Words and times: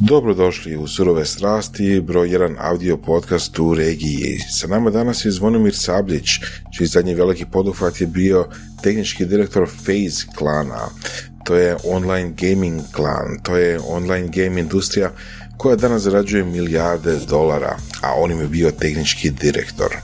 Dobrodošli 0.00 0.76
u 0.76 0.86
Surove 0.86 1.24
strasti, 1.24 2.00
broj 2.00 2.32
jedan 2.32 2.56
audio 2.58 2.96
podcast 2.96 3.58
u 3.58 3.74
regiji. 3.74 4.38
Sa 4.50 4.66
nama 4.66 4.90
danas 4.90 5.24
je 5.24 5.30
Zvonimir 5.30 5.74
Sablić, 5.76 6.28
čiji 6.76 6.86
zadnji 6.86 7.14
veliki 7.14 7.44
poduhvat 7.52 8.00
je 8.00 8.06
bio 8.06 8.46
tehnički 8.82 9.26
direktor 9.26 9.66
Phase 9.66 10.26
klana. 10.36 10.88
To 11.44 11.54
je 11.54 11.76
online 11.84 12.32
gaming 12.40 12.80
klan, 12.92 13.38
to 13.42 13.56
je 13.56 13.80
online 13.88 14.28
game 14.34 14.60
industrija 14.60 15.10
koja 15.56 15.76
danas 15.76 16.02
zarađuje 16.02 16.44
milijarde 16.44 17.18
dolara, 17.28 17.76
a 18.02 18.14
on 18.14 18.30
im 18.30 18.40
je 18.40 18.48
bio 18.48 18.70
tehnički 18.70 19.30
direktor. 19.30 19.96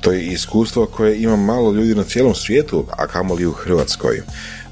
To 0.00 0.12
je 0.12 0.26
iskustvo 0.26 0.86
koje 0.86 1.22
ima 1.22 1.36
malo 1.36 1.72
ljudi 1.72 1.94
na 1.94 2.04
cijelom 2.04 2.34
svijetu, 2.34 2.86
a 2.90 3.06
kamoli 3.06 3.46
u 3.46 3.52
Hrvatskoj. 3.52 4.22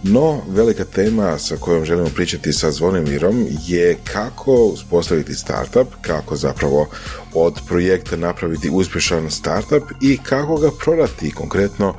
No, 0.02 0.42
velika 0.48 0.84
tema 0.84 1.38
sa 1.38 1.56
kojom 1.56 1.84
želimo 1.84 2.08
pričati 2.14 2.52
sa 2.52 2.70
Zvonimirom 2.70 3.46
je 3.66 3.96
kako 4.12 4.52
uspostaviti 4.52 5.34
startup, 5.34 5.88
kako 6.00 6.36
zapravo 6.36 6.88
od 7.34 7.60
projekta 7.68 8.16
napraviti 8.16 8.70
uspješan 8.70 9.30
startup 9.30 9.82
i 10.00 10.18
kako 10.22 10.56
ga 10.56 10.70
prodati. 10.84 11.30
Konkretno, 11.30 11.94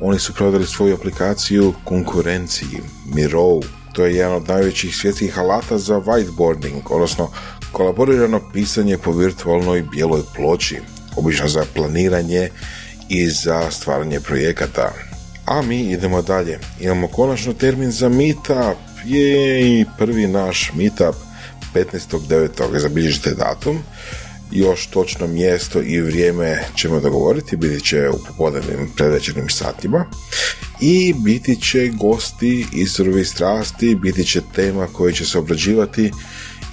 oni 0.00 0.18
su 0.18 0.34
prodali 0.34 0.66
svoju 0.66 0.94
aplikaciju 0.94 1.74
konkurenciji, 1.84 2.80
Miro. 3.14 3.60
To 3.92 4.04
je 4.04 4.14
jedan 4.14 4.34
od 4.34 4.48
najvećih 4.48 4.96
svjetskih 4.96 5.38
alata 5.38 5.78
za 5.78 6.00
whiteboarding, 6.00 6.80
odnosno 6.90 7.30
kolaborirano 7.72 8.40
pisanje 8.52 8.98
po 8.98 9.12
virtualnoj 9.12 9.82
bijeloj 9.82 10.22
ploči, 10.36 10.80
obično 11.16 11.48
za 11.48 11.64
planiranje 11.74 12.48
i 13.08 13.30
za 13.30 13.70
stvaranje 13.70 14.20
projekata. 14.20 15.11
A 15.46 15.62
mi 15.62 15.80
idemo 15.80 16.22
dalje. 16.22 16.58
Imamo 16.80 17.08
konačno 17.08 17.52
termin 17.52 17.90
za 17.90 18.08
meetup. 18.08 18.78
Je 19.04 19.84
prvi 19.98 20.26
naš 20.26 20.70
meetup 20.74 21.14
15.9. 21.74 22.78
Zabilježite 22.78 23.30
datum. 23.30 23.78
Još 24.50 24.86
točno 24.86 25.26
mjesto 25.26 25.82
i 25.82 26.00
vrijeme 26.00 26.64
ćemo 26.76 27.00
dogovoriti, 27.00 27.56
biti 27.56 27.84
će 27.84 28.08
u 28.08 28.18
popodnevnim 28.28 28.90
predvečernim 28.96 29.48
satima 29.48 30.04
i 30.80 31.14
biti 31.18 31.60
će 31.60 31.88
gosti 31.88 32.66
iz 32.72 32.92
surovi 32.92 33.24
strasti, 33.24 33.94
biti 33.94 34.24
će 34.24 34.40
tema 34.54 34.86
koja 34.86 35.12
će 35.12 35.24
se 35.24 35.38
obrađivati 35.38 36.12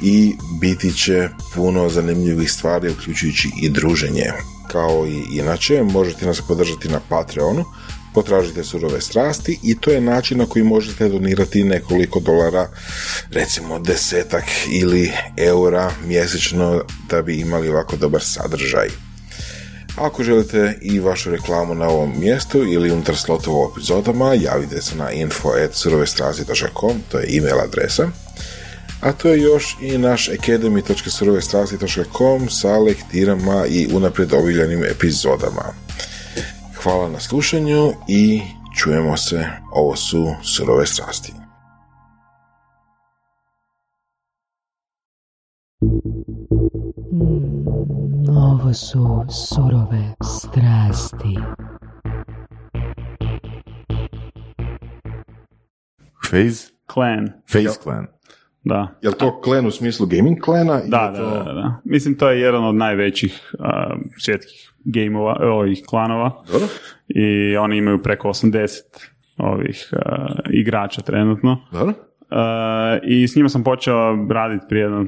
i 0.02 0.36
biti 0.62 0.94
će 0.94 1.30
puno 1.56 1.90
zanimljivih 1.90 2.52
stvari, 2.52 2.92
uključujući 2.92 3.50
i 3.62 3.70
druženje. 3.70 4.32
Kao 4.68 5.08
i 5.08 5.38
inače, 5.38 5.84
možete 5.84 6.26
nas 6.26 6.42
podržati 6.48 6.90
na 6.90 7.00
Patreonu, 7.10 7.66
potražite 8.20 8.64
surove 8.64 9.02
strasti 9.02 9.60
i 9.64 9.76
to 9.80 9.92
je 9.92 10.02
način 10.02 10.38
na 10.38 10.46
koji 10.46 10.64
možete 10.64 11.10
donirati 11.10 11.64
nekoliko 11.64 12.20
dolara, 12.20 12.70
recimo 13.32 13.80
desetak 13.80 14.44
ili 14.72 15.12
eura 15.38 15.92
mjesečno 16.06 16.84
da 17.10 17.22
bi 17.22 17.40
imali 17.40 17.70
ovako 17.70 17.96
dobar 17.96 18.22
sadržaj. 18.24 18.90
Ako 19.98 20.24
želite 20.24 20.78
i 20.82 21.00
vašu 21.00 21.32
reklamu 21.32 21.76
na 21.76 21.88
ovom 21.88 22.20
mjestu 22.20 22.64
ili 22.64 22.92
unutar 22.92 23.16
slotova 23.16 23.58
u 23.58 23.72
epizodama, 23.72 24.34
javite 24.34 24.82
se 24.82 24.96
na 24.96 25.12
info.surovestrasti.com, 25.12 27.02
to 27.12 27.20
je 27.20 27.38
email 27.38 27.60
adresa. 27.60 28.08
A 29.02 29.12
to 29.12 29.30
je 29.30 29.42
još 29.42 29.78
i 29.82 29.98
naš 29.98 30.30
academy.surovestrasti.com 30.30 32.50
sa 32.50 32.78
lektirama 32.78 33.66
i 33.68 33.88
unaprijed 33.94 34.34
obiljanim 34.34 34.86
epizodama. 34.86 35.74
Hvala 36.84 37.10
na 37.10 37.20
slušanju 37.20 37.92
i 38.08 38.42
čujemo 38.78 39.18
se. 39.18 39.46
Ovo 39.72 39.96
su 39.96 40.26
surove 40.44 40.86
strasti. 40.86 41.34
Mm, 47.14 48.30
ovo 48.30 48.74
su 48.74 49.26
surove 49.30 50.14
strasti. 50.24 51.38
Phase? 56.30 56.74
Clan. 56.94 57.28
Phase 57.52 57.80
Clan. 57.84 58.08
Da. 58.64 59.00
Je 59.02 59.10
li 59.10 59.16
to 59.18 59.42
klan 59.42 59.66
u 59.66 59.72
smislu 59.72 60.08
gaming 60.08 60.40
klana? 60.40 60.82
Da, 60.86 61.14
da, 61.18 61.24
da, 61.24 61.54
da. 61.54 61.82
Mislim, 61.84 62.18
to 62.18 62.30
je 62.30 62.42
jedan 62.42 62.66
od 62.66 62.76
najvećih 62.76 63.56
uh, 63.60 63.66
svjetskih 64.18 64.69
gameova, 64.86 65.38
ovih 65.42 65.84
klanova. 65.88 66.44
Dobro. 66.52 66.68
I 67.08 67.58
oni 67.58 67.78
imaju 67.78 68.04
preko 68.04 68.28
80 68.30 68.82
ovih 69.38 69.90
uh, 69.92 70.00
igrača 70.50 71.02
trenutno. 71.02 71.62
Dobro. 71.72 71.94
Uh, 72.32 73.00
I 73.04 73.28
s 73.28 73.36
njima 73.36 73.50
sam 73.50 73.64
počeo 73.64 74.28
raditi 74.32 74.66
prije 74.70 74.84
jedno, 74.84 75.06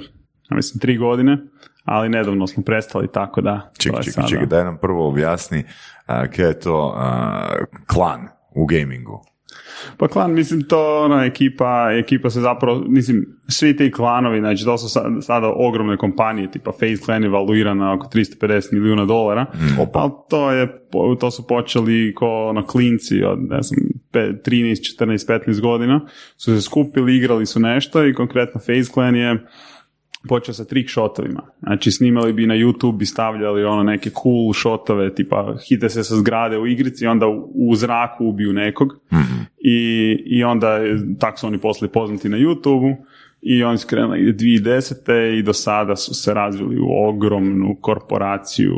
mislim, 0.50 0.80
tri 0.80 0.98
godine, 0.98 1.38
ali 1.84 2.10
nedavno 2.10 2.48
smo 2.48 2.64
prestali, 2.64 3.08
tako 3.14 3.42
da... 3.42 3.72
Čekaj, 3.78 4.02
čekaj, 4.02 4.14
sada- 4.14 4.28
čekaj, 4.28 4.46
daj 4.46 4.64
nam 4.64 4.78
prvo 4.82 5.08
objasni 5.08 5.60
uh, 5.60 6.32
kaj 6.36 6.46
je 6.46 6.60
to 6.60 6.88
uh, 6.88 7.66
klan 7.88 8.28
u 8.56 8.66
gamingu. 8.66 9.22
Pa 9.98 10.08
klan, 10.08 10.34
mislim, 10.34 10.62
to 10.62 11.02
ona 11.02 11.26
ekipa, 11.26 11.66
ekipa 11.94 12.30
se 12.30 12.42
zapravo, 12.42 12.84
mislim, 12.88 13.26
svi 13.48 13.78
ti 13.78 13.92
klanovi, 13.92 14.40
znači 14.40 14.66
to 14.66 14.78
su 14.78 14.90
sa- 14.90 15.22
sada 15.22 15.48
ogromne 15.50 15.98
kompanije, 15.98 16.52
tipa 16.52 16.72
Face 16.72 16.98
Clan 16.98 17.24
je 17.24 17.30
valuirana 17.30 17.94
oko 17.94 18.08
350 18.08 18.40
milijuna 18.72 19.06
dolara, 19.06 19.46
ali 19.96 20.12
to 20.30 20.52
je, 20.52 20.86
to 21.20 21.32
su 21.32 21.48
počeli 21.48 22.14
ko 22.16 22.46
ono 22.46 22.66
klinci 22.66 23.24
od, 23.24 23.40
ne 23.42 23.62
znam, 23.62 23.80
pe- 24.12 24.42
13, 24.42 24.96
14, 24.98 25.28
15 25.28 25.62
godina, 25.62 26.02
su 26.38 26.56
se 26.56 26.62
skupili, 26.62 27.18
igrali 27.18 27.46
su 27.46 27.60
nešto 27.60 28.08
i 28.08 28.14
konkretno 28.14 28.60
Face 28.60 28.84
Clan 28.84 29.16
je 29.16 29.46
počeo 30.28 30.54
sa 30.54 30.66
trick 30.66 30.90
shotovima. 30.90 31.42
Znači 31.60 31.92
snimali 31.92 32.34
bi 32.34 32.48
na 32.48 32.56
YouTube 32.56 33.02
i 33.02 33.06
stavljali 33.06 33.64
ono 33.64 33.84
neke 33.84 34.10
cool 34.10 34.54
shotove, 34.54 35.16
tipa 35.16 35.56
hite 35.68 35.90
se 35.90 36.04
sa 36.04 36.16
zgrade 36.16 36.58
u 36.58 36.68
igrici 36.68 37.06
i 37.06 37.08
onda 37.08 37.28
u, 37.28 37.52
u 37.56 37.76
zraku 37.76 38.26
ubiju 38.26 38.54
nekog. 38.54 39.00
I, 39.58 40.18
I 40.26 40.44
onda 40.44 40.80
tako 41.20 41.40
su 41.40 41.48
oni 41.48 41.58
poslije 41.58 41.92
poznati 41.92 42.30
na 42.30 42.38
YouTube 42.38 42.96
i 43.42 43.64
oni 43.64 43.78
su 43.78 43.88
krenuli 43.88 44.34
2010. 44.34 45.40
i 45.40 45.44
do 45.44 45.54
sada 45.54 45.96
su 45.96 46.14
se 46.14 46.34
razvili 46.34 46.80
u 46.80 47.08
ogromnu 47.10 47.78
korporaciju. 47.82 48.74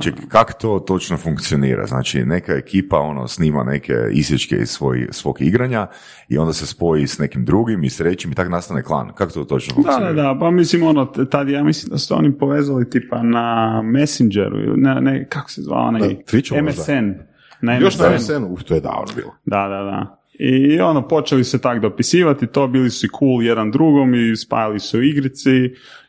Čekaj, 0.00 0.24
kako 0.28 0.52
to 0.52 0.84
točno 0.86 1.16
funkcionira? 1.16 1.86
Znači, 1.86 2.24
neka 2.24 2.52
ekipa 2.52 2.98
ono 2.98 3.28
snima 3.28 3.64
neke 3.64 3.94
isječke 4.12 4.56
iz 4.56 4.68
svoj, 4.68 5.08
svog 5.10 5.42
igranja 5.42 5.86
i 6.28 6.38
onda 6.38 6.52
se 6.52 6.66
spoji 6.66 7.06
s 7.06 7.18
nekim 7.18 7.44
drugim 7.44 7.84
i 7.84 7.90
s 7.90 7.96
trećim 7.96 8.32
i 8.32 8.34
tak 8.34 8.48
nastane 8.48 8.82
klan. 8.82 9.12
Kako 9.14 9.32
to 9.32 9.44
točno 9.44 9.70
Da, 9.70 9.74
funkcionira? 9.74 10.12
da, 10.12 10.22
da, 10.22 10.36
pa 10.40 10.50
mislim 10.50 10.82
ono, 10.82 11.06
tad 11.06 11.48
ja 11.48 11.64
mislim 11.64 11.90
da 11.90 11.98
su 11.98 12.14
oni 12.14 12.38
povezali 12.38 12.90
tipa 12.90 13.22
na 13.22 13.80
Messengeru, 13.84 14.58
ili 14.60 14.76
ne, 14.76 15.00
ne, 15.00 15.26
kako 15.28 15.50
se 15.50 15.62
zvao 15.62 15.88
onaj, 15.88 16.00
Na? 16.00 16.62
MSN. 16.62 17.14
Na 17.60 17.76
Još 17.76 17.98
na 17.98 18.10
MSN. 18.10 18.32
MSN, 18.32 18.44
uf, 18.52 18.62
to 18.62 18.74
je 18.74 18.80
davno 18.80 19.06
bilo. 19.16 19.34
Da, 19.44 19.68
da, 19.68 19.82
da. 19.82 20.19
I 20.42 20.80
ono, 20.80 21.08
počeli 21.08 21.44
se 21.44 21.60
tak 21.60 21.80
dopisivati, 21.80 22.46
to 22.46 22.68
bili 22.68 22.90
su 22.90 23.06
i 23.06 23.08
cool 23.18 23.42
jedan 23.42 23.70
drugom 23.70 24.14
i 24.14 24.36
spajali 24.36 24.80
su 24.80 25.02
igrici 25.02 25.50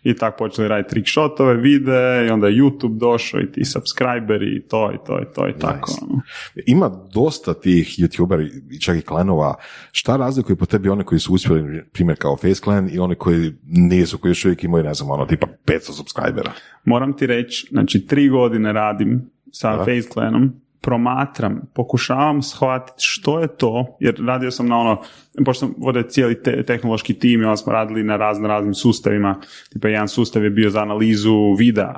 i 0.03 0.15
tak 0.15 0.37
počeli 0.37 0.67
raditi 0.67 0.89
trick 0.89 1.09
shotove, 1.09 1.53
vide 1.55 2.25
i 2.27 2.29
onda 2.29 2.47
je 2.47 2.53
YouTube 2.53 2.97
došao 2.97 3.41
i 3.41 3.51
ti 3.51 3.65
subscriberi 3.65 4.55
i 4.55 4.61
to 4.61 4.91
i 4.91 4.97
to 5.05 5.21
i 5.21 5.25
to 5.35 5.49
i 5.49 5.53
tako. 5.59 5.91
ono. 6.01 6.21
Ima 6.65 6.91
dosta 7.13 7.53
tih 7.53 7.87
youtubera 7.87 8.49
i 8.71 8.79
čak 8.79 8.97
i 8.97 9.01
klanova. 9.01 9.55
Šta 9.91 10.17
razlikuje 10.17 10.55
po 10.55 10.65
tebi 10.65 10.89
one 10.89 11.03
koji 11.03 11.19
su 11.19 11.33
uspjeli, 11.33 11.83
primjer 11.93 12.17
kao 12.17 12.37
Face 12.37 12.61
Clan 12.63 12.89
i 12.93 12.99
one 12.99 13.15
koji 13.15 13.51
nisu, 13.65 14.17
koji 14.17 14.29
još 14.29 14.45
uvijek 14.45 14.63
imaju, 14.63 14.83
ne 14.83 14.93
znam, 14.93 15.11
ono, 15.11 15.25
tipa 15.25 15.47
500 15.65 15.79
subscribera. 15.79 16.51
Moram 16.85 17.17
ti 17.17 17.27
reći, 17.27 17.67
znači 17.71 18.07
tri 18.07 18.29
godine 18.29 18.73
radim 18.73 19.29
sa 19.51 19.77
Da. 19.77 19.85
Face 19.85 20.09
Clanom, 20.13 20.60
promatram, 20.81 21.61
pokušavam 21.73 22.41
shvatiti 22.41 22.97
što 22.97 23.39
je 23.39 23.47
to, 23.57 23.97
jer 23.99 24.15
radio 24.27 24.51
sam 24.51 24.67
na 24.67 24.77
ono, 24.77 25.01
pošto 25.45 25.65
sam 25.65 25.75
vodio 25.77 26.03
cijeli 26.03 26.43
te- 26.43 26.63
tehnološki 26.63 27.13
tim 27.13 27.41
i 27.41 27.43
onda 27.43 27.55
smo 27.55 27.73
radili 27.73 28.03
na 28.03 28.17
razno 28.17 28.47
raznim 28.47 28.73
sustavima, 28.73 29.39
tipa 29.73 29.87
jedan 29.87 30.07
sustav 30.07 30.43
je 30.43 30.49
bio 30.49 30.69
za 30.69 30.81
analizu 30.81 31.53
videa 31.57 31.93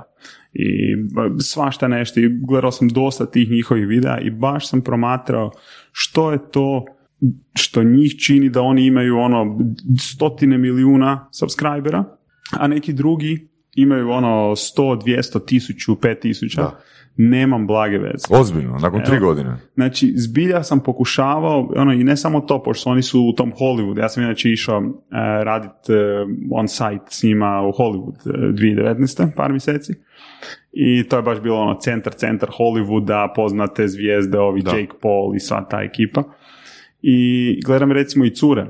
i 0.54 0.96
svašta 1.40 1.88
nešto 1.88 2.20
i 2.20 2.30
gledao 2.48 2.72
sam 2.72 2.88
dosta 2.90 3.26
tih 3.26 3.50
njihovih 3.50 3.88
videa 3.88 4.20
i 4.20 4.30
baš 4.30 4.70
sam 4.70 4.82
promatrao 4.82 5.52
što 5.92 6.32
je 6.32 6.40
to 6.52 6.86
što 7.56 7.84
njih 7.84 8.16
čini 8.26 8.50
da 8.50 8.62
oni 8.62 8.86
imaju 8.86 9.18
ono 9.18 9.60
stotine 10.00 10.58
milijuna 10.58 11.30
subscribera, 11.32 12.04
a 12.52 12.68
neki 12.68 12.94
drugi 12.94 13.48
imaju 13.76 14.10
ono 14.10 14.56
100, 14.56 15.02
200, 15.06 15.40
1000, 15.40 15.96
5000. 15.96 16.56
Da. 16.56 16.80
Nemam 17.18 17.68
blage 17.68 17.98
veze. 17.98 18.26
Ozbiljno, 18.30 18.78
nakon 18.78 19.04
tri 19.04 19.16
Evo. 19.16 19.28
godine. 19.28 19.56
Znači, 19.74 20.14
zbilja 20.16 20.64
sam 20.64 20.80
pokušavao, 20.80 21.70
ono, 21.76 21.94
i 21.94 22.04
ne 22.04 22.18
samo 22.18 22.42
to, 22.42 22.64
pošto 22.64 22.90
oni 22.90 23.02
su 23.02 23.22
u 23.22 23.34
tom 23.34 23.52
Hollywoodu, 23.52 24.00
ja 24.00 24.10
sam 24.10 24.24
inače 24.24 24.52
išao 24.52 24.80
uh, 24.80 24.94
radit 25.44 25.72
on 26.52 26.68
site 26.68 27.06
s 27.10 27.24
njima 27.24 27.62
u 27.62 27.72
Hollywood 27.72 28.08
uh, 28.26 28.34
2019. 28.34 29.36
par 29.36 29.52
mjeseci. 29.52 29.94
I 30.72 31.04
to 31.04 31.16
je 31.16 31.22
baš 31.22 31.42
bilo 31.42 31.58
ono 31.58 31.80
centar, 31.80 32.14
centar 32.14 32.50
Hollywooda, 32.60 33.34
poznate 33.36 33.88
zvijezde, 33.88 34.40
ovi 34.40 34.62
Da. 34.62 34.72
Jake 34.72 34.94
Paul 35.02 35.36
i 35.36 35.40
sva 35.40 35.68
ta 35.70 35.82
ekipa. 35.82 36.24
I 37.02 37.60
gledam 37.66 37.92
recimo 37.92 38.26
i 38.26 38.36
cure. 38.36 38.66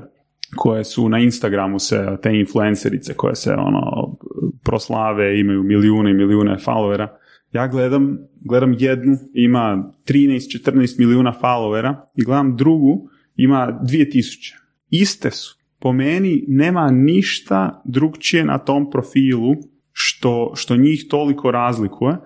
koje 0.56 0.84
su 0.84 1.08
na 1.08 1.18
Instagramu 1.18 1.78
se, 1.78 2.16
te 2.22 2.38
influencerice 2.38 3.14
koje 3.14 3.34
se 3.34 3.52
ono 3.52 4.16
proslave, 4.64 5.40
imaju 5.40 5.62
milijune 5.62 6.10
i 6.10 6.14
milijune 6.14 6.56
followera. 6.56 7.08
Ja 7.54 7.66
gledam, 7.66 8.18
gledam 8.40 8.74
jednu, 8.78 9.16
ima 9.34 9.92
13-14 10.06 10.98
milijuna 10.98 11.34
followera 11.42 11.96
i 12.16 12.24
gledam 12.24 12.56
drugu, 12.56 13.08
ima 13.36 13.80
2000. 13.82 14.54
Iste 14.90 15.30
su. 15.30 15.58
Po 15.78 15.92
meni 15.92 16.44
nema 16.48 16.90
ništa 16.90 17.82
drugčije 17.84 18.44
na 18.44 18.58
tom 18.58 18.90
profilu 18.90 19.54
što, 19.92 20.52
što 20.54 20.76
njih 20.76 21.06
toliko 21.10 21.50
razlikuje, 21.50 22.16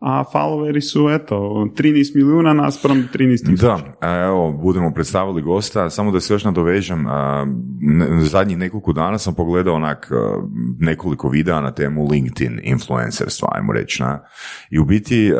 a 0.00 0.24
followeri 0.32 0.80
su, 0.80 1.08
eto, 1.10 1.36
13 1.76 2.14
milijuna 2.14 2.52
naspram 2.52 3.08
13 3.14 3.46
tisuća. 3.46 3.78
Da, 4.00 4.08
evo, 4.08 4.52
budemo 4.52 4.92
predstavili 4.94 5.42
gosta, 5.42 5.90
samo 5.90 6.10
da 6.10 6.20
se 6.20 6.34
još 6.34 6.44
nadovežem, 6.44 7.06
zadnjih 8.20 8.58
nekoliko 8.58 8.92
dana 8.92 9.18
sam 9.18 9.34
pogledao 9.34 9.74
onak 9.74 10.10
nekoliko 10.78 11.28
videa 11.28 11.60
na 11.60 11.74
temu 11.74 12.08
LinkedIn 12.10 12.60
influencerstva, 12.62 13.48
ajmo 13.52 13.72
reći, 13.72 14.02
na, 14.02 14.20
i 14.70 14.78
u 14.78 14.84
biti, 14.84 15.32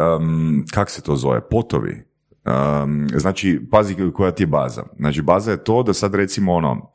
kak 0.75 0.91
se 0.91 1.03
to 1.03 1.17
zove, 1.17 1.49
potovi, 1.51 2.08
Um, 2.45 3.09
znači, 3.15 3.61
pazi 3.71 3.97
koja 4.15 4.31
ti 4.31 4.43
je 4.43 4.47
baza. 4.47 4.83
Znači, 4.99 5.23
baza 5.23 5.51
je 5.51 5.65
to 5.65 5.83
da 5.83 5.93
sad 5.93 6.15
recimo 6.15 6.53
ono, 6.53 6.93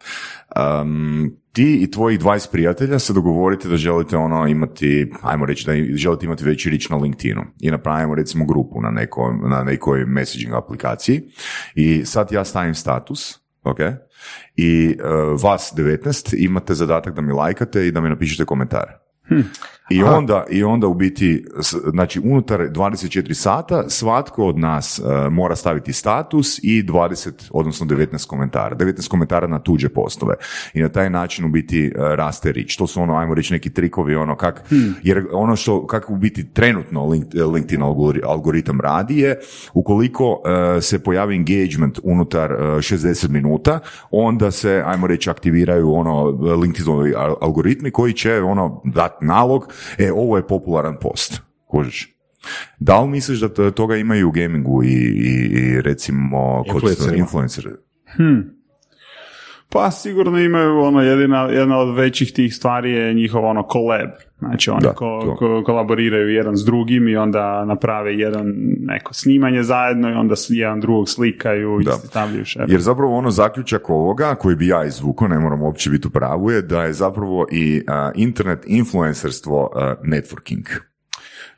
um, 0.81 1.37
ti 1.51 1.79
i 1.83 1.91
tvojih 1.91 2.19
20 2.19 2.51
prijatelja 2.51 2.99
se 2.99 3.13
dogovorite 3.13 3.67
da 3.67 3.77
želite 3.77 4.17
ono 4.17 4.47
imati, 4.47 5.11
ajmo 5.21 5.45
reći 5.45 5.65
da 5.65 5.97
želite 5.97 6.25
imati 6.25 6.43
veći 6.43 6.69
rič 6.69 6.89
na 6.89 6.97
LinkedInu 6.97 7.41
i 7.59 7.71
napravimo 7.71 8.15
recimo 8.15 8.45
grupu 8.45 8.81
na, 8.81 8.91
neko, 8.91 9.33
na 9.49 9.63
nekoj 9.63 10.05
messaging 10.05 10.53
aplikaciji 10.53 11.21
i 11.75 12.05
sad 12.05 12.31
ja 12.31 12.45
stavim 12.45 12.75
status, 12.75 13.39
ok, 13.63 13.79
i 14.55 14.95
uh, 14.99 15.41
vas 15.43 15.73
19 15.77 16.35
imate 16.37 16.73
zadatak 16.73 17.15
da 17.15 17.21
mi 17.21 17.33
lajkate 17.33 17.87
i 17.87 17.91
da 17.91 18.01
mi 18.01 18.09
napišete 18.09 18.45
komentar. 18.45 19.03
I 19.89 20.03
onda, 20.03 20.45
I 20.49 20.63
onda 20.63 20.87
u 20.87 20.93
biti, 20.93 21.45
znači 21.91 22.19
unutar 22.23 22.59
24 22.59 23.33
sata 23.33 23.89
svatko 23.89 24.45
od 24.45 24.57
nas 24.59 24.99
e, 24.99 25.29
mora 25.29 25.55
staviti 25.55 25.93
status 25.93 26.59
i 26.63 26.83
20, 26.83 27.31
odnosno 27.51 27.85
19 27.85 28.27
komentara. 28.27 28.75
19 28.75 29.07
komentara 29.09 29.47
na 29.47 29.59
tuđe 29.59 29.89
postove. 29.89 30.35
I 30.73 30.81
na 30.81 30.89
taj 30.89 31.09
način 31.09 31.45
u 31.45 31.49
biti 31.49 31.85
e, 31.85 31.91
raste 31.97 32.51
rič. 32.51 32.75
To 32.75 32.87
su 32.87 33.01
ono, 33.01 33.15
ajmo 33.17 33.33
reći, 33.33 33.53
neki 33.53 33.73
trikovi, 33.73 34.15
ono 34.15 34.35
kak, 34.35 34.63
jer 35.03 35.25
ono 35.31 35.55
što, 35.55 35.87
kako 35.87 36.13
u 36.13 36.17
biti 36.17 36.53
trenutno 36.53 37.01
Link- 37.05 37.53
LinkedIn 37.53 37.81
algori- 37.81 38.25
algoritam 38.25 38.81
radi 38.81 39.19
je, 39.19 39.39
ukoliko 39.73 40.41
e, 40.77 40.81
se 40.81 41.03
pojavi 41.03 41.35
engagement 41.35 41.99
unutar 42.03 42.51
e, 42.51 42.55
60 42.57 43.29
minuta, 43.29 43.79
onda 44.11 44.51
se, 44.51 44.83
ajmo 44.85 45.07
reći, 45.07 45.29
aktiviraju 45.29 45.93
ono 45.93 46.25
LinkedInovi 46.61 47.13
al- 47.13 47.35
algoritmi 47.41 47.91
koji 47.91 48.13
će 48.13 48.41
ono 48.41 48.81
dati 48.85 49.25
nalog, 49.25 49.72
e, 49.97 50.11
ovo 50.11 50.37
je 50.37 50.47
popularan 50.47 50.97
post. 51.01 51.41
Kužiš? 51.67 52.09
Da 52.79 53.01
li 53.01 53.09
misliš 53.09 53.39
da 53.39 53.49
to- 53.49 53.71
toga 53.71 53.95
imaju 53.95 54.27
u 54.27 54.31
gamingu 54.31 54.83
i, 54.83 54.87
i, 54.87 55.31
i 55.53 55.81
recimo 55.81 56.63
kod 56.71 56.81
influencer? 57.17 57.69
Pa 59.73 59.91
sigurno 59.91 60.39
imaju 60.39 60.79
ono 60.79 61.01
jedina, 61.01 61.41
jedna 61.41 61.77
od 61.77 61.95
većih 61.95 62.33
tih 62.33 62.55
stvari 62.55 62.91
je 62.91 63.13
njihov 63.13 63.45
ono 63.45 63.67
collab. 63.71 64.09
Znači 64.39 64.69
oni 64.69 64.81
Da, 64.81 64.93
ko, 64.93 65.35
ko- 65.39 65.63
kolaboriraju 65.65 66.29
jedan 66.29 66.57
s 66.57 66.65
drugim 66.65 67.07
i 67.07 67.15
onda 67.15 67.65
naprave 67.65 68.17
jedan 68.17 68.53
neko 68.79 69.13
snimanje 69.13 69.63
zajedno 69.63 70.09
i 70.09 70.13
onda 70.13 70.35
jedan 70.49 70.79
drugog 70.79 71.09
slikaju 71.09 71.81
i 71.81 71.85
stavljaju 72.07 72.45
šer. 72.45 72.65
Jer 72.67 72.81
zapravo 72.81 73.17
ono 73.17 73.31
zaključak 73.31 73.89
ovoga, 73.89 74.35
koji 74.35 74.55
bi 74.55 74.67
ja 74.67 74.85
izvukao, 74.85 75.27
ne 75.27 75.39
moram 75.39 75.61
uopće 75.61 75.89
biti 75.89 76.07
u 76.07 76.11
pravu, 76.11 76.51
je 76.51 76.61
da 76.61 76.83
je 76.83 76.93
zapravo 76.93 77.47
i 77.51 77.83
a, 77.87 78.11
internet 78.15 78.63
influencerstvo 78.67 79.71
a, 79.75 79.95
networking. 80.03 80.92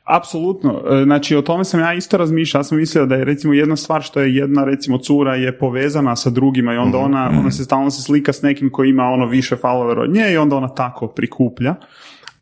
Apsolutno. 0.06 0.82
E, 0.90 1.04
Znači, 1.04 1.36
o 1.36 1.42
tome 1.42 1.64
sam 1.64 1.80
ja 1.80 1.94
isto 1.94 2.16
razmišljao. 2.16 2.58
Ja 2.60 2.64
sam 2.64 2.78
mislio 2.78 3.06
da 3.06 3.14
je 3.14 3.24
recimo 3.24 3.54
jedna 3.54 3.76
stvar 3.76 4.02
što 4.02 4.20
je 4.20 4.34
jedna 4.34 4.64
recimo 4.64 4.98
cura 4.98 5.34
je 5.34 5.58
povezana 5.58 6.16
sa 6.16 6.30
drugima 6.30 6.74
i 6.74 6.76
onda 6.76 6.98
ona, 6.98 7.30
ona 7.40 7.50
se 7.50 7.64
stalno 7.64 7.90
se 7.90 8.02
slika 8.02 8.32
s 8.32 8.42
nekim 8.42 8.70
koji 8.70 8.90
ima 8.90 9.04
ono 9.04 9.26
više 9.26 9.56
followera 9.56 10.00
od 10.00 10.10
nje 10.10 10.32
i 10.32 10.36
onda 10.36 10.56
ona 10.56 10.68
tako 10.68 11.06
prikuplja. 11.06 11.74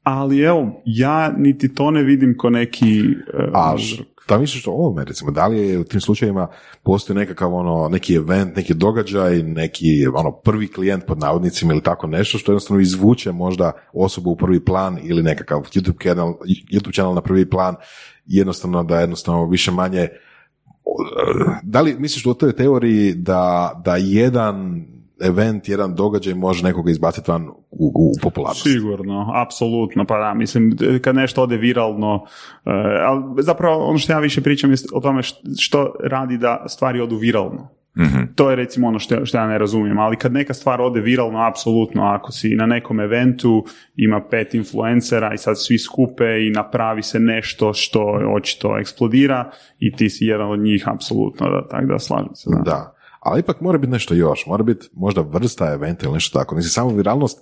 Ali 0.04 0.40
evo, 0.40 0.82
ja 0.84 1.32
niti 1.36 1.74
to 1.74 1.90
ne 1.90 2.02
vidim 2.02 2.34
ko 2.38 2.50
neki 2.50 3.00
e, 3.34 3.50
A 3.54 3.76
šta 4.24 4.38
misliš 4.38 4.66
o 4.66 4.70
ovome, 4.70 5.04
recimo, 5.04 5.30
da 5.30 5.46
li 5.46 5.68
je 5.68 5.78
u 5.78 5.84
tim 5.84 6.00
slučajevima 6.00 6.48
postoji 6.82 7.16
nekakav 7.16 7.54
ono, 7.54 7.88
neki 7.88 8.14
event, 8.14 8.56
neki 8.56 8.74
događaj, 8.74 9.42
neki 9.42 9.86
ono 10.14 10.32
prvi 10.32 10.68
klijent 10.68 11.06
pod 11.06 11.18
navodnicima 11.18 11.72
ili 11.72 11.82
tako 11.82 12.06
nešto 12.06 12.38
što 12.38 12.52
jednostavno 12.52 12.82
izvuče 12.82 13.32
možda 13.32 13.72
osobu 13.92 14.30
u 14.30 14.36
prvi 14.36 14.64
plan 14.64 14.98
ili 15.02 15.22
nekakav 15.22 15.60
YouTube 15.60 15.96
kanal, 15.98 16.34
YouTube 16.72 16.94
channel 16.94 17.14
na 17.14 17.20
prvi 17.20 17.50
plan, 17.50 17.74
jednostavno 18.26 18.82
da 18.82 19.00
jednostavno 19.00 19.46
više 19.46 19.70
manje 19.70 20.08
da 21.62 21.80
li 21.80 21.96
misliš 21.98 22.26
u 22.26 22.34
toj 22.34 22.52
teoriji 22.52 23.14
da, 23.14 23.72
da 23.84 23.96
jedan 23.96 24.84
event, 25.20 25.68
jedan 25.68 25.94
događaj 25.94 26.34
može 26.34 26.64
nekoga 26.64 26.90
izbaciti 26.90 27.30
van 27.30 27.48
u, 27.70 27.92
u 27.94 28.12
popularnost? 28.22 28.62
Sigurno, 28.62 29.30
apsolutno, 29.34 30.04
pa 30.04 30.18
da, 30.18 30.34
mislim, 30.34 30.76
kad 31.02 31.14
nešto 31.14 31.42
ode 31.42 31.56
viralno, 31.56 32.24
e, 32.64 32.70
ali 33.06 33.42
zapravo 33.42 33.84
ono 33.84 33.98
što 33.98 34.12
ja 34.12 34.18
više 34.18 34.40
pričam 34.40 34.70
je 34.70 34.76
o 34.92 35.00
tome 35.00 35.22
št- 35.22 35.60
što 35.60 35.94
radi 36.04 36.38
da 36.38 36.64
stvari 36.68 37.00
odu 37.00 37.16
viralno. 37.16 37.68
To 38.34 38.50
je 38.50 38.56
recimo 38.56 38.88
ono 38.88 38.98
što, 38.98 39.26
što 39.26 39.38
ja 39.38 39.46
ne 39.46 39.58
razumijem, 39.58 39.98
ali 39.98 40.16
kad 40.16 40.32
neka 40.32 40.54
stvar 40.54 40.80
ode 40.80 41.00
viralno, 41.00 41.38
apsolutno, 41.48 42.02
ako 42.02 42.32
si 42.32 42.54
na 42.54 42.66
nekom 42.66 43.00
eventu, 43.00 43.64
ima 43.96 44.20
pet 44.30 44.54
influencera 44.54 45.34
i 45.34 45.38
sad 45.38 45.54
svi 45.58 45.78
skupe 45.78 46.24
i 46.46 46.50
napravi 46.50 47.02
se 47.02 47.20
nešto 47.20 47.72
što 47.72 48.20
očito 48.36 48.78
eksplodira 48.78 49.50
i 49.78 49.96
ti 49.96 50.10
si 50.10 50.24
jedan 50.24 50.50
od 50.50 50.60
njih, 50.60 50.88
apsolutno, 50.88 51.50
da, 51.50 51.68
tako 51.68 51.86
da 51.86 51.98
slažem 51.98 52.34
se. 52.34 52.50
Da. 52.50 52.62
Da, 52.62 52.93
ali 53.24 53.40
ipak 53.40 53.60
mora 53.60 53.78
biti 53.78 53.92
nešto 53.92 54.14
još, 54.14 54.46
mora 54.46 54.62
biti 54.62 54.88
možda 54.92 55.20
vrsta 55.20 55.72
eventa 55.72 56.06
ili 56.06 56.14
nešto 56.14 56.38
tako. 56.38 56.54
Mislim, 56.54 56.70
samo 56.70 56.90
viralnost, 56.90 57.38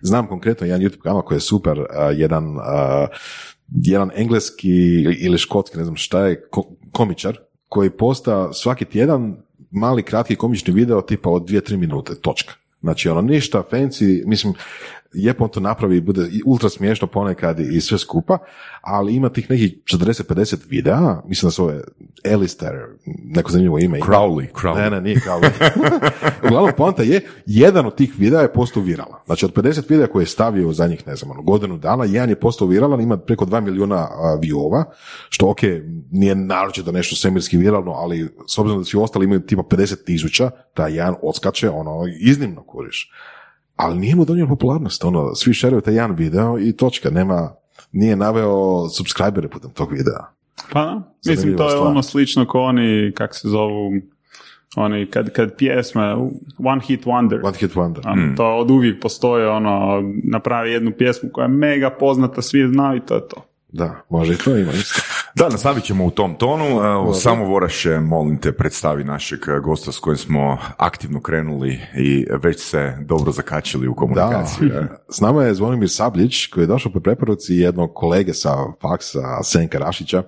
znam 0.00 0.26
konkretno 0.26 0.66
jedan 0.66 0.80
YouTube 0.80 1.02
kanal 1.02 1.22
koji 1.22 1.36
je 1.36 1.40
super, 1.40 1.78
uh, 1.78 1.86
jedan, 2.14 2.44
uh, 2.56 2.62
jedan 3.82 4.10
engleski 4.14 4.68
ili- 5.20 5.38
škotski, 5.38 5.78
ne 5.78 5.84
znam 5.84 5.96
šta 5.96 6.26
je, 6.26 6.48
ko- 6.50 6.76
komičar, 6.92 7.38
koji 7.68 7.90
posta 7.90 8.52
svaki 8.52 8.84
tjedan 8.84 9.36
mali 9.70 10.02
kratki 10.02 10.36
komični 10.36 10.72
video 10.74 11.02
tipa 11.02 11.30
od 11.30 11.42
2-3 11.48 11.76
minute, 11.76 12.14
točka. 12.14 12.54
Znači 12.80 13.08
ono 13.08 13.20
ništa 13.20 13.62
fancy, 13.72 14.22
mislim, 14.26 14.54
lijepo 15.14 15.44
on 15.44 15.50
to 15.50 15.60
napravi 15.60 15.96
i 15.96 16.00
bude 16.00 16.28
ultra 16.46 16.68
smiješno 16.68 17.06
ponekad 17.06 17.60
i 17.60 17.80
sve 17.80 17.98
skupa, 17.98 18.38
ali 18.80 19.14
ima 19.14 19.28
tih 19.28 19.50
nekih 19.50 19.74
40-50 19.84 20.56
videa, 20.68 21.20
mislim 21.24 21.46
da 21.46 21.50
se 21.50 21.56
zove 21.56 21.80
Alistair, 22.32 22.72
neko 23.24 23.50
zanimljivo 23.50 23.78
ime. 23.78 23.98
Crowley, 23.98 24.46
Crowley. 24.52 24.76
Ne, 24.76 24.90
ne, 24.90 25.00
nije 25.00 25.16
Crowley. 25.16 25.50
Uglavnom, 26.46 26.72
poanta 26.76 27.02
je, 27.02 27.20
jedan 27.46 27.86
od 27.86 27.94
tih 27.94 28.14
videa 28.18 28.40
je 28.40 28.52
postao 28.52 28.82
viralan. 28.82 29.20
Znači, 29.26 29.44
od 29.44 29.54
50 29.54 29.90
videa 29.90 30.06
koje 30.06 30.22
je 30.22 30.26
stavio 30.26 30.68
u 30.68 30.72
zadnjih, 30.72 31.06
ne 31.06 31.16
znam, 31.16 31.30
ono, 31.30 31.42
godinu 31.42 31.78
dana, 31.78 32.04
jedan 32.04 32.28
je 32.28 32.40
postao 32.40 32.68
viralan, 32.68 33.00
ima 33.00 33.16
preko 33.16 33.44
2 33.44 33.60
milijuna 33.60 33.96
a, 33.96 34.38
viewova, 34.42 34.84
što, 35.28 35.50
ok, 35.50 35.60
nije 36.10 36.34
naročito 36.34 36.92
nešto 36.92 37.16
svemirski 37.16 37.56
viralno, 37.56 37.92
ali 37.92 38.28
s 38.46 38.58
obzirom 38.58 38.80
da 38.80 38.84
svi 38.84 38.98
ostali 38.98 39.24
imaju 39.24 39.40
tipa 39.40 39.62
50 39.62 40.04
tisuća, 40.04 40.50
taj 40.74 40.94
jedan 40.94 41.14
odskače, 41.22 41.70
ono, 41.70 42.04
iznimno 42.20 42.62
kuriš. 42.62 43.12
Ali 43.82 43.98
nije 43.98 44.16
mu 44.16 44.24
donio 44.24 44.46
popularnost, 44.46 45.04
ono, 45.04 45.34
svi 45.34 45.54
šeruju 45.54 45.80
taj 45.80 45.94
jedan 45.94 46.14
video 46.14 46.58
i 46.58 46.72
točka, 46.72 47.10
nema, 47.10 47.52
nije 47.92 48.16
naveo 48.16 48.88
subscribere 48.88 49.48
putem 49.48 49.70
tog 49.70 49.92
videa. 49.92 50.26
Pa 50.72 51.00
mislim 51.26 51.56
to 51.56 51.64
je 51.64 51.70
stvar. 51.70 51.86
ono 51.86 52.02
slično 52.02 52.46
ko 52.46 52.60
oni, 52.60 53.12
kak 53.16 53.34
se 53.34 53.48
zovu, 53.48 53.90
oni 54.76 55.06
kad, 55.06 55.32
kad 55.32 55.56
pjesme, 55.56 56.14
one 56.58 56.80
hit 56.86 57.04
wonder, 57.04 57.40
One 57.44 57.56
hit 57.58 57.74
wonder. 57.74 58.00
Ono, 58.04 58.36
to 58.36 58.56
od 58.56 58.70
uvijek 58.70 59.02
postoje, 59.02 59.48
ono, 59.48 60.02
napravi 60.24 60.72
jednu 60.72 60.92
pjesmu 60.98 61.30
koja 61.32 61.44
je 61.44 61.48
mega 61.48 61.90
poznata, 61.90 62.42
svi 62.42 62.58
je 62.58 62.68
znaju 62.68 62.98
i 62.98 63.06
to 63.06 63.14
je 63.14 63.28
to. 63.28 63.44
Da, 63.68 64.02
može 64.10 64.34
i 64.34 64.36
to 64.36 64.56
ima 64.56 64.72
isto. 64.72 65.02
Da, 65.40 65.48
nastavit 65.48 65.84
ćemo 65.84 66.04
u 66.04 66.10
tom 66.10 66.34
tonu. 66.34 66.64
Evo, 66.64 67.14
samo 67.14 67.44
Voraše, 67.44 68.00
molim 68.00 68.38
te, 68.38 68.52
predstavi 68.52 69.04
našeg 69.04 69.40
gosta 69.62 69.92
s 69.92 69.98
kojim 69.98 70.16
smo 70.16 70.58
aktivno 70.76 71.20
krenuli 71.20 71.80
i 71.96 72.26
već 72.42 72.60
se 72.60 72.96
dobro 73.00 73.32
zakačili 73.32 73.88
u 73.88 73.94
komunikaciji. 73.94 74.68
Da, 74.68 74.86
s 75.08 75.20
nama 75.20 75.44
je 75.44 75.54
Zvonimir 75.54 75.90
Sabljić 75.90 76.46
koji 76.46 76.62
je 76.62 76.66
došao 76.66 76.92
po 76.92 77.00
preporuci 77.00 77.54
jednog 77.54 77.94
kolege 77.94 78.34
sa 78.34 78.56
faksa 78.82 79.42
Senka 79.42 79.78
Rašića 79.78 80.22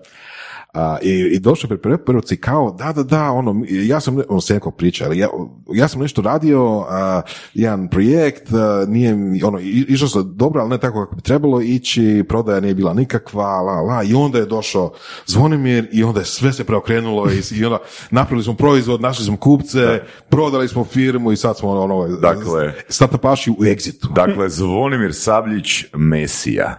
A, 0.73 0.99
i, 1.03 1.11
I 1.33 1.39
došao 1.39 1.69
pri 1.69 1.79
preporuci 1.79 2.37
kao, 2.37 2.77
da, 2.79 2.93
da, 2.93 3.03
da, 3.03 3.31
ono, 3.31 3.65
ja 3.69 4.01
sam, 4.01 4.19
on 4.29 4.41
se 4.41 4.55
neko 4.55 4.71
priča, 4.71 5.05
ali 5.05 5.19
ja, 5.19 5.29
ja 5.75 5.89
sam 5.89 6.01
nešto 6.01 6.23
radio, 6.23 6.85
a, 6.89 7.23
jedan 7.55 7.89
projekt, 7.89 8.53
a, 8.53 8.85
nije, 8.89 9.15
mi- 9.15 9.43
ono, 9.43 9.59
išao 9.89 10.09
sam 10.09 10.37
dobro, 10.37 10.61
ali 10.61 10.71
ne 10.71 10.79
tako 10.79 11.05
kako 11.05 11.17
bi 11.17 11.23
trebalo 11.23 11.61
ići, 11.61 12.25
prodaja 12.29 12.61
nije 12.61 12.75
bila 12.75 12.95
nikakva, 12.95 13.61
la, 13.61 13.81
la, 13.81 14.03
i 14.03 14.15
onda 14.15 14.39
je 14.39 14.47
došao 14.47 14.93
Zvonimir 15.27 15.89
i 15.93 16.05
onda 16.05 16.21
je 16.21 16.27
sve 16.27 16.53
se 16.53 16.65
preokrenulo 16.65 17.31
i, 17.31 17.59
i 17.59 17.65
onda 17.65 17.79
napravili 18.11 18.45
smo 18.45 18.55
proizvod, 18.55 19.01
našli 19.01 19.25
smo 19.25 19.37
kupce, 19.37 20.01
prodali 20.29 20.69
smo 20.69 20.85
firmu 20.85 21.33
i 21.33 21.37
sad 21.37 21.59
smo 21.59 21.71
ono, 21.71 22.09
Dakle- 22.09 22.73
startupaši 22.89 23.51
u 23.51 23.57
exitu. 23.57 24.13
Dakle, 24.15 24.49
Zvonimir 24.49 25.15
Sabljić, 25.15 25.85
Mesija. 25.95 26.79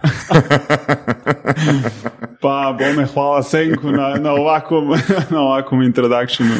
Pa, 2.40 2.76
bome, 2.78 3.06
hvala 3.06 3.42
Senku 3.42 3.83
na, 3.92 4.14
na 4.20 4.32
ovakvom, 4.32 4.88
na 5.30 5.40
ovakvom 5.40 5.82
introductionu. 5.82 6.52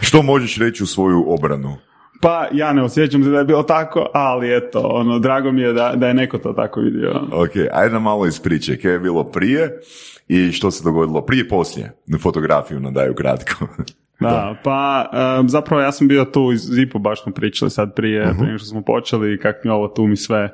Što 0.00 0.22
možeš 0.22 0.58
reći 0.58 0.82
u 0.82 0.86
svoju 0.86 1.24
obranu? 1.26 1.76
Pa, 2.20 2.46
ja 2.52 2.72
ne 2.72 2.82
osjećam 2.82 3.24
se 3.24 3.30
da 3.30 3.38
je 3.38 3.44
bilo 3.44 3.62
tako, 3.62 4.06
ali 4.14 4.56
eto, 4.56 4.80
ono, 4.80 5.18
drago 5.18 5.52
mi 5.52 5.60
je 5.60 5.72
da, 5.72 5.92
da 5.96 6.08
je 6.08 6.14
neko 6.14 6.38
to 6.38 6.52
tako 6.52 6.80
vidio. 6.80 7.20
Ok, 7.32 7.50
ajde 7.72 7.98
malo 7.98 8.26
iz 8.26 8.40
priče. 8.40 8.76
Kaj 8.76 8.92
je 8.92 8.98
bilo 8.98 9.24
prije 9.24 9.80
i 10.28 10.52
što 10.52 10.70
se 10.70 10.84
dogodilo 10.84 11.22
prije 11.22 11.40
i 11.40 11.48
poslije? 11.48 11.92
Fotografiju 12.22 12.80
nam 12.80 12.94
daju 12.94 13.14
kratko. 13.14 13.66
Da, 14.20 14.56
pa 14.64 15.10
em, 15.12 15.48
zapravo 15.48 15.82
ja 15.82 15.92
sam 15.92 16.08
bio 16.08 16.24
tu 16.24 16.52
iz 16.52 16.60
Zipu, 16.60 16.98
baš 16.98 17.22
smo 17.22 17.32
pričali 17.32 17.70
sad 17.70 17.94
prije, 17.94 18.34
prije 18.38 18.46
nego 18.46 18.58
što 18.58 18.66
smo 18.66 18.82
počeli, 18.82 19.38
kak 19.38 19.56
mi 19.64 19.70
ovo 19.70 19.88
tu 19.88 20.06
mi 20.06 20.16
sve 20.16 20.50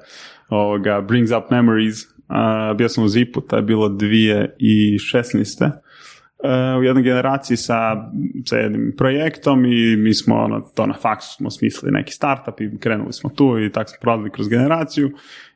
ovoga, 0.48 1.00
brings 1.00 1.30
up 1.30 1.50
memories. 1.50 1.96
Bio 2.76 2.88
sam 2.88 3.04
u 3.04 3.08
Zipu, 3.08 3.40
to 3.40 3.56
je 3.56 3.62
bilo 3.62 3.88
2016. 3.88 5.70
E, 6.44 6.78
u 6.78 6.82
jednoj 6.82 7.02
generaciji 7.02 7.56
sa, 7.56 8.10
sa 8.44 8.56
jednim 8.56 8.94
projektom 8.96 9.64
i 9.64 9.96
mi 9.96 10.14
smo 10.14 10.36
ono, 10.36 10.60
to 10.60 10.86
na 10.86 10.94
faksu 10.94 11.34
smo 11.36 11.50
smislili 11.50 11.92
neki 11.92 12.12
startup 12.12 12.60
i 12.60 12.78
krenuli 12.78 13.12
smo 13.12 13.30
tu 13.30 13.58
i 13.58 13.72
tako 13.72 13.88
smo 13.88 13.98
prodali 14.00 14.30
kroz 14.30 14.48
generaciju 14.48 15.10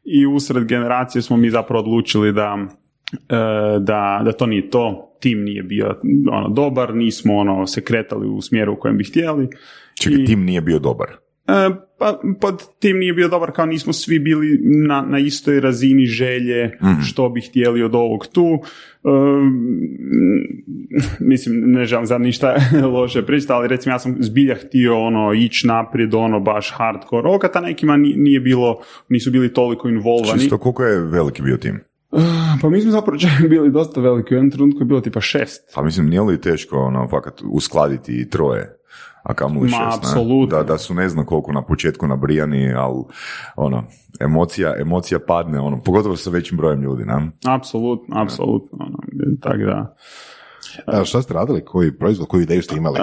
i 0.04 0.26
usred 0.26 0.64
generacije 0.64 1.22
smo 1.22 1.36
mi 1.36 1.50
zapravo 1.50 1.82
odlučili 1.82 2.32
da 2.32 2.58
e, 3.12 3.36
da, 3.80 4.22
da 4.24 4.32
to 4.32 4.46
nije 4.46 4.70
to, 4.70 5.16
tim 5.20 5.42
nije 5.42 5.62
bio 5.62 6.00
ono, 6.30 6.48
dobar, 6.48 6.94
nismo 6.94 7.36
ono, 7.36 7.66
se 7.66 7.84
kretali 7.84 8.28
u 8.28 8.40
smjeru 8.40 8.72
u 8.72 8.76
kojem 8.76 8.96
bi 8.98 9.04
htjeli. 9.04 9.48
Čekaj, 10.02 10.22
I- 10.22 10.24
tim 10.24 10.44
nije 10.44 10.60
bio 10.60 10.78
dobar. 10.78 11.08
E, 11.48 11.70
pa 11.98 12.20
pod 12.40 12.62
tim 12.78 12.98
nije 12.98 13.12
bio 13.12 13.28
dobar 13.28 13.52
kao 13.52 13.66
nismo 13.66 13.92
svi 13.92 14.18
bili 14.18 14.58
na, 14.88 15.02
na 15.08 15.18
istoj 15.18 15.60
razini 15.60 16.06
želje 16.06 16.78
što 17.06 17.28
bi 17.28 17.40
htjeli 17.40 17.82
od 17.82 17.94
ovog 17.94 18.26
tu. 18.26 18.58
E, 19.04 19.08
mislim, 21.30 21.62
ne 21.66 21.84
želim 21.84 22.06
za 22.06 22.18
ništa 22.18 22.56
loše 22.94 23.26
pričati, 23.26 23.52
ali 23.52 23.68
recimo 23.68 23.94
ja 23.94 23.98
sam 23.98 24.16
zbilja 24.20 24.54
htio 24.54 25.00
ono 25.00 25.32
ići 25.32 25.66
naprijed, 25.66 26.14
ono 26.14 26.40
baš 26.40 26.72
hardcore 26.76 27.22
rockata, 27.22 27.60
nekima 27.60 27.96
ni- 27.96 28.14
nije 28.16 28.40
bilo, 28.40 28.78
nisu 29.08 29.30
bili 29.30 29.52
toliko 29.52 29.88
involvani. 29.88 30.40
Čisto 30.40 30.58
koliko 30.58 30.84
je 30.84 31.00
veliki 31.00 31.42
bio 31.42 31.56
tim? 31.56 31.80
Pa 32.62 32.68
mi 32.70 32.80
smo 32.80 32.90
zapravo 32.90 33.18
bili 33.48 33.70
dosta 33.70 34.00
veliki, 34.00 34.34
u 34.34 34.36
jednom 34.36 34.50
trenutku 34.50 34.80
je 34.80 34.84
bilo 34.84 35.00
tipa 35.00 35.20
šest. 35.20 35.62
Pa 35.74 35.82
mislim, 35.82 36.06
nije 36.06 36.20
li 36.20 36.40
teško 36.40 36.76
ono, 36.78 37.08
fakat 37.08 37.42
uskladiti 37.44 38.20
i 38.20 38.30
troje? 38.30 38.81
A 39.22 39.34
kamoli 39.34 39.70
Ma, 39.70 39.76
šest, 39.76 39.98
apsolutno. 39.98 40.56
Da, 40.56 40.62
da 40.62 40.78
su 40.78 40.94
ne 40.94 41.08
znam 41.08 41.26
koliko 41.26 41.52
na 41.52 41.62
početku 41.62 42.06
nabrijani, 42.06 42.72
ali 42.74 43.02
ono, 43.56 43.84
emocija, 44.20 44.74
emocija 44.80 45.18
padne, 45.26 45.60
ono, 45.60 45.82
pogotovo 45.82 46.16
sa 46.16 46.30
većim 46.30 46.56
brojem 46.58 46.82
ljudi, 46.82 47.04
ne? 47.04 47.30
Apsolutno, 47.46 48.22
apsolutno. 48.22 48.78
Ono, 48.80 48.98
tako 49.40 49.58
da. 49.58 49.96
A, 50.86 51.04
šta 51.04 51.22
ste 51.22 51.34
radili? 51.34 51.64
Koji 51.64 51.98
proizvod, 51.98 52.28
koju 52.28 52.42
ideju 52.42 52.62
ste 52.62 52.76
imali? 52.76 52.98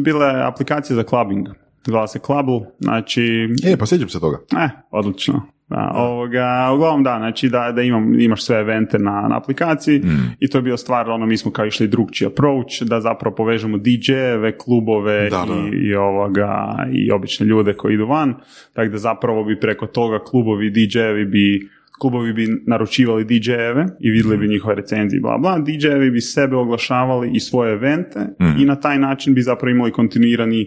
Bila 0.00 0.26
je 0.26 0.46
aplikacija 0.46 0.96
za 0.96 1.02
clubbing. 1.02 1.48
Zvala 1.86 2.06
se 2.06 2.18
Clubble, 2.18 2.60
znači, 2.80 3.48
E, 3.64 3.76
pa 3.76 3.86
sjećam 3.86 4.08
se 4.08 4.20
toga. 4.20 4.38
eh, 4.58 4.68
odlično. 4.90 5.42
Da, 5.72 5.92
ovoga, 5.94 6.70
uglavnom 6.74 7.02
da, 7.02 7.16
znači 7.18 7.48
da, 7.48 7.72
da 7.72 7.82
imam, 7.82 8.20
imaš 8.20 8.44
sve 8.44 8.58
evente 8.58 8.98
na, 8.98 9.26
na 9.28 9.36
aplikaciji 9.36 10.02
i 10.40 10.48
to 10.48 10.58
je 10.58 10.62
bio 10.62 10.76
stvar, 10.76 11.10
ono, 11.10 11.26
mi 11.26 11.36
smo 11.36 11.50
kao 11.50 11.66
išli 11.66 11.88
drugčiji 11.88 12.26
approach, 12.26 12.82
da 12.82 13.00
zapravo 13.00 13.36
povežemo 13.36 13.78
DJ-eve, 13.78 14.58
klubove 14.58 15.30
Da, 15.30 15.44
da. 15.48 15.54
I, 15.54 15.88
i 15.88 15.94
ovoga, 15.94 16.76
i 16.92 17.10
obične 17.10 17.46
ljude 17.46 17.74
koji 17.74 17.94
idu 17.94 18.06
van, 18.06 18.34
tako 18.72 18.90
da 18.90 18.98
zapravo 18.98 19.44
bi 19.44 19.60
preko 19.60 19.86
toga 19.86 20.18
klubovi, 20.24 20.70
DJ-evi 20.70 21.24
bi 21.24 21.68
klubovi 21.98 22.32
bi 22.32 22.48
naručivali 22.66 23.24
DJ-eve 23.24 23.86
i 24.00 24.10
vidjeli 24.10 24.36
bi 24.36 24.48
njihove 24.48 24.74
recenzije, 24.74 25.20
bla 25.20 25.38
bla, 25.38 25.58
DJ-evi 25.58 26.10
bi 26.10 26.20
sebe 26.20 26.56
oglašavali 26.56 27.30
i 27.34 27.40
svoje 27.40 27.72
evente 27.72 28.20
i 28.58 28.64
na 28.64 28.80
taj 28.80 28.98
način 28.98 29.34
bi 29.34 29.42
zapravo 29.42 29.70
imali 29.70 29.92
kontinuirani 29.92 30.66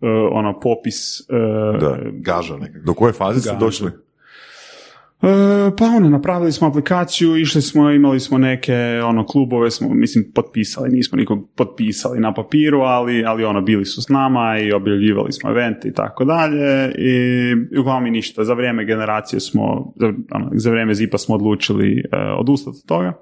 uh, 0.00 0.08
ono 0.32 0.60
popis 0.60 1.20
uh, 1.20 1.80
Da. 1.80 1.98
Gaža 2.12 2.56
nekako. 2.56 2.84
Do 2.86 2.94
koje 2.94 3.12
faze 3.12 3.40
ste 3.40 3.56
došli? 3.60 3.90
E, 5.24 5.70
pa 5.78 5.84
ono, 5.84 6.08
napravili 6.08 6.52
smo 6.52 6.68
aplikaciju, 6.68 7.36
išli 7.36 7.62
smo, 7.62 7.90
imali 7.90 8.20
smo 8.20 8.38
neke 8.38 9.00
ono 9.04 9.26
klubove, 9.26 9.70
smo, 9.70 9.94
mislim, 9.94 10.32
potpisali, 10.34 10.90
nismo 10.90 11.16
nikog 11.16 11.50
potpisali 11.56 12.20
na 12.20 12.34
papiru, 12.34 12.80
ali, 12.80 13.24
ali 13.24 13.44
ono, 13.44 13.60
bili 13.60 13.84
su 13.84 14.02
s 14.02 14.08
nama 14.08 14.58
i 14.58 14.72
objavljivali 14.72 15.32
smo 15.32 15.50
evente 15.50 15.88
i 15.88 15.92
tako 15.92 16.24
dalje 16.24 16.92
i, 16.98 17.78
uglavnom 17.78 18.06
i 18.06 18.10
ništa. 18.10 18.44
Za 18.44 18.54
vrijeme 18.54 18.84
generacije 18.84 19.40
smo, 19.40 19.92
za, 19.96 20.12
ono, 20.30 20.50
za 20.52 20.70
vrijeme 20.70 20.94
Zipa 20.94 21.18
smo 21.18 21.34
odlučili 21.34 21.98
e, 22.12 22.16
odustati 22.16 22.76
od 22.82 22.88
toga. 22.88 23.12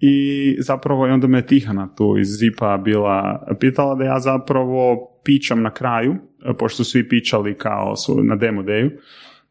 I 0.00 0.56
zapravo 0.60 1.06
i 1.06 1.10
onda 1.10 1.26
me 1.26 1.46
Tihana 1.46 1.94
tu 1.94 2.18
iz 2.18 2.28
Zipa 2.28 2.76
bila 2.76 3.46
pitala 3.60 3.94
da 3.94 4.04
ja 4.04 4.20
zapravo 4.20 5.08
pičam 5.24 5.62
na 5.62 5.70
kraju, 5.70 6.14
e, 6.44 6.54
pošto 6.58 6.84
su 6.84 6.90
svi 6.90 7.08
pičali 7.08 7.54
kao 7.54 7.96
su 7.96 8.22
na 8.22 8.36
demo 8.36 8.62
deju, 8.62 8.90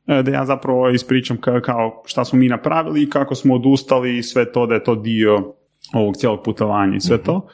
da 0.07 0.31
ja 0.31 0.45
zapravo 0.45 0.89
ispričam 0.89 1.38
ka- 1.38 1.62
kao 1.62 2.03
šta 2.05 2.25
smo 2.25 2.39
mi 2.39 2.47
napravili 2.50 3.01
i 3.03 3.09
kako 3.09 3.35
smo 3.35 3.55
odustali 3.55 4.17
i 4.17 4.24
sve 4.24 4.51
to 4.51 4.65
da 4.65 4.74
je 4.74 4.83
to 4.83 4.95
dio 4.95 5.53
ovog 5.93 6.15
cijelog 6.17 6.39
putovanja 6.43 6.95
i 6.95 7.00
sve 7.01 7.17
to. 7.17 7.47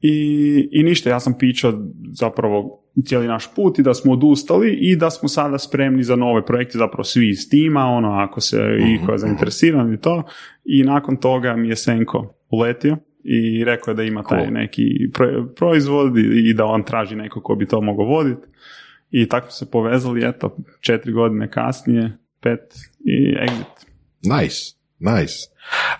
I, 0.00 0.68
I 0.72 0.82
ništa, 0.82 1.10
ja 1.10 1.20
sam 1.20 1.38
pičao 1.38 1.72
zapravo 2.04 2.82
cijeli 3.04 3.26
naš 3.26 3.54
put 3.54 3.78
i 3.78 3.82
da 3.82 3.94
smo 3.94 4.12
odustali 4.12 4.78
i 4.80 4.96
da 4.96 5.10
smo 5.10 5.28
sada 5.28 5.58
spremni 5.58 6.02
za 6.02 6.16
nove 6.16 6.46
projekte, 6.46 6.78
zapravo 6.78 7.04
svi 7.04 7.28
iz 7.28 7.48
tima, 7.50 7.84
ono, 7.84 8.12
ako 8.12 8.40
se 8.40 8.56
i 8.88 9.06
ko 9.06 9.12
je 9.12 9.18
zainteresiran 9.18 9.94
i 9.94 10.00
to. 10.00 10.22
I 10.64 10.82
nakon 10.82 11.16
toga 11.16 11.56
mi 11.56 11.68
je 11.68 11.76
Senko 11.76 12.34
uletio 12.50 12.96
i 13.24 13.64
rekao 13.64 13.92
je 13.92 13.96
da 13.96 14.02
ima 14.02 14.22
taj 14.22 14.50
neki 14.50 14.82
pro- 15.12 15.46
proizvod 15.56 16.18
i, 16.18 16.50
i 16.50 16.54
da 16.54 16.64
on 16.64 16.82
traži 16.82 17.16
neko 17.16 17.40
ko 17.42 17.54
bi 17.54 17.66
to 17.66 17.80
mogao 17.80 18.06
voditi. 18.06 18.46
I 19.10 19.28
tako 19.28 19.50
se 19.52 19.70
povezali, 19.70 20.28
eto, 20.28 20.56
četiri 20.80 21.12
godine 21.12 21.50
kasnije, 21.50 22.18
pet 22.40 22.74
i 23.04 23.34
exit. 23.34 23.86
Nice, 24.22 24.74
nice. 24.98 25.36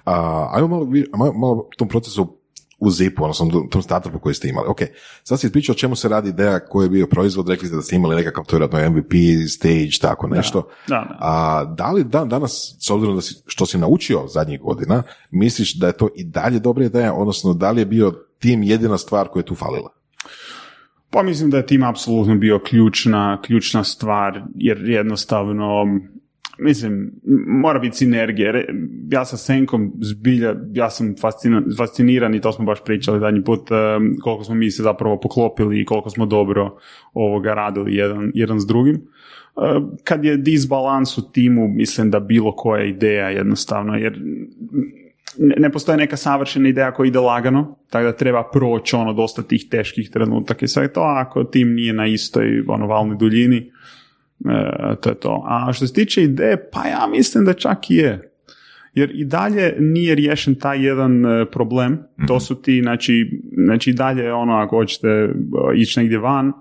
A, 0.04 0.48
ajmo 0.52 0.68
malo, 0.68 0.86
malo, 1.16 1.32
malo 1.32 1.68
tom 1.76 1.88
procesu 1.88 2.40
u 2.80 2.90
Zipu, 2.90 3.24
odnosno 3.24 3.66
tom 3.70 3.82
startupu 3.82 4.18
koji 4.18 4.34
ste 4.34 4.48
imali. 4.48 4.66
Ok, 4.68 4.78
sad 5.22 5.40
si 5.40 5.46
ispričao 5.46 5.72
o 5.72 5.76
čemu 5.76 5.96
se 5.96 6.08
radi 6.08 6.28
ideja 6.28 6.60
koji 6.60 6.84
je 6.84 6.90
bio 6.90 7.06
proizvod, 7.06 7.48
rekli 7.48 7.68
ste 7.68 7.76
da 7.76 7.82
ste 7.82 7.96
imali 7.96 8.16
nekakav 8.16 8.44
to 8.44 8.56
je 8.56 8.58
vjerojatno 8.58 8.90
MVP, 8.90 9.12
stage, 9.48 9.90
tako 10.00 10.26
nešto. 10.26 10.68
Da, 10.88 10.94
da. 10.94 11.16
A 11.20 11.64
da 11.64 11.90
li 11.90 12.04
dan 12.04 12.28
danas, 12.28 12.76
s 12.78 12.90
obzirom 12.90 13.16
da 13.16 13.22
si, 13.22 13.34
što 13.46 13.66
si 13.66 13.78
naučio 13.78 14.26
zadnjih 14.26 14.60
godina, 14.60 15.02
misliš 15.30 15.74
da 15.74 15.86
je 15.86 15.92
to 15.92 16.08
i 16.16 16.24
dalje 16.24 16.58
dobra 16.58 16.84
ideja, 16.84 17.14
odnosno 17.14 17.54
da 17.54 17.70
li 17.70 17.80
je 17.80 17.86
bio 17.86 18.12
tim 18.38 18.62
jedina 18.62 18.98
stvar 18.98 19.28
koja 19.28 19.40
je 19.40 19.46
tu 19.46 19.54
falila? 19.54 19.90
Pa 21.10 21.22
mislim 21.22 21.50
da 21.50 21.56
je 21.56 21.66
tim 21.66 21.82
apsolutno 21.82 22.34
bio 22.34 22.58
ključna, 22.58 23.42
ključna 23.42 23.84
stvar, 23.84 24.42
jer 24.54 24.88
jednostavno, 24.88 25.98
mislim, 26.58 27.12
mora 27.46 27.78
biti 27.78 27.96
sinergija. 27.96 28.62
Ja 29.10 29.24
sa 29.24 29.36
Senkom 29.36 29.92
zbilja, 30.00 30.54
ja 30.72 30.90
sam 30.90 31.14
fasciniran 31.76 32.34
i 32.34 32.40
to 32.40 32.52
smo 32.52 32.64
baš 32.64 32.84
pričali 32.84 33.20
zadnji 33.20 33.44
put, 33.44 33.70
em, 33.70 34.16
koliko 34.22 34.44
smo 34.44 34.54
mi 34.54 34.70
se 34.70 34.82
zapravo 34.82 35.20
poklopili 35.20 35.80
i 35.80 35.84
koliko 35.84 36.10
smo 36.10 36.26
dobro 36.26 36.70
ovoga 37.14 37.54
radili 37.54 37.94
jedan, 37.94 38.32
jedan 38.34 38.60
s 38.60 38.66
drugim. 38.66 38.96
E, 38.96 39.00
Kad 40.04 40.24
je 40.24 40.36
disbalans 40.36 41.18
u 41.18 41.32
timu, 41.32 41.68
mislim 41.68 42.10
da 42.10 42.20
bilo 42.20 42.56
koja 42.56 42.84
ideja 42.84 43.28
jednostavno, 43.28 43.94
jer 43.94 44.20
ne, 45.38 45.70
postoji 45.72 45.98
neka 45.98 46.16
savršena 46.16 46.68
ideja 46.68 46.92
koja 46.92 47.08
ide 47.08 47.18
lagano, 47.18 47.76
tako 47.90 48.04
da 48.04 48.12
treba 48.12 48.50
proći 48.52 48.96
ono 48.96 49.12
dosta 49.12 49.42
tih 49.42 49.66
teških 49.70 50.10
trenutaka 50.10 50.64
i 50.64 50.68
sve 50.68 50.92
to, 50.92 51.00
a 51.00 51.24
ako 51.26 51.44
tim 51.44 51.74
nije 51.74 51.92
na 51.92 52.06
istoj 52.06 52.64
ono, 52.68 52.86
valnoj 52.86 53.16
duljini, 53.16 53.72
e, 54.44 54.96
to 55.00 55.08
je 55.08 55.14
to. 55.14 55.44
A 55.46 55.72
što 55.72 55.86
se 55.86 55.92
tiče 55.92 56.22
ideje, 56.22 56.70
pa 56.72 56.86
ja 56.86 57.06
mislim 57.16 57.44
da 57.44 57.52
čak 57.52 57.90
i 57.90 57.94
je. 57.94 58.30
Jer 58.94 59.10
i 59.14 59.24
dalje 59.24 59.76
nije 59.78 60.14
riješen 60.14 60.54
taj 60.54 60.86
jedan 60.86 61.26
e, 61.26 61.46
problem, 61.50 61.98
to 62.28 62.40
su 62.40 62.62
ti, 62.62 62.80
znači, 62.82 63.40
znači 63.64 63.90
i 63.90 63.94
dalje 63.94 64.32
ono, 64.32 64.52
ako 64.54 64.76
hoćete 64.76 65.08
e, 65.08 65.30
ići 65.76 66.00
negdje 66.00 66.18
van, 66.18 66.52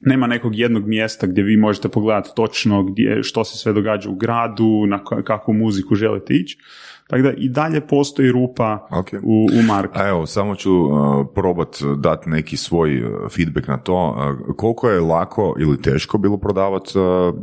nema 0.00 0.26
nekog 0.26 0.56
jednog 0.56 0.86
mjesta 0.86 1.26
gdje 1.26 1.42
vi 1.42 1.56
možete 1.56 1.88
pogledati 1.88 2.30
točno 2.36 2.82
gdje, 2.82 3.22
što 3.22 3.44
se 3.44 3.58
sve 3.58 3.72
događa 3.72 4.10
u 4.10 4.14
gradu, 4.14 4.86
na 4.88 4.98
ka- 4.98 5.22
kakvu 5.22 5.54
muziku 5.54 5.94
želite 5.94 6.34
ići. 6.34 6.58
Tako 7.08 7.22
da 7.22 7.32
i 7.32 7.48
dalje 7.48 7.80
postoji 7.80 8.32
rupa 8.32 8.88
Ok. 8.90 9.06
u, 9.22 9.46
u 9.60 9.62
marketu. 9.62 10.00
A 10.00 10.08
evo, 10.08 10.26
samo 10.26 10.54
ću 10.54 10.72
uh, 10.72 11.26
probat 11.34 11.76
dati 11.96 12.30
neki 12.30 12.56
svoj 12.56 13.04
uh, 13.04 13.30
feedback 13.36 13.68
na 13.68 13.78
to. 13.78 14.16
Uh, 14.48 14.56
koliko 14.56 14.88
je 14.88 15.00
lako 15.00 15.54
ili 15.58 15.82
teško 15.82 16.18
bilo 16.18 16.36
prodavati 16.36 16.98
uh, 16.98 17.34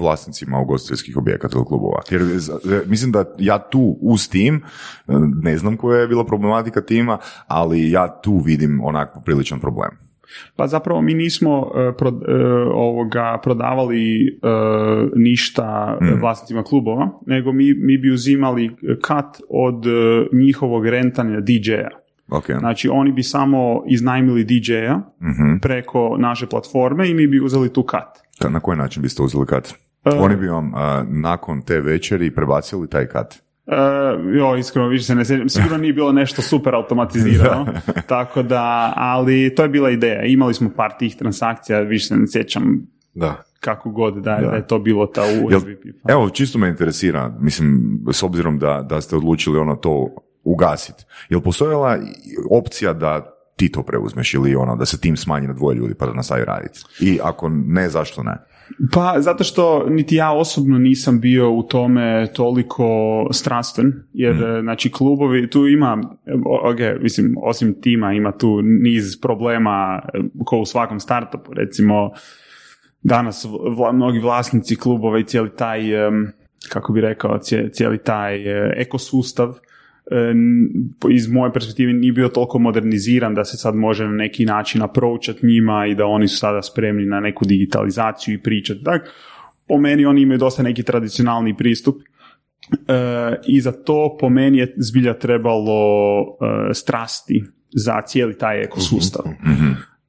vlasnicima 0.00 0.60
ugostiteljskih 0.60 1.16
objekata 1.16 1.56
ili 1.56 1.66
klubova? 1.66 2.00
Jer 2.10 2.22
e, 2.22 2.80
mislim 2.86 3.12
da 3.12 3.24
ja 3.38 3.58
tu 3.58 3.96
uz 4.00 4.28
tim, 4.28 4.62
uh, 5.06 5.16
ne 5.42 5.58
znam 5.58 5.76
koja 5.76 6.00
je 6.00 6.08
bila 6.08 6.24
problematika 6.24 6.80
tima, 6.80 7.18
ali 7.46 7.90
ja 7.90 8.20
tu 8.20 8.38
vidim 8.38 8.80
onak 8.84 9.14
popriličan 9.14 9.60
problem. 9.60 10.11
Pa 10.56 10.66
zapravo 10.66 11.02
mi 11.02 11.14
nismo 11.14 11.70
e, 11.74 11.92
pro- 11.94 12.20
e, 12.28 12.44
ovoga 12.66 13.40
prodavali 13.42 14.22
e, 14.22 14.30
ništa 15.16 15.62
Mm. 16.02 16.20
vlasnicima 16.20 16.62
klubova, 16.62 17.08
nego 17.26 17.52
mi, 17.52 17.74
mi 17.74 17.98
bi 17.98 18.10
uzimali 18.10 18.70
kat 19.00 19.26
od 19.48 19.84
njihovog 20.34 20.86
rentanja 20.86 21.40
DJ-a. 21.40 21.88
Ok. 22.30 22.44
Znači 22.50 22.88
oni 22.88 23.12
bi 23.12 23.22
samo 23.22 23.60
iznajmili 23.88 24.44
DJ-a 24.44 24.96
Mhm. 25.20 25.56
preko 25.58 26.16
naše 26.18 26.46
platforme 26.46 27.10
i 27.10 27.14
mi 27.14 27.26
bi 27.26 27.40
uzeli 27.40 27.68
tu 27.68 27.82
kat. 27.82 28.18
Ka- 28.40 28.48
Na 28.48 28.60
koji 28.60 28.78
način 28.78 29.02
biste 29.02 29.22
uzeli 29.22 29.46
kat? 29.46 29.74
Oni 30.04 30.36
bi 30.36 30.46
vam 30.46 30.66
uh, 30.66 30.78
nakon 31.10 31.62
te 31.62 31.80
večeri 31.80 32.30
prebacili 32.30 32.88
taj 32.88 33.06
kat. 33.06 33.42
E, 33.72 33.76
jo, 34.30 34.56
iskreno 34.56 34.88
više 34.88 35.04
se 35.04 35.14
ne 35.14 35.24
sjećam. 35.24 35.48
Sigurno 35.48 35.76
nije 35.76 35.92
bilo 35.92 36.12
nešto 36.12 36.42
super 36.42 36.74
automatizirano. 36.74 37.66
tako 38.06 38.42
da, 38.42 38.92
ali 38.96 39.54
to 39.54 39.62
je 39.62 39.68
bila 39.68 39.90
ideja. 39.90 40.22
Imali 40.22 40.54
smo 40.54 40.70
par 40.70 40.90
tih 40.92 41.16
transakcija, 41.16 41.80
više 41.80 42.06
se 42.06 42.16
ne 42.16 42.26
sjećam 42.28 42.86
Da. 43.14 43.42
kako 43.60 43.90
god 43.90 44.14
da, 44.14 44.32
je- 44.32 44.46
da 44.46 44.54
je 44.54 44.66
to 44.66 44.78
bilo 44.78 45.06
ta 45.06 45.22
u 45.22 45.50
MVP. 45.50 45.82
Evo, 46.08 46.30
čisto 46.30 46.58
me 46.58 46.68
interesira, 46.68 47.36
mislim, 47.40 47.80
s 48.12 48.22
obzirom 48.22 48.58
da, 48.58 48.82
da 48.82 49.00
ste 49.00 49.16
odlučili 49.16 49.58
ono 49.58 49.76
to 49.76 50.08
ugasiti. 50.44 51.04
Jel 51.28 51.40
postojala 51.40 51.96
i 51.96 52.02
opcija 52.50 52.92
da 52.92 53.28
ti 53.56 53.68
to 53.68 53.82
preuzmeš 53.82 54.34
ili 54.34 54.54
ono 54.54 54.76
da 54.76 54.84
se 54.84 55.00
tim 55.00 55.16
smanji 55.16 55.46
na 55.46 55.52
dvoje 55.52 55.76
ljudi 55.76 55.94
pa 55.94 56.06
da 56.06 56.12
nastavi 56.12 56.44
raditi? 56.44 56.80
I 57.00 57.18
ako 57.22 57.48
ne, 57.48 57.88
zašto 57.88 58.22
ne? 58.22 58.36
Pa, 58.92 59.14
zato 59.18 59.44
što 59.44 59.86
niti 59.88 60.16
ja 60.16 60.32
osobno 60.32 60.78
nisam 60.78 61.20
bio 61.20 61.50
u 61.50 61.62
tome 61.62 62.26
toliko 62.26 62.86
strastven, 63.32 63.92
jer 64.12 64.34
Mm. 64.34 64.42
e, 64.44 64.60
znači 64.60 64.90
klubovi, 64.90 65.50
tu 65.50 65.68
ima, 65.68 66.02
o- 66.46 66.70
ok, 66.70 66.78
mislim, 67.02 67.34
osim 67.38 67.80
tima 67.80 68.12
ima 68.12 68.32
tu 68.32 68.60
niz 68.62 69.20
problema 69.20 70.02
e, 70.04 70.18
ko 70.44 70.58
u 70.58 70.66
svakom 70.66 71.00
startupu, 71.00 71.54
recimo 71.54 72.10
danas 73.02 73.46
vla- 73.46 73.92
mnogi 73.92 74.18
vlasnici 74.18 74.76
klubova 74.76 75.18
i 75.18 75.24
cijeli 75.24 75.50
taj, 75.50 75.80
kako 76.68 76.92
bi 76.92 77.00
rekao, 77.00 77.38
cije- 77.38 77.70
cijeli 77.70 77.98
taj 77.98 78.36
e, 78.36 78.72
ekosustav 78.76 79.48
e, 79.48 79.52
iz 81.10 81.28
moje 81.28 81.52
perspektive 81.52 81.92
nije 81.92 82.12
bio 82.12 82.28
toliko 82.28 82.58
moderniziran 82.58 83.34
da 83.34 83.44
se 83.44 83.56
sad 83.56 83.74
može 83.74 84.04
na 84.04 84.12
neki 84.12 84.44
način 84.44 84.82
approachat 84.82 85.42
njima 85.42 85.86
i 85.86 85.94
da 85.94 86.06
oni 86.06 86.28
su 86.28 86.36
sada 86.36 86.62
spremni 86.62 87.06
na 87.06 87.20
neku 87.20 87.44
digitalizaciju 87.44 88.34
i 88.34 88.42
pričati. 88.42 88.80
Dakle, 88.82 89.10
po 89.68 89.78
meni 89.78 90.06
oni 90.06 90.22
imaju 90.22 90.38
dosta 90.38 90.62
neki 90.62 90.82
tradicionalni 90.82 91.56
pristup 91.56 91.96
e, 91.96 93.36
i 93.46 93.60
za 93.60 93.72
to 93.72 94.16
po 94.20 94.28
meni 94.28 94.58
je 94.58 94.74
zbilja 94.76 95.18
trebalo 95.18 96.20
e, 96.22 96.74
strasti 96.74 97.44
za 97.70 98.00
cijeli 98.06 98.38
taj 98.38 98.62
ekosustav. 98.62 99.24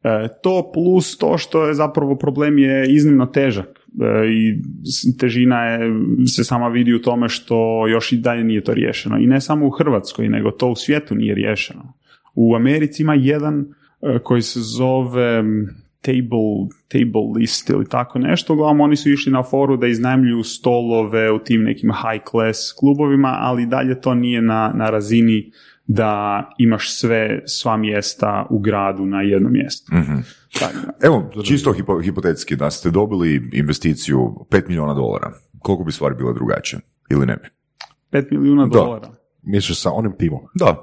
E, 0.04 0.28
to 0.44 0.72
plus 0.74 1.18
to 1.18 1.38
što 1.38 1.68
je 1.68 1.74
zapravo 1.74 2.18
problem 2.18 2.58
je 2.58 2.94
iznimno 2.94 3.26
težak 3.26 3.83
i 4.32 4.60
s- 4.84 5.18
težina 5.18 5.64
je, 5.66 5.92
se 6.28 6.44
sama 6.44 6.68
vidi 6.68 6.94
u 6.94 7.02
tome 7.02 7.30
što 7.30 7.88
još 7.88 8.12
i 8.12 8.18
dalje 8.18 8.44
nije 8.44 8.62
to 8.64 8.74
riješeno. 8.74 9.18
I 9.20 9.28
ne 9.28 9.42
samo 9.42 9.68
u 9.68 9.70
Hrvatskoj, 9.70 10.30
nego 10.30 10.52
to 10.52 10.68
u 10.68 10.76
svijetu 10.76 11.16
nije 11.16 11.36
riješeno. 11.36 11.94
U 12.36 12.56
Americi 12.56 13.02
ima 13.02 13.14
jedan 13.14 13.60
e, 14.02 14.20
koji 14.24 14.42
se 14.42 14.60
zove 14.62 15.44
table, 16.02 16.68
table 16.88 17.40
list 17.40 17.70
ili 17.70 17.86
tako 17.90 18.20
nešto. 18.20 18.54
Uglavnom 18.54 18.82
oni 18.82 18.96
su 18.96 19.10
išli 19.10 19.32
na 19.32 19.44
foru 19.44 19.78
da 19.78 19.88
iznajmljuju 19.88 20.44
stolove 20.44 21.32
u 21.32 21.40
tim 21.40 21.64
nekim 21.64 21.92
high 21.92 22.24
class 22.32 22.60
klubovima, 22.80 23.38
ali 23.40 23.66
dalje 23.66 24.02
to 24.02 24.14
nije 24.14 24.42
na, 24.42 24.74
na 24.76 24.90
razini 24.90 25.52
da 25.88 26.44
imaš 26.58 26.94
sve, 26.94 27.42
sva 27.46 27.78
mjesta 27.78 28.48
u 28.50 28.60
gradu 28.60 29.06
na 29.06 29.22
jednom 29.22 29.54
mjestu. 29.54 29.96
Mhm. 29.96 30.16
Tako 30.60 30.74
da. 30.86 31.08
Evo, 31.08 31.32
čisto 31.46 31.74
hipo, 31.74 32.00
hipotetski, 32.02 32.56
da 32.56 32.72
ste 32.72 32.92
dobili 32.92 33.50
investiciju 33.54 34.18
5 34.50 34.68
milijuna 34.68 34.94
dolara, 34.94 35.32
koliko 35.60 35.84
bi 35.84 35.92
stvari 35.92 36.16
bile 36.16 36.34
drugačije? 36.34 36.80
Ili 37.10 37.26
ne 37.26 37.36
bi? 37.36 37.50
5 38.12 38.32
milijuna 38.32 38.66
Da. 38.66 38.70
dolara. 38.70 39.10
Misliš 39.44 39.82
sa 39.82 39.92
onim 39.92 40.14
timom? 40.18 40.40
Da. 40.56 40.76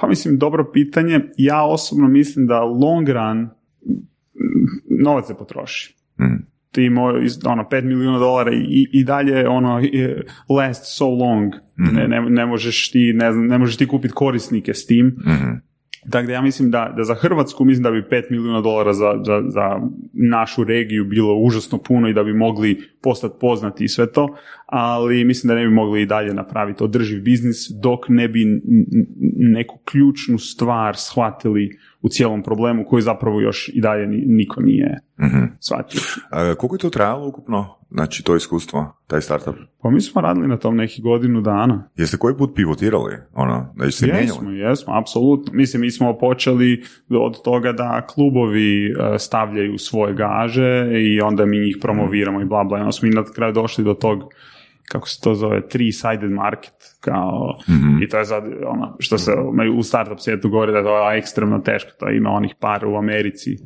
Pa 0.00 0.06
mislim, 0.08 0.38
dobro 0.38 0.70
pitanje. 0.72 1.20
Ja 1.36 1.64
osobno 1.64 2.08
mislim 2.08 2.46
da 2.46 2.60
long 2.60 3.08
run 3.08 3.38
m, 3.38 3.50
novac 5.04 5.26
se 5.26 5.34
potroši. 5.34 5.96
Mhm. 6.20 6.34
Ti 6.72 6.90
mo, 6.90 7.18
iz- 7.18 7.46
ono, 7.46 7.62
5 7.70 7.84
milijuna 7.84 8.18
dolara 8.18 8.50
i, 8.54 8.86
i 8.92 9.04
dalje 9.04 9.48
ono 9.48 9.80
last 10.48 10.96
so 10.96 11.08
long. 11.08 11.52
Ne, 11.76 12.08
ne, 12.08 12.20
ne 12.30 12.46
možeš 12.46 12.90
ti, 12.90 13.12
ne, 13.12 13.32
znam, 13.32 13.46
ne 13.46 13.58
možeš 13.58 13.76
ti 13.76 13.86
kupiti 13.86 14.14
korisnike 14.14 14.74
s 14.74 14.86
tim. 14.86 15.06
Mhm. 15.06 15.50
Tako 16.10 16.26
da 16.26 16.32
ja 16.32 16.42
mislim 16.42 16.70
da, 16.70 16.94
da 16.96 17.04
za 17.04 17.14
Hrvatsku 17.14 17.64
mislim 17.64 17.82
da 17.82 17.90
bi 17.90 18.02
5 18.10 18.22
milijuna 18.30 18.60
dolara 18.60 18.92
za, 18.92 19.20
za, 19.24 19.42
za 19.46 19.80
našu 20.12 20.64
regiju 20.64 21.04
bilo 21.04 21.34
užasno 21.34 21.78
puno 21.78 22.08
i 22.08 22.14
da 22.14 22.24
bi 22.24 22.32
mogli 22.34 22.78
postati 23.02 23.34
poznati 23.40 23.84
i 23.84 23.88
sve 23.88 24.12
to, 24.12 24.28
ali 24.66 25.24
mislim 25.24 25.48
da 25.48 25.54
ne 25.54 25.66
bi 25.66 25.74
mogli 25.74 26.02
i 26.02 26.06
dalje 26.06 26.34
napraviti 26.34 26.84
održiv 26.84 27.22
biznis 27.22 27.56
dok 27.82 28.08
ne 28.08 28.28
bi 28.28 28.44
neku 29.36 29.78
ključnu 29.84 30.38
stvar 30.38 30.96
shvatili 30.96 31.78
u 32.02 32.08
cijelom 32.08 32.42
problemu 32.42 32.84
koji 32.84 33.02
zapravo 33.02 33.40
još 33.40 33.70
i 33.74 33.80
dalje 33.80 34.06
ni- 34.06 34.24
niko 34.26 34.60
nije 34.60 34.98
Mhm. 35.20 35.44
shvatio. 35.60 36.00
A, 36.30 36.54
koliko 36.54 36.74
je 36.74 36.80
to 36.80 36.90
trajalo 36.90 37.28
ukupno? 37.28 37.74
Znači, 37.90 38.24
to 38.24 38.36
iskustvo, 38.36 38.96
taj 39.06 39.20
startup? 39.20 39.54
Pa 39.82 39.90
mi 39.90 40.00
smo 40.00 40.20
radili 40.20 40.48
na 40.48 40.56
tom 40.56 40.76
nekih 40.76 41.02
godinu 41.02 41.40
dana. 41.40 41.88
Jeste 41.96 42.16
koji 42.16 42.36
put 42.36 42.54
pivotirali? 42.54 43.16
Ono, 43.34 43.74
da 43.76 43.90
ste 43.90 44.06
Jesmo, 44.06 44.40
mijenjali? 44.42 44.58
jesmo, 44.60 44.94
apsolutno. 44.94 45.52
Mislim, 45.52 45.80
mi 45.80 45.90
smo 45.90 46.18
počeli 46.18 46.82
od 47.10 47.42
toga 47.42 47.72
da 47.72 48.06
klubovi 48.06 48.86
e, 48.86 48.92
stavljaju 49.18 49.78
svoje 49.78 50.14
gaže 50.14 50.88
i 50.92 51.20
onda 51.20 51.46
mi 51.46 51.58
njih 51.58 51.76
promoviramo 51.80 52.40
i 52.40 52.44
bla 52.44 52.64
bla. 52.64 52.78
I 52.78 52.80
onda 52.80 52.92
smo 52.92 53.08
mi 53.08 53.14
na 53.14 53.24
kraju 53.34 53.52
došli 53.52 53.84
do 53.84 53.94
tog 53.94 54.18
kako 54.92 55.08
se 55.08 55.20
to 55.20 55.34
zove, 55.34 55.60
three-sided 55.60 56.30
market, 56.30 56.74
kao, 57.00 57.54
i 58.02 58.08
to 58.08 58.18
je 58.18 58.24
sad, 58.24 58.44
ono, 58.66 58.96
što 58.98 59.18
se 59.18 59.32
u 59.78 59.82
startup 59.82 60.18
svijetu 60.18 60.48
govori 60.48 60.72
da 60.72 60.78
je 60.78 60.84
to 60.84 61.12
ekstremno 61.12 61.58
teško, 61.58 61.90
to 61.98 62.10
ima 62.10 62.30
onih 62.30 62.54
par 62.60 62.86
u 62.86 62.96
Americi, 62.96 63.56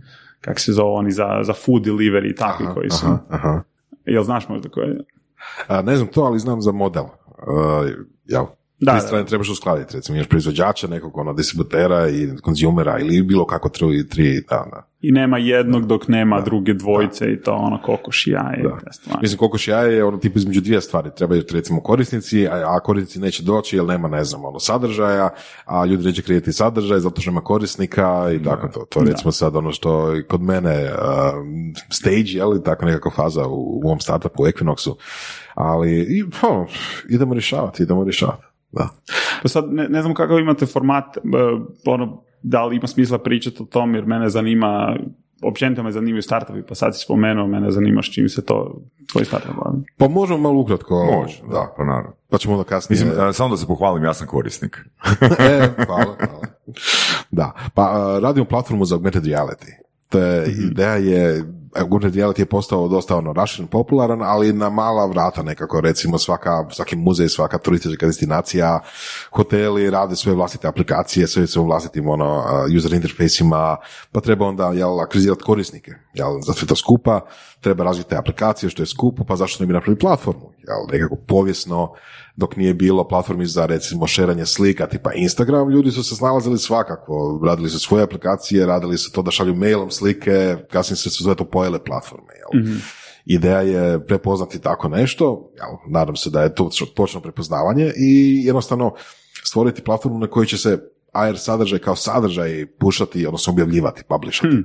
kako 0.41 0.61
se 0.61 0.73
zove, 0.73 0.91
oni 0.91 1.11
za, 1.11 1.41
za 1.43 1.53
food 1.53 1.83
delivery 1.83 2.31
i 2.31 2.35
takvi 2.35 2.67
koji 2.75 2.91
su, 2.91 3.07
Aha, 3.07 3.19
aha. 3.29 3.63
jel 4.05 4.23
znaš 4.23 4.49
možda 4.49 4.69
koje 4.69 4.89
je? 4.89 5.05
A, 5.69 5.83
ne 5.83 5.97
znam 5.97 6.09
to, 6.09 6.21
ali 6.21 6.39
znam 6.39 6.61
za 6.61 6.73
model. 6.73 7.05
Uh, 7.05 7.91
jel? 8.25 8.45
Da, 8.83 8.93
Da, 8.93 8.99
da. 8.99 9.01
strane 9.01 9.27
trebaš 9.27 9.49
uskladiti, 9.49 9.97
recimo 9.97 10.17
imaš 10.17 10.29
proizvođača, 10.29 10.87
nekog 10.89 11.19
ono, 11.19 11.33
distributera 11.33 12.09
i 12.09 12.29
konzumera 12.43 12.99
ili 12.99 13.23
bilo 13.23 13.47
kako 13.47 13.69
tri, 13.69 14.09
tri 14.09 14.41
da, 14.51 14.67
da. 14.71 14.89
I 15.01 15.13
nema 15.13 15.39
jednog 15.39 15.87
dok 15.87 16.09
nema 16.09 16.41
druge 16.41 16.75
dvojice 16.75 17.33
i 17.33 17.41
to 17.41 17.53
ono 17.53 17.83
kokoš 17.83 18.27
i 18.27 18.31
jaje. 18.31 18.63
Da. 18.63 19.19
Mislim, 19.21 19.39
kokoš 19.39 19.69
jaje 19.69 19.97
je 19.97 20.05
ono 20.05 20.19
tip 20.19 20.37
između 20.37 20.61
dvije 20.61 20.81
stvari. 20.81 21.11
Trebaju 21.17 21.43
recimo 21.53 21.81
korisnici, 21.81 22.49
a, 22.49 22.81
korisnici 22.81 23.21
neće 23.21 23.43
doći 23.43 23.77
jer 23.77 23.85
nema, 23.85 24.09
ne 24.09 24.25
znam, 24.25 24.45
ono, 24.45 24.59
sadržaja, 24.59 25.29
a 25.65 25.85
ljudi 25.85 26.05
neće 26.05 26.23
kreirati 26.23 26.53
sadržaj 26.53 27.01
zato 27.01 27.21
što 27.21 27.31
nema 27.31 27.41
korisnika 27.41 28.31
i 28.41 28.43
tako 28.43 28.69
to. 28.69 28.87
To 28.89 29.01
je 29.01 29.07
recimo 29.07 29.33
sad 29.33 29.57
ono 29.57 29.73
što 29.73 30.11
je 30.11 30.27
kod 30.27 30.43
mene 30.43 30.85
um, 30.85 31.75
stage, 31.91 32.31
je 32.31 32.45
li, 32.45 32.63
tako 32.63 32.85
nekakva 32.85 33.11
faza 33.11 33.47
u, 33.47 33.81
u 33.85 33.87
ovom 33.87 34.01
startupu, 34.01 34.43
u 34.43 34.47
Equinoxu. 34.47 34.95
Ali, 35.55 35.91
i, 36.01 36.25
ono, 36.43 36.67
idemo 37.09 37.35
rješavati, 37.35 37.83
idemo 37.83 38.05
rješavati. 38.05 38.52
Da. 38.73 38.89
Pa 39.43 39.49
sad 39.49 39.73
ne, 39.73 39.89
ne 39.89 40.03
znam 40.03 40.15
kakav 40.15 40.39
imate 40.39 40.67
format, 40.67 41.17
e, 41.17 41.21
ono, 41.87 42.23
da 42.43 42.65
li 42.65 42.77
ima 42.77 42.87
smisla 42.87 43.19
pričati 43.19 43.63
o 43.63 43.67
tom 43.67 43.95
jer 43.95 44.07
mene 44.07 44.29
zanima, 44.29 44.97
općenito 45.43 45.83
me 45.83 45.93
zanimaju 45.93 46.23
startupi, 46.23 46.63
pa 46.63 46.75
sad 46.75 46.97
si 46.97 47.05
spomenuo, 47.05 47.47
mene 47.47 47.71
zanima 47.71 48.03
s 48.03 48.07
čim 48.07 48.29
se 48.29 48.45
to 48.45 48.83
tvoj 49.13 49.25
startup 49.25 49.55
bavi. 49.65 49.79
Pa 49.97 50.09
možemo 50.09 50.39
malo 50.39 50.61
ukratko. 50.61 51.05
Može, 51.05 51.43
da, 51.51 51.75
pa 51.77 51.85
naravno. 51.85 52.13
Pa 52.31 52.39
ćemo 52.39 52.55
onda 52.55 52.65
kasnije. 52.65 53.05
Mislim, 53.05 53.29
a, 53.29 53.33
samo 53.33 53.51
da 53.51 53.57
se 53.57 53.67
pohvalim, 53.67 54.05
ja 54.05 54.15
sam 54.15 54.27
korisnik. 54.27 54.77
e, 55.39 55.69
hvala, 55.87 56.17
hvala. 56.19 56.47
Da, 57.31 57.53
pa 57.75 57.83
a, 57.83 58.19
radimo 58.23 58.47
platformu 58.47 58.85
za 58.85 58.95
augmented 58.95 59.25
reality. 59.25 59.73
To 60.09 60.19
je, 60.19 60.53
ideja 60.71 60.95
je 60.97 61.45
augmented 61.75 62.15
reality 62.15 62.41
je 62.41 62.47
postao 62.47 62.89
dosta 62.89 63.17
ono 63.17 63.33
raširen, 63.33 63.69
popularan, 63.69 64.23
ali 64.23 64.53
na 64.53 64.71
mala 64.71 65.07
vrata 65.07 65.43
nekako, 65.43 65.81
recimo 65.81 66.19
svaka, 66.19 66.67
svaki 66.71 66.97
muzej, 66.97 67.29
svaka 67.29 67.59
turistička 67.59 68.07
destinacija, 68.07 68.81
hoteli 69.31 69.91
rade 69.91 70.17
svoje 70.17 70.37
vlastite 70.37 70.69
aplikacije, 70.69 71.27
sve 71.27 71.47
svojim 71.47 71.69
vlastitim 71.69 72.09
ono, 72.09 72.39
uh, 72.39 72.77
user 72.77 72.93
interfejsima, 72.93 73.77
pa 74.13 74.21
treba 74.21 74.47
onda 74.47 74.73
jel, 74.75 75.01
akvizirati 75.01 75.43
korisnike, 75.43 75.93
jel, 76.15 76.41
za 76.41 76.53
sve 76.53 76.69
to 76.69 76.77
skupa, 76.77 77.21
treba 77.61 77.85
razviti 77.85 78.11
te 78.11 78.17
aplikacije 78.17 78.71
što 78.71 78.83
je 78.83 78.87
skupo, 78.87 79.25
pa 79.25 79.37
zašto 79.37 79.63
ne 79.63 79.67
bi 79.67 79.73
napravili 79.73 79.99
platformu, 79.99 80.53
jel, 80.59 80.87
nekako 80.93 81.17
povijesno, 81.17 81.93
dok 82.37 82.57
nije 82.57 82.75
bilo 82.75 83.09
platformi 83.09 83.47
za 83.47 83.67
recimo 83.67 84.07
šeranje 84.07 84.47
slika 84.47 84.87
tipa 84.87 85.13
Instagram, 85.13 85.71
ljudi 85.71 85.91
su 85.91 86.03
se 86.03 86.17
snalazili 86.17 86.59
svakako, 86.59 87.41
radili 87.45 87.71
su 87.71 87.79
svoje 87.79 88.05
aplikacije, 88.05 88.67
radili 88.67 88.99
su 88.99 89.13
to 89.13 89.23
da 89.23 89.31
šalju 89.31 89.55
mailom 89.55 89.91
slike, 89.91 90.57
kasnije 90.71 90.97
se 90.97 91.11
su 91.11 91.25
sve 91.25 91.35
to 91.35 91.45
pojele 91.45 91.85
platforme. 91.85 92.33
Jel? 92.35 92.75
Ideja 93.25 93.61
je 93.61 94.07
prepoznati 94.07 94.61
tako 94.61 94.89
nešto, 94.89 95.51
jel? 95.57 95.77
nadam 95.89 96.17
se 96.17 96.31
da 96.31 96.43
je 96.43 96.55
to 96.55 96.71
točno 96.95 97.21
prepoznavanje 97.21 97.93
i 97.97 98.43
jednostavno 98.45 98.95
stvoriti 99.45 99.83
platformu 99.83 100.19
na 100.19 100.27
kojoj 100.27 100.47
će 100.47 100.59
se 100.59 100.79
AR 101.13 101.39
sadržaj 101.39 101.79
kao 101.79 101.97
sadržaj 101.97 102.67
pušati, 102.67 103.27
odnosno 103.27 103.53
objavljivati, 103.53 104.03
publishati. 104.09 104.57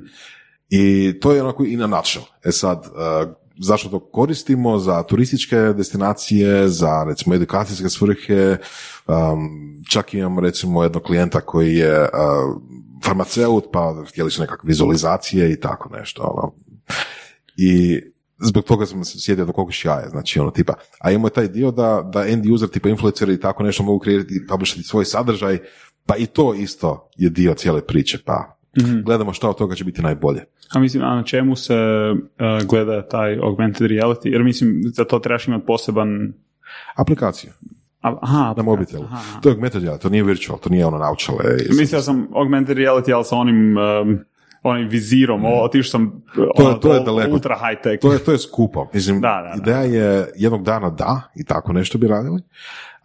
I 0.70 1.14
to 1.20 1.32
je 1.32 1.44
onako 1.44 1.66
i 1.66 1.78
na 1.78 1.88
nutshell. 1.88 2.26
E 2.44 2.52
sad, 2.52 2.78
uh, 2.86 3.34
zašto 3.60 3.90
to 3.90 4.00
koristimo? 4.00 4.80
Za 4.80 5.04
turističke 5.04 5.56
destinacije, 5.56 6.68
za 6.68 7.04
recimo 7.08 7.36
edukacijske 7.36 7.90
svrhe, 7.90 8.58
um, 9.08 9.50
čak 9.90 10.14
imamo 10.14 10.42
recimo 10.42 10.84
jednog 10.84 11.04
klijenta 11.04 11.42
koji 11.42 11.76
je 11.76 12.02
uh, 12.02 12.08
farmaceut, 13.04 13.66
pa 13.74 14.04
htjeli 14.10 14.32
su 14.32 14.42
nekakve 14.42 14.68
vizualizacije 14.68 15.52
i 15.52 15.60
tako 15.60 15.90
nešto. 15.98 16.22
Ono. 16.24 16.54
I 17.58 18.02
zbog 18.40 18.64
toga 18.64 18.86
sam 18.86 19.06
se 19.06 19.20
sjedio 19.20 19.46
do 19.46 19.52
koliko 19.52 19.74
jaje, 19.84 20.10
znači 20.10 20.40
ono 20.40 20.52
tipa, 20.52 20.74
a 21.00 21.12
imamo 21.12 21.30
taj 21.30 21.48
dio 21.48 21.72
da, 21.72 22.10
da 22.14 22.28
end 22.28 22.46
user 22.46 22.70
tipa 22.70 22.90
influenceri 22.90 23.34
i 23.34 23.40
tako 23.40 23.64
nešto 23.64 23.84
mogu 23.84 24.00
kreirati 24.00 24.36
i 24.36 24.48
publishati 24.48 24.84
svoj 24.84 25.06
sadržaj, 25.06 25.58
pa 26.06 26.16
i 26.16 26.26
to 26.26 26.54
isto 26.54 27.10
je 27.16 27.30
dio 27.30 27.54
cijele 27.54 27.82
priče, 27.82 28.18
pa 28.26 28.57
gledamo 29.04 29.34
što 29.34 29.50
od 29.50 29.58
toga 29.58 29.76
će 29.76 29.84
biti 29.84 30.02
najbolje. 30.02 30.44
A 30.74 30.80
mislim, 30.80 31.04
a 31.04 31.16
na 31.16 31.24
čemu 31.24 31.56
se 31.56 31.76
uh, 32.12 32.68
gleda 32.68 33.08
taj 33.08 33.38
augmented 33.38 33.88
reality? 33.92 34.28
Jer 34.28 34.44
mislim, 34.44 34.82
za 34.86 35.06
to 35.06 35.20
trebaš 35.20 35.48
imati 35.48 35.66
poseban... 35.66 36.34
Aplikaciju. 36.96 37.52
A, 38.02 38.16
aha, 38.22 38.54
na 38.58 38.64
mobitelu. 38.64 39.04
aha. 39.04 39.40
To 39.42 39.50
je 39.50 39.54
augmented 39.54 39.84
reality, 39.84 40.02
to 40.02 40.10
nije 40.10 40.24
virtual, 40.24 40.60
to 40.60 40.70
nije 40.70 40.86
ono 40.86 40.98
naučale. 40.98 41.44
Mislio 41.72 42.02
sam 42.02 42.28
augmented 42.36 42.78
reality, 42.78 43.14
ali 43.14 43.24
sa 43.26 43.36
onim, 43.36 43.78
um, 43.78 44.20
onim 44.64 44.88
vizirom, 44.88 45.46
o, 45.46 45.64
otišao 45.64 45.90
sam 45.92 46.24
To 46.36 46.52
ono, 46.56 46.74
to 46.74 46.94
je 46.94 47.00
daleko. 47.00 47.32
ultra 47.32 47.56
high 47.56 47.82
tech. 47.84 48.02
To 48.02 48.14
je, 48.14 48.20
to 48.20 48.32
je 48.32 48.38
skupo. 48.38 48.88
Mislim, 48.94 49.22
Da, 49.22 49.28
da, 49.44 49.62
da. 49.62 49.72
ideja 49.82 50.02
je 50.04 50.28
jednog 50.36 50.64
dana 50.64 50.90
da, 50.90 51.22
i 51.36 51.44
tako 51.44 51.74
nešto 51.74 51.98
bi 51.98 52.08
radili, 52.08 52.42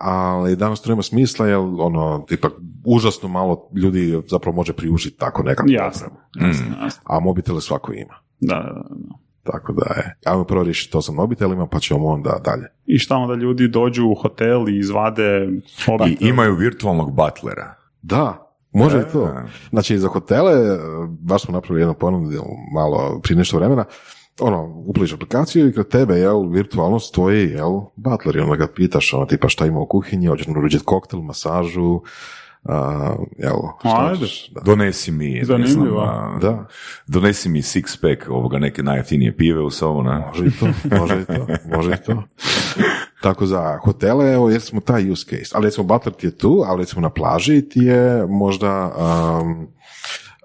ali 0.02 0.56
danas 0.56 0.80
to 0.80 0.88
nema 0.90 1.02
smisla, 1.02 1.46
jer 1.46 1.58
ono, 1.58 2.26
ipak 2.30 2.52
užasno 2.84 3.28
malo 3.28 3.68
ljudi 3.74 4.22
zapravo 4.30 4.56
može 4.56 4.72
priužiti 4.72 5.18
tako 5.18 5.42
nekakvu 5.42 5.70
Jasno, 5.70 6.06
opremu. 6.06 6.48
jasno, 6.48 6.66
jasno. 6.82 7.02
A 7.06 7.20
mobitele 7.20 7.60
svako 7.60 7.92
ima. 7.92 8.14
Da, 8.40 8.54
da, 8.54 8.72
da. 8.72 9.14
Tako 9.52 9.72
da 9.72 9.94
je. 9.94 10.16
Ajmo 10.26 10.44
prvo 10.44 10.62
riješiti 10.62 10.92
to 10.92 11.02
sa 11.02 11.12
mobitelima, 11.12 11.66
pa 11.66 11.78
ćemo 11.78 12.06
onda 12.06 12.40
dalje. 12.44 12.66
I 12.86 12.98
šta 12.98 13.16
onda 13.16 13.34
ljudi 13.34 13.68
dođu 13.68 14.06
u 14.06 14.14
hotel 14.14 14.68
i 14.68 14.78
izvade 14.78 15.48
I 15.48 15.90
mobitel? 15.90 16.28
imaju 16.28 16.54
virtualnog 16.54 17.10
butlera. 17.16 17.74
Da, 18.02 18.52
može 18.72 18.98
i 18.98 19.12
to. 19.12 19.24
E. 19.28 19.42
Znači, 19.70 19.98
za 19.98 20.08
hotele, 20.08 20.52
e, 20.52 20.78
baš 21.20 21.42
smo 21.42 21.52
napravili 21.52 21.80
jednu 21.80 21.94
ponudu 21.94 22.42
malo 22.74 23.20
prije 23.22 23.38
nešto 23.38 23.56
vremena, 23.56 23.84
ono, 24.40 24.82
upliš 24.86 25.12
aplikaciju 25.12 25.68
i 25.68 25.72
kod 25.72 25.88
tebe, 25.88 26.14
jel, 26.14 26.48
virtualno 26.48 26.98
stoji, 26.98 27.50
jel, 27.50 27.80
butler 27.96 28.36
i 28.36 28.40
onda 28.40 28.56
ga 28.56 28.66
pitaš, 28.74 29.14
ono, 29.14 29.26
tipa 29.26 29.48
šta 29.48 29.66
ima 29.66 29.80
u 29.80 29.86
kuhinji, 29.86 30.26
hoćeš 30.26 30.46
naručiti 30.46 30.84
koktel, 30.84 31.20
masažu, 31.20 32.00
a, 32.64 33.14
jel, 33.38 33.56
šta 33.80 34.08
Ajde. 34.10 34.26
da. 34.54 34.60
Donesi 34.60 35.12
mi, 35.12 35.30
ne 35.34 35.44
Zanimljivo. 35.44 36.00
znam, 36.04 36.34
a, 36.34 36.38
Da. 36.40 36.66
donesi 37.06 37.48
mi 37.48 37.62
six 37.62 38.00
pack 38.00 38.30
ovoga 38.30 38.58
neke 38.58 38.82
najjeftinije 38.82 39.36
pive 39.36 39.60
u 39.62 39.70
sobu, 39.70 40.02
ne? 40.02 40.24
Može 40.26 40.46
i 40.46 40.50
to, 40.50 40.66
može 40.98 41.20
i 41.20 41.24
to, 41.24 41.46
može 41.76 41.90
i 41.92 42.04
to. 42.06 42.22
Tako 43.22 43.46
za 43.46 43.78
hotele, 43.84 44.32
evo, 44.32 44.50
jer 44.50 44.60
smo 44.60 44.80
taj 44.80 45.10
use 45.10 45.24
case. 45.24 45.52
Ali 45.54 45.64
recimo 45.64 45.86
Butler 45.86 46.14
ti 46.14 46.26
je 46.26 46.38
tu, 46.38 46.62
ali 46.66 46.78
recimo 46.82 47.00
na 47.00 47.10
plaži 47.10 47.68
ti 47.68 47.80
je 47.80 48.26
možda... 48.26 48.92
Um, 49.42 49.68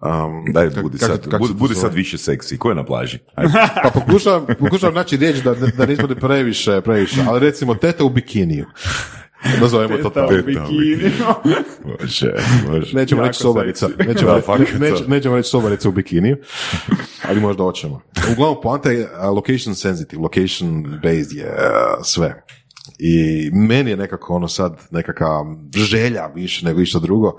um, 0.01 0.53
Daj, 0.53 0.69
kak- 0.69 0.81
budi, 0.81 0.97
kak- 0.97 1.07
sad, 1.07 1.29
kak 1.29 1.39
budi, 1.39 1.53
budi 1.53 1.75
sad 1.75 1.93
više 1.93 2.17
seksi. 2.17 2.57
Ko 2.57 2.69
je 2.69 2.75
na 2.75 2.85
plaži? 2.85 3.19
Ajde. 3.35 3.53
Pa 3.83 3.89
pokušavam, 3.89 4.45
pokušavam 4.59 4.95
naći 4.95 5.17
riječ 5.17 5.37
da, 5.37 5.53
da 5.53 5.85
ne 5.85 5.93
ispadne 5.93 6.15
previše, 6.15 6.81
previše, 6.81 7.21
ali 7.27 7.39
recimo 7.39 7.75
teta 7.75 8.03
u 8.03 8.09
bikiniju. 8.09 8.65
Nazovemo 9.61 9.97
to 9.97 10.09
Teta 10.09 10.25
u 10.25 10.29
tako. 10.29 10.43
bikini. 10.45 11.11
Može, 12.01 12.33
može. 12.67 12.95
Nećemo 12.95 13.23
reći 13.23 13.39
sobarica, 13.39 13.87
nećemo, 14.07 14.31
Da, 14.31 14.55
reći, 14.79 15.03
nećemo 15.07 15.35
reći 15.35 15.49
sobarica 15.49 15.89
u 15.89 15.91
bikiniju, 15.91 16.37
ali 17.29 17.41
možda 17.41 17.63
hoćemo. 17.63 18.01
Uglavnom, 18.31 18.61
poanta 18.63 18.91
je 18.91 19.07
location 19.23 19.75
sensitive, 19.75 20.21
location 20.21 20.83
based 21.03 21.31
je 21.31 21.45
uh, 21.45 22.03
sve. 22.03 22.43
I 22.99 23.49
meni 23.53 23.89
je 23.89 23.97
nekako 23.97 24.33
ono 24.35 24.47
sad 24.47 24.77
nekakva 24.91 25.55
želja 25.75 26.27
više 26.35 26.65
nego 26.65 26.81
išta 26.81 26.99
drugo. 26.99 27.37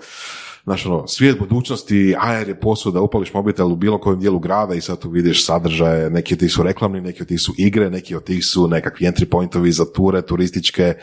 Znaš, 0.68 0.86
ono, 0.86 1.06
svijet 1.06 1.38
budućnosti, 1.38 2.14
AR 2.18 2.48
je 2.48 2.60
posao 2.60 3.04
upališ 3.04 3.34
mobitel 3.34 3.72
u 3.72 3.76
bilo 3.76 3.98
kojem 3.98 4.20
dijelu 4.20 4.38
grada 4.38 4.74
i 4.74 4.80
sad 4.80 4.98
tu 4.98 5.10
vidiš 5.10 5.46
sadržaje, 5.46 6.10
neki 6.10 6.34
od 6.34 6.40
tih 6.40 6.52
su 6.52 6.62
reklamni, 6.62 7.00
neki 7.00 7.22
od 7.22 7.28
tih 7.28 7.40
su 7.40 7.54
igre, 7.58 7.90
neki 7.90 8.14
od 8.14 8.24
tih 8.24 8.44
su 8.44 8.68
nekakvi 8.68 9.06
entry 9.06 9.24
pointovi 9.24 9.72
za 9.72 9.84
ture 9.92 10.22
turističke, 10.22 10.94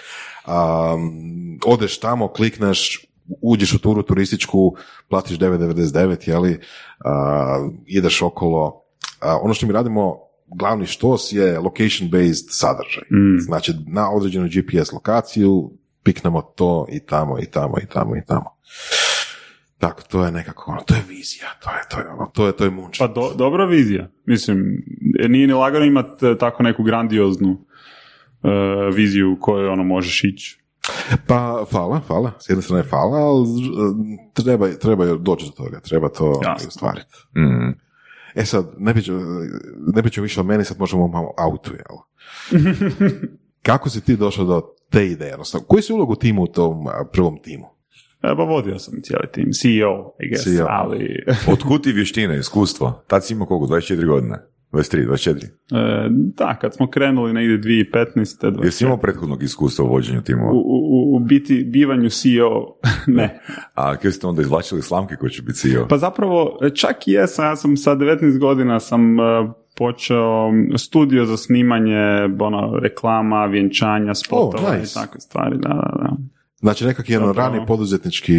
um, 0.48 1.60
odeš 1.66 2.00
tamo, 2.00 2.28
klikneš, 2.28 3.06
uđeš 3.42 3.74
u 3.74 3.80
turu 3.80 4.04
turističku, 4.04 4.76
platiš 5.10 5.40
9,99, 5.40 6.30
jeli, 6.30 6.60
a, 7.06 7.68
ideš 7.86 8.22
okolo. 8.22 8.84
A, 9.20 9.38
ono 9.42 9.54
što 9.54 9.68
mi 9.68 9.74
radimo, 9.74 10.18
glavni 10.48 10.86
štos 10.86 11.32
je 11.32 11.60
location-based 11.60 12.46
sadržaj. 12.50 13.04
Znači, 13.40 13.74
na 13.88 14.12
određenu 14.12 14.48
GPS 14.48 14.92
lokaciju 14.92 15.72
piknemo 16.04 16.42
to 16.42 16.88
i 16.92 17.00
tamo 17.00 17.40
i 17.40 17.46
tamo 17.46 17.76
i 17.84 17.86
tamo 17.86 18.16
i 18.16 18.22
tamo. 18.28 18.56
Tako, 19.78 20.02
to 20.02 20.26
je 20.26 20.32
nekako, 20.32 20.72
ono, 20.72 20.82
to 20.82 20.96
je 20.96 21.02
vizija, 21.10 21.48
to 21.64 21.70
je, 21.70 21.82
to 21.92 22.00
je, 22.00 22.08
ono, 22.10 22.26
to 22.34 22.46
je, 22.46 22.52
to 22.52 22.64
je 22.64 22.70
munč. 22.70 23.00
Pa 23.00 23.08
do, 23.08 23.34
dobra 23.38 23.66
vizija. 23.66 24.10
Mislim, 24.26 24.84
nije 25.30 25.48
ni 25.48 25.54
lagano 25.54 25.86
imati 25.86 26.26
e, 26.26 26.38
tako 26.38 26.64
neku 26.64 26.84
grandioznu 26.84 27.66
e, 28.44 28.50
viziju 28.94 29.34
u 29.34 29.38
kojoj 29.40 29.68
ono 29.68 29.84
možeš 29.84 30.24
ići. 30.24 30.62
Pa, 31.28 31.66
hvala, 31.72 32.02
hvala. 32.08 32.32
S 32.40 32.50
jedne 32.50 32.62
strane 32.62 32.84
hvala, 32.84 33.18
ali 33.18 33.48
e, 33.50 34.44
treba, 34.44 34.70
treba 34.70 35.06
doći 35.06 35.46
do 35.46 35.52
toga, 35.52 35.80
treba 35.80 36.10
to 36.10 36.42
Jasno. 36.44 36.68
ostvariti. 36.68 37.16
Mm. 37.38 37.86
E 38.36 38.46
sad, 38.46 38.74
ne 38.78 38.94
priča, 38.94 39.14
ne 39.96 40.02
priča 40.02 40.22
više 40.22 40.40
o 40.40 40.44
meni, 40.44 40.64
sad 40.64 40.80
možemo 40.80 41.08
malo 41.08 41.34
autu, 41.38 41.72
jel? 41.74 41.98
Kako 43.68 43.90
si 43.90 44.02
ti 44.02 44.18
došao 44.18 44.46
do 44.46 44.62
te 44.90 45.08
ideje? 45.08 45.34
Odnosno, 45.34 45.60
koji 45.60 45.84
si 45.84 45.94
ulog 45.94 46.10
u 46.10 46.16
timu 46.16 46.44
u 46.44 46.48
tom 46.48 46.86
prvom 47.12 47.42
timu? 47.42 47.75
E, 48.32 48.36
pa 48.36 48.44
vodio 48.44 48.80
sam 48.80 49.02
cijeli 49.04 49.28
tim, 49.32 49.50
CEO, 49.52 50.12
I 50.20 50.30
guess, 50.30 50.44
CEO. 50.44 50.66
ali... 50.70 51.24
Otkud 51.54 51.84
ti 51.84 51.92
vještine, 51.92 52.38
iskustvo? 52.38 53.04
Tad 53.08 53.26
si 53.26 53.34
imao 53.34 53.48
koliko, 53.48 53.74
24 53.76 54.08
godine? 54.08 54.38
23, 54.72 55.08
24? 55.10 55.46
E, 55.46 56.10
da, 56.10 56.56
kad 56.62 56.74
smo 56.76 56.90
krenuli 56.90 57.34
negdje 57.34 57.58
2015. 57.58 58.52
20. 58.52 58.66
Jesi 58.66 58.84
imao 58.84 58.98
prethodnog 58.98 59.44
iskustva 59.44 59.86
u 59.86 59.88
vođenju 59.88 60.22
timova? 60.22 60.52
u, 60.52 60.58
u, 60.58 61.16
u 61.16 61.20
biti, 61.20 61.64
bivanju 61.64 62.10
CEO, 62.10 62.66
ne. 63.18 63.40
A 63.74 63.96
kada 63.96 64.12
ste 64.12 64.28
onda 64.28 64.42
izvlačili 64.42 64.82
slamke 64.82 65.16
koji 65.16 65.30
će 65.30 65.42
biti 65.42 65.60
CEO? 65.60 65.88
Pa 65.88 65.98
zapravo, 65.98 66.60
čak 66.76 67.08
i 67.08 67.12
jesam, 67.12 67.46
ja 67.46 67.56
sam 67.56 67.78
sa 67.78 67.96
19 67.96 68.40
godina 68.40 68.80
sam 68.80 69.20
e, 69.20 69.24
počeo 69.78 70.52
studio 70.78 71.26
za 71.26 71.38
snimanje 71.38 72.00
ono, 72.40 72.80
reklama, 72.80 73.46
vjenčanja, 73.46 74.14
spotova 74.14 74.70
Oh, 74.70 74.80
nice. 74.80 75.00
i 75.00 75.04
takve 75.04 75.20
stvari, 75.20 75.58
da, 75.58 75.70
da, 75.70 75.98
da. 76.02 76.18
Znači, 76.60 76.86
nekak 76.86 77.10
jedan 77.10 77.34
rani 77.34 77.66
poduzetnički 77.68 78.34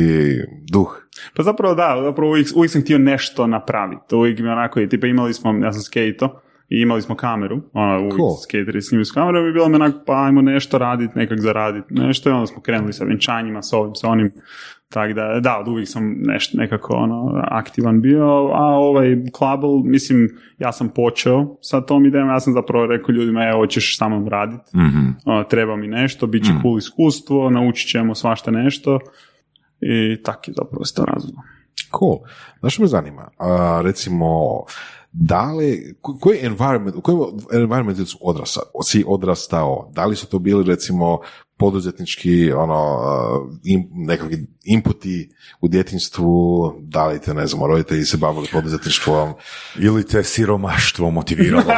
duh. 0.72 1.02
Pa 1.36 1.42
zapravo 1.42 1.74
da, 1.74 2.02
zapravo 2.04 2.30
uvijek, 2.30 2.46
uvijek 2.54 2.72
sam 2.72 2.82
htio 2.82 2.98
nešto 2.98 3.46
napraviti. 3.46 4.14
Uvijek 4.14 4.38
mi 4.38 4.48
onako, 4.48 4.80
i 4.80 4.88
tipa 4.88 5.06
imali 5.06 5.34
smo, 5.34 5.54
ja 5.64 5.72
sam 5.72 5.82
skejto, 5.82 6.40
i 6.68 6.80
imali 6.80 7.02
smo 7.02 7.14
kameru, 7.14 7.60
ono, 7.72 7.98
uvijek 7.98 8.16
Cool. 8.16 8.36
skateri 8.36 8.82
snimili 8.82 9.04
s 9.04 9.12
kamerom 9.12 9.48
i 9.48 9.52
bilo 9.52 9.68
mi 9.68 9.74
onako, 9.74 9.98
pa 10.06 10.24
ajmo 10.24 10.42
nešto 10.42 10.78
raditi, 10.78 11.18
nekak 11.18 11.40
zaraditi, 11.40 11.94
nešto 11.94 12.30
i 12.30 12.32
onda 12.32 12.46
smo 12.46 12.62
krenuli 12.62 12.92
sa 12.92 13.04
vjenčanjima, 13.04 13.62
s 13.62 13.72
ovim, 13.72 13.94
sa 13.94 14.08
onim, 14.08 14.32
tako 14.88 15.12
da, 15.12 15.40
da, 15.40 15.58
od 15.58 15.68
uvijek 15.68 15.88
sam 15.88 16.14
nešto, 16.18 16.58
nekako 16.58 16.94
ono, 16.94 17.42
aktivan 17.44 18.00
bio, 18.00 18.26
a 18.52 18.64
ovaj 18.64 19.16
Klabel, 19.32 19.78
mislim, 19.78 20.28
ja 20.58 20.72
sam 20.72 20.88
počeo 20.88 21.56
sa 21.60 21.80
tom 21.80 22.06
idejom, 22.06 22.28
ja 22.28 22.40
sam 22.40 22.52
zapravo 22.52 22.86
rekao 22.86 23.12
ljudima, 23.12 23.44
evo, 23.44 23.58
hoćeš 23.58 23.98
sa 23.98 24.08
mnom 24.08 24.28
raditi, 24.28 24.76
Mhm. 24.76 25.08
ono, 25.24 25.44
treba 25.44 25.76
mi 25.76 25.88
nešto, 25.88 26.26
bit 26.26 26.44
će 26.44 26.50
cool 26.62 26.78
iskustvo, 26.78 27.50
naučit 27.50 27.90
ćemo 27.90 28.14
svašta 28.14 28.50
nešto 28.50 28.98
i 29.80 30.22
tak 30.22 30.48
je 30.48 30.54
zapravo 30.56 30.84
se 30.84 30.94
to 30.94 31.04
razvilo. 31.04 31.42
Cool. 31.98 32.18
Znaš 32.60 32.72
što 32.74 32.82
me 32.82 32.88
zanima? 32.88 33.28
A, 33.38 33.80
recimo, 33.84 34.26
da 35.18 35.52
li, 35.52 35.96
ko- 36.00 36.18
koji 36.20 36.38
environment, 36.42 36.96
u 36.96 37.00
kojem 37.00 37.20
environmentu 37.52 38.06
su 38.06 38.18
odrasa, 38.20 38.60
si 38.84 39.04
odrastao? 39.06 39.90
Da 39.94 40.04
li 40.06 40.16
su 40.16 40.26
to 40.26 40.38
bili 40.38 40.64
recimo 40.64 41.18
poduzetnički 41.56 42.52
ono, 42.52 42.94
uh, 42.94 43.56
im, 43.64 43.88
nekakvi 43.92 44.46
inputi 44.64 45.30
u 45.60 45.68
djetinstvu, 45.68 46.72
da 46.80 47.06
li 47.06 47.20
te, 47.20 47.34
ne 47.34 47.46
znam, 47.46 47.64
roditelji 47.70 48.04
se 48.04 48.16
bavili 48.16 48.46
poduzetništvom, 48.52 49.32
Ili 49.78 50.06
te 50.06 50.24
siromaštvo 50.24 51.10
motiviralo? 51.10 51.64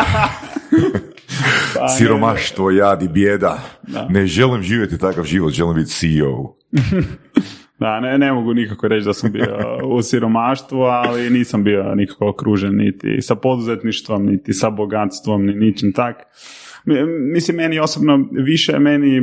Pa, 1.74 1.88
siromaštvo, 1.88 2.70
jad 2.70 3.02
i 3.02 3.08
bijeda. 3.08 3.62
Ne 4.08 4.26
želim 4.26 4.62
živjeti 4.62 4.98
takav 4.98 5.24
život, 5.24 5.52
želim 5.52 5.74
biti 5.74 5.90
CEO. 5.90 6.54
Da, 7.78 8.00
ne, 8.00 8.18
ne 8.18 8.32
mogu 8.32 8.54
nikako 8.54 8.88
reći 8.88 9.04
da 9.04 9.12
sam 9.12 9.32
bio 9.32 9.58
u 9.96 10.02
siromaštvu, 10.02 10.78
ali 10.78 11.30
nisam 11.30 11.64
bio 11.64 11.94
nikako 11.94 12.28
okružen 12.28 12.76
niti 12.76 13.22
sa 13.22 13.34
poduzetništvom, 13.34 14.26
niti 14.26 14.52
sa 14.52 14.70
bogatstvom, 14.70 15.46
ni 15.46 15.54
ničim 15.54 15.92
tak. 15.92 16.16
Mi- 16.84 17.06
Mislim, 17.32 17.56
meni 17.56 17.78
osobno 17.78 18.28
više 18.32 18.78
meni, 18.78 19.22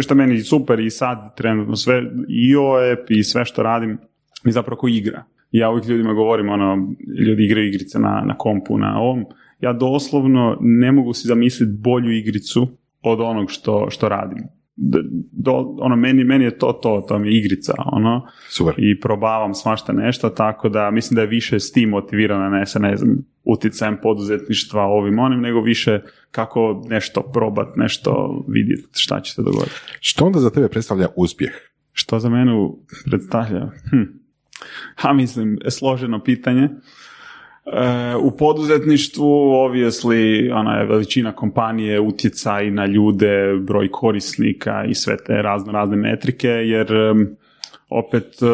što 0.00 0.14
meni 0.14 0.40
super 0.40 0.80
i 0.80 0.90
sad 0.90 1.36
trenutno 1.36 1.76
sve, 1.76 2.02
i 2.28 2.56
OEP 2.56 3.10
i 3.10 3.22
sve 3.24 3.44
što 3.44 3.62
radim, 3.62 3.98
mi 4.44 4.52
zapravo 4.52 4.76
ko 4.76 4.88
igra. 4.88 5.24
Ja 5.50 5.70
uvijek 5.70 5.86
ljudima 5.86 6.12
govorim, 6.12 6.48
ono, 6.48 6.94
ljudi 7.26 7.44
igraju 7.44 7.68
igrice 7.68 7.98
na, 7.98 8.22
na 8.26 8.36
kompu, 8.36 8.78
na 8.78 9.00
ovom. 9.00 9.24
Ja 9.60 9.72
doslovno 9.72 10.58
ne 10.60 10.92
mogu 10.92 11.12
si 11.12 11.28
zamisliti 11.28 11.72
bolju 11.78 12.10
igricu 12.12 12.68
od 13.02 13.20
onog 13.20 13.50
što, 13.50 13.86
što 13.90 14.08
radim. 14.08 14.38
Do, 15.32 15.74
ono, 15.78 15.96
meni, 15.96 16.24
meni 16.24 16.44
je 16.44 16.58
to 16.58 16.72
to, 16.72 17.04
to 17.08 17.18
mi 17.18 17.28
je 17.28 17.38
igrica, 17.38 17.72
ono, 17.76 18.26
super. 18.48 18.74
i 18.78 19.00
probavam 19.00 19.54
svašta 19.54 19.92
nešto, 19.92 20.30
tako 20.30 20.68
da 20.68 20.90
mislim 20.90 21.14
da 21.14 21.20
je 21.20 21.26
više 21.26 21.60
s 21.60 21.72
tim 21.72 21.88
motivirana, 21.88 22.48
ne 22.48 22.66
sa, 22.66 22.78
ne 22.78 22.96
znam, 22.96 23.16
utjecajem 23.44 23.98
poduzetništva 24.02 24.82
ovim 24.82 25.18
onim, 25.18 25.40
nego 25.40 25.60
više 25.60 26.00
kako 26.30 26.82
nešto 26.88 27.22
probat, 27.32 27.76
nešto 27.76 28.44
vidjeti 28.48 28.88
šta 28.92 29.20
će 29.20 29.32
se 29.32 29.42
dogoditi. 29.42 29.74
Što 30.00 30.24
onda 30.24 30.38
za 30.38 30.50
tebe 30.50 30.68
predstavlja 30.68 31.08
uspjeh? 31.16 31.52
Što 31.92 32.18
za 32.18 32.28
mene 32.28 32.52
predstavlja? 33.04 33.70
Hm. 33.90 34.02
Ha, 34.96 35.12
mislim, 35.12 35.58
složeno 35.68 36.22
pitanje. 36.22 36.68
E, 37.72 38.16
u 38.16 38.30
poduzetništvu, 38.30 39.52
obviously, 39.52 40.52
ona 40.52 40.78
je 40.78 40.86
veličina 40.86 41.32
kompanije, 41.32 42.00
utjecaj 42.00 42.70
na 42.70 42.86
ljude, 42.86 43.54
broj 43.60 43.90
korisnika 43.90 44.84
i 44.84 44.94
sve 44.94 45.16
te 45.16 45.42
razno 45.42 45.72
razne 45.72 45.96
metrike, 45.96 46.48
jer 46.48 46.88
opet 47.88 48.42
e, 48.42 48.46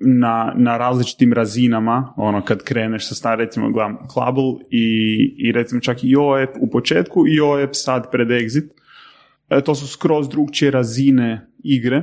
na, 0.00 0.52
na 0.56 0.76
različitim 0.76 1.32
razinama, 1.32 2.12
ono 2.16 2.44
kad 2.44 2.62
kreneš 2.62 3.08
sa 3.08 3.14
star, 3.14 3.38
recimo 3.38 3.70
gledam 3.70 3.98
Clubble 4.12 4.66
i, 4.70 4.86
i 5.38 5.52
recimo 5.52 5.80
čak 5.80 6.04
i 6.04 6.16
OEP 6.16 6.50
u 6.60 6.70
početku 6.70 7.24
i 7.28 7.40
OEP 7.40 7.70
sad 7.72 8.10
pred 8.10 8.28
Exit, 8.28 8.68
E, 9.50 9.60
to 9.60 9.74
su 9.74 9.86
skroz 9.86 10.28
drugčije 10.28 10.70
razine 10.70 11.50
igre 11.64 12.02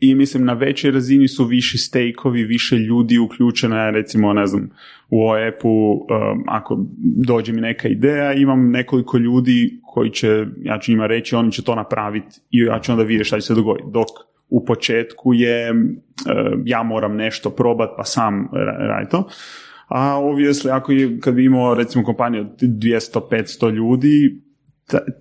i 0.00 0.14
mislim 0.14 0.44
na 0.44 0.52
većoj 0.52 0.90
razini 0.90 1.28
su 1.28 1.44
viši 1.44 1.78
stejkovi, 1.78 2.44
više 2.44 2.76
ljudi 2.76 3.18
uključeno, 3.18 3.76
ja 3.76 3.90
recimo 3.90 4.32
ne 4.32 4.46
znam 4.46 4.70
u 5.10 5.28
OEP-u 5.28 5.92
um, 5.92 6.44
ako 6.46 6.86
dođe 7.26 7.52
mi 7.52 7.60
neka 7.60 7.88
ideja 7.88 8.32
imam 8.32 8.70
nekoliko 8.70 9.18
ljudi 9.18 9.80
koji 9.82 10.10
će, 10.10 10.46
ja 10.62 10.78
ću 10.78 10.92
njima 10.92 11.06
reći 11.06 11.34
oni 11.34 11.52
će 11.52 11.62
to 11.62 11.74
napraviti 11.74 12.40
i 12.50 12.58
ja 12.58 12.80
ću 12.80 12.92
onda 12.92 13.04
vidjeti 13.04 13.26
šta 13.26 13.40
će 13.40 13.46
se 13.46 13.54
dogoditi, 13.54 13.88
dok 13.90 14.06
u 14.48 14.64
početku 14.64 15.34
je 15.34 15.72
uh, 15.72 15.78
ja 16.64 16.82
moram 16.82 17.16
nešto 17.16 17.50
probat 17.50 17.90
pa 17.96 18.04
sam 18.04 18.48
ra- 18.52 18.88
raditi 18.88 19.10
to. 19.10 19.28
A 19.88 20.20
obviously, 20.20 20.70
ako 20.70 20.92
je, 20.92 21.20
kad 21.20 21.34
bi 21.34 21.44
imao 21.44 21.74
recimo 21.74 22.04
kompaniju 22.04 22.42
od 22.42 22.60
200-500 22.60 23.70
ljudi, 23.70 24.42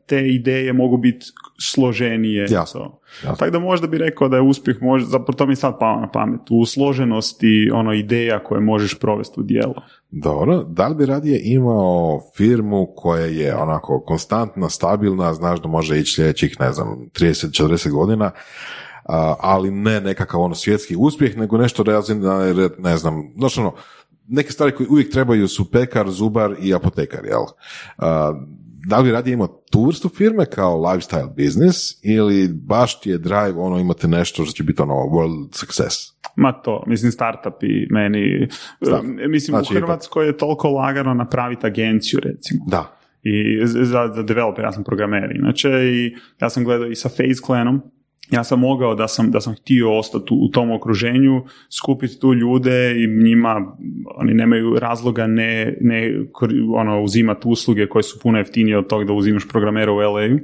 te 0.05 0.27
ideje 0.27 0.73
mogu 0.73 0.97
biti 0.97 1.25
složenije. 1.59 2.47
Jasno, 2.49 2.99
jasno. 3.23 3.35
Tako 3.39 3.51
da 3.51 3.59
možda 3.59 3.87
bi 3.87 3.97
rekao 3.97 4.27
da 4.29 4.35
je 4.35 4.41
uspjeh, 4.41 4.81
možda, 4.81 5.09
zapravo 5.09 5.33
to 5.33 5.45
mi 5.45 5.51
je 5.51 5.55
sad 5.55 5.79
palo 5.79 6.01
na 6.01 6.11
pamet, 6.11 6.41
u 6.49 6.65
složenosti 6.65 7.71
ono 7.73 7.93
ideja 7.93 8.43
koje 8.43 8.61
možeš 8.61 8.99
provesti 8.99 9.39
u 9.39 9.43
djelo. 9.43 9.75
Dobro, 10.11 10.63
da 10.63 10.87
li 10.87 10.95
bi 10.95 11.05
radije 11.05 11.41
imao 11.43 12.21
firmu 12.37 12.87
koja 12.95 13.25
je 13.25 13.55
onako 13.55 14.03
konstantna, 14.05 14.69
stabilna, 14.69 15.33
znaš 15.33 15.61
da 15.61 15.67
može 15.67 15.99
ići 15.99 16.13
sljedećih, 16.13 16.59
ne 16.59 16.73
znam, 16.73 17.09
30-40 17.19 17.91
godina, 17.91 18.31
ali 19.39 19.71
ne 19.71 20.01
nekakav 20.01 20.41
ono 20.41 20.55
svjetski 20.55 20.95
uspjeh, 20.99 21.37
nego 21.37 21.57
nešto 21.57 21.83
razina, 21.83 22.53
ne 22.77 22.97
znam, 22.97 23.33
znaš 23.37 23.57
ono, 23.57 23.73
neke 24.27 24.51
stvari 24.51 24.75
koje 24.75 24.87
uvijek 24.89 25.11
trebaju 25.11 25.47
su 25.47 25.71
pekar, 25.71 26.09
zubar 26.09 26.55
i 26.61 26.73
apotekar, 26.73 27.25
jel? 27.25 27.43
Da 28.87 28.97
li 28.97 29.03
bi 29.03 29.11
radije 29.11 29.33
imao 29.33 29.47
tu 29.71 29.85
vrstu 29.85 30.09
firme 30.09 30.45
kao 30.45 30.77
lifestyle 30.77 31.45
business 31.45 31.77
ili 32.03 32.47
baš 32.47 32.99
ti 32.99 33.09
je 33.09 33.17
drive, 33.17 33.53
ono 33.57 33.79
imate 33.79 34.07
nešto 34.07 34.45
što 34.45 34.53
će 34.53 34.63
biti 34.63 34.81
ono 34.81 34.93
world 34.93 35.47
success? 35.51 35.95
Ma 36.35 36.51
to, 36.51 36.83
mislim 36.87 37.11
startupi 37.11 37.87
meni, 37.89 38.47
Znam. 38.81 39.19
e, 39.19 39.27
mislim 39.27 39.55
Znači, 39.55 39.73
u 39.73 39.77
Hrvatskoj 39.77 40.25
je 40.27 40.37
toliko 40.37 40.69
lagano 40.69 41.13
napraviti 41.13 41.67
agenciju 41.67 42.19
recimo. 42.23 42.65
Da, 42.67 42.97
i 43.23 43.61
za, 43.65 44.11
za 44.15 44.23
developer, 44.23 44.65
ja 44.65 44.71
sam 44.71 44.83
programer 44.83 45.35
inače 45.35 45.69
i 45.69 46.15
ja 46.41 46.49
sam 46.49 46.63
gledao 46.63 46.87
i 46.87 46.95
sa 46.95 47.09
Face 47.09 47.41
Clanom, 47.45 47.81
ja 48.31 48.43
sam 48.43 48.59
mogao 48.59 48.95
da 48.95 49.07
sam, 49.07 49.31
da 49.31 49.41
sam 49.41 49.55
htio 49.55 49.97
ostati 49.97 50.27
u, 50.31 50.49
tom 50.51 50.71
okruženju, 50.71 51.43
skupiti 51.77 52.19
tu 52.19 52.33
ljude 52.33 53.03
i 53.03 53.07
njima, 53.23 53.75
oni 54.15 54.33
nemaju 54.33 54.79
razloga 54.79 55.27
ne, 55.27 55.77
ne 55.81 56.25
ono, 56.75 57.01
uzimati 57.01 57.47
usluge 57.47 57.87
koje 57.87 58.03
su 58.03 58.19
puno 58.19 58.37
jeftinije 58.37 58.77
od 58.77 58.87
toga 58.87 59.05
da 59.05 59.13
uzimaš 59.13 59.47
programera 59.47 59.91
u 59.91 59.95
LA-u. 59.95 60.39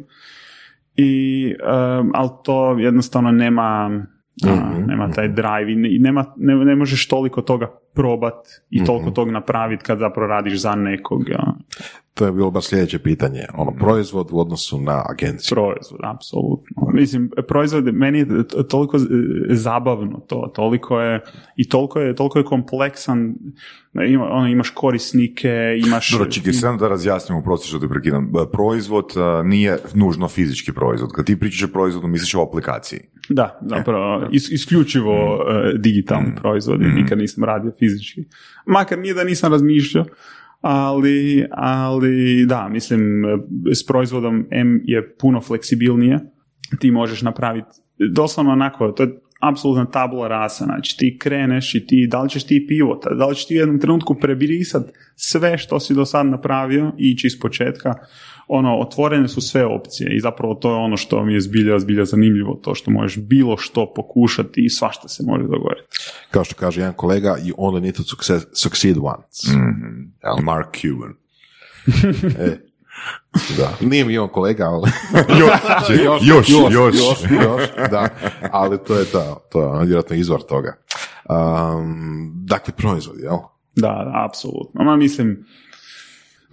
I, 0.95 1.53
um, 1.99 2.11
ali 2.13 2.29
to 2.43 2.79
jednostavno 2.79 3.31
nema, 3.31 4.05
a, 4.45 4.77
nema 4.87 5.11
taj 5.11 5.27
drive 5.27 5.71
i 5.71 5.75
ne, 5.75 5.95
i 5.95 5.99
nema, 5.99 6.25
ne, 6.37 6.55
ne 6.55 6.75
možeš 6.75 7.07
toliko 7.07 7.41
toga 7.41 7.67
probat 7.93 8.47
i 8.69 8.83
toliko 8.85 9.11
toga 9.11 9.31
napraviti 9.31 9.83
kad 9.83 9.99
zapravo 9.99 10.27
radiš 10.27 10.61
za 10.61 10.75
nekog. 10.75 11.23
To 12.13 12.25
je 12.25 12.31
bilo 12.31 12.51
baš 12.51 12.65
sljedeće 12.65 12.99
pitanje. 12.99 13.45
Ono, 13.53 13.71
proizvod 13.71 14.27
u 14.31 14.39
odnosu 14.39 14.81
na 14.81 15.03
agenciju. 15.09 15.55
Proizvod, 15.55 15.99
apsolutno. 16.03 16.87
Mislim, 16.93 17.31
proizvod, 17.47 17.93
meni 17.93 18.19
je 18.19 18.27
toliko 18.69 18.97
zabavno 19.49 20.19
to, 20.19 20.51
toliko 20.55 20.99
je, 21.01 21.21
i 21.55 21.69
toliko 21.69 21.99
je, 21.99 22.15
toliko 22.15 22.39
je 22.39 22.45
kompleksan, 22.45 23.35
ima, 24.07 24.25
ono, 24.31 24.47
imaš 24.47 24.69
korisnike, 24.69 25.79
imaš... 25.85 26.11
Dobro, 26.11 26.31
čekaj, 26.31 26.53
samo 26.53 26.77
da 26.77 26.87
razjasnimo, 26.87 27.43
prosti 27.43 27.67
što 27.67 27.79
te 27.79 27.87
prekidam. 27.87 28.23
E, 28.23 28.51
Proizvod 28.51 29.13
a, 29.15 29.43
nije 29.45 29.77
nužno 29.93 30.27
fizički 30.27 30.73
proizvod. 30.73 31.11
Kad 31.11 31.25
ti 31.25 31.39
pričaš 31.39 31.63
o 31.63 31.73
proizvodu, 31.73 32.07
misliš 32.07 32.35
o 32.35 32.41
aplikaciji. 32.41 32.99
Da, 33.29 33.59
zapravo, 33.61 34.27
is, 34.31 34.51
isključivo 34.51 35.13
e, 35.13 35.77
digitalni 35.77 36.35
proizvodi, 36.35 36.85
nikad 36.85 37.17
nisam 37.17 37.43
radio 37.43 37.71
fizički. 37.79 38.23
Makar 38.65 38.99
nije 38.99 39.13
da 39.13 39.23
nisam 39.23 39.51
razmišljao, 39.51 40.05
ali, 40.63 41.47
ali 41.51 42.45
da, 42.45 42.69
mislim, 42.69 43.23
s 43.73 43.85
proizvodom 43.85 44.47
M 44.51 44.81
je 44.85 45.15
puno 45.15 45.41
fleksibilnije, 45.41 46.19
ti 46.79 46.91
možeš 46.91 47.21
napraviti 47.21 47.69
doslovno 48.11 48.51
onako, 48.51 48.91
to 48.91 49.03
je 49.03 49.19
apsolutna 49.41 49.85
tabula 49.85 50.27
rasa, 50.27 50.65
znači 50.65 50.97
ti 50.97 51.17
kreneš 51.21 51.75
i 51.75 51.85
ti, 51.87 52.07
da 52.11 52.21
li 52.21 52.29
ćeš 52.29 52.43
ti 52.43 52.65
pivota, 52.67 53.13
da 53.13 53.27
li 53.27 53.35
ćeš 53.35 53.47
ti 53.47 53.55
u 53.55 53.59
jednom 53.59 53.79
trenutku 53.79 54.15
prebirisat 54.15 54.83
sve 55.15 55.57
što 55.57 55.79
si 55.79 55.93
do 55.93 56.05
sad 56.05 56.25
napravio 56.25 56.91
i 56.97 57.11
ići 57.11 57.27
iz 57.27 57.39
početka, 57.39 57.93
ono, 58.47 58.79
otvorene 58.79 59.27
su 59.27 59.41
sve 59.41 59.65
opcije 59.65 60.15
i 60.15 60.19
zapravo 60.19 60.55
to 60.55 60.69
je 60.69 60.75
ono 60.75 60.97
što 60.97 61.25
mi 61.25 61.33
je 61.33 61.41
zbilja, 61.41 61.79
zbilja 61.79 62.05
zanimljivo, 62.05 62.59
to 62.63 62.75
što 62.75 62.91
možeš 62.91 63.23
bilo 63.23 63.57
što 63.57 63.93
pokušati 63.95 64.65
i 64.65 64.69
svašta 64.69 65.07
se 65.07 65.23
može 65.27 65.43
dogoditi. 65.43 65.87
Kao 66.31 66.43
što 66.43 66.55
kaže 66.55 66.81
jedan 66.81 66.93
kolega, 66.93 67.37
you 67.43 67.53
only 67.57 67.81
need 67.81 67.95
to 67.95 68.03
success, 68.03 68.45
succeed 68.53 68.97
once. 68.97 69.47
Jel? 70.23 70.43
Mark 70.43 70.77
Cuban. 70.81 71.13
E, 72.39 72.57
da. 73.57 73.77
Nije 73.81 74.05
mi 74.05 74.17
on 74.17 74.29
kolega, 74.29 74.63
ali... 74.63 74.89
još, 75.41 76.19
još, 76.21 76.49
još. 76.49 76.49
još, 76.49 77.31
još, 77.31 77.89
da. 77.91 78.09
Ali 78.51 78.77
to 78.87 78.95
je 78.95 79.05
to, 79.05 79.47
to 79.51 79.79
je 79.79 79.85
vjerojatno 79.85 80.15
izvor 80.15 80.41
toga. 80.41 80.77
Um, 81.29 82.31
dakle, 82.45 82.73
proizvod, 82.77 83.19
jel? 83.19 83.37
Da, 83.75 83.87
da, 83.87 84.25
apsolutno. 84.29 84.83
Ma 84.83 84.95
mislim, 84.95 85.45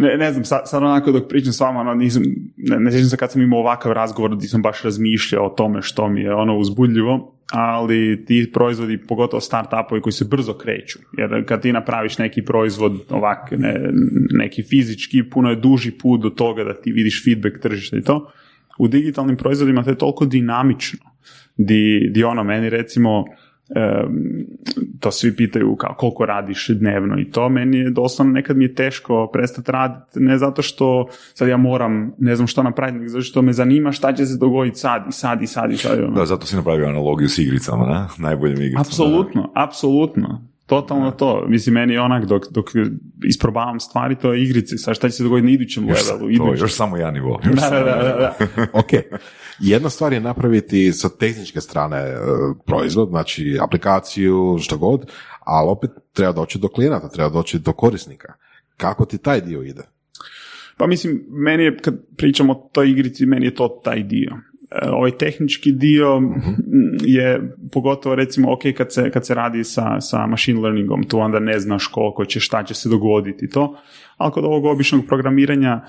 ne, 0.01 0.17
ne 0.17 0.33
znam, 0.33 0.45
sad, 0.45 0.63
sad 0.65 0.83
onako 0.83 1.13
dok 1.13 1.29
pričam 1.29 1.53
s 1.53 1.61
vama, 1.61 1.81
ono, 1.81 1.95
nisam, 1.95 2.23
ne, 2.57 2.81
ne 2.81 2.93
sjećam 2.93 3.09
se 3.09 3.17
kad 3.17 3.33
sam 3.33 3.43
imao 3.43 3.59
ovakav 3.59 3.93
razgovor 3.93 4.37
gdje 4.37 4.49
sam 4.49 4.63
baš 4.63 4.83
razmišljao 4.83 5.47
o 5.47 5.49
tome 5.49 5.83
što 5.83 6.09
mi 6.09 6.21
je 6.21 6.35
ono 6.35 6.57
uzbudljivo, 6.57 7.35
ali 7.53 8.25
ti 8.25 8.51
proizvodi, 8.53 8.99
pogotovo 9.09 9.41
start-upovi 9.41 10.01
koji 10.01 10.13
se 10.13 10.25
brzo 10.25 10.55
kreću, 10.55 10.99
jer 11.19 11.45
kad 11.47 11.63
ti 11.63 11.73
napraviš 11.73 12.19
neki 12.19 12.43
proizvod 12.45 12.93
ovak, 13.11 13.51
ne, 13.51 13.91
neki 14.31 14.63
fizički, 14.63 15.31
puno 15.31 15.51
je 15.51 15.57
duži 15.57 15.91
put 15.91 16.21
do 16.21 16.31
toga 16.31 16.65
da 16.65 16.75
ti 16.75 16.93
vidiš 16.93 17.25
feedback 17.25 17.59
tržišta 17.63 17.97
i 17.97 18.03
to, 18.03 18.31
u 18.79 18.89
digitalnim 18.89 19.37
proizvodima 19.37 19.83
to 19.83 19.91
je 19.91 19.99
toliko 19.99 20.25
dinamično, 20.25 21.07
di, 21.57 22.11
di 22.13 22.25
ono, 22.25 22.45
meni 22.45 22.71
recimo, 22.71 23.25
to 25.01 25.11
svi 25.11 25.37
pitaju 25.37 25.77
kao 25.77 25.95
koliko 25.95 26.27
radiš 26.27 26.69
dnevno 26.69 27.21
i 27.21 27.31
to 27.31 27.49
meni 27.49 27.79
je 27.79 27.91
doslovno 27.91 28.33
nekad 28.33 28.57
mi 28.57 28.65
je 28.65 28.75
teško 28.75 29.31
prestati 29.33 29.73
raditi 29.73 30.21
ne 30.21 30.39
zato 30.39 30.63
što 30.63 31.09
sad 31.35 31.49
ja 31.49 31.57
moram 31.57 32.13
ne 32.19 32.37
znam 32.37 32.47
što 32.47 32.63
napraviti 32.63 32.99
nego 32.99 33.09
zato 33.09 33.23
što 33.23 33.43
me 33.43 33.53
zanima 33.53 33.93
šta 33.93 34.13
će 34.13 34.27
se 34.27 34.39
dogoditi 34.39 34.79
sad 34.79 35.05
i 35.09 35.13
sad 35.13 35.43
i 35.43 35.47
sad 35.47 35.73
i 35.73 35.77
sad 35.77 35.99
ono. 35.99 36.11
Da, 36.11 36.27
zato 36.27 36.47
si 36.47 36.57
napravio 36.57 36.87
analogiju 36.87 37.29
s 37.29 37.39
igricama, 37.39 37.87
na? 37.87 38.09
Najboljim 38.19 38.57
igricama. 38.57 38.81
Apsolutno, 38.81 39.53
apsolutno. 39.55 40.50
Totalno 40.71 41.11
to. 41.11 41.45
Mislim, 41.49 41.75
meni 41.75 41.93
je 41.95 42.01
onak 42.01 42.25
dok, 42.25 42.43
dok 42.51 42.67
isprobavam 43.25 43.81
stvari, 43.81 44.17
to 44.17 44.33
je 44.33 44.43
igrice. 44.43 44.79
Sad 44.79 44.97
šta 44.97 45.09
će 45.09 45.17
se 45.17 45.23
dogoditi 45.23 45.47
na 45.47 45.53
idućem 45.53 45.89
Još, 45.89 45.99
levelu? 46.09 46.21
to, 46.27 46.31
idućem. 46.31 46.65
još 46.65 46.75
samo 46.75 46.97
jedan 46.97 47.15
nivo. 47.15 47.41
Još 47.45 47.55
Da, 47.55 47.61
samo 47.61 47.85
da, 47.85 47.85
da, 47.85 48.03
da, 48.03 48.37
da. 48.57 48.67
ok. 48.81 48.91
Jedna 49.59 49.91
stvar 49.91 50.13
je 50.13 50.21
napraviti 50.21 50.93
sa 50.93 51.09
tehničke 51.09 51.61
strane 51.61 51.97
e, 51.97 52.17
proizvod, 52.67 53.09
znači 53.09 53.59
aplikaciju, 53.63 54.57
što 54.61 54.79
god, 54.79 55.11
ali 55.41 55.69
opet 55.71 55.91
treba 56.13 56.33
doći 56.33 56.59
do 56.59 56.69
klijenata, 56.69 57.09
treba 57.09 57.29
doći 57.29 57.59
do 57.59 57.73
korisnika. 57.73 58.33
Kako 58.77 59.05
ti 59.05 59.19
taj 59.19 59.41
dio 59.41 59.63
ide? 59.63 59.83
Pa 60.77 60.87
mislim, 60.87 61.25
meni 61.29 61.63
je, 61.65 61.77
kad 61.79 61.95
pričamo 62.17 62.53
o 62.53 62.71
toj 62.73 62.91
igrici, 62.91 63.27
meni 63.27 63.47
je 63.47 63.55
to 63.55 63.81
taj 63.85 64.03
dio. 64.03 64.37
E, 64.71 64.89
Ovaj 64.91 65.11
tehnički 65.11 65.73
dio 65.73 66.17
m, 66.17 66.35
je 67.01 67.57
pogotovo 67.73 68.15
recimo 68.15 68.53
ok 68.53 68.61
kad 68.77 68.93
se, 68.93 69.11
kad 69.11 69.27
se 69.27 69.35
radi 69.35 69.65
sa, 69.65 70.01
sa 70.01 70.27
machine 70.27 70.61
learningom, 70.61 71.03
tu 71.03 71.19
onda 71.19 71.39
ne 71.39 71.59
znaš 71.59 71.87
koliko 71.87 72.25
će, 72.25 72.41
šta 72.41 72.65
će 72.65 72.75
se 72.75 72.89
dogoditi 72.89 73.49
to, 73.49 73.77
ali 74.17 74.33
kod 74.33 74.45
ovog 74.45 74.65
običnog 74.65 75.07
programiranja 75.07 75.81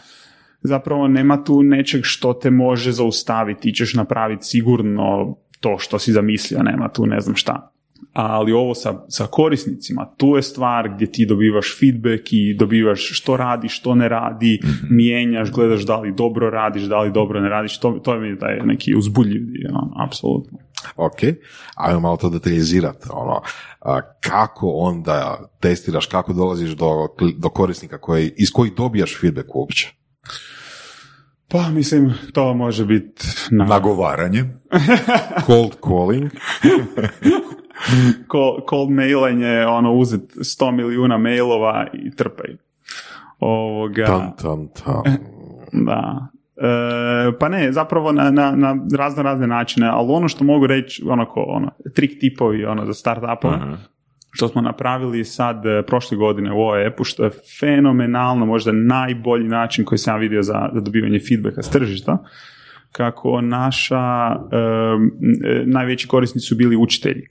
zapravo 0.62 1.08
nema 1.08 1.44
tu 1.44 1.64
nečeg 1.64 2.02
što 2.04 2.34
te 2.34 2.50
može 2.50 2.92
zaustaviti, 2.92 3.62
ti 3.62 3.74
ćeš 3.74 3.94
napraviti 3.94 4.46
sigurno 4.46 5.36
to 5.60 5.78
što 5.80 6.00
si 6.00 6.12
zamislio, 6.12 6.64
nema 6.64 6.90
tu 6.90 7.06
ne 7.06 7.20
znam 7.20 7.36
šta. 7.36 7.71
Ali 8.14 8.52
ovo 8.52 8.74
sa, 8.74 9.06
sa 9.10 9.28
korisnicima, 9.28 10.06
tu 10.18 10.36
je 10.36 10.42
stvar 10.42 10.90
gdje 10.96 11.12
ti 11.12 11.26
dobivaš 11.26 11.80
feedback 11.80 12.24
i 12.34 12.54
dobivaš 12.54 13.10
što 13.12 13.38
radi, 13.38 13.70
što 13.70 13.96
ne 13.96 14.10
radi, 14.10 14.60
mijenjaš, 14.90 15.52
gledaš 15.52 15.82
da 15.82 16.00
li 16.00 16.14
dobro 16.14 16.50
radiš, 16.50 16.84
da 16.84 17.00
li 17.00 17.12
dobro 17.12 17.42
ne 17.42 17.50
radiš, 17.50 17.80
to, 17.80 17.92
to 17.92 18.14
je 18.14 18.20
mi 18.20 18.40
taj 18.40 18.60
neki 18.66 18.96
uzbudljiv 18.96 19.42
dio, 19.46 19.70
ono, 19.70 20.06
apsolutno. 20.08 20.58
Ok, 20.96 21.20
ajmo 21.76 22.00
malo 22.00 22.18
to 22.18 22.30
detaljizirati. 22.30 23.08
Ono, 23.12 23.42
a, 23.82 24.02
kako 24.20 24.68
onda 24.68 25.50
testiraš, 25.60 26.06
kako 26.06 26.34
dolaziš 26.34 26.70
do, 26.70 27.08
do 27.38 27.50
korisnika 27.50 27.98
koji, 27.98 28.32
iz 28.38 28.52
kojih 28.52 28.74
dobijaš 28.76 29.20
feedback 29.22 29.56
uopće? 29.56 29.94
Pa 31.48 31.70
mislim, 31.70 32.14
to 32.34 32.54
može 32.54 32.86
biti 32.86 33.28
na, 33.52 33.66
Nagovaranje. 33.66 34.46
Cold 35.48 35.76
calling, 35.84 36.32
cold, 38.32 38.64
cold 38.70 38.90
mailanje, 38.90 39.66
ono, 39.66 39.94
uzet 39.94 40.22
100 40.22 40.72
milijuna 40.72 41.18
mailova 41.18 41.88
i 41.94 42.16
trpaj. 42.16 42.56
Ovoga, 43.40 44.06
tan, 44.06 44.32
tan, 44.42 44.68
tan. 44.68 45.04
Da. 45.74 46.28
E, 46.58 47.38
pa 47.40 47.50
ne, 47.50 47.72
zapravo 47.72 48.12
na, 48.12 48.32
na, 48.32 48.52
na 48.52 48.76
razno 48.98 49.24
razne 49.24 49.48
načine, 49.48 49.88
ali 49.88 50.12
ono 50.12 50.28
što 50.28 50.44
mogu 50.44 50.68
reći, 50.68 51.04
onako, 51.08 51.42
ono, 51.48 51.72
trik 51.96 52.20
tipovi 52.20 52.66
ono, 52.66 52.86
za 52.86 52.94
startupove, 52.94 53.60
što 54.32 54.48
smo 54.48 54.62
napravili 54.62 55.26
sad 55.26 55.66
e, 55.66 55.84
prošle 55.88 56.18
godine 56.18 56.54
u 56.54 56.60
ovoj 56.60 56.88
epu, 56.88 57.04
što 57.04 57.24
je 57.24 57.32
fenomenalno, 57.60 58.46
možda 58.46 58.72
najbolji 58.72 59.48
način 59.48 59.86
koji 59.86 60.00
sam 60.00 60.20
vidio 60.20 60.44
za, 60.44 60.70
za 60.74 60.80
dobivanje 60.82 61.20
feedbacka 61.30 61.62
s 61.62 61.70
tržišta, 61.70 62.18
kako 62.92 63.42
naša 63.42 64.36
e, 64.52 64.58
e, 65.50 65.64
najveći 65.66 66.08
korisnici 66.08 66.48
su 66.48 66.56
bili 66.56 66.76
učitelji 66.76 67.28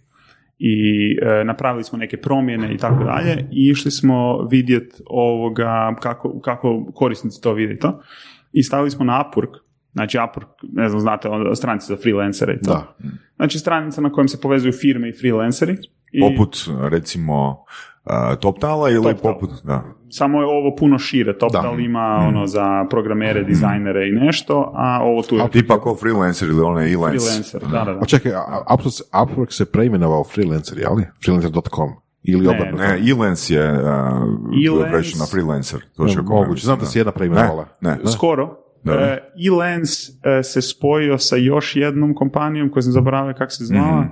i 0.63 1.17
e, 1.23 1.45
napravili 1.45 1.85
smo 1.85 1.99
neke 1.99 2.17
promjene 2.17 2.75
i 2.75 2.77
tako 2.77 3.05
dalje 3.05 3.49
i 3.53 3.69
išli 3.69 3.91
smo 3.91 4.47
vidjeti 4.51 5.03
ovoga 5.07 5.97
kako, 6.03 6.41
kako 6.41 6.93
korisnici 6.95 7.43
to 7.43 7.53
vide 7.53 7.79
to 7.79 8.03
i 8.53 8.63
stavili 8.63 8.91
smo 8.91 9.05
na 9.05 9.25
Upwork 9.25 9.71
znači 9.93 10.19
Upwork, 10.19 10.49
ne 10.73 10.89
znam, 10.89 11.01
znate, 11.01 11.29
ono, 11.29 11.55
stranice 11.55 11.87
za 11.87 11.97
freelancere 12.03 12.55
i 12.55 12.65
to. 12.65 12.71
Da. 12.71 12.97
Znači 13.37 13.59
stranica 13.59 14.01
na 14.01 14.13
kojem 14.13 14.29
se 14.29 14.41
povezuju 14.41 14.73
firme 14.73 15.09
i 15.09 15.13
freelanceri. 15.13 15.77
I 16.13 16.21
Poput, 16.21 16.57
recimo, 16.91 17.65
uh, 18.05 18.13
TopTala 18.41 18.91
ili 18.91 19.03
TopTal. 19.05 19.33
poput, 19.35 19.51
da. 19.65 19.83
Samo 20.09 20.41
je 20.41 20.47
ovo 20.47 20.77
puno 20.77 20.99
šire. 20.99 21.39
TopTal 21.39 21.77
Da. 21.77 21.83
ima 21.83 22.25
ono 22.29 22.47
za 22.47 22.87
programere, 22.91 23.43
dizajnere 23.45 24.09
i 24.09 24.13
nešto, 24.13 24.73
a 24.75 24.99
ovo 25.03 25.23
tu 25.23 25.37
je 25.37 25.49
Tipa 25.51 25.81
kao 25.81 25.97
freelancer 25.97 26.49
ili 26.49 26.61
onaj 26.63 26.93
e-lance. 26.93 27.19
freelancer. 27.19 27.61
Da, 27.63 27.85
da, 27.85 27.93
da. 27.93 27.99
A 28.01 28.05
čekaj, 28.05 28.33
a- 28.33 28.45
a 28.67 28.77
Upwork, 28.77 29.03
Upwork 29.15 29.51
se 29.51 29.65
preimenovao 29.65 30.25
freelancer, 30.25 30.79
je 30.79 30.89
li? 30.89 31.05
Freelancer.com. 31.25 31.89
Ili 32.23 32.43
Ne, 32.43 32.51
obrnuto. 32.51 32.83
Ne, 32.83 33.01
e-lance 33.11 33.55
je 33.55 33.73
uh, 33.73 33.79
E-lance- 34.67 35.19
na 35.21 35.27
freelancer. 35.27 35.81
To 35.97 36.05
Ne, 36.05 36.11
će 36.11 36.23
moguće, 36.23 36.65
znam 36.65 36.79
da 36.79 36.87
se 36.87 36.99
jedna 36.99 37.13
preimenovala. 37.13 37.67
Ne, 37.81 37.91
ne. 38.05 38.11
Skoro. 38.13 38.57
Da. 38.85 38.93
E, 38.93 39.19
E-Lens 39.39 39.91
e, 40.09 40.43
se 40.43 40.63
spojio 40.63 41.19
sa 41.19 41.37
još 41.37 41.77
jednom 41.77 42.15
kompanijom 42.15 42.71
koju 42.71 42.83
sam 42.83 42.93
zaboravio 42.93 43.35
kako 43.35 43.51
se 43.51 43.65
zvala. 43.65 44.05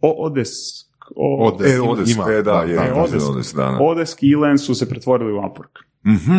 O, 0.00 0.14
Odesk. 0.18 0.89
O, 1.16 1.46
Odesk. 1.46 1.76
E, 1.76 1.80
Odesk, 1.80 2.16
Ima, 2.16 2.32
e, 2.32 2.34
da, 2.34 2.42
da, 2.42 2.60
je, 2.62 2.74
da, 2.76 2.82
da, 2.84 2.94
Odesk. 2.94 3.30
Odesk, 3.30 3.56
da, 3.56 3.62
da. 3.64 3.78
Odesk 3.80 4.22
i 4.22 4.32
E-Lens 4.32 4.66
su 4.66 4.74
se 4.74 4.88
pretvorili 4.88 5.32
u 5.32 5.36
Upwork. 5.36 5.84
Mhm, 6.06 6.32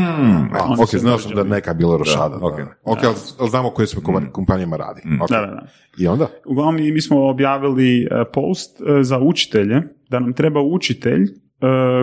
A, 0.54 0.76
ok, 0.80 0.96
znao 0.96 1.18
sam 1.18 1.32
da 1.32 1.44
neka 1.44 1.74
bila 1.74 1.98
rošada. 1.98 2.38
Da, 2.38 2.46
ok. 2.46 2.54
Ok, 2.84 3.04
ali, 3.04 3.16
ali 3.40 3.50
znamo 3.50 3.68
o 3.68 3.72
kojim 3.72 3.88
se 3.88 3.98
kompa- 3.98 4.32
kompanijama 4.32 4.78
radi. 4.78 5.02
Ok. 5.22 5.30
Da, 5.30 5.40
da, 5.40 5.48
da. 5.48 5.68
I 6.00 6.08
onda? 6.08 6.28
Uglavnom 6.46 6.76
mi 6.76 6.92
mi 6.92 7.02
smo 7.02 7.30
objavili 7.30 8.02
e, 8.02 8.08
post 8.34 8.82
e, 8.82 9.04
za 9.04 9.20
učitelje, 9.20 9.82
da 10.10 10.20
nam 10.20 10.34
treba 10.34 10.62
učitelj 10.62 11.22
e, 11.24 11.30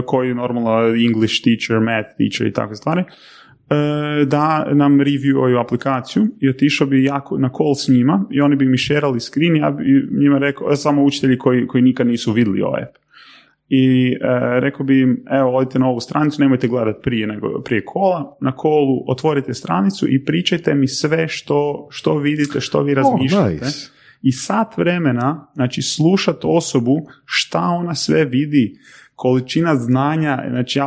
koji 0.06 0.28
je 0.28 0.34
normalno 0.34 0.70
English 1.08 1.34
teacher, 1.44 1.80
math 1.80 2.08
teacher 2.18 2.46
i 2.46 2.52
takve 2.52 2.76
stvari, 2.76 3.00
e, 3.00 3.04
da 4.26 4.68
nam 4.74 5.00
reviewaju 5.00 5.60
aplikaciju 5.60 6.26
i 6.40 6.48
otišao 6.48 6.86
bi 6.86 7.04
jako 7.04 7.38
na 7.38 7.48
call 7.48 7.74
s 7.74 7.88
njima 7.88 8.24
i 8.30 8.40
oni 8.40 8.56
bi 8.56 8.66
mi 8.66 8.78
šerali 8.78 9.20
screen, 9.20 9.56
ja 9.56 9.70
bi 9.70 10.08
njima 10.20 10.38
rekao, 10.38 10.72
e, 10.72 10.76
samo 10.76 11.04
učitelji 11.04 11.38
koji, 11.38 11.66
koji 11.66 11.82
nikad 11.82 12.06
nisu 12.06 12.32
vidjeli 12.32 12.62
ovaj 12.62 12.82
app. 12.82 12.96
I 13.68 14.12
e, 14.12 14.16
rekao 14.60 14.86
bi 14.86 15.00
im, 15.00 15.24
evo, 15.30 15.56
odite 15.56 15.78
na 15.78 15.88
ovu 15.88 16.00
stranicu, 16.00 16.42
nemojte 16.42 16.68
gledati 16.68 16.98
prije, 17.02 17.26
nego, 17.26 17.62
prije 17.64 17.84
kola, 17.84 18.36
na 18.40 18.52
kolu 18.52 19.04
otvorite 19.06 19.54
stranicu 19.54 20.08
i 20.08 20.24
pričajte 20.24 20.74
mi 20.74 20.88
sve 20.88 21.28
što, 21.28 21.88
što 21.90 22.18
vidite, 22.18 22.60
što 22.60 22.82
vi 22.82 22.94
razmišljate 22.94 23.52
nice. 23.52 23.90
i 24.22 24.32
sat 24.32 24.76
vremena, 24.76 25.50
znači 25.54 25.82
slušat 25.82 26.36
osobu 26.42 27.06
šta 27.24 27.60
ona 27.60 27.94
sve 27.94 28.24
vidi, 28.24 28.74
količina 29.14 29.76
znanja, 29.76 30.44
znači 30.50 30.78
ja 30.78 30.86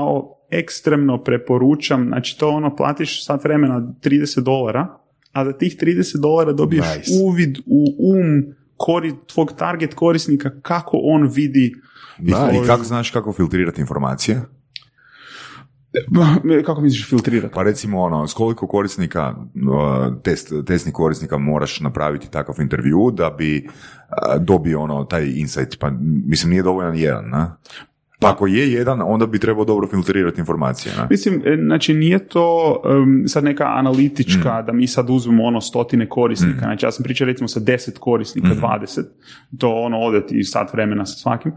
ekstremno 0.52 1.24
preporučam, 1.24 2.08
znači 2.08 2.40
to 2.40 2.50
ono 2.50 2.76
platiš 2.76 3.26
sat 3.26 3.44
vremena 3.44 3.94
30 4.04 4.42
dolara, 4.42 4.88
a 5.32 5.46
za 5.46 5.54
tih 5.54 5.78
30 5.82 6.22
dolara 6.22 6.52
dobiješ 6.52 6.86
Nice. 6.98 7.12
uvid 7.24 7.58
u 7.66 7.86
um 8.00 8.54
kori, 8.78 9.14
tvog 9.34 9.54
target 9.58 9.94
korisnika 9.94 10.52
kako 10.62 11.00
on 11.04 11.28
vidi 11.28 11.74
I, 12.20 12.24
Nice. 12.24 12.64
I 12.64 12.68
kako 12.68 12.84
znaš 12.84 13.12
kako 13.12 13.34
filtrirati 13.34 13.82
informacije? 13.82 14.42
kako 16.66 16.82
misliš 16.82 17.10
filtrirati? 17.10 17.54
Pa 17.54 17.64
recimo 17.64 18.02
ono, 18.02 18.28
s 18.28 18.34
koliko 18.34 18.68
korisnika, 18.68 19.36
test, 20.24 20.54
testnih 20.68 20.94
korisnika 20.94 21.38
moraš 21.38 21.80
napraviti 21.80 22.32
takav 22.32 22.56
intervju 22.60 23.12
da 23.14 23.30
bi 23.30 23.70
dobio 24.40 24.82
ono, 24.82 25.04
taj 25.04 25.26
insight, 25.36 25.80
pa 25.80 25.92
mislim 26.26 26.50
nije 26.50 26.64
dovoljan 26.64 26.96
jedan, 26.96 27.30
na? 27.30 27.58
Pa 28.22 28.32
ako 28.32 28.48
je 28.48 28.72
jedan, 28.72 29.02
onda 29.02 29.26
bi 29.26 29.40
trebao 29.40 29.66
dobro 29.66 29.88
filtrirati 29.88 30.40
informacije, 30.40 30.96
na? 30.98 31.08
Mislim, 31.10 31.42
e, 31.46 31.58
znači 31.66 31.94
nije 31.94 32.28
to 32.28 32.82
em, 32.86 33.24
sad 33.28 33.44
neka 33.44 33.66
analitička 33.66 34.62
da 34.62 34.74
mi 34.74 34.88
sad 34.88 35.10
uzmemo 35.10 35.44
ono 35.44 35.62
stotine 35.62 36.10
korisnika. 36.10 36.60
Znači 36.60 36.86
ja 36.86 36.92
sam 36.92 37.04
pričao 37.04 37.28
recimo 37.28 37.48
sa 37.48 37.60
10 37.60 38.00
korisnika, 38.00 38.48
20, 38.48 39.04
to 39.58 39.70
ono 39.70 40.00
ode 40.00 40.26
ti 40.26 40.44
sat 40.44 40.74
vremena 40.74 41.06
sa 41.06 41.18
svakim, 41.18 41.52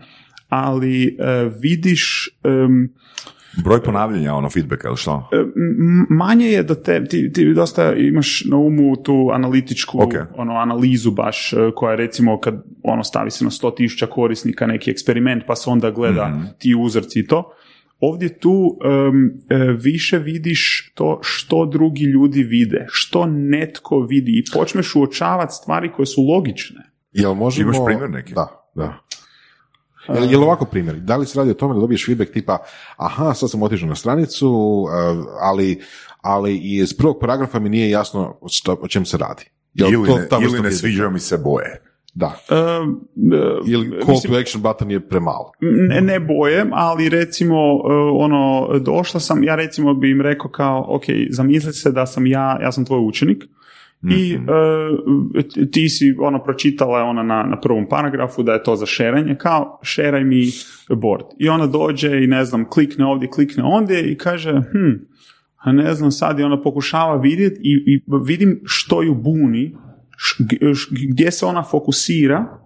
ali 0.48 1.06
e, 1.06 1.50
vidiš 1.60 2.28
em, 2.44 2.92
Broj 3.64 3.82
ponavljanja, 3.82 4.34
ono, 4.34 4.50
feedbacka, 4.50 4.88
ili 4.88 4.96
što? 4.96 5.28
e, 5.32 5.44
manje 6.08 6.46
je 6.46 6.62
da 6.62 6.82
te, 6.82 7.04
ti, 7.04 7.32
ti 7.32 7.54
dosta 7.54 7.94
imaš 7.94 8.44
na 8.44 8.56
umu 8.56 8.96
tu 8.96 9.30
analitičku 9.32 10.02
Ok. 10.02 10.12
ono, 10.36 10.52
analizu 10.52 11.10
baš, 11.10 11.52
e, 11.52 11.56
koja 11.74 11.94
recimo 11.94 12.40
kad 12.40 12.64
ono 12.82 13.04
stavi 13.04 13.30
se 13.30 13.44
na 13.44 13.50
100.000 13.50 14.06
korisnika 14.06 14.66
neki 14.66 14.90
eksperiment 14.90 15.42
pa 15.46 15.56
se 15.56 15.70
onda 15.70 15.90
gleda 15.90 16.54
ti 16.58 16.74
uzorci 16.78 17.20
i 17.20 17.26
to. 17.26 17.52
Ovdje 18.00 18.38
tu 18.38 18.78
e, 19.48 19.56
više 19.72 20.18
vidiš 20.18 20.92
to 20.94 21.18
što 21.22 21.66
drugi 21.66 22.04
ljudi 22.04 22.42
vide, 22.42 22.86
što 22.88 23.26
netko 23.26 24.00
vidi 24.00 24.32
i 24.38 24.44
počneš 24.52 24.94
uočavati 24.94 25.54
stvari 25.54 25.92
koje 25.92 26.06
su 26.06 26.22
logične. 26.22 26.80
Jel 27.12 27.34
možemo... 27.34 27.68
Imaš 27.68 27.86
primjer 27.86 28.10
neki? 28.10 28.34
Da, 28.34 28.70
da. 28.74 29.03
Jel, 30.08 30.30
jel 30.30 30.42
ovako 30.42 30.64
primjer? 30.64 30.96
Da 30.96 31.16
li 31.16 31.26
se 31.26 31.38
radi 31.38 31.50
o 31.50 31.54
tome 31.54 31.74
da 31.74 31.80
dobiješ 31.80 32.06
feedback 32.06 32.32
tipa 32.32 32.58
aha, 32.96 33.34
sad 33.34 33.50
sam 33.50 33.62
otišao 33.62 33.88
na 33.88 33.94
stranicu, 33.94 34.84
eh, 34.88 35.24
ali, 35.40 35.80
ali 36.20 36.56
iz 36.56 36.96
prvog 36.96 37.18
paragrafa 37.20 37.58
mi 37.58 37.68
nije 37.68 37.90
jasno 37.90 38.38
što, 38.50 38.78
o 38.82 38.88
čem 38.88 39.04
se 39.04 39.16
radi. 39.16 39.44
Jel 39.74 39.92
ili 39.92 40.06
to 40.06 40.38
ne, 40.38 40.46
ili 40.46 40.60
ne 40.60 40.72
sviđaju 40.72 41.10
mi 41.10 41.20
se 41.20 41.38
boje. 41.38 41.82
Da. 42.14 42.36
E, 42.50 42.54
e, 42.54 42.60
Ili 43.66 43.90
call 43.90 44.14
mislim, 44.14 44.32
to 44.32 44.38
action 44.38 44.62
button 44.62 44.90
je 44.90 45.08
premalo. 45.08 45.52
ne, 45.60 46.00
ne 46.00 46.20
boje, 46.20 46.66
ali 46.72 47.08
recimo 47.08 47.56
e, 47.56 47.92
ono, 48.12 48.68
došla 48.78 49.20
sam, 49.20 49.44
ja 49.44 49.54
recimo 49.54 49.94
bi 49.94 50.10
im 50.10 50.20
rekao 50.20 50.50
kao, 50.50 50.84
ok, 50.88 51.04
zamisli 51.30 51.72
se 51.72 51.92
da 51.92 52.06
sam 52.06 52.26
ja, 52.26 52.58
ja 52.62 52.72
sam 52.72 52.84
tvoj 52.84 53.00
učenik 53.00 53.44
i 54.12 54.34
e, 54.34 55.68
ti 55.70 55.88
si 55.88 56.14
ono 56.18 56.42
pročitala 56.42 56.98
je 56.98 57.04
ona 57.04 57.22
na, 57.22 57.42
na 57.42 57.60
prvom 57.60 57.88
paragrafu 57.88 58.42
da 58.42 58.52
je 58.52 58.62
to 58.62 58.76
za 58.76 58.86
šeranje, 58.86 59.36
kao 59.38 59.78
šeraj 59.82 60.24
mi 60.24 60.44
board. 60.96 61.24
I 61.38 61.48
ona 61.48 61.66
dođe 61.66 62.24
i 62.24 62.26
ne 62.26 62.44
znam, 62.44 62.70
klikne 62.70 63.04
ovdje, 63.04 63.28
klikne 63.30 63.62
ondje 63.62 64.12
i 64.12 64.16
kaže, 64.18 64.52
hm, 64.52 64.92
a 65.56 65.72
ne 65.72 65.94
znam, 65.94 66.10
sad 66.10 66.38
je 66.38 66.44
ona 66.44 66.60
pokušava 66.62 67.16
vidjeti 67.16 67.60
i, 67.62 67.94
i 67.94 68.02
vidim 68.26 68.60
što 68.64 69.02
ju 69.02 69.14
buni, 69.14 69.76
š- 70.16 70.88
gdje 71.08 71.30
se 71.30 71.46
ona 71.46 71.62
fokusira, 71.62 72.58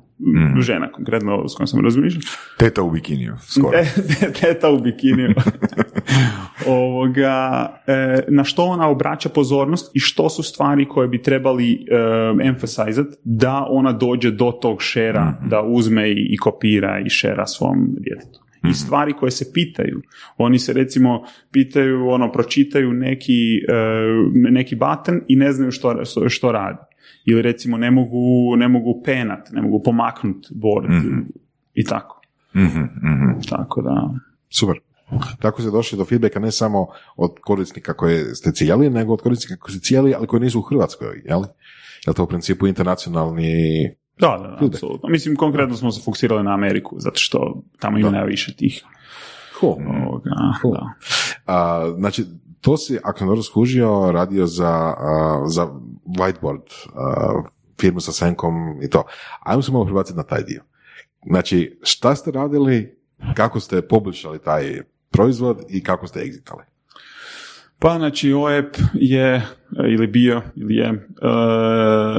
žena 0.60 0.92
konkretno 0.92 1.48
s 1.48 1.54
kojom 1.54 1.66
sam 1.66 1.84
razmišljao, 1.84 2.22
Teta 2.58 2.82
u 2.82 2.90
bikiniju, 2.90 3.34
skoro. 3.40 3.78
E, 3.78 3.84
te- 4.20 4.32
teta 4.32 4.70
u 4.70 4.80
bikiniju. 4.80 5.34
Ovoga, 6.66 7.68
e, 7.86 8.24
na 8.28 8.44
što 8.44 8.62
ona 8.62 8.88
obraća 8.88 9.28
pozornost 9.28 9.96
i 9.96 10.00
što 10.00 10.28
su 10.28 10.42
stvari 10.42 10.88
koje 10.88 11.08
bi 11.08 11.22
trebali 11.22 11.86
um, 12.32 12.40
emphasizat 12.40 13.06
da 13.24 13.66
ona 13.70 13.92
dođe 13.92 14.30
do 14.30 14.52
tog 14.62 14.82
šera, 14.82 15.40
da 15.50 15.62
uzme 15.62 16.10
i, 16.10 16.26
i 16.30 16.36
kopira 16.36 17.00
i 17.06 17.10
šera 17.10 17.46
svom 17.46 17.96
djetetu. 17.98 18.40
I 18.70 18.74
stvari 18.74 19.12
koje 19.12 19.30
se 19.30 19.52
pitaju. 19.52 20.00
Oni 20.36 20.58
se 20.58 20.72
recimo 20.72 21.22
pitaju, 21.50 22.08
ono, 22.08 22.32
pročitaju 22.32 22.92
neki, 22.92 23.56
e, 23.68 24.50
neki 24.50 24.76
button 24.76 25.20
i 25.28 25.36
ne 25.36 25.52
znaju 25.52 25.70
što, 25.70 26.04
što, 26.04 26.28
što 26.28 26.52
radi. 26.52 26.78
Ili 27.30 27.42
recimo 27.42 27.76
ne 27.76 27.90
mogu, 27.90 28.56
ne 28.56 28.68
mogu 28.68 29.02
penat, 29.04 29.50
ne 29.52 29.62
mogu 29.62 29.82
pomaknut 29.82 30.46
board 30.50 30.86
i 31.74 31.84
tako. 31.84 32.20
Mhm, 32.56 32.80
mhm. 32.80 33.40
Tako 33.48 33.82
da... 33.82 34.10
Super. 34.48 34.76
Tako 35.40 35.62
ste 35.62 35.70
došli 35.70 35.98
do 35.98 36.04
feedbacka 36.04 36.40
ne 36.40 36.52
samo 36.52 36.86
od 37.16 37.30
korisnika 37.40 37.94
koje 37.94 38.34
ste 38.34 38.52
cijeli, 38.52 38.90
nego 38.90 39.12
od 39.12 39.22
korisnika 39.22 39.56
koji 39.56 39.74
ste 39.74 39.84
cijeli, 39.84 40.14
ali 40.14 40.26
koji 40.26 40.40
nisu 40.40 40.58
u 40.58 40.62
Hrvatskoj, 40.62 41.22
jel? 41.24 41.42
Je 42.06 42.14
to 42.14 42.24
u 42.24 42.26
principu 42.26 42.66
internacionalni... 42.66 43.52
Da, 44.18 44.38
da, 44.42 44.56
da, 44.60 44.66
apsolutno. 44.66 45.08
Mislim, 45.08 45.36
konkretno 45.36 45.76
smo 45.76 45.92
se 45.92 46.02
fokusirali 46.04 46.44
na 46.44 46.54
Ameriku, 46.54 46.96
zato 46.98 47.18
što 47.18 47.62
tamo 47.78 47.98
ima 47.98 48.10
najviše 48.10 48.56
tih. 48.56 48.84
Cool. 49.60 49.76
Ovoga, 50.06 50.30
Cool. 50.60 50.74
da. 50.74 50.92
A, 51.46 51.88
znači, 51.98 52.24
to 52.60 52.76
si, 52.76 52.98
ako 53.02 53.18
sam 53.18 53.42
skužio, 53.42 54.12
radio 54.12 54.46
za, 54.46 54.94
a, 54.98 55.42
za 55.46 55.68
whiteboard 56.06 56.88
a, 56.94 57.42
firmu 57.80 58.00
sa 58.00 58.12
Senkom 58.12 58.82
i 58.82 58.90
to. 58.90 59.04
Ajmo 59.40 59.62
se 59.62 59.72
malo 59.72 59.84
prebaciti 59.84 60.16
na 60.16 60.22
taj 60.22 60.42
dio. 60.42 60.62
Znači, 61.26 61.78
šta 61.82 62.14
ste 62.14 62.30
radili, 62.30 62.98
kako 63.34 63.60
ste 63.60 63.88
poboljšali 63.88 64.38
taj 64.38 64.80
proizvod 65.10 65.64
i 65.68 65.84
kako 65.84 66.06
ste 66.06 66.20
egzitali? 66.20 66.62
Pa, 67.80 67.98
znači, 67.98 68.32
OEP 68.32 68.76
je, 68.94 69.46
ili 69.88 70.06
bio, 70.06 70.42
ili 70.56 70.74
je, 70.74 70.86
e, 70.86 70.98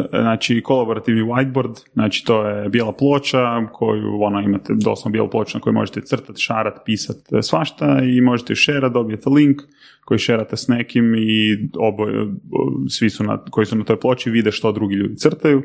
znači, 0.10 0.62
kolaborativni 0.62 1.22
whiteboard, 1.22 1.80
znači, 1.94 2.26
to 2.26 2.48
je 2.48 2.70
bijela 2.70 2.92
ploča 2.92 3.68
koju, 3.74 4.22
ono, 4.22 4.42
imate 4.42 4.74
doslovno 4.76 5.12
bijelu 5.12 5.30
ploču 5.30 5.58
na 5.58 5.62
kojoj 5.62 5.74
možete 5.74 6.02
crtati, 6.02 6.42
šarat, 6.42 6.74
pisat 6.86 7.18
e, 7.32 7.42
svašta 7.42 8.00
i 8.04 8.22
možete 8.22 8.52
ju 8.52 8.56
šerat, 8.56 8.94
dobijete 8.94 9.30
link 9.30 9.62
koji 10.06 10.18
šerate 10.18 10.58
s 10.58 10.68
nekim 10.68 11.16
i 11.16 11.58
oboje, 11.78 12.28
svi 12.90 13.10
su 13.10 13.24
na, 13.24 13.44
koji 13.50 13.66
su 13.66 13.76
na 13.76 13.84
toj 13.84 14.00
ploči 14.00 14.30
vide 14.30 14.52
što 14.52 14.72
drugi 14.72 14.96
ljudi 14.96 15.18
crtaju. 15.18 15.64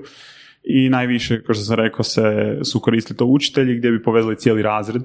I 0.65 0.89
najviše, 0.89 1.43
kao 1.43 1.55
što 1.55 1.65
sam 1.65 1.77
rekao, 1.77 2.03
se 2.03 2.59
su 2.65 2.81
koristili 2.81 3.17
to 3.17 3.25
učitelji 3.25 3.77
gdje 3.77 3.91
bi 3.91 4.03
povezali 4.03 4.37
cijeli 4.37 4.63
razred 4.63 5.03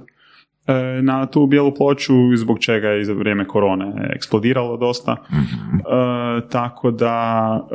na 1.01 1.25
tu 1.25 1.47
bijelu 1.47 1.73
ploču, 1.73 2.13
zbog 2.35 2.59
čega 2.59 2.87
je 2.87 3.01
i 3.01 3.05
za 3.05 3.13
vrijeme 3.13 3.47
korone 3.47 4.09
eksplodiralo 4.15 4.77
dosta. 4.77 5.11
E, 5.11 6.47
tako 6.49 6.91
da 6.91 7.67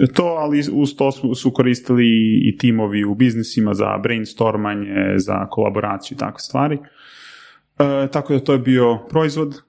e, 0.00 0.06
to, 0.06 0.24
ali 0.24 0.62
uz 0.72 0.96
to 0.96 1.12
su, 1.12 1.34
su 1.34 1.50
koristili 1.50 2.06
i 2.48 2.56
timovi 2.58 3.04
u 3.04 3.14
biznisima 3.14 3.74
za 3.74 3.98
brainstormanje, 3.98 5.14
za 5.16 5.46
kolaboraciju 5.46 6.16
i 6.16 6.18
takve 6.18 6.38
stvari. 6.38 6.78
E, 7.78 8.08
tako 8.12 8.32
da 8.32 8.40
to 8.40 8.52
je 8.52 8.58
bio 8.58 8.98
proizvod. 9.10 9.62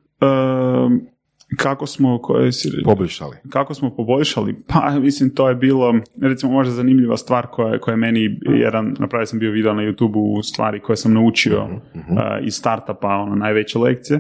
Kako 1.58 1.86
smo, 1.86 2.22
koje 2.22 2.52
si, 2.52 2.72
Poboljšali. 2.86 3.38
kako 3.50 3.74
smo 3.74 3.96
poboljšali? 3.96 4.56
Pa, 4.68 5.00
mislim, 5.00 5.36
to 5.36 5.50
je 5.50 5.56
bilo, 5.56 5.96
recimo, 6.22 6.52
možda 6.52 6.74
zanimljiva 6.74 7.18
stvar 7.18 7.48
koja, 7.48 7.80
koja 7.80 7.94
je 7.94 7.98
meni, 7.98 8.40
jedan, 8.42 8.96
napravio 9.00 9.26
sam 9.26 9.40
bio 9.40 9.52
video 9.52 9.74
na 9.74 9.82
YouTube-u 9.82 10.44
stvari 10.44 10.80
koje 10.80 10.98
sam 10.98 11.14
naučio 11.14 11.64
uh, 11.64 12.02
iz 12.42 12.56
startupa, 12.56 13.08
ono, 13.08 13.36
najveće 13.36 13.80
lekcije. 13.80 14.20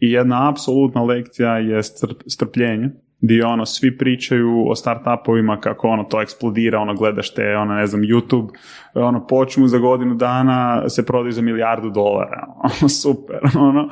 I 0.00 0.10
jedna 0.12 0.48
apsolutna 0.50 1.02
lekcija 1.02 1.58
je 1.58 1.78
strp- 1.78 2.22
strpljenje, 2.26 2.90
gdje 3.20 3.46
ono, 3.46 3.66
svi 3.66 3.98
pričaju 3.98 4.68
o 4.68 4.74
startupovima 4.74 5.60
kako 5.60 5.88
ono 5.88 6.04
to 6.04 6.22
eksplodira, 6.22 6.78
ono 6.80 6.94
gledaš 6.94 7.34
te, 7.34 7.56
ono 7.56 7.74
ne 7.74 7.86
znam, 7.86 8.02
YouTube, 8.02 8.48
ono 8.94 9.26
počnu 9.26 9.66
za 9.68 9.78
godinu 9.78 10.14
dana 10.14 10.88
se 10.88 11.06
prodaju 11.06 11.32
za 11.32 11.42
milijardu 11.42 11.90
dolara, 11.90 12.46
ono, 12.80 12.88
super, 12.88 13.38
ono. 13.58 13.88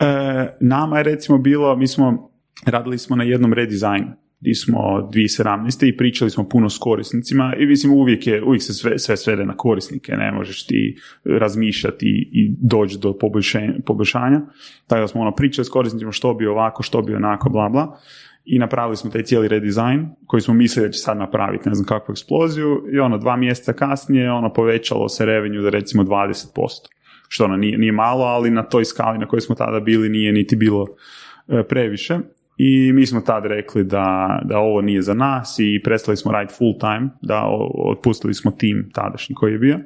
E, 0.00 0.56
nama 0.60 0.98
je 0.98 1.04
recimo 1.04 1.38
bilo, 1.38 1.76
mi 1.76 1.86
smo 1.86 2.30
radili 2.66 2.98
smo 2.98 3.16
na 3.16 3.24
jednom 3.24 3.52
redizajnu 3.52 4.12
gdje 4.40 4.54
smo 4.54 4.78
2017. 5.12 5.88
i 5.88 5.96
pričali 5.96 6.30
smo 6.30 6.48
puno 6.48 6.70
s 6.70 6.78
korisnicima 6.78 7.54
i 7.58 7.66
mislim 7.66 7.92
uvijek, 7.92 8.26
je, 8.26 8.42
uvijek 8.42 8.62
se 8.62 8.74
sve, 8.74 8.98
sve 8.98 9.16
svede 9.16 9.44
na 9.44 9.56
korisnike, 9.56 10.12
ne 10.12 10.32
možeš 10.32 10.66
ti 10.66 10.96
razmišljati 11.24 12.06
i, 12.06 12.28
i 12.32 12.54
doći 12.58 12.98
do 12.98 13.18
poboljšanja. 13.86 14.40
Tako 14.86 15.00
da 15.00 15.08
smo 15.08 15.20
ono 15.20 15.34
pričali 15.34 15.64
s 15.64 15.68
korisnicima 15.68 16.12
što 16.12 16.34
bi 16.34 16.46
ovako, 16.46 16.82
što 16.82 17.02
bi 17.02 17.14
onako, 17.14 17.50
bla 17.50 17.68
bla. 17.68 17.98
I 18.44 18.58
napravili 18.58 18.96
smo 18.96 19.10
taj 19.10 19.22
cijeli 19.22 19.48
redizajn 19.48 20.08
koji 20.26 20.40
smo 20.40 20.54
mislili 20.54 20.88
da 20.88 20.92
će 20.92 20.98
sad 20.98 21.18
napraviti 21.18 21.68
ne 21.68 21.74
znam 21.74 21.86
kakvu 21.86 22.12
eksploziju 22.12 22.84
i 22.92 22.98
ono 22.98 23.18
dva 23.18 23.36
mjeseca 23.36 23.72
kasnije 23.72 24.32
ono 24.32 24.52
povećalo 24.52 25.08
se 25.08 25.26
revenju 25.26 25.62
za 25.62 25.70
recimo 25.70 26.02
20% 26.02 26.95
što 27.28 27.44
ono 27.44 27.56
nije, 27.56 27.78
nije 27.78 27.92
malo, 27.92 28.24
ali 28.24 28.50
na 28.50 28.62
toj 28.62 28.84
skali 28.84 29.18
na 29.18 29.26
kojoj 29.26 29.40
smo 29.40 29.54
tada 29.54 29.80
bili 29.80 30.08
nije 30.08 30.32
niti 30.32 30.56
bilo 30.56 30.86
e, 31.48 31.62
previše. 31.62 32.18
I 32.56 32.92
mi 32.92 33.06
smo 33.06 33.20
tad 33.20 33.46
rekli 33.46 33.84
da, 33.84 34.40
da 34.44 34.58
ovo 34.58 34.80
nije 34.80 35.02
za 35.02 35.14
nas 35.14 35.56
i 35.58 35.80
prestali 35.84 36.16
smo 36.16 36.32
raditi 36.32 36.54
full 36.58 36.78
time, 36.78 37.08
da 37.22 37.42
otpustili 37.90 38.34
smo 38.34 38.50
tim 38.50 38.90
tadašnji 38.94 39.34
koji 39.34 39.52
je 39.52 39.58
bio. 39.58 39.78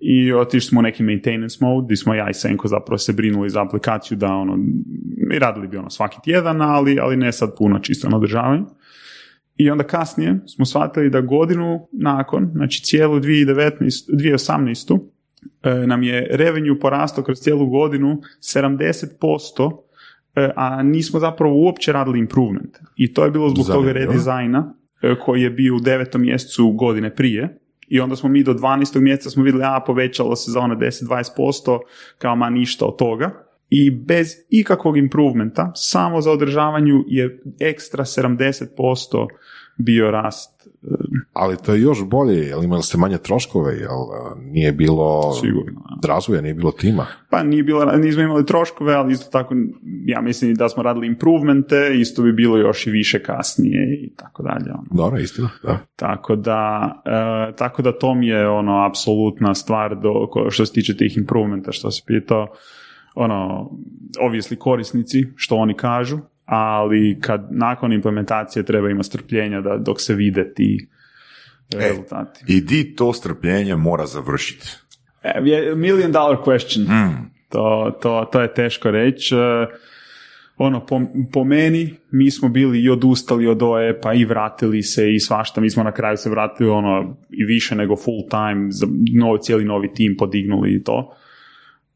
I 0.00 0.32
otišli 0.32 0.68
smo 0.68 0.78
u 0.78 0.82
neki 0.82 1.02
maintenance 1.02 1.58
mode, 1.60 1.84
gdje 1.84 1.96
smo 1.96 2.14
ja 2.14 2.30
i 2.30 2.34
Senko 2.34 2.68
zapravo 2.68 2.98
se 2.98 3.12
brinuli 3.12 3.50
za 3.50 3.62
aplikaciju 3.62 4.16
da 4.18 4.26
ono, 4.26 4.58
i 5.34 5.38
radili 5.38 5.68
bi 5.68 5.76
ono 5.76 5.90
svaki 5.90 6.16
tjedan, 6.24 6.62
ali, 6.62 6.98
ali 7.00 7.16
ne 7.16 7.32
sad 7.32 7.56
puno 7.58 7.78
čisto 7.78 8.08
na 8.08 8.16
održavanju. 8.16 8.66
I 9.56 9.70
onda 9.70 9.84
kasnije 9.84 10.40
smo 10.46 10.66
shvatili 10.66 11.10
da 11.10 11.20
godinu 11.20 11.88
nakon, 11.92 12.50
znači 12.54 12.82
cijelu 12.82 13.20
2019, 13.20 13.80
2018. 14.12 14.98
e, 15.62 15.74
nam 15.86 16.02
je 16.02 16.28
revenue 16.30 16.80
porastao 16.80 17.24
kroz 17.24 17.38
cijelu 17.38 17.66
godinu 17.66 18.20
70%, 18.40 19.78
e, 20.34 20.50
a 20.56 20.82
nismo 20.82 21.20
zapravo 21.20 21.54
uopće 21.54 21.92
radili 21.92 22.18
improvement. 22.18 22.78
I 22.96 23.14
to 23.14 23.24
je 23.24 23.30
bilo 23.30 23.48
zbog 23.48 23.66
toga 23.66 23.72
Zanimljivo. 23.72 24.12
redizajna 24.12 24.74
e, 25.02 25.14
koji 25.18 25.42
je 25.42 25.50
bio 25.50 25.76
u 25.76 25.80
devetom 25.80 26.20
mjesecu 26.20 26.70
godine 26.70 27.14
prije. 27.14 27.58
I 27.88 28.00
onda 28.00 28.16
smo 28.16 28.28
mi 28.28 28.42
do 28.42 28.54
12. 28.54 29.00
mjeseca 29.00 29.30
smo 29.30 29.42
vidjeli, 29.42 29.64
a 29.66 29.80
povećalo 29.86 30.36
se 30.36 30.50
za 30.50 30.60
ono 30.60 30.74
10-20%, 30.74 31.78
kao 32.18 32.36
ma 32.36 32.50
ništa 32.50 32.86
od 32.86 32.96
toga. 32.96 33.30
I 33.74 33.90
bez 33.90 34.28
ikakvog 34.50 34.96
improvementa, 34.96 35.72
samo 35.74 36.20
za 36.20 36.30
održavanju 36.30 37.04
je 37.08 37.42
ekstra 37.60 38.04
70% 38.04 39.26
bio 39.76 40.10
rast. 40.10 40.50
e, 40.82 40.94
Ali 41.32 41.56
to 41.56 41.74
je 41.74 41.80
još 41.80 42.04
bolje, 42.04 42.34
jel 42.38 42.64
imali 42.64 42.82
ste 42.82 42.98
manje 42.98 43.18
troškove, 43.18 43.74
jel 43.74 43.90
a, 43.90 44.34
nije 44.38 44.72
bilo 44.72 45.32
Sigurno, 45.32 45.80
razvoja, 46.06 46.40
nije 46.40 46.54
bilo 46.54 46.72
tima. 46.72 47.06
Pa 47.30 47.42
nije 47.42 47.62
bilo, 47.62 47.84
nismo 47.96 48.22
imali 48.22 48.46
troškove, 48.46 48.94
ali 48.94 49.12
isto 49.12 49.30
tako, 49.30 49.54
ja 50.06 50.20
mislim 50.20 50.54
da 50.54 50.68
smo 50.68 50.82
radili 50.82 51.06
improvemente, 51.06 51.90
isto 51.94 52.22
bi 52.22 52.32
bilo 52.32 52.56
još 52.58 52.86
i 52.86 52.90
više 52.90 53.22
kasnije 53.22 53.94
i 54.04 54.14
tako 54.16 54.42
dalje. 54.42 54.70
ono. 54.72 54.86
Dobro, 54.90 55.20
istina, 55.20 55.48
da. 55.62 55.78
Tako 55.96 56.36
da, 56.36 56.92
e, 57.50 57.56
tako 57.56 57.82
da 57.82 57.98
to 57.98 58.14
mi 58.14 58.26
je 58.26 58.48
ono 58.48 58.86
apsolutna 58.86 59.54
stvar 59.54 60.00
do, 60.00 60.26
ko- 60.30 60.50
što 60.50 60.66
se 60.66 60.72
tiče 60.72 60.96
tih 60.96 61.16
improvementa 61.16 61.72
što 61.72 61.90
se 61.90 62.02
pitao, 62.06 62.46
ono, 63.14 63.70
obvisli 64.20 64.58
korisnici, 64.58 65.24
što 65.36 65.56
oni 65.56 65.74
kažu, 65.74 66.18
ali 66.44 67.18
kad 67.20 67.48
nakon 67.50 67.92
implementacije 67.92 68.62
treba 68.62 68.90
imati 68.90 69.08
strpljenja 69.08 69.60
da, 69.60 69.76
dok 69.76 70.00
se 70.00 70.14
vide 70.14 70.54
ti 70.54 70.88
rezultati. 71.74 72.44
I 72.46 72.60
di 72.60 72.94
to 72.96 73.12
strpljenje 73.12 73.76
mora 73.76 74.06
završiti? 74.06 74.68
E, 75.22 75.40
million 75.74 76.12
dollar 76.12 76.36
question. 76.36 76.82
Mm. 76.82 77.30
To, 77.48 77.98
to, 78.02 78.28
to 78.32 78.40
je 78.40 78.54
teško 78.54 78.90
reći. 78.90 79.34
E, 79.34 79.66
ono, 80.56 80.86
po, 80.86 81.00
po 81.32 81.44
meni, 81.44 81.94
mi 82.10 82.30
smo 82.30 82.48
bili 82.48 82.82
i 82.82 82.90
odustali 82.90 83.46
od 83.46 83.62
OE-pa 83.62 84.14
i 84.14 84.24
vratili 84.24 84.82
se 84.82 85.14
i 85.14 85.20
svašta, 85.20 85.60
mi 85.60 85.70
smo 85.70 85.82
na 85.82 85.92
kraju 85.92 86.16
se 86.16 86.30
vratili 86.30 86.70
ono 86.70 87.16
i 87.30 87.44
više 87.44 87.74
nego 87.74 87.96
full 87.96 88.28
time, 88.30 88.66
za 88.70 88.86
novi, 89.14 89.38
cijeli 89.42 89.64
novi 89.64 89.92
tim 89.94 90.16
podignuli 90.18 90.74
i 90.74 90.82
to. 90.82 91.14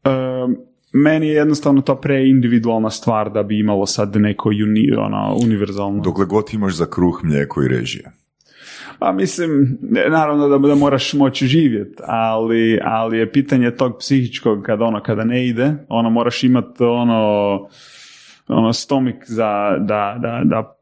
Ehm, 0.03 0.51
meni 0.91 1.27
je 1.27 1.33
jednostavno 1.33 1.81
to 1.81 1.95
preindividualna 1.95 2.89
stvar 2.89 3.31
da 3.31 3.43
bi 3.43 3.59
imalo 3.59 3.85
sad 3.85 4.15
neko 4.15 4.49
uni, 4.49 4.91
ono, 4.97 5.37
univerzalno. 5.43 6.01
Dokle 6.01 6.25
god 6.25 6.53
imaš 6.53 6.75
za 6.75 6.85
kruh, 6.85 7.19
mlijeko 7.23 7.63
i 7.63 7.67
režije. 7.67 8.11
Pa 8.99 9.11
mislim, 9.11 9.77
ne, 9.81 10.09
naravno 10.09 10.47
da, 10.47 10.67
da 10.67 10.75
moraš 10.75 11.13
moći 11.13 11.47
živjeti, 11.47 12.03
ali, 12.07 12.79
ali 12.83 13.17
je 13.17 13.31
pitanje 13.31 13.71
tog 13.71 13.97
psihičkog 13.99 14.63
kada 14.63 14.85
ono, 14.85 15.03
kada 15.03 15.23
ne 15.23 15.47
ide, 15.47 15.73
ono 15.89 16.09
moraš 16.09 16.43
imati 16.43 16.83
ono, 16.83 17.59
ono 18.47 18.73
stomik 18.73 19.15
za, 19.27 19.77
da, 19.79 20.17
da, 20.21 20.41
da 20.43 20.77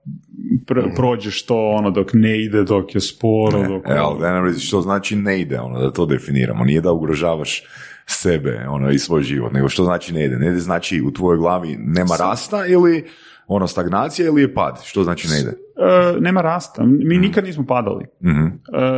pr- 0.67 0.95
prođeš 0.95 1.45
to 1.45 1.69
ono 1.69 1.91
dok 1.91 2.09
ne 2.13 2.43
ide, 2.43 2.63
dok 2.63 2.95
je 2.95 3.01
sporo, 3.01 3.67
dok... 3.67 3.87
E, 3.87 3.97
ali 3.97 4.19
da 4.19 4.41
reći 4.41 4.59
što 4.59 4.81
znači 4.81 5.15
ne 5.15 5.41
ide, 5.41 5.59
ono, 5.59 5.79
da 5.79 5.91
to 5.91 6.05
definiramo. 6.05 6.65
Nije 6.65 6.81
da 6.81 6.91
ugrožavaš 6.91 7.63
sebe 8.05 8.65
ono, 8.69 8.91
i 8.91 8.99
svoj 8.99 9.23
život, 9.23 9.53
nego 9.53 9.69
što 9.69 9.83
znači 9.83 10.13
ne 10.13 10.25
ide. 10.25 10.35
Ne 10.39 10.47
ide 10.47 10.59
znači 10.59 11.01
u 11.01 11.11
tvojoj 11.11 11.37
glavi 11.37 11.75
nema 11.79 12.15
rasta 12.19 12.65
ili 12.65 13.05
ono 13.47 13.67
stagnacija 13.67 14.27
ili 14.27 14.41
je 14.41 14.53
pad? 14.53 14.81
Što 14.83 15.03
znači 15.03 15.27
ne 15.27 15.39
ide? 15.39 15.49
E, 15.49 16.19
nema 16.19 16.41
rasta. 16.41 16.83
Mi 16.85 17.17
nikad 17.17 17.43
nismo 17.43 17.65
padali. 17.65 18.05
Mhm. 18.23 18.45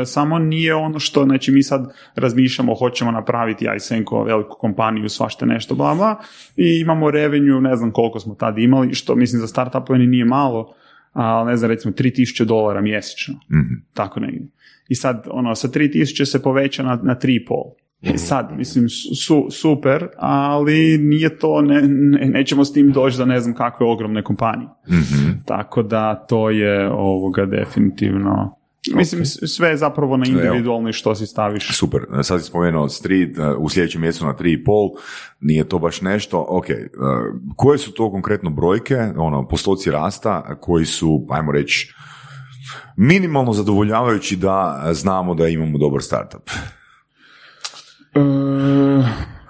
E, 0.02 0.06
samo 0.06 0.40
nije 0.40 0.76
ono 0.76 1.00
što, 1.00 1.24
znači 1.24 1.52
mi 1.52 1.64
sad 1.64 1.94
razmišljamo, 2.16 2.76
hoćemo 2.76 3.12
napraviti 3.12 3.68
Isenko, 3.76 4.24
veliku 4.24 4.58
kompaniju, 4.60 5.10
svašta 5.10 5.46
nešto, 5.46 5.76
bla, 5.76 5.96
bla, 5.96 6.20
i 6.56 6.80
imamo 6.82 7.12
revenue, 7.12 7.62
ne 7.62 7.76
znam 7.76 7.92
koliko 7.92 8.20
smo 8.20 8.36
tad 8.36 8.58
imali, 8.58 8.94
što 8.94 9.16
mislim 9.16 9.40
za 9.40 9.48
startupove 9.48 10.00
ni 10.00 10.08
nije 10.08 10.26
malo, 10.26 10.74
ali 11.14 11.50
ne 11.52 11.58
znam, 11.58 11.72
recimo 11.72 11.94
3000 11.94 12.44
dolara 12.46 12.82
mjesečno, 12.82 13.34
Mhm. 13.34 13.74
tako 13.94 14.20
negdje. 14.20 14.48
I 14.88 14.96
sad, 14.96 15.28
ono, 15.32 15.56
sa 15.56 15.68
3000 15.68 16.26
se 16.26 16.44
poveća 16.44 16.84
na, 16.84 17.00
na 17.04 17.16
3,5. 17.16 17.87
I 18.02 18.18
sad, 18.18 18.50
mislim, 18.52 18.90
su, 19.18 19.48
super, 19.52 20.08
ali 20.18 20.98
nije 20.98 21.38
to, 21.38 21.62
ne, 21.62 21.82
ne- 21.82 22.26
nećemo 22.26 22.66
s 22.66 22.74
tim 22.74 22.92
doći 22.92 23.18
do 23.18 23.26
ne 23.26 23.40
znam 23.40 23.56
kakve 23.56 23.86
ogromne 23.86 24.24
kompanije. 24.24 24.70
Mhm. 24.90 25.30
Tako 25.46 25.84
da 25.84 26.16
to 26.18 26.50
je 26.50 26.90
ovoga 26.90 27.46
definitivno 27.46 28.58
Mislim, 28.90 29.26
s- 29.26 29.40
sve 29.46 29.70
je 29.70 29.78
zapravo 29.78 30.18
na 30.18 30.26
individualni 30.28 30.94
što 30.94 31.16
si 31.16 31.26
staviš. 31.26 31.78
Super, 31.78 32.02
sad 32.24 32.42
si 32.42 32.48
spomenuo 32.48 32.90
street, 32.90 33.30
u 33.58 33.70
sljedećem 33.70 34.02
mjesecu 34.02 34.26
na 34.26 34.34
3,5, 34.34 34.90
nije 35.42 35.64
to 35.64 35.80
baš 35.80 36.02
nešto, 36.02 36.46
ok, 36.50 36.70
eh, 36.70 36.76
koje 37.56 37.78
su 37.78 37.92
to 37.92 38.12
konkretno 38.12 38.50
brojke, 38.50 38.96
ono, 39.18 39.48
postoci 39.48 39.92
rasta 39.92 40.56
koji 40.56 40.86
su, 40.86 41.26
ajmo 41.30 41.52
reći, 41.52 41.94
minimalno 42.98 43.54
zadovoljavajući 43.54 44.36
da 44.36 44.84
znamo 44.92 45.36
da 45.36 45.48
imamo 45.48 45.78
dobar 45.78 46.02
startup. 46.02 46.50
E, 48.18 49.04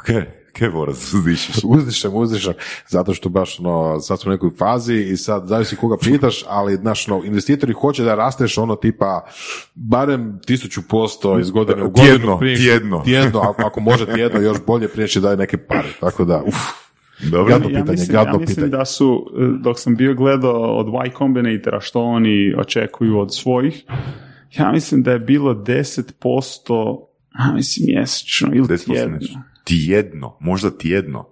Ke, 0.05 0.25
ke 0.53 0.69
Boras, 0.69 1.13
uzdišeš? 1.13 1.55
Uzdišem, 1.63 2.11
uzdišem, 2.15 2.53
zato 2.87 3.13
što 3.13 3.29
baš 3.29 3.59
ono, 3.59 3.99
sad 3.99 4.19
smo 4.19 4.29
u 4.29 4.33
nekoj 4.33 4.49
fazi 4.57 4.95
i 4.95 5.17
sad 5.17 5.47
zavisi 5.47 5.75
koga 5.75 5.97
pitaš, 5.97 6.43
ali 6.47 6.75
znaš, 6.75 7.07
no, 7.07 7.21
investitori 7.25 7.73
hoće 7.73 8.03
da 8.03 8.15
rasteš 8.15 8.57
ono 8.57 8.75
tipa 8.75 9.25
barem 9.75 10.39
tisuću 10.45 10.81
posto 10.89 11.39
iz 11.39 11.51
godine 11.51 11.83
u 11.83 11.89
godinu. 11.89 12.07
Tjedno, 12.09 12.37
prije- 12.37 12.57
tjedno. 12.57 13.01
Tjedno, 13.05 13.39
ako, 13.39 13.61
ako 13.61 13.79
može 13.79 14.05
tjedno, 14.05 14.41
još 14.41 14.57
bolje 14.67 14.87
prije 14.87 15.07
će 15.07 15.19
daje 15.19 15.37
neke 15.37 15.57
pare, 15.57 15.89
tako 15.99 16.25
da, 16.25 16.43
uf. 16.47 16.55
Dobro. 17.21 17.53
Ja 17.53 17.59
pitanje, 17.59 17.83
mislim, 17.91 18.15
gadno 18.15 18.33
ja 18.33 18.39
mislim 18.39 18.55
pitanje. 18.55 18.69
da 18.69 18.85
su, 18.85 19.25
e, 19.37 19.63
dok 19.63 19.79
sam 19.79 19.95
bio 19.95 20.13
gledao 20.13 20.77
od 20.77 20.87
Y 21.07 21.11
Combinatora 21.17 21.79
što 21.79 22.01
oni 22.01 22.53
očekuju 22.57 23.19
od 23.19 23.35
svojih, 23.35 23.83
ja 24.57 24.71
mislim 24.71 25.03
da 25.03 25.11
je 25.11 25.19
bilo 25.19 25.53
10%, 25.53 27.07
a 27.37 27.53
mislim 27.53 27.85
mjesečno 27.95 28.49
ili 28.53 28.67
10% 28.67 28.85
tjedno. 28.85 29.17
Tjedno, 29.63 30.37
možda 30.39 30.71
tjedno. 30.71 31.25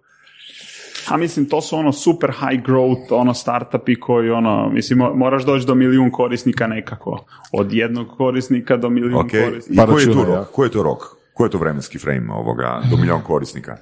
A 1.09 1.17
mislim, 1.17 1.45
to 1.45 1.61
su 1.61 1.75
ono 1.77 1.91
super 1.91 2.31
high 2.31 2.63
growth, 2.67 3.07
ono 3.11 3.33
startupi 3.33 3.99
koji 3.99 4.29
ono, 4.29 4.69
mislim, 4.69 4.99
mo- 4.99 5.15
moraš 5.15 5.45
doći 5.45 5.65
do 5.67 5.75
milijun 5.75 6.11
korisnika 6.11 6.67
nekako. 6.67 7.25
Od 7.51 7.73
jednog 7.73 8.07
korisnika 8.17 8.77
do 8.77 8.89
milijun 8.89 9.15
Ok, 9.15 9.33
i 9.33 9.37
korisnika. 9.45 9.85
koji 9.85 10.01
je, 10.01 10.05
to 10.05 10.19
računa, 10.19 10.35
rok? 10.35 10.51
koji 10.51 10.67
je 10.67 10.71
to 10.71 10.83
rok? 10.83 10.99
Koji 11.33 11.47
je 11.47 11.51
to 11.51 11.57
vremenski 11.57 11.97
frame 11.99 12.33
ovoga, 12.33 12.81
do 12.91 12.97
milijun 12.97 13.21
korisnika? 13.27 13.77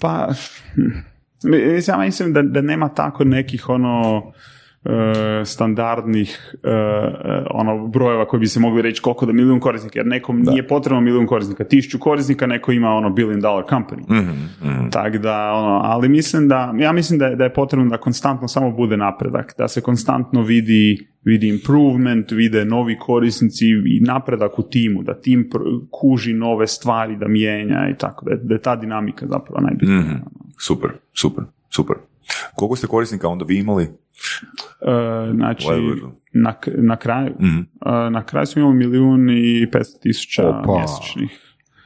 Pa, 0.00 0.28
hm, 0.74 0.80
mislim, 1.42 1.94
ja 1.94 2.04
mislim 2.04 2.32
da, 2.32 2.42
da 2.42 2.60
nema 2.60 2.88
tako 2.88 3.24
nekih 3.24 3.68
ono 3.68 4.22
standardnih 5.44 6.54
e, 6.62 6.68
e, 6.70 7.44
ono 7.50 7.86
brojeva 7.86 8.24
koji 8.24 8.40
bi 8.40 8.46
se 8.46 8.60
mogli 8.60 8.82
reći 8.82 9.02
koliko 9.02 9.26
da 9.26 9.32
milijun 9.32 9.60
korisnika, 9.60 9.98
jer 9.98 10.06
nekom 10.06 10.42
nije 10.42 10.68
potrebno 10.68 11.00
milijun 11.00 11.26
korisnika, 11.26 11.64
tisuću 11.64 11.98
korisnika, 11.98 12.46
neko 12.46 12.72
ima 12.72 12.88
ono 12.88 13.10
billion 13.10 13.40
dollar 13.40 13.64
company. 13.64 14.20
Mhm, 14.20 14.88
Tak 14.90 15.16
da, 15.16 15.52
ono, 15.52 15.80
ali 15.84 16.08
mislim 16.08 16.48
da, 16.48 16.74
ja 16.78 16.92
mislim 16.92 17.18
da 17.18 17.26
je, 17.26 17.36
da 17.36 17.44
je 17.44 17.52
potrebno 17.52 17.90
da 17.90 17.96
konstantno 17.96 18.48
samo 18.48 18.70
bude 18.70 18.96
napredak, 18.96 19.54
da 19.58 19.68
se 19.68 19.80
konstantno 19.80 20.42
vidi, 20.42 21.08
vidi 21.24 21.48
improvement, 21.48 22.30
vide 22.30 22.64
novi 22.64 22.98
korisnici 22.98 23.66
i 23.68 24.00
napredak 24.00 24.58
u 24.58 24.62
timu, 24.62 25.02
da 25.02 25.20
tim 25.20 25.50
pr- 25.52 25.86
kuži 25.90 26.32
nove 26.32 26.66
stvari, 26.66 27.16
da 27.16 27.28
mijenja 27.28 27.88
i 27.90 27.94
tako, 27.98 28.24
da 28.24 28.30
je, 28.30 28.38
da 28.42 28.54
je 28.54 28.60
ta 28.62 28.76
dinamika 28.76 29.26
zapravo 29.26 29.60
najbitnija. 29.60 30.00
Mhm. 30.00 30.14
Super, 30.58 30.90
super, 31.12 31.44
super. 31.70 31.96
Koliko 32.54 32.76
ste 32.76 32.86
korisnika 32.86 33.28
onda 33.28 33.44
vi 33.44 33.58
imali? 33.58 33.84
E, 33.84 33.90
znači, 35.34 35.66
Whatever. 35.66 36.10
na, 36.32 36.54
na 36.66 36.96
kraju, 36.96 37.34
Mhm. 37.40 37.58
e, 37.86 38.10
na 38.10 38.24
kraju 38.24 38.46
smo 38.46 38.60
imali 38.62 38.76
milijun 38.76 39.30
i 39.30 39.66
500 39.72 40.00
tisuća 40.00 40.48
Opa. 40.48 40.72
mjesečnih 40.72 41.40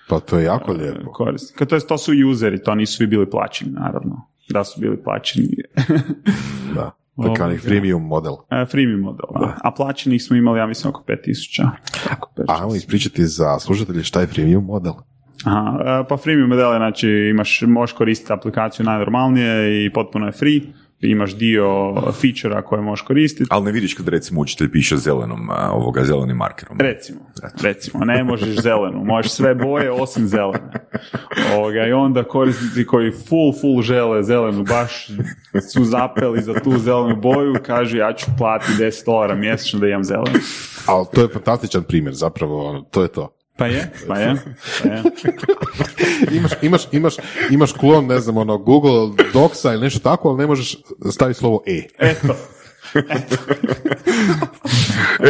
Pa 0.09 0.21
to 0.21 0.39
je 0.39 0.45
jako 0.45 0.73
lijepo. 0.73 1.13
korisnika. 1.13 1.65
To, 1.65 1.75
je, 1.75 1.87
to 1.87 1.99
su 1.99 2.13
useri, 2.27 2.63
to 2.63 2.75
nisu 2.75 2.97
svi 2.97 3.07
bili 3.07 3.31
plaćeni, 3.31 3.71
naravno. 3.73 4.29
Da 4.51 4.65
su 4.65 4.81
bili 4.81 5.03
plaćeni. 5.03 5.49
Da. 6.75 6.91
To 7.17 7.29
je 7.29 7.35
kao 7.35 7.49
neki 7.49 7.61
freemium 7.61 8.03
model. 8.03 8.33
E, 8.51 8.67
freemium 8.67 9.01
model, 9.01 9.27
da. 9.41 9.57
A 9.65 9.71
plaćenih 9.71 10.23
smo 10.25 10.37
imali, 10.37 10.59
ja 10.59 10.67
mislim, 10.67 10.91
oko 10.91 11.03
5000. 11.03 11.71
Tako, 12.09 12.33
pet, 12.37 12.45
A 12.49 12.55
ajmo 12.61 12.75
ispričati 12.75 13.27
za 13.27 13.59
slušatelje 13.59 14.03
šta 14.03 14.21
je 14.21 14.27
freemium 14.27 14.65
model. 14.65 14.93
Aha, 15.49 15.79
e, 16.01 16.09
pa 16.09 16.17
freemium 16.17 16.49
model 16.49 16.73
je, 16.73 16.79
znači, 16.79 17.09
imaš, 17.09 17.63
možeš 17.67 17.97
koristiti 17.97 18.33
aplikaciju 18.33 18.87
najnormalnije 18.87 19.85
i 19.85 19.93
potpuno 19.93 20.27
je 20.27 20.33
free. 20.33 20.61
Imaš 21.01 21.37
dio 21.37 21.95
feature 22.13 22.63
koje 22.63 22.83
možeš 22.83 23.03
koristiti. 23.03 23.49
Ali 23.51 23.65
ne 23.65 23.73
vidiš 23.73 23.95
kad 23.95 24.09
recimo 24.09 24.41
učitelj 24.41 24.71
piše 24.71 24.97
zelenom, 24.97 25.51
ovoga 25.73 26.05
zelenim 26.05 26.37
markerom. 26.37 26.79
Recimo, 26.81 27.21
recimo, 27.63 28.05
ne 28.05 28.25
možeš 28.25 28.63
zelenu, 28.63 29.05
možeš 29.05 29.33
sve 29.33 29.55
boje 29.55 29.93
osim 29.93 30.27
zelene. 30.27 30.73
Ovoga, 31.57 31.87
I 31.87 31.93
onda 31.93 32.25
korisnici 32.25 32.87
koji 32.87 33.11
full, 33.11 33.53
full 33.61 33.83
žele 33.83 34.23
zelenu, 34.23 34.65
baš 34.65 35.07
su 35.73 35.85
zapeli 35.85 36.43
za 36.43 36.55
tu 36.55 36.79
zelenu 36.79 37.17
boju, 37.17 37.55
kažu 37.67 37.97
ja 37.97 38.13
ću 38.13 38.27
platiti 38.39 38.83
10 38.83 39.05
dolara 39.07 39.35
mjesečno 39.35 39.81
da 39.81 39.89
imam 39.89 40.05
zelenu. 40.05 40.39
Ali 40.87 41.07
to 41.15 41.21
je 41.21 41.29
fantastičan 41.29 41.83
primjer, 41.83 42.15
zapravo, 42.15 42.69
ono, 42.69 42.81
to 42.83 43.03
je 43.03 43.09
to. 43.09 43.38
Pa 43.59 43.67
je, 43.67 43.91
pa 44.09 44.19
je, 44.19 44.37
pa 44.83 44.89
je. 44.89 45.03
imaš, 46.39 46.53
imaš, 46.63 46.83
imaš, 46.93 47.15
imaš 47.51 47.73
klon, 47.73 48.07
ne 48.07 48.21
znam, 48.21 48.37
ono, 48.37 48.59
Google 48.59 49.25
Docsa 49.33 49.73
ili 49.73 49.83
nešto 49.83 50.01
tako, 50.01 50.29
ali 50.29 50.39
ne 50.39 50.47
možeš 50.47 50.77
staviti 51.11 51.39
slovo 51.39 51.63
E. 51.67 51.83
Eto, 51.99 52.37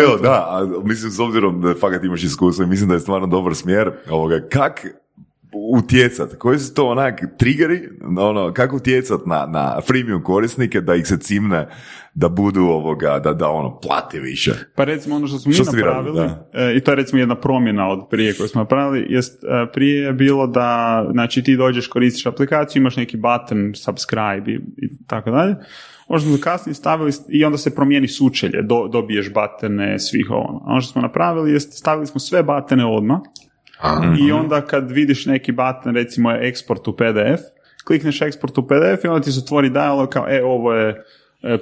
Evo, 0.02 0.16
da, 0.22 0.32
a, 0.32 0.66
mislim, 0.84 1.10
s 1.10 1.18
obzirom 1.18 1.60
da 1.60 1.74
fakat 1.80 2.04
imaš 2.04 2.22
iskustvo 2.22 2.64
i 2.64 2.66
mislim 2.66 2.88
da 2.88 2.94
je 2.94 3.00
stvarno 3.00 3.26
dobar 3.26 3.54
smjer, 3.54 3.92
ovoga, 4.10 4.40
kak 4.50 4.86
utjecat, 5.52 6.34
koji 6.38 6.58
su 6.58 6.74
to 6.74 6.88
onak 6.88 7.20
triggeri, 7.38 7.88
ono, 8.18 8.52
kako 8.52 8.76
utjecat 8.76 9.20
na, 9.26 9.46
na 9.46 9.80
freemium 9.86 10.22
korisnike 10.22 10.80
da 10.80 10.94
ih 10.94 11.06
se 11.06 11.18
cimne 11.18 11.68
da 12.18 12.28
budu 12.28 12.60
ovoga, 12.60 13.18
da, 13.18 13.32
da 13.32 13.48
ono, 13.48 13.78
plate 13.80 14.20
više. 14.20 14.52
Pa 14.74 14.84
recimo 14.84 15.16
ono 15.16 15.26
što 15.26 15.38
smo 15.38 15.48
mi 15.48 15.54
Što 15.54 15.64
ste 15.64 15.76
vi 15.76 15.82
radili, 15.82 16.20
napravili, 16.20 16.72
e, 16.72 16.76
i 16.76 16.80
to 16.80 16.90
je 16.90 16.96
recimo 16.96 17.20
jedna 17.20 17.40
promjena 17.40 17.88
od 17.88 18.08
prije 18.10 18.34
koju 18.34 18.48
smo 18.48 18.60
napravili, 18.60 19.06
jest 19.08 19.44
e, 19.44 19.72
prije 19.72 20.04
je 20.04 20.12
bilo 20.12 20.46
da, 20.46 21.06
znači 21.12 21.42
ti 21.42 21.56
dođeš, 21.56 21.86
koristiš 21.86 22.26
aplikaciju, 22.26 22.80
imaš 22.80 22.96
neki 22.96 23.16
button, 23.16 23.72
subscribe 23.74 24.50
i, 24.52 24.54
i 24.54 25.06
tako 25.06 25.30
dalje, 25.30 25.54
možda 26.08 26.30
smo 26.30 26.38
kasnije 26.40 26.74
stavili 26.74 27.12
i 27.28 27.44
onda 27.44 27.58
se 27.58 27.74
promijeni 27.74 28.08
sučelje, 28.08 28.62
do, 28.62 28.88
dobiješ 28.92 29.32
batene 29.32 29.98
svih 29.98 30.26
ono. 30.30 30.62
A 30.64 30.72
Ono 30.72 30.80
što 30.80 30.92
smo 30.92 31.02
napravili 31.02 31.52
jest 31.52 31.72
stavili 31.72 32.06
smo 32.06 32.20
sve 32.20 32.42
batene 32.42 32.86
odmah 32.86 33.20
i 34.20 34.32
onda 34.32 34.60
kad 34.60 34.90
vidiš 34.90 35.26
neki 35.26 35.52
button, 35.52 35.94
recimo 35.94 36.30
je 36.30 36.48
eksport 36.48 36.88
u 36.88 36.96
PDF, 36.96 37.42
klikneš 37.84 38.22
eksport 38.22 38.58
u 38.58 38.66
PDF 38.66 39.04
i 39.04 39.08
onda 39.08 39.24
ti 39.24 39.32
se 39.32 39.40
otvori 39.40 39.70
dialog 39.70 40.08
kao, 40.08 40.26
e, 40.28 40.42
ovo 40.44 40.74
je 40.74 41.04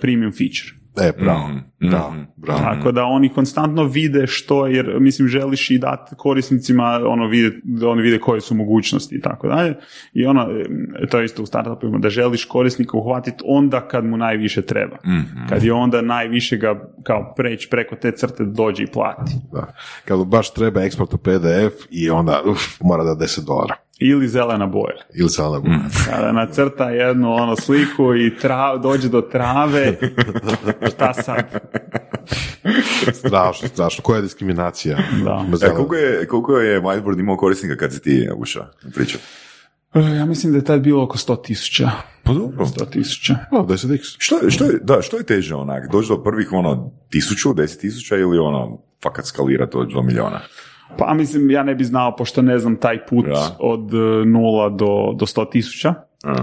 premium 0.01 0.33
feature. 0.33 0.87
E, 1.01 1.13
bravo, 1.21 1.49
Mhm, 1.49 1.91
da, 1.91 2.11
mhm. 2.11 2.23
bravo. 2.37 2.61
Tako 2.61 2.93
da 2.93 3.05
oni 3.05 3.29
konstantno 3.29 3.85
vide 3.85 4.27
što, 4.27 4.67
jer 4.67 4.97
mislim 5.01 5.29
želiš 5.29 5.71
i 5.71 5.79
dati 5.79 6.15
korisnicima 6.17 7.01
ono 7.07 7.27
vide, 7.27 7.57
da 7.65 7.89
oni 7.89 8.03
vide 8.03 8.19
koje 8.19 8.41
su 8.41 8.55
mogućnosti 8.55 9.15
i 9.15 9.21
tako 9.21 9.49
dalje. 9.49 9.75
I 10.13 10.27
ono, 10.27 10.49
e, 11.03 11.07
to 11.07 11.19
je 11.19 11.25
isto 11.25 11.43
u 11.43 11.47
startupima, 11.47 11.99
da 11.99 12.11
želiš 12.11 12.45
korisnika 12.45 12.97
uhvatiti 12.97 13.45
onda 13.47 13.89
kad 13.89 14.05
mu 14.05 14.17
najviše 14.17 14.63
treba. 14.63 14.97
Mhm. 15.07 15.47
Kad 15.49 15.63
je 15.63 15.73
onda 15.73 16.03
najviše 16.03 16.57
ga 16.57 16.91
kao 17.03 17.35
preći 17.37 17.69
preko 17.71 17.97
te 17.97 18.13
crte 18.13 18.45
da 18.45 18.51
dođe 18.51 18.83
i 18.83 18.93
plati. 18.93 19.33
Da. 19.53 19.75
Kad 20.05 20.19
mu 20.19 20.25
baš 20.25 20.55
treba 20.55 20.83
eksport 20.83 21.15
u 21.15 21.19
PDF 21.19 21.87
i 21.91 22.11
onda 22.11 22.43
uf, 22.47 22.81
mora 22.81 23.05
da 23.05 23.25
10 23.25 23.47
dolara. 23.47 23.86
Ili 23.99 24.29
zelena 24.29 24.67
boja. 24.67 24.97
Ili 25.15 25.29
sada 25.29 25.59
Mhm. 25.59 25.75
Kada 26.07 26.33
nacrta 26.33 26.91
jednu 26.91 27.33
ono 27.33 27.57
sliku 27.57 28.15
i 28.17 28.37
tra, 28.37 28.77
dođe 28.77 29.09
do 29.09 29.21
trave, 29.23 29.97
šta 30.89 31.15
sad? 31.15 31.45
strašno, 33.19 33.69
strašno. 33.69 34.03
Koja 34.03 34.17
je 34.17 34.23
diskriminacija? 34.23 34.99
Da. 35.25 35.45
E, 35.63 35.69
koliko, 35.69 35.95
je, 35.95 36.27
koliko 36.27 36.59
je 36.59 36.81
Whiteboard 36.81 37.21
imao 37.21 37.37
korisnika 37.37 37.77
kad 37.77 37.93
si 37.93 38.03
ti 38.03 38.29
ušao 38.37 38.67
u 38.89 38.91
priču? 38.91 39.19
E, 39.95 40.01
Ja 40.01 40.25
mislim 40.25 40.53
da 40.53 40.59
je 40.59 40.65
tad 40.65 40.81
bilo 40.81 41.03
oko 41.05 41.19
100 41.19 41.45
tisuća. 41.45 41.91
Pa 42.23 42.33
dobro. 42.33 42.67
100 42.67 42.91
tisuća. 42.91 43.37
No, 43.53 43.59
10x. 43.61 44.17
Što, 44.19 44.37
je- 44.37 44.51
što, 44.51 44.65
je, 44.65 44.79
da, 44.83 45.03
što 45.03 45.17
je 45.17 45.23
teže 45.23 45.55
onak? 45.55 45.91
Doći 45.93 46.09
do 46.09 46.23
prvih 46.23 46.53
ono 46.53 46.93
tisuću, 47.11 47.55
deset 47.55 47.81
tisuća 47.81 48.17
ili 48.17 48.39
ono 48.39 48.79
fakat 49.03 49.25
skalira 49.27 49.67
to 49.67 49.85
do 49.85 50.03
miliona? 50.03 50.41
Pa 50.99 51.15
mislim, 51.15 51.51
ja 51.51 51.63
ne 51.63 51.75
bi 51.75 51.85
znao, 51.85 52.17
pošto 52.17 52.43
ne 52.43 52.59
znam 52.59 52.77
taj 52.77 53.07
put 53.07 53.27
Da. 53.27 53.57
od 53.59 53.95
e, 53.95 54.25
nula 54.27 54.69
do, 54.69 55.13
do 55.19 55.27
100 55.27 55.51
tisuća, 55.51 55.95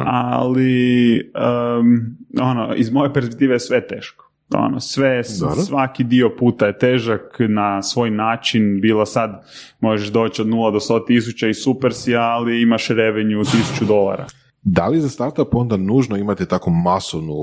ali 0.06 1.14
em, 1.18 2.18
ono, 2.42 2.74
iz 2.76 2.92
moje 2.92 3.14
perspektive 3.14 3.56
je 3.56 3.60
sve 3.60 3.88
teško. 3.88 4.30
Ono, 4.56 4.80
sve, 4.80 5.24
svaki 5.68 6.04
dio 6.04 6.36
puta 6.40 6.66
je 6.66 6.78
težak 6.78 7.36
na 7.40 7.82
svoj 7.82 8.10
način, 8.10 8.82
bilo 8.82 9.06
sad 9.06 9.46
možeš 9.80 10.08
doći 10.08 10.42
od 10.42 10.48
nula 10.48 10.72
do 10.72 10.80
100 10.80 11.08
tisuća 11.08 11.48
i 11.48 11.54
super 11.54 11.94
si, 11.94 12.16
ali 12.16 12.62
imaš 12.62 12.88
revenju 12.88 13.44
tisuću 13.44 13.86
dolara. 13.86 14.26
Da 14.64 14.88
li 14.88 15.02
za 15.02 15.10
startup 15.10 15.56
onda 15.56 15.78
nužno 15.78 16.18
imati 16.18 16.46
tako 16.46 16.70
masovnu 16.70 17.34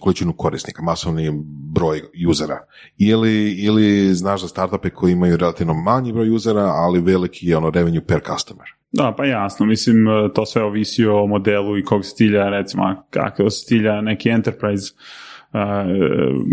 količinu 0.00 0.32
korisnika, 0.32 0.82
masovni 0.82 1.42
broj 1.74 2.00
usera? 2.28 2.58
Ili, 2.98 3.52
ili 3.52 4.14
znaš 4.14 4.40
za 4.40 4.48
startupe 4.48 4.90
koji 4.90 5.12
imaju 5.12 5.36
relativno 5.36 5.74
manji 5.74 6.12
broj 6.12 6.30
usera, 6.30 6.62
ali 6.62 7.00
veliki 7.00 7.54
ono 7.54 7.70
revenue 7.70 8.06
per 8.06 8.20
customer? 8.26 8.66
Da, 8.92 9.14
pa 9.16 9.24
jasno, 9.24 9.66
mislim, 9.66 10.06
to 10.34 10.46
sve 10.46 10.62
ovisi 10.62 11.06
o 11.06 11.26
modelu 11.26 11.78
i 11.78 11.84
kog 11.84 12.04
se 12.04 12.14
cilja, 12.16 12.48
recimo, 12.48 13.02
kako 13.10 13.50
se 13.50 13.66
cilja 13.66 14.00
neki 14.00 14.28
enterprise, 14.28 14.94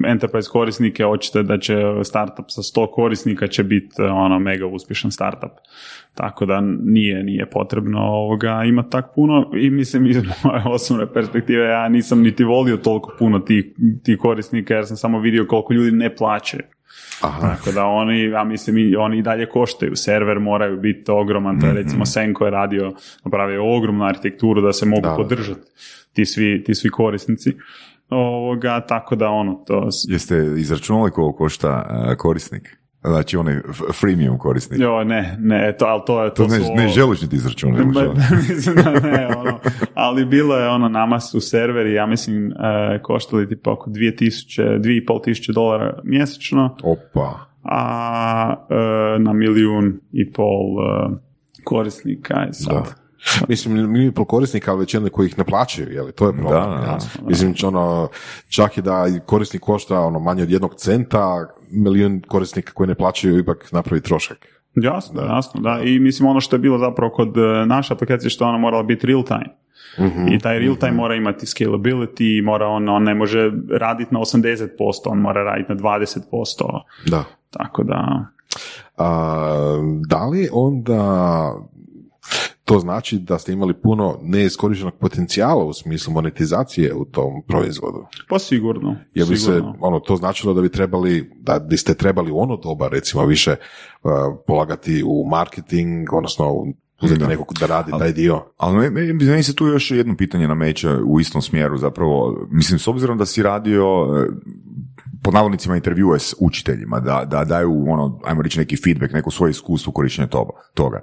enterprise 0.08 0.50
korisnike, 0.50 1.06
očite 1.06 1.44
da 1.44 1.58
će 1.60 1.76
startup 2.04 2.46
sa 2.48 2.62
100 2.62 2.92
korisnika 2.92 3.48
će 3.48 3.64
biti 3.64 4.02
e, 4.02 4.04
ono 4.04 4.40
mega 4.40 4.66
uspješan 4.66 5.12
startup. 5.12 5.52
Tako 6.14 6.46
da 6.46 6.62
nije, 6.84 7.24
nije 7.24 7.50
potrebno 7.50 8.00
ovoga 8.00 8.64
imati 8.66 8.90
tak 8.90 9.06
puno 9.16 9.52
i 9.56 9.70
mislim 9.70 10.06
iz 10.06 10.18
moje 10.44 10.64
osobne 10.76 11.14
perspektive 11.14 11.66
ja 11.66 11.90
nisam 11.90 12.22
niti 12.22 12.44
volio 12.44 12.78
toliko 12.78 13.16
puno 13.20 13.40
tih, 13.40 13.66
tih 14.04 14.18
korisnika 14.18 14.74
jer 14.76 14.86
sam 14.86 14.98
samo 14.98 15.20
vidio 15.20 15.46
koliko 15.46 15.74
ljudi 15.74 15.92
ne 15.92 16.16
plaćaju. 16.16 16.64
Aha, 17.22 17.42
Tako 17.42 17.72
da 17.72 17.86
oni, 17.86 18.24
ja 18.24 18.44
mislim, 18.44 18.94
oni 19.00 19.18
i 19.18 19.22
dalje 19.22 19.50
koštaju. 19.50 19.96
Server 19.96 20.40
moraju 20.40 20.80
biti 20.80 21.12
ogroman, 21.12 21.60
to 21.60 21.68
je 21.68 21.74
recimo 21.74 22.06
Senko 22.06 22.46
je 22.46 22.52
radio, 22.52 22.92
napravio 23.26 23.76
ogromnu 23.76 24.06
arhitekturu 24.06 24.62
da 24.62 24.74
se 24.74 24.86
mogu 24.86 25.02
Da. 25.02 25.16
podržati 25.16 25.62
ti 26.14 26.26
svi, 26.26 26.64
ti 26.64 26.76
svi 26.76 26.90
korisnici. 26.90 27.54
Ovoga, 28.14 28.86
tako 28.88 29.16
da 29.16 29.30
ono, 29.30 29.64
to... 29.68 29.90
Jeste 30.08 30.38
izračunali 30.58 31.12
koliko 31.12 31.38
košta 31.38 31.86
uh, 32.10 32.16
korisnik? 32.18 32.78
Znači 33.06 33.38
onaj 33.38 33.60
freemium 33.94 34.38
korisnik. 34.38 34.80
Jo, 34.80 35.04
ne, 35.04 35.38
ne, 35.40 35.76
to, 35.80 35.86
ali 35.86 36.02
to 36.06 36.24
je... 36.24 36.30
To 36.30 36.36
To, 36.36 36.48
ne, 36.48 36.60
su 36.60 36.74
ne 36.76 36.88
želiš 36.88 37.22
niti 37.22 37.36
izračunati. 37.36 37.84
Mislim 38.50 38.76
da 38.76 38.92
ne, 38.92 39.28
ono, 39.38 39.60
ali 39.94 40.26
bilo 40.26 40.58
je 40.58 40.70
ono, 40.70 40.90
nama 40.90 41.20
su 41.20 41.40
serveri, 41.40 41.94
ja 41.94 42.06
mislim, 42.06 42.52
e, 42.52 43.00
koštali 43.02 43.50
tipa 43.50 43.72
oko 43.72 43.90
2000, 43.90 44.80
2500 44.80 45.54
dolara 45.54 46.00
mjesečno, 46.04 46.78
opa. 46.84 47.40
a 47.64 48.56
e, 48.70 49.20
na 49.20 49.34
milijun 49.34 50.00
i 50.12 50.32
pol 50.32 50.66
e, 50.80 51.10
korisnika 51.64 52.48
i 52.50 52.54
sad. 52.54 52.74
Da. 52.74 53.03
Mislim, 53.50 53.74
milijun 53.74 54.12
i 54.12 54.14
pol 54.14 54.26
korisnika, 54.26 54.72
ali 54.72 54.80
većina 54.80 55.10
koji 55.10 55.28
ih 55.28 55.38
ne 55.38 55.44
plaćaju, 55.44 55.92
je 55.92 56.02
li? 56.02 56.12
To 56.12 56.28
je 56.28 56.34
problem. 56.34 56.62
Da, 56.62 56.68
da, 56.68 56.82
da. 56.82 56.92
ja. 56.92 56.98
Mislim, 57.28 57.56
ono, 57.64 58.10
čak 58.50 58.78
i 58.78 58.82
da 58.82 59.06
korisnik 59.26 59.62
košta 59.62 60.00
ono, 60.00 60.20
manje 60.20 60.44
od 60.44 60.52
jednog 60.52 60.76
centa, 60.76 61.48
milijun 61.72 62.22
korisnika 62.28 62.74
koji 62.74 62.88
ne 62.88 62.96
plaćaju 62.96 63.40
ipak 63.40 63.72
napravi 63.72 64.02
trošak. 64.02 64.48
Jasno, 64.76 65.22
jasno, 65.22 65.62
da. 65.62 65.80
I 65.84 66.00
mislim 66.00 66.30
ono 66.30 66.42
što 66.42 66.56
je 66.56 66.60
bilo 66.60 66.78
zapravo 66.78 67.12
kod 67.12 67.38
e, 67.38 67.66
naše 67.66 67.94
aplikacije 67.94 68.30
što 68.30 68.46
je 68.46 68.50
ona 68.50 68.58
morala 68.58 68.84
biti 68.84 69.08
real 69.08 69.24
time. 69.24 69.58
I 70.32 70.40
taj 70.40 70.60
real 70.60 70.76
time 70.76 70.92
mora 70.92 71.16
imati 71.16 71.46
scalability, 71.46 72.44
mora 72.44 72.68
on, 72.68 72.90
on 72.90 73.04
ne 73.04 73.16
može 73.16 73.52
raditi 73.80 74.14
na 74.14 74.20
80%, 74.20 74.68
on 75.06 75.18
mora 75.18 75.44
raditi 75.44 75.74
na 75.74 75.80
20%. 75.80 76.20
Da. 77.06 77.24
Tako 77.50 77.84
da, 77.84 78.26
A, 78.98 80.00
da 80.08 80.26
li 80.26 80.50
onda 80.52 81.54
to 82.66 82.80
znači 82.80 83.20
da 83.20 83.40
ste 83.40 83.54
imali 83.54 83.74
puno 83.74 84.20
neiskorištenog 84.22 84.94
potencijala 84.94 85.66
u 85.66 85.74
smislu 85.74 86.14
monetizacije 86.14 86.94
u 86.94 87.06
tom 87.06 87.42
proizvodu? 87.48 88.06
pa 88.30 88.40
sigurno. 88.40 88.96
Jer 89.14 89.28
bi 89.28 89.38
se, 89.38 89.44
sigurno. 89.44 89.76
ono, 89.80 90.00
to 90.00 90.16
značilo 90.16 90.54
da 90.54 90.62
bi 90.62 90.70
trebali, 90.70 91.32
da 91.40 91.60
biste 91.60 91.94
trebali 91.94 92.32
u 92.32 92.40
ono 92.40 92.58
doba, 92.58 92.88
recimo, 92.88 93.26
više 93.26 93.56
uh, 94.04 94.12
polagati 94.48 95.04
u 95.06 95.28
marketing, 95.30 96.14
odnosno 96.14 96.66
uzeti 97.02 97.20
Da. 97.20 97.28
nekog 97.28 97.48
da 97.60 97.66
radi 97.66 97.92
taj 98.00 98.12
dio. 98.14 98.42
Ali 98.58 98.78
me- 98.78 98.90
meni, 98.90 99.14
meni 99.14 99.44
se 99.44 99.56
tu 99.56 99.66
još 99.66 99.92
jedno 99.92 100.16
pitanje 100.18 100.48
nameće 100.48 100.90
u 101.06 101.20
istom 101.20 101.42
smjeru 101.42 101.78
zapravo. 101.78 102.48
Mislim, 102.52 102.80
s 102.80 102.88
obzirom 102.88 103.18
da 103.18 103.26
si 103.26 103.44
radio 103.44 103.86
pod 105.24 105.34
navodnicima 105.34 105.76
intervjue 105.76 106.20
s 106.20 106.36
učiteljima, 106.40 107.00
da, 107.00 107.26
da 107.26 107.44
daju 107.44 107.86
ono, 107.88 108.20
ajmo 108.26 108.42
reći 108.42 108.60
neki 108.60 108.78
feedback, 108.84 109.14
neko 109.14 109.32
svoje 109.32 109.52
iskustvo 109.52 109.94
korištenja 109.94 110.28
toga. 110.74 111.02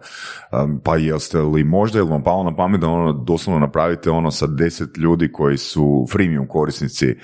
Um, 0.52 0.80
pa 0.84 0.96
jeste 0.96 1.38
li 1.38 1.64
možda, 1.64 1.98
ili 1.98 2.10
vam 2.10 2.22
palo 2.22 2.44
na 2.44 2.56
pamet 2.56 2.80
da 2.80 2.88
ono 2.88 3.12
doslovno 3.12 3.60
napravite 3.60 4.10
ono 4.10 4.30
sa 4.30 4.46
deset 4.46 4.96
ljudi 4.96 5.32
koji 5.32 5.56
su 5.56 6.06
freemium 6.12 6.46
korisnici 6.48 7.16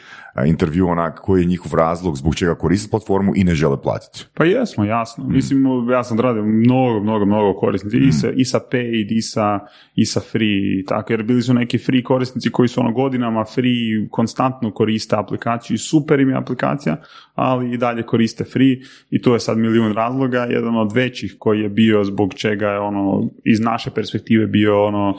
intervju 0.45 0.89
onak 0.89 1.21
koji 1.21 1.43
je 1.43 1.47
njihov 1.47 1.75
razlog 1.75 2.17
zbog 2.17 2.35
čega 2.35 2.55
koriste 2.55 2.91
platformu 2.91 3.33
i 3.37 3.45
ne 3.45 3.55
žele 3.55 3.83
platiti. 3.83 4.25
Pa 4.35 4.45
jesmo, 4.45 4.85
jasno. 4.85 5.25
Mislim, 5.29 5.65
ja 5.91 6.05
sam 6.05 6.21
radio 6.21 6.43
mnogo, 6.45 7.01
mnogo, 7.01 7.25
mnogo 7.25 7.59
korisnici 7.59 7.99
i, 7.99 8.13
sa, 8.13 8.31
i 8.31 8.45
sa 8.45 8.61
paid, 8.71 9.13
i 9.13 9.23
sa, 9.23 9.61
i 9.95 10.05
sa 10.05 10.21
free, 10.21 10.81
i 10.81 10.85
tako, 10.89 11.13
jer 11.13 11.23
bili 11.23 11.43
su 11.43 11.55
neki 11.55 11.79
free 11.79 12.03
korisnici 12.03 12.51
koji 12.51 12.69
su 12.69 12.81
ono 12.81 12.93
godinama 12.93 13.45
free, 13.45 14.09
konstantno 14.11 14.71
koriste 14.71 15.17
aplikaciju 15.17 15.75
i 15.75 15.79
super 15.79 16.21
im 16.21 16.31
je 16.31 16.37
aplikacija, 16.37 16.97
ali 17.35 17.75
i 17.75 17.79
dalje 17.79 18.03
koriste 18.03 18.45
free 18.45 18.77
i 19.11 19.23
tu 19.23 19.33
je 19.33 19.41
sad 19.41 19.59
milijun 19.59 19.93
razloga. 19.93 20.39
Jedan 20.39 20.77
od 20.77 20.93
većih 20.93 21.37
koji 21.39 21.61
je 21.61 21.69
bio 21.69 22.05
zbog 22.05 22.35
čega 22.35 22.67
je 22.67 22.79
ono 22.79 23.31
iz 23.45 23.61
naše 23.61 23.91
perspektive 23.91 24.47
bio 24.47 24.85
ono 24.85 25.19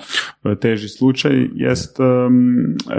teži 0.61 0.89
slučaj 0.89 1.47
jest 1.55 1.99
um, 1.99 2.55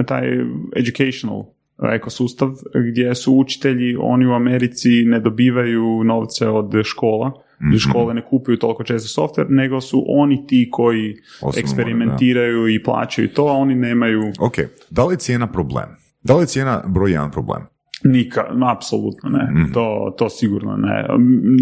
taj 0.07 0.39
educational 0.77 1.58
ekosustav 1.83 2.51
gdje 2.91 3.15
su 3.15 3.35
učitelji, 3.35 3.97
oni 4.01 4.27
u 4.27 4.33
Americi 4.33 5.05
ne 5.05 5.21
dobivaju 5.21 6.05
novce 6.05 6.49
od 6.49 6.73
škola, 6.85 7.33
škole 7.79 8.15
ne 8.15 8.25
kupuju 8.25 8.59
toliko 8.59 8.85
često 8.85 9.23
software, 9.23 9.47
nego 9.49 9.81
su 9.81 10.05
oni 10.09 10.47
ti 10.47 10.69
koji 10.73 11.17
Osobno 11.43 11.61
eksperimentiraju 11.61 12.69
i 12.69 12.83
plaćaju 12.83 13.29
to, 13.29 13.47
a 13.47 13.53
oni 13.53 13.75
nemaju 13.75 14.23
Ok, 14.41 14.55
da 14.91 15.05
li 15.05 15.15
je 15.15 15.19
cijena 15.19 15.47
problem? 15.47 15.87
Da 16.23 16.37
li 16.37 16.43
je 16.43 16.47
cijena 16.47 16.83
broj 16.87 17.11
jedan 17.11 17.31
problem? 17.31 17.63
Nika, 18.05 18.45
apsolutno 18.77 19.31
ne. 19.31 19.51
Mhm. 19.53 19.73
To, 19.73 20.15
to 20.19 20.29
sigurno 20.29 20.77
ne. 20.77 21.07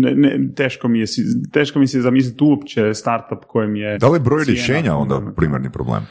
Ne, 0.01 0.15
ne. 0.15 0.53
Teško, 0.55 0.89
mi 0.89 0.99
je, 1.01 1.07
teško 1.53 1.79
mi 1.79 1.87
se 1.87 2.01
zamisliti 2.01 2.45
uopće 2.45 2.95
startup 2.95 3.45
kojem 3.47 3.77
je... 3.77 3.99
Da 3.99 4.09
li 4.09 4.17
je 4.17 4.21
broj 4.21 4.45
cijena 4.45 4.57
rješenja 4.57 4.97
onda 4.97 5.33
primarni 5.37 5.73
problem? 5.73 6.03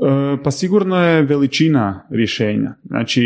E, 0.00 0.42
Pa 0.42 0.50
sigurno 0.50 1.04
je 1.04 1.22
veličina 1.22 2.06
rješenja. 2.10 2.74
Znači, 2.84 3.22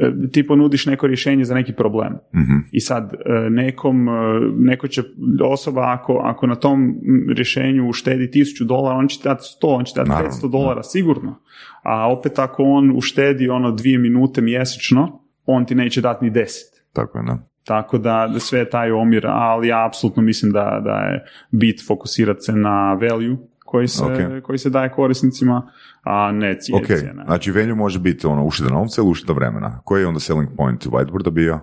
e, 0.00 0.30
ti 0.32 0.46
ponudiš 0.46 0.86
neko 0.86 1.06
rješenje 1.06 1.44
za 1.44 1.54
neki 1.54 1.72
problem. 1.72 2.12
Mhm. 2.34 2.56
I 2.72 2.80
sad 2.80 3.12
e, 3.14 3.50
nekom, 3.50 4.08
e, 4.08 4.12
neko 4.58 4.88
će, 4.88 5.02
osoba 5.44 5.82
ako, 5.86 6.20
ako 6.24 6.46
na 6.46 6.54
tom 6.54 6.94
rješenju 7.34 7.88
uštedi 7.88 8.30
1000 8.34 8.64
dolara, 8.64 8.96
on 8.96 9.08
će 9.08 9.20
dati 9.24 9.44
100, 9.62 9.66
on 9.66 9.84
će 9.84 9.92
dati 9.96 10.08
Naravno, 10.08 10.30
500 10.30 10.50
dolara, 10.50 10.82
sigurno. 10.82 11.40
A 11.82 12.12
opet 12.12 12.38
ako 12.38 12.62
on 12.62 12.92
uštedi 12.96 13.48
ono 13.48 13.70
dvije 13.70 13.98
minute 13.98 14.40
mjesečno, 14.40 15.20
on 15.46 15.64
ti 15.64 15.74
neće 15.74 16.00
dati 16.00 16.24
ni 16.24 16.30
10. 16.30 16.46
Tako 16.92 17.18
je, 17.18 17.24
da. 17.24 17.38
Tako 17.64 17.98
da, 17.98 18.30
da 18.32 18.40
sve 18.40 18.58
je 18.58 18.70
taj 18.70 18.92
omjer, 18.92 19.26
ali 19.26 19.68
ja 19.68 19.86
apsolutno 19.86 20.22
mislim 20.22 20.52
da, 20.52 20.80
da 20.84 20.90
je 20.90 21.24
bit 21.50 21.86
fokusirati 21.86 22.40
se 22.40 22.52
na 22.52 22.92
value, 22.94 23.36
koji 23.68 23.88
se, 23.88 24.04
Ok. 24.04 24.42
koji 24.42 24.58
se 24.58 24.70
daje 24.70 24.88
korisnicima, 24.90 25.70
a 26.02 26.32
ne 26.32 26.56
cijene. 26.56 26.82
Ok, 26.82 26.88
znači 27.24 27.50
value 27.50 27.74
može 27.74 27.98
biti 27.98 28.26
ono 28.26 28.44
ušteda 28.44 28.70
novca 28.70 29.00
ili 29.00 29.10
ušteda 29.10 29.32
vremena. 29.32 29.80
Koji 29.84 30.02
je 30.02 30.06
onda 30.06 30.20
selling 30.20 30.48
point 30.56 30.86
whiteboarda 30.86 31.30
bio? 31.30 31.60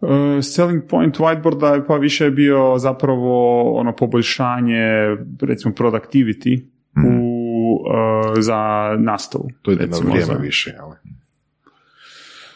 Uh, 0.00 0.08
selling 0.44 0.82
point 0.88 1.16
whiteboarda 1.16 1.74
je 1.74 1.86
pa 1.86 1.96
više 1.96 2.24
je 2.24 2.30
bio 2.30 2.78
zapravo 2.78 3.30
ono 3.72 3.92
poboljšanje 3.92 4.86
recimo 5.40 5.74
productivity 5.74 6.64
Mhm. 6.98 7.06
u, 7.08 7.74
uh, 7.76 8.34
za 8.38 8.60
nastavu. 8.98 9.48
To 9.62 9.70
na 9.70 9.76
recimo, 9.76 10.08
vrijeme 10.08 10.24
za- 10.26 10.38
više, 10.38 10.70
jel? 10.70 10.88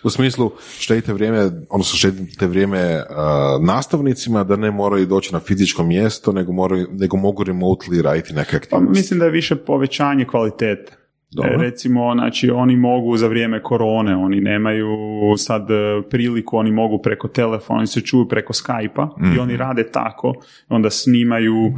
U 0.03 0.11
smislu, 0.11 0.51
štedite 0.79 1.13
vrijeme, 1.13 1.51
odnosno 1.71 1.99
štedite 1.99 2.47
vrijeme 2.47 2.97
uh, 2.97 3.67
nastavnicima 3.67 4.45
da 4.45 4.57
ne 4.57 4.71
moraju 4.71 5.07
doći 5.07 5.33
na 5.33 5.41
fizičko 5.41 5.83
mjesto, 5.83 6.33
nego, 6.33 6.53
moraju, 6.53 6.89
nego 6.93 7.17
mogu 7.17 7.45
remotely 7.45 8.03
raditi 8.03 8.35
neke 8.35 8.51
Pa 8.51 8.57
aktivnosti. 8.57 8.99
mislim 8.99 9.19
da 9.19 9.25
je 9.25 9.31
više 9.31 9.57
povećanje 9.57 10.25
kvalitete. 10.25 11.00
Dobro. 11.33 11.51
E, 11.53 11.57
recimo, 11.59 12.13
znači, 12.15 12.51
oni 12.51 12.77
mogu 12.77 13.17
za 13.17 13.27
vrijeme 13.27 13.63
korone, 13.63 14.17
oni 14.17 14.41
nemaju 14.41 14.89
sad 15.37 15.71
e, 15.71 15.75
priliku, 16.03 16.57
oni 16.57 16.73
mogu 16.73 16.99
preko 16.99 17.29
telefona, 17.29 17.79
oni 17.79 17.87
se 17.87 18.01
čuju 18.01 18.29
preko 18.29 18.53
Skype-a 18.53 19.09
i 19.19 19.27
Mhm. 19.27 19.39
oni 19.41 19.57
rade 19.57 19.85
tako, 19.85 20.33
onda 20.69 20.91
snimaju 20.91 21.55
e, 21.67 21.73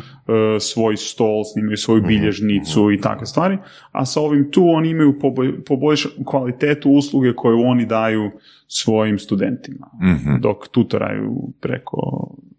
svoj 0.61 0.97
stol, 0.97 1.45
snimaju 1.45 1.77
svoju 1.77 1.99
Mhm. 1.99 2.09
bilježnicu 2.09 2.91
i 2.91 3.01
takve 3.01 3.27
stvari, 3.27 3.59
a 3.93 4.07
sa 4.07 4.21
ovim 4.21 4.51
tu 4.51 4.65
oni 4.67 4.89
imaju 4.91 5.15
poboj- 5.15 5.65
poboljšanu 5.65 6.15
kvalitetu 6.25 6.91
usluge 6.91 7.33
koju 7.33 7.61
oni 7.61 7.87
daju 7.87 8.31
svojim 8.67 9.19
studentima, 9.19 9.87
Mhm. 10.05 10.41
dok 10.41 10.69
tutoraju 10.69 11.33
preko 11.61 11.97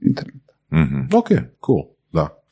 interneta. 0.01 0.53
Mhm. 0.73 0.99
Ok, 1.13 1.27
cool, 1.59 1.81
da. 2.11 2.42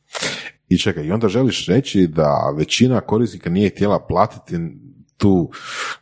I 0.71 0.77
čekaj, 0.77 1.05
i 1.05 1.11
onda 1.11 1.27
želiš 1.27 1.67
reći 1.67 2.07
da 2.07 2.53
većina 2.57 3.01
korisnika 3.01 3.49
nije 3.49 3.69
htjela 3.69 3.99
platiti 3.99 4.57
tu 5.17 5.51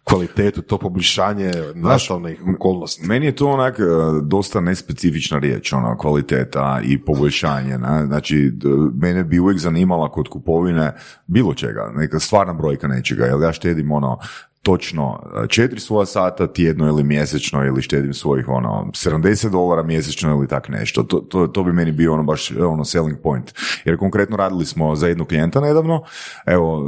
kvalitetu, 0.03 0.61
to 0.61 0.78
poboljšanje 0.78 1.51
nastavnih 1.76 2.41
okolnosti. 2.55 3.07
Meni 3.07 3.26
je 3.26 3.36
to 3.36 3.47
onak 3.47 3.80
e, 3.80 3.84
dosta 4.24 4.61
nespecifična 4.61 5.39
riječ, 5.39 5.74
ono, 5.74 5.97
kvaliteta 5.97 6.82
i 6.84 7.01
poboljšanje. 7.01 7.78
Na? 7.78 8.05
Znači, 8.05 8.51
mene 8.93 9.24
bi 9.24 9.39
uvijek 9.39 9.59
zanimala 9.59 10.11
kod 10.11 10.28
kupovine 10.28 10.93
bilo 11.28 11.53
čega, 11.53 11.91
neka 11.95 12.20
stvarna 12.20 12.53
brojka 12.53 12.88
nečega, 12.88 13.26
jer 13.26 13.41
ja 13.41 13.51
štedim 13.53 13.91
ono, 13.91 14.17
točno 14.64 15.20
e, 15.43 15.47
četiri 15.47 15.80
svoja 15.80 16.05
sata 16.05 16.53
tjedno 16.53 16.88
ili 16.88 17.03
mjesečno 17.03 17.66
ili 17.66 17.82
štedim 17.82 18.14
svojih 18.14 18.47
ono 18.47 18.91
70 18.91 19.49
dolara 19.49 19.84
mjesečno 19.84 20.32
ili 20.32 20.47
tak 20.47 20.70
nešto. 20.70 21.03
To, 21.03 21.20
to, 21.20 21.47
to 21.47 21.64
bi 21.64 21.74
meni 21.74 21.91
bio 21.91 22.14
ono 22.14 22.24
baš 22.24 22.51
ono 22.51 22.86
selling 22.86 23.18
point. 23.24 23.53
Jer 23.86 23.97
konkretno 23.97 24.38
radili 24.38 24.66
smo 24.66 24.95
za 24.95 25.07
jednog 25.07 25.28
klijenta 25.28 25.62
nedavno, 25.62 26.03
evo 26.45 26.84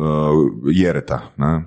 e, 0.65 0.71
Jereta, 0.73 1.21
ne? 1.37 1.63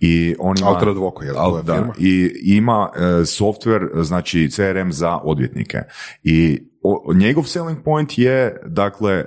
I 0.00 0.34
on 0.38 0.58
ima... 0.58 0.68
Alter 0.68 0.88
Advoco 0.88 1.24
je 1.24 1.32
Al- 1.36 1.62
da, 1.62 1.74
firma? 1.74 1.92
i 1.98 2.30
ima 2.44 2.90
e, 2.96 3.00
software, 3.24 4.02
znači 4.02 4.50
CRM 4.50 4.90
za 4.90 5.16
odvjetnike. 5.16 5.78
I 6.22 6.58
o- 6.82 7.12
njegov 7.14 7.44
selling 7.44 7.78
point 7.84 8.18
je, 8.18 8.60
dakle, 8.66 9.12
e, 9.12 9.24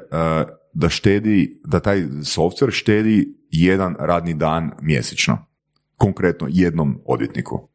da 0.74 0.90
štedi, 0.90 1.62
da 1.66 1.80
taj 1.80 2.02
software 2.22 2.72
štedi 2.72 3.36
jedan 3.50 3.96
radni 4.00 4.34
dan 4.34 4.72
mjesečno. 4.82 5.51
Konkretno 6.02 6.48
jednom 6.50 7.02
odvjetniku. 7.06 7.68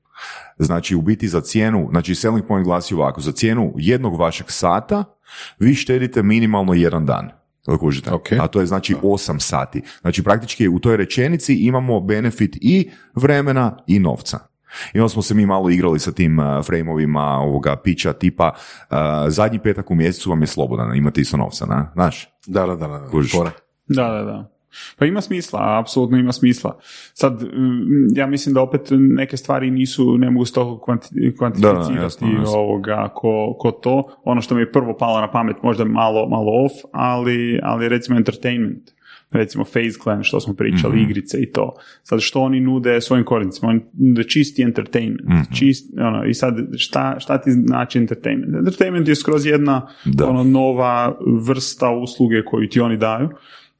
Znači, 0.58 0.96
u 0.96 1.02
biti 1.02 1.28
za 1.28 1.40
cijenu, 1.40 1.88
znači 1.90 2.14
selling 2.14 2.46
point 2.46 2.64
glasi 2.64 2.94
ovako, 2.94 3.20
za 3.20 3.32
cijenu 3.32 3.72
jednog 3.76 4.20
vašeg 4.20 4.46
sata 4.50 5.04
vi 5.58 5.74
štedite 5.74 6.22
minimalno 6.22 6.74
jedan 6.74 7.06
dan. 7.06 7.30
Kužite? 7.80 8.12
Ok. 8.12 8.32
A 8.40 8.46
to 8.46 8.60
je 8.60 8.66
znači 8.66 8.94
8 9.02 9.38
sati. 9.38 9.82
Znači 10.00 10.22
praktički 10.22 10.68
u 10.68 10.78
toj 10.78 10.96
rečenici 10.96 11.54
imamo 11.54 12.00
benefit 12.00 12.56
i 12.60 12.90
vremena 13.14 13.76
i 13.86 13.98
novca. 13.98 14.38
I 14.92 15.00
onda 15.00 15.08
smo 15.08 15.22
se 15.22 15.34
mi 15.34 15.46
malo 15.46 15.70
igrali 15.70 15.98
sa 15.98 16.12
tim 16.12 16.38
uh, 16.38 16.44
frame-ovima 16.66 17.38
ovoga 17.38 17.76
pića 17.76 18.12
tipa 18.12 18.52
uh, 18.54 18.96
zadnji 19.28 19.58
petak 19.58 19.90
u 19.90 19.94
mjesecu 19.94 20.30
vam 20.30 20.40
je 20.40 20.46
slobodan, 20.46 20.96
imate 20.96 21.20
isto 21.20 21.36
novca, 21.36 21.66
na? 21.66 21.90
znaš? 21.94 22.28
Da, 22.46 22.66
da, 22.66 22.74
da, 22.74 22.86
da. 22.86 23.06
Kužiš. 23.10 23.32
Da, 23.88 24.08
da, 24.08 24.22
da. 24.22 24.55
Pa 24.98 25.06
ima 25.06 25.20
smisla, 25.20 25.78
apsolutno 25.80 26.18
ima 26.18 26.32
smisla. 26.32 26.78
Sad, 27.14 27.42
mm, 27.42 27.82
ja 28.16 28.26
mislim 28.26 28.54
da 28.54 28.60
opet 28.60 28.80
neke 28.90 29.36
stvari 29.36 29.70
nisu, 29.70 30.18
ne 30.18 30.30
mogu 30.30 30.44
se 30.44 30.52
toliko 30.52 30.84
kvanti- 30.86 31.36
kvantificirati 31.38 31.94
Da, 31.94 32.02
jasno, 32.02 32.28
jasno. 32.30 32.58
ovoga 32.58 33.08
ko, 33.14 33.56
ko 33.58 33.70
to. 33.70 34.04
Ono 34.24 34.40
što 34.40 34.54
mi 34.54 34.60
je 34.60 34.72
prvo 34.72 34.96
palo 34.96 35.20
na 35.20 35.30
pamet, 35.30 35.56
možda 35.62 35.84
malo, 35.84 36.28
malo 36.28 36.64
off, 36.64 36.72
ali, 36.92 37.60
ali 37.62 37.88
recimo 37.88 38.16
entertainment. 38.16 38.96
Recimo 39.32 39.64
Phase 39.64 39.98
Clan, 40.02 40.22
što 40.22 40.40
smo 40.40 40.54
pričali, 40.54 40.94
Mhm. 40.94 41.04
igrice 41.04 41.38
i 41.38 41.52
to. 41.52 41.74
Sad 42.02 42.20
što 42.20 42.40
oni 42.40 42.60
nude 42.60 43.00
svojim 43.00 43.24
korisnicima? 43.24 43.68
Oni 43.68 43.80
nude 43.94 44.24
čisti 44.24 44.62
entertainment. 44.62 45.20
Mhm. 45.24 45.54
Čist, 45.54 45.92
ono, 45.98 46.24
I 46.24 46.34
sad 46.34 46.54
šta, 46.76 47.16
šta 47.18 47.38
ti 47.38 47.50
znači 47.50 47.98
entertainment? 47.98 48.54
Entertainment 48.56 49.08
je 49.08 49.14
skroz 49.14 49.46
jedna 49.46 49.86
Da. 50.04 50.26
ono, 50.26 50.44
nova 50.44 51.18
vrsta 51.38 51.90
usluge 51.92 52.42
koju 52.44 52.68
ti 52.68 52.80
oni 52.80 52.96
daju. 52.96 53.28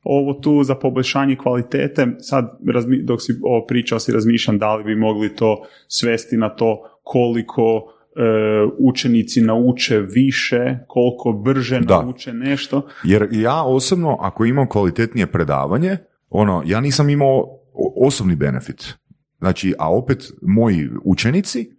Ovo 0.09 0.33
tu 0.33 0.65
za 0.65 0.75
poboljšanje 0.75 1.37
kvalitete, 1.37 2.07
sad 2.19 2.59
razmi, 2.75 3.03
dok 3.03 3.23
si 3.23 3.33
ovo 3.43 3.67
pričao 3.67 3.99
si 3.99 4.13
razmišljam 4.13 4.59
da 4.59 4.75
li 4.75 4.85
bi 4.85 4.97
mogli 4.97 5.35
to 5.35 5.67
svesti 5.89 6.37
na 6.37 6.49
to 6.49 6.83
koliko 7.03 7.63
e, 8.17 8.21
učenici 8.79 9.41
nauče 9.41 10.01
više, 10.01 10.79
koliko 10.87 11.33
brže 11.33 11.81
Da. 11.81 12.03
nauče 12.03 12.33
nešto. 12.33 12.83
Jer 13.05 13.29
ja 13.33 13.63
osobno, 13.63 14.17
ako 14.21 14.45
imam 14.45 14.69
kvalitetnije 14.69 15.27
predavanje, 15.27 15.97
ono, 16.31 16.63
ja 16.67 16.81
nisam 16.81 17.11
imao 17.11 17.45
osobni 17.97 18.37
benefit. 18.37 18.95
Znači, 19.39 19.75
a 19.79 19.93
opet 19.93 20.33
moji 20.43 20.89
učenici 21.05 21.71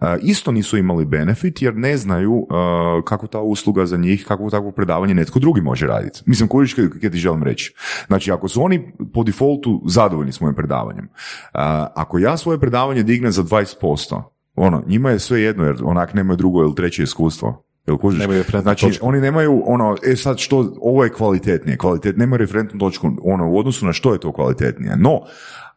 a, 0.00 0.16
isto 0.22 0.52
nisu 0.52 0.76
imali 0.76 1.04
benefit 1.04 1.62
jer 1.62 1.76
ne 1.76 1.96
znaju 1.96 2.46
a, 2.50 3.00
kako 3.04 3.26
ta 3.26 3.40
usluga 3.40 3.86
za 3.86 3.96
njih, 3.96 4.24
kako 4.28 4.50
takvo 4.50 4.72
predavanje 4.72 5.14
netko 5.14 5.38
drugi 5.38 5.60
može 5.60 5.86
raditi. 5.86 6.22
Mislim, 6.26 6.48
kužiš 6.48 6.74
kaj 6.74 7.10
ti 7.10 7.18
želim 7.18 7.42
reći. 7.42 7.74
Znači, 8.06 8.32
ako 8.32 8.48
su 8.48 8.62
oni 8.62 8.92
po 9.12 9.22
defaultu 9.22 9.82
zadovoljni 9.86 10.32
s 10.32 10.40
mojim 10.40 10.54
predavanjem, 10.54 11.08
a, 11.52 11.86
ako 11.94 12.18
ja 12.18 12.36
svoje 12.36 12.60
predavanje 12.60 13.02
dignem 13.02 13.32
za 13.32 13.42
20%, 13.42 14.22
ono, 14.54 14.82
njima 14.86 15.10
je 15.10 15.18
sve 15.18 15.40
jedno 15.40 15.64
jer 15.64 15.76
onak 15.84 16.14
nemaju 16.14 16.36
drugo 16.36 16.60
ili 16.62 16.74
treće 16.74 17.02
iskustvo. 17.02 17.64
Jel 17.86 17.98
kužiš? 17.98 18.20
Nemaju 18.20 18.38
referentnu 18.38 18.62
znači, 18.62 18.86
točku. 18.86 19.06
oni 19.08 19.20
nemaju 19.20 19.62
ono, 19.66 19.96
e 20.06 20.16
sad 20.16 20.38
što, 20.38 20.74
ovo 20.80 21.04
je 21.04 21.12
kvalitetnije, 21.12 21.78
kvalitet, 21.78 22.16
nemaju 22.16 22.38
referentnu 22.38 22.80
točku, 22.80 23.10
ono, 23.22 23.50
u 23.50 23.58
odnosu 23.58 23.86
na 23.86 23.92
što 23.92 24.12
je 24.12 24.20
to 24.20 24.32
kvalitetnije. 24.32 24.96
No, 24.96 25.20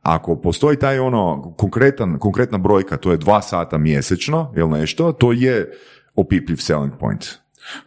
ako 0.01 0.35
postoji 0.35 0.77
taj 0.77 0.99
ono 0.99 1.53
konkretan, 1.57 2.19
konkretna 2.19 2.57
brojka, 2.57 2.97
to 2.97 3.11
je 3.11 3.17
dva 3.17 3.41
sata 3.41 3.77
mjesečno 3.77 4.53
ili 4.55 4.69
nešto, 4.69 5.11
to 5.11 5.31
je 5.31 5.71
opipljiv 6.15 6.57
selling 6.57 6.93
point. 6.99 7.25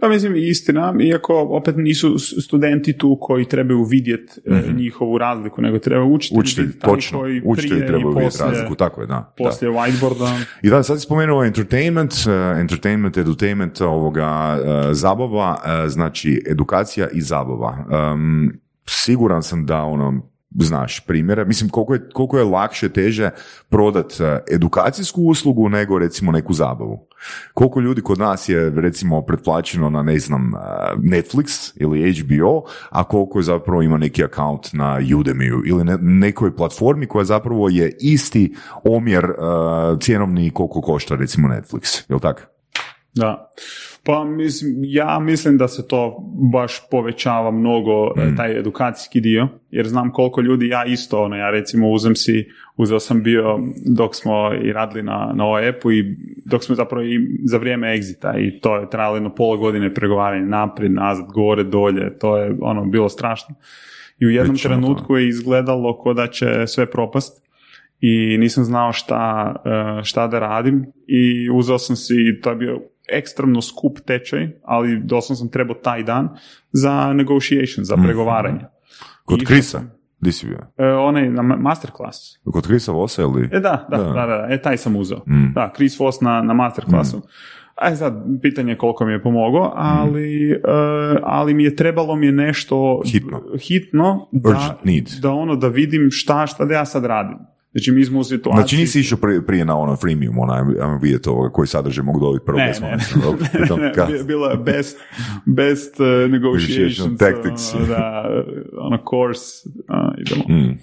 Pa 0.00 0.08
mislim 0.08 0.36
istina, 0.36 0.94
iako 1.00 1.40
opet 1.40 1.74
nisu 1.76 2.18
studenti 2.18 2.92
tu 2.92 3.18
koji 3.20 3.44
trebaju 3.44 3.82
vidjeti 3.82 4.40
e, 4.46 4.72
njihovu 4.72 5.18
razliku, 5.18 5.62
nego 5.62 5.78
treba 5.78 6.04
učiti 6.04 6.78
taj 6.78 6.90
točno, 6.94 7.18
koji 7.18 7.42
učitelj 7.44 7.68
prije 7.70 7.84
i 7.84 7.88
treba 7.88 8.10
vidjeti 8.10 8.38
razliku, 8.40 8.74
tako 8.74 9.00
je, 9.00 9.06
da. 9.06 9.14
da. 9.14 9.34
Poslije 9.44 9.70
whiteboarda. 9.70 10.42
I 10.62 10.70
da, 10.70 10.82
sad 10.82 11.00
si 11.00 11.04
spomenuo 11.04 11.44
entertainment, 11.44 12.12
eh, 12.12 12.60
entertainment, 12.60 13.16
edutainment, 13.16 13.80
ovoga, 13.80 14.58
eh, 14.64 14.94
zabava, 14.94 15.56
znači 15.88 16.42
edukacija 16.46 17.08
i 17.12 17.20
zabava. 17.20 17.76
Em, 18.12 18.60
siguran 18.86 19.42
sam 19.42 19.66
da 19.66 19.82
ono, 19.82 20.29
znaš 20.58 21.00
primjere, 21.00 21.44
mislim 21.44 21.70
koliko 21.70 21.94
je, 21.94 22.08
koliko 22.12 22.38
je 22.38 22.44
lakše, 22.44 22.88
teže 22.88 23.30
prodat 23.68 24.20
eh, 24.20 24.38
edukacijsku 24.52 25.22
uslugu 25.22 25.68
nego 25.68 25.98
recimo 25.98 26.32
neku 26.32 26.52
zabavu. 26.52 27.06
Koliko 27.54 27.80
ljudi 27.80 28.02
kod 28.02 28.18
nas 28.18 28.48
je 28.48 28.70
recimo 28.70 29.22
pretplaćeno 29.22 29.90
na 29.90 30.02
ne 30.02 30.18
znam 30.18 30.54
eh, 30.54 30.58
Netflix 30.96 31.72
ili 31.76 32.12
HBO, 32.12 32.62
a 32.90 33.04
koliko 33.04 33.38
je 33.38 33.42
zapravo 33.42 33.82
ima 33.82 33.98
neki 33.98 34.24
account 34.24 34.72
na 34.72 34.98
Udemy 35.00 35.62
ili 35.66 35.84
ne, 35.84 35.98
nekoj 36.00 36.56
platformi 36.56 37.06
koja 37.06 37.24
zapravo 37.24 37.68
je 37.68 37.96
isti 38.00 38.54
omjer 38.84 39.24
eh, 39.24 39.34
cjenovni 40.00 40.50
koliko 40.50 40.80
košta 40.80 41.16
recimo 41.16 41.48
Netflix, 41.48 42.02
jel 42.08 42.20
tako? 42.20 42.40
Da. 43.14 43.50
Pa 44.04 44.24
mislim, 44.24 44.74
ja 44.84 45.18
mislim 45.18 45.58
da 45.58 45.68
se 45.68 45.88
to 45.88 46.16
baš 46.52 46.80
povećava 46.90 47.50
mnogo 47.50 48.06
e, 48.06 48.36
taj 48.36 48.58
edukacijski 48.58 49.20
dio, 49.20 49.48
jer 49.70 49.88
znam 49.88 50.12
koliko 50.12 50.40
ljudi, 50.40 50.68
ja 50.68 50.84
isto, 50.84 51.22
ono, 51.22 51.36
ja 51.36 51.50
recimo 51.50 51.90
uzem 51.90 52.16
si, 52.16 52.48
uzeo 52.76 53.00
sam 53.00 53.22
bio 53.22 53.58
dok 53.86 54.14
smo 54.14 54.54
i 54.62 54.72
radili 54.72 55.02
na, 55.02 55.32
na 55.34 55.44
ovoj 55.44 55.68
appu 55.68 55.92
i 55.92 56.16
dok 56.44 56.64
smo 56.64 56.74
zapravo 56.74 57.04
i 57.04 57.38
za 57.44 57.58
vrijeme 57.58 57.96
exita 57.96 58.38
i 58.38 58.60
to 58.60 58.76
je 58.76 58.90
trajalo 58.90 59.16
jedno 59.16 59.34
pola 59.34 59.56
godine 59.56 59.94
pregovaranja 59.94 60.46
naprijed, 60.46 60.92
nazad, 60.92 61.26
gore, 61.34 61.64
dolje, 61.64 62.18
to 62.18 62.36
je 62.36 62.56
ono 62.60 62.84
bilo 62.84 63.08
strašno. 63.08 63.54
I 64.18 64.26
u 64.26 64.30
jednom 64.30 64.56
trenutku 64.56 65.16
je 65.16 65.28
izgledalo 65.28 65.98
ko 65.98 66.14
da 66.14 66.26
će 66.26 66.66
sve 66.66 66.90
propast 66.90 67.42
i 68.00 68.38
nisam 68.38 68.64
znao 68.64 68.92
šta, 68.92 69.54
e, 70.00 70.04
šta 70.04 70.26
da 70.26 70.38
radim 70.38 70.86
i 71.06 71.50
uzeo 71.50 71.78
sam 71.78 71.96
si, 71.96 72.40
to 72.42 72.50
je 72.50 72.56
bio 72.56 72.80
ekstremno 73.12 73.62
skup 73.62 74.00
tečaj, 74.00 74.48
ali 74.64 75.00
doslovno 75.00 75.36
sam 75.36 75.48
trebao 75.48 75.74
taj 75.74 76.02
dan 76.02 76.28
za 76.72 77.12
negotiation, 77.12 77.84
za 77.84 77.96
pregovaranje. 77.96 78.60
Kod 79.24 79.38
Išao 79.38 79.48
Krisa? 79.48 79.80
Di 80.20 80.32
si 80.32 80.46
bio? 80.46 80.58
E, 80.78 80.86
onaj 80.86 81.30
na 81.30 81.42
ma- 81.42 81.56
masterclass. 81.58 82.16
Kod 82.44 82.66
Krisa 82.66 82.92
Vosa 82.92 83.22
ili? 83.22 83.48
E 83.52 83.60
da, 83.60 83.86
da, 83.90 83.96
Da. 83.96 84.04
da, 84.04 84.26
da, 84.26 84.46
e 84.50 84.62
taj 84.62 84.76
sam 84.76 84.96
uzeo. 84.96 85.18
Mm. 85.18 85.52
Da, 85.54 85.72
Chris 85.76 85.98
Voss 85.98 86.20
na, 86.20 86.42
na 86.42 86.54
masterclassu. 86.54 87.22
A 87.76 87.96
sad, 87.96 88.14
pitanje 88.42 88.72
je 88.72 88.78
koliko 88.78 89.06
mi 89.06 89.12
je 89.12 89.22
pomogao, 89.22 89.72
ali, 89.76 90.50
e, 90.50 90.58
ali 91.22 91.54
mi 91.54 91.64
je 91.64 91.76
trebalo 91.76 92.16
mi 92.16 92.26
je 92.26 92.32
nešto 92.32 93.02
Hitno. 93.06 93.42
hitno 93.60 94.28
da, 94.32 94.78
need. 94.84 95.08
da 95.22 95.30
ono 95.30 95.56
da 95.56 95.68
vidim 95.68 96.08
šta, 96.10 96.46
šta 96.46 96.64
da 96.64 96.74
ja 96.74 96.84
sad 96.84 97.04
radim. 97.04 97.38
Znači 97.72 97.92
mi 97.92 98.04
smo 98.04 98.18
u 98.18 98.24
situaciji... 98.24 98.56
Znači 98.56 98.76
nisi 98.76 99.00
išao 99.00 99.18
prije, 99.18 99.46
prije 99.46 99.64
na 99.64 99.76
ono 99.76 99.96
freemium, 99.96 100.34
ajmo 100.50 100.98
vidjeti 101.02 101.28
ovoga 101.28 101.48
koji 101.48 101.68
sadržaj 101.68 102.04
mogu 102.04 102.20
dobiti 102.20 102.44
prvo 102.46 102.58
Ne, 102.58 102.72
ne, 102.80 102.90
ne, 102.90 102.98
pitam, 103.54 103.80
ne, 103.80 103.92
kad? 103.92 104.08
bi- 104.08 104.24
bilo 104.24 104.46
je 104.46 104.56
best, 104.56 104.98
best 105.46 106.00
uh, 106.00 106.30
negotiations, 106.30 107.18
Tactics. 107.18 107.74
ono, 107.74 107.86
da, 107.86 108.24
ono 108.78 108.98
course, 109.10 109.68
uh, 109.68 109.94
idemo. 110.18 110.58
Mm. 110.60 110.78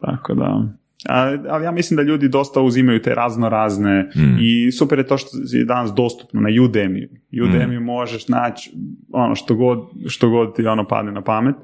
Tako 0.00 0.34
da, 0.34 0.62
a, 1.08 1.36
ali 1.48 1.64
ja 1.64 1.70
mislim 1.70 1.96
da 1.96 2.02
ljudi 2.02 2.28
dosta 2.28 2.60
uzimaju 2.60 3.02
te 3.02 3.14
razno 3.14 3.48
razne 3.48 4.10
Mm. 4.16 4.36
i 4.40 4.72
super 4.72 4.98
je 4.98 5.06
to 5.06 5.18
što 5.18 5.28
je 5.52 5.64
danas 5.64 5.92
dostupno 5.92 6.40
na 6.40 6.48
Udemy. 6.50 7.08
Udemy 7.34 7.80
Mm. 7.80 7.84
možeš 7.84 8.28
naći 8.28 8.70
ono 9.10 9.34
što 9.34 9.54
god, 9.54 9.78
što 10.06 10.30
god 10.30 10.56
ti 10.56 10.66
ono 10.66 10.86
padne 10.86 11.12
na 11.12 11.22
pamet. 11.22 11.54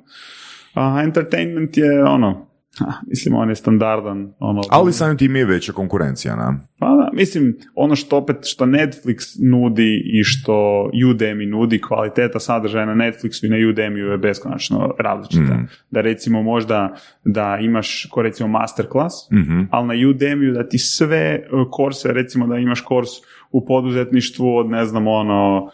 A 0.75 1.01
entertainment 1.05 1.77
je 1.77 2.05
ono, 2.05 2.47
a, 2.81 2.93
mislim 3.07 3.35
on 3.35 3.49
je 3.49 3.55
standardan. 3.57 4.33
Ono, 4.39 4.61
Ali 4.70 4.93
samim 4.93 5.16
tim 5.18 5.37
je 5.37 5.45
veća 5.45 5.72
konkurencija, 5.72 6.37
na? 6.37 6.61
pa 6.79 6.87
da, 6.87 7.11
mislim, 7.12 7.57
ono 7.74 7.97
što 7.97 8.16
opet, 8.16 8.37
što 8.43 8.64
Netflix 8.66 9.16
nudi 9.51 10.03
i 10.20 10.24
što 10.24 10.53
Udemy 10.95 11.51
nudi, 11.51 11.81
kvaliteta 11.81 12.41
sadržaja 12.41 12.87
na 12.87 12.95
Netflixu 12.95 13.47
i 13.47 13.49
na 13.49 13.57
Udemyu 13.57 14.11
je 14.11 14.18
beskonačno 14.18 14.95
različita. 14.99 15.55
Mm. 15.55 15.68
Da 15.91 16.01
recimo 16.01 16.43
možda 16.43 16.95
da 17.24 17.59
imaš, 17.61 18.07
ko 18.11 18.22
recimo 18.22 18.49
masterclass, 18.49 19.14
Mhm. 19.33 19.61
ali 19.70 19.87
na 19.87 19.95
Udemyu 19.95 20.53
da 20.55 20.68
ti 20.68 20.79
sve 20.79 21.43
korse, 21.70 22.12
recimo 22.12 22.47
da 22.47 22.57
imaš 22.57 22.81
kurs 22.81 23.09
u 23.51 23.66
poduzetništvu 23.66 24.57
od, 24.57 24.70
ne 24.70 24.85
znam, 24.85 25.07
ono, 25.07 25.70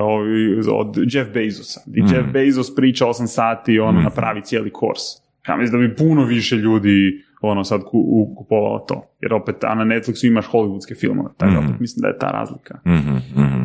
ovi, 0.00 0.60
od 0.72 0.96
Jeff 1.12 1.30
Bezosa. 1.34 1.80
I. 1.94 2.00
Jeff 2.00 2.32
Bezos 2.32 2.74
priča 2.74 3.06
8 3.06 3.26
sati, 3.26 3.78
ono, 3.78 4.00
napravi 4.00 4.42
cijeli 4.42 4.70
kurs. 4.70 5.21
Ja 5.48 5.56
mislim 5.56 5.80
da 5.80 5.88
bi 5.88 5.96
puno 5.96 6.24
više 6.24 6.56
ljudi 6.56 7.12
ono 7.40 7.64
sad 7.64 7.80
ku, 7.80 7.98
u- 7.98 8.34
kupovalo 8.36 8.78
to. 8.78 9.02
Jer 9.20 9.34
opet, 9.34 9.64
a 9.64 9.74
na 9.74 9.84
Netflixu 9.84 10.26
imaš 10.26 10.46
hollywoodske 10.46 11.00
filmove. 11.00 11.28
Tako 11.36 11.52
da 11.52 11.58
opet 11.58 11.80
mislim 11.80 12.00
da 12.02 12.08
je 12.08 12.18
ta 12.18 12.26
razlika. 12.28 12.78
Mhm, 12.86 13.16
mhm. 13.36 13.62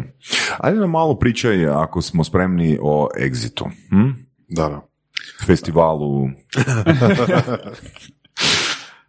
Ajde 0.58 0.80
nam 0.80 0.92
malo 0.92 1.16
pričaj, 1.16 1.68
ako 1.68 2.02
smo 2.02 2.24
spremni, 2.24 2.78
o 2.82 3.10
Exitu. 3.20 3.66
Hm? 3.90 4.10
Da, 4.50 4.70
da. 4.70 4.82
Festivalu. 5.46 6.30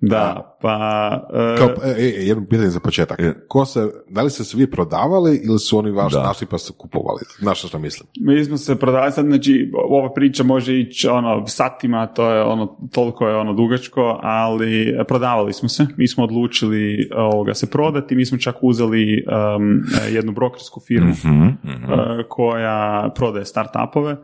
Da, 0.00 0.56
pa... 0.60 1.28
e, 1.34 1.58
Kao, 1.58 1.68
e, 1.84 1.90
e, 1.98 2.04
jedno 2.04 2.46
pitanje 2.50 2.70
za 2.70 2.80
početak. 2.80 3.20
E. 3.20 3.34
Ko 3.48 3.64
se, 3.64 3.88
da 4.08 4.22
li 4.22 4.30
ste 4.30 4.44
se 4.44 4.56
vi 4.56 4.70
prodavali 4.70 5.40
ili 5.44 5.58
su 5.58 5.78
oni 5.78 5.90
vaš 5.90 6.12
našli 6.12 6.46
pa 6.50 6.58
su 6.58 6.72
kupovali? 6.72 7.20
Znaš 7.38 7.68
što 7.68 7.78
mislim? 7.78 8.08
Mi 8.20 8.44
smo 8.44 8.56
se 8.56 8.78
prodavali 8.78 9.12
sad, 9.12 9.26
znači 9.26 9.72
ova 9.88 10.12
priča 10.12 10.42
može 10.42 10.80
ići 10.80 11.08
ono 11.08 11.46
satima, 11.46 12.06
to 12.06 12.30
je 12.30 12.42
ono, 12.42 12.78
toliko 12.92 13.28
je 13.28 13.36
ono 13.36 13.52
dugačko, 13.52 14.18
ali 14.22 14.96
prodavali 15.08 15.52
smo 15.52 15.68
se, 15.68 15.86
mi 15.96 16.08
smo 16.08 16.24
odlučili 16.24 17.10
ovoga 17.16 17.54
se 17.54 17.70
prodati, 17.70 18.14
mi 18.14 18.26
smo 18.26 18.38
čak 18.38 18.56
uzeli 18.62 19.24
um, 19.56 19.82
jednu 20.10 20.32
brokersku 20.32 20.80
firmu 20.80 21.08
Mhm, 21.08 21.44
mhm. 21.64 21.92
e, 21.92 22.24
koja 22.28 23.10
prodaje 23.14 23.44
startupove 23.44 24.16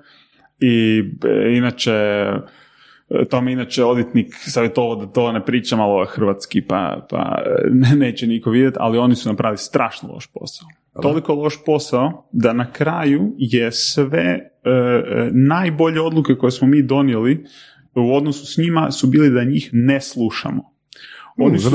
i 0.60 1.04
e, 1.24 1.56
inače 1.56 1.92
e, 3.20 3.24
to 3.24 3.40
mi 3.40 3.52
inače 3.52 3.84
odvjetnik 3.84 4.34
savjetovao 4.34 4.96
da 4.96 5.06
to 5.06 5.32
ne 5.32 5.44
pričam, 5.44 5.80
ali 5.80 6.06
hrvatski 6.10 6.62
pa, 6.62 7.06
pa 7.10 7.38
e, 7.46 7.70
ne, 7.70 7.96
neće 7.96 8.26
niko 8.26 8.50
vidjeti, 8.50 8.76
ali 8.80 8.98
oni 8.98 9.14
su 9.14 9.28
napravili 9.28 9.58
strašno 9.58 10.12
loš 10.12 10.26
posao. 10.26 10.68
Toliko 11.02 11.34
loš 11.34 11.64
posao 11.66 12.28
da 12.32 12.52
na 12.52 12.72
kraju 12.72 13.34
je 13.38 13.72
sve 13.72 14.20
e, 14.20 14.70
e, 14.70 15.30
najbolje 15.32 16.00
odluke 16.00 16.34
koje 16.34 16.50
smo 16.50 16.68
mi 16.68 16.82
donijeli 16.82 17.44
u 17.94 18.16
odnosu 18.16 18.46
s 18.46 18.58
njima 18.58 18.90
su 18.90 19.06
bili 19.06 19.30
da 19.30 19.44
njih 19.44 19.70
ne 19.72 20.00
slušamo. 20.00 20.74
Oni 21.36 21.58
su, 21.58 21.70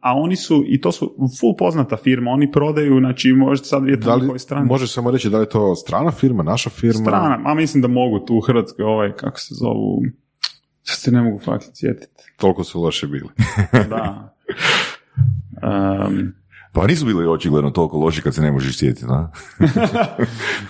a 0.00 0.14
oni 0.14 0.36
su, 0.36 0.64
i 0.66 0.80
to 0.80 0.92
su 0.92 1.14
full 1.40 1.56
poznata 1.58 1.96
firma, 1.96 2.30
oni 2.30 2.52
prodaju, 2.52 2.98
znači 2.98 3.32
možete 3.32 3.68
sad 3.68 3.82
vidjeti 3.82 4.06
na 4.06 4.18
kojoj 4.18 4.38
strani. 4.38 4.66
može 4.66 4.86
samo 4.86 5.10
reći 5.10 5.30
da 5.30 5.38
li 5.38 5.42
je 5.42 5.48
to 5.48 5.74
strana 5.74 6.10
firma, 6.10 6.42
naša 6.42 6.70
firma? 6.70 7.04
Strana, 7.04 7.40
a 7.44 7.54
mislim 7.54 7.82
da 7.82 7.88
mogu 7.88 8.18
tu 8.18 8.36
u 8.36 8.40
Hrvatskoj 8.40 8.84
ovaj, 8.84 9.12
kako 9.12 9.40
se 9.40 9.54
zovu, 9.54 10.02
sad 10.82 10.98
se 10.98 11.10
ne 11.10 11.22
mogu 11.22 11.38
fakt 11.38 11.64
sjetiti. 11.74 12.22
Toliko 12.36 12.64
su 12.64 12.82
loše 12.82 13.06
bili. 13.06 13.28
Da. 13.90 14.34
Um, 15.62 16.32
Pa 16.74 16.86
nisu 16.86 17.06
bili 17.06 17.26
očigledno 17.26 17.70
toliko 17.70 17.98
loši 17.98 18.22
kad 18.22 18.34
se 18.34 18.42
ne 18.42 18.52
možeš 18.52 18.78
sjetiti, 18.78 19.06
da? 19.06 19.32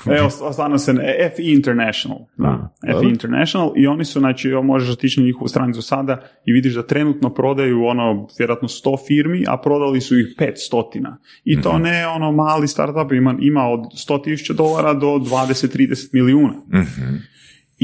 evo, 0.18 0.30
stvarno 0.30 0.78
se, 0.78 0.92
ne- 0.92 1.30
FE 1.36 1.42
International, 1.42 2.18
da, 2.36 2.74
FE 3.00 3.08
International 3.08 3.72
i 3.76 3.86
oni 3.86 4.04
su, 4.04 4.18
znači, 4.20 4.48
možeš 4.48 4.90
otići 4.90 5.20
na 5.20 5.26
njihovu 5.26 5.48
stranicu 5.48 5.82
sada 5.82 6.22
i 6.46 6.52
vidiš 6.52 6.74
da 6.74 6.86
trenutno 6.86 7.34
prodaju 7.34 7.84
ono, 7.84 8.28
vjerojatno 8.38 8.68
100 8.68 8.96
firmi, 9.06 9.44
a 9.48 9.56
prodali 9.56 10.00
su 10.00 10.18
ih 10.18 10.26
500. 10.38 11.14
I 11.44 11.60
to 11.60 11.78
ne 11.78 12.06
ono 12.06 12.32
mali 12.32 12.68
startup, 12.68 13.12
ima, 13.12 13.36
ima 13.40 13.68
od 13.68 13.80
100.000 13.80 14.52
dolara 14.52 14.94
do 14.94 15.06
20-30 15.06 16.08
milijuna. 16.12 16.54
Mhm. 16.74 17.16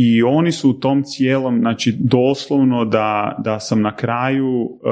I 0.00 0.22
oni 0.22 0.52
su 0.52 0.70
u 0.70 0.72
tom 0.72 1.02
cijelom, 1.02 1.58
znači 1.58 1.96
doslovno 2.00 2.84
da, 2.84 3.36
da 3.44 3.60
sam 3.60 3.82
na 3.82 3.96
kraju, 3.96 4.78
e, 4.84 4.90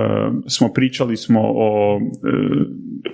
e, 0.00 0.30
smo 0.48 0.72
pričali 0.72 1.16
smo 1.16 1.40
o, 1.44 2.00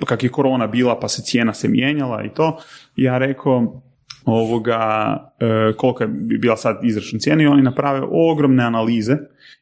e, 0.01 0.07
kak 0.07 0.23
je 0.23 0.29
korona 0.29 0.67
bila 0.67 0.99
pa 1.01 1.09
se 1.09 1.23
cijena 1.23 1.55
se 1.55 1.69
mijenjala 1.69 2.25
i 2.25 2.29
to, 2.29 2.59
ja 2.97 3.19
rekao 3.19 3.83
ovoga, 4.25 5.17
e, 5.41 5.73
kolika 5.77 6.07
bi 6.07 6.39
bila 6.39 6.57
sad 6.57 6.79
izračun 6.83 7.19
cijene 7.19 7.45
i 7.45 7.47
oni 7.47 7.63
naprave 7.63 8.01
ogromne 8.11 8.65
analize 8.65 9.17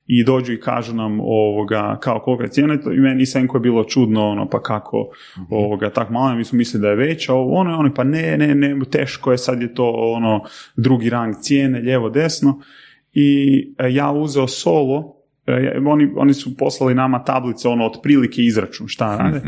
i 0.07 0.25
dođu 0.25 0.53
i 0.53 0.61
kažu 0.61 0.95
nam 0.95 1.21
ovoga, 1.21 1.99
kao 2.01 2.21
kolika 2.21 2.45
je 2.45 2.51
cijena 2.51 2.75
i 2.75 3.01
meni 3.01 3.27
Senko 3.27 3.57
je 3.57 3.61
bilo 3.61 3.85
čudno 3.85 4.29
ono 4.29 4.49
pa 4.49 4.63
kako 4.63 5.05
ovoga, 5.51 5.91
tak 5.91 6.11
malo, 6.11 6.35
mi 6.35 6.45
smo 6.45 6.57
mislili 6.57 6.83
da 6.83 6.89
je 6.89 6.97
veća, 6.97 7.35
ovo, 7.35 7.55
ono, 7.55 7.79
oni 7.79 7.95
pa 7.95 8.05
ne, 8.05 8.37
ne, 8.39 8.55
ne, 8.55 8.77
teško 8.91 9.33
je, 9.33 9.39
sad 9.39 9.63
je 9.63 9.75
to 9.75 9.91
ono 9.91 10.45
drugi 10.77 11.11
rang 11.11 11.35
cijene, 11.41 11.81
lijevo, 11.81 12.11
desno 12.11 12.61
i 13.13 13.59
e, 13.79 13.93
ja 13.93 14.13
uzeo 14.13 14.47
solo, 14.47 15.15
e, 15.47 15.79
oni, 15.87 16.13
oni 16.17 16.35
su 16.35 16.57
poslali 16.57 16.95
nama 16.95 17.25
tablice, 17.25 17.69
ono, 17.69 17.87
otprilike 17.87 18.43
izračun 18.43 18.89
šta 18.89 19.17
rade, 19.17 19.41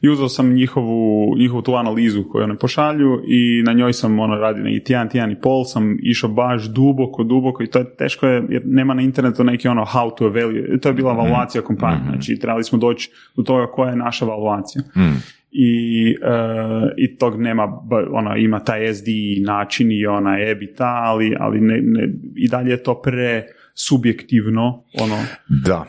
i 0.00 0.08
uzeo 0.08 0.28
sam 0.28 0.52
njihovu, 0.52 1.34
njihovu 1.38 1.62
tu 1.62 1.74
analizu 1.74 2.24
koju 2.24 2.44
one 2.44 2.56
pošalju 2.58 3.22
i 3.26 3.62
na 3.66 3.72
njoj 3.72 3.92
sam 3.92 4.18
ono 4.18 4.34
radio 4.34 4.64
neki 4.64 4.84
tjedan, 4.84 5.08
tjedan 5.08 5.30
i 5.30 5.40
pol 5.40 5.64
sam 5.64 5.98
išao 6.02 6.30
baš 6.30 6.64
duboko, 6.64 7.24
duboko 7.24 7.62
i 7.62 7.66
to 7.66 7.78
je 7.78 7.96
teško 7.96 8.26
je, 8.26 8.42
jer 8.48 8.62
nema 8.64 8.94
na 8.94 9.02
internetu 9.02 9.44
neki 9.44 9.68
ono 9.68 9.84
how 9.84 10.16
to 10.18 10.26
evaluate, 10.26 10.78
to 10.78 10.88
je 10.88 10.92
bila 10.92 11.12
evaluacija 11.12 11.62
kompanije, 11.62 12.02
znači 12.10 12.38
trebali 12.38 12.64
smo 12.64 12.78
doći 12.78 13.10
do 13.36 13.42
toga 13.42 13.66
koja 13.66 13.90
je 13.90 13.96
naša 13.96 14.24
evaluacija. 14.24 14.82
I, 15.58 16.08
e, 16.10 16.34
i 16.96 17.16
tog 17.16 17.40
nema, 17.40 17.80
ona 18.10 18.36
ima 18.36 18.64
taj 18.64 18.94
SD 18.94 19.06
način 19.46 19.92
i 19.92 20.06
ona 20.06 20.38
EBITDA, 20.40 21.00
ali, 21.04 21.36
ali 21.38 21.60
ne, 21.60 21.80
ne, 21.82 22.08
i 22.36 22.48
dalje 22.48 22.70
je 22.70 22.82
to 22.82 23.02
pre 23.02 23.46
subjektivno, 23.74 24.84
ono, 25.00 25.16
Da. 25.48 25.84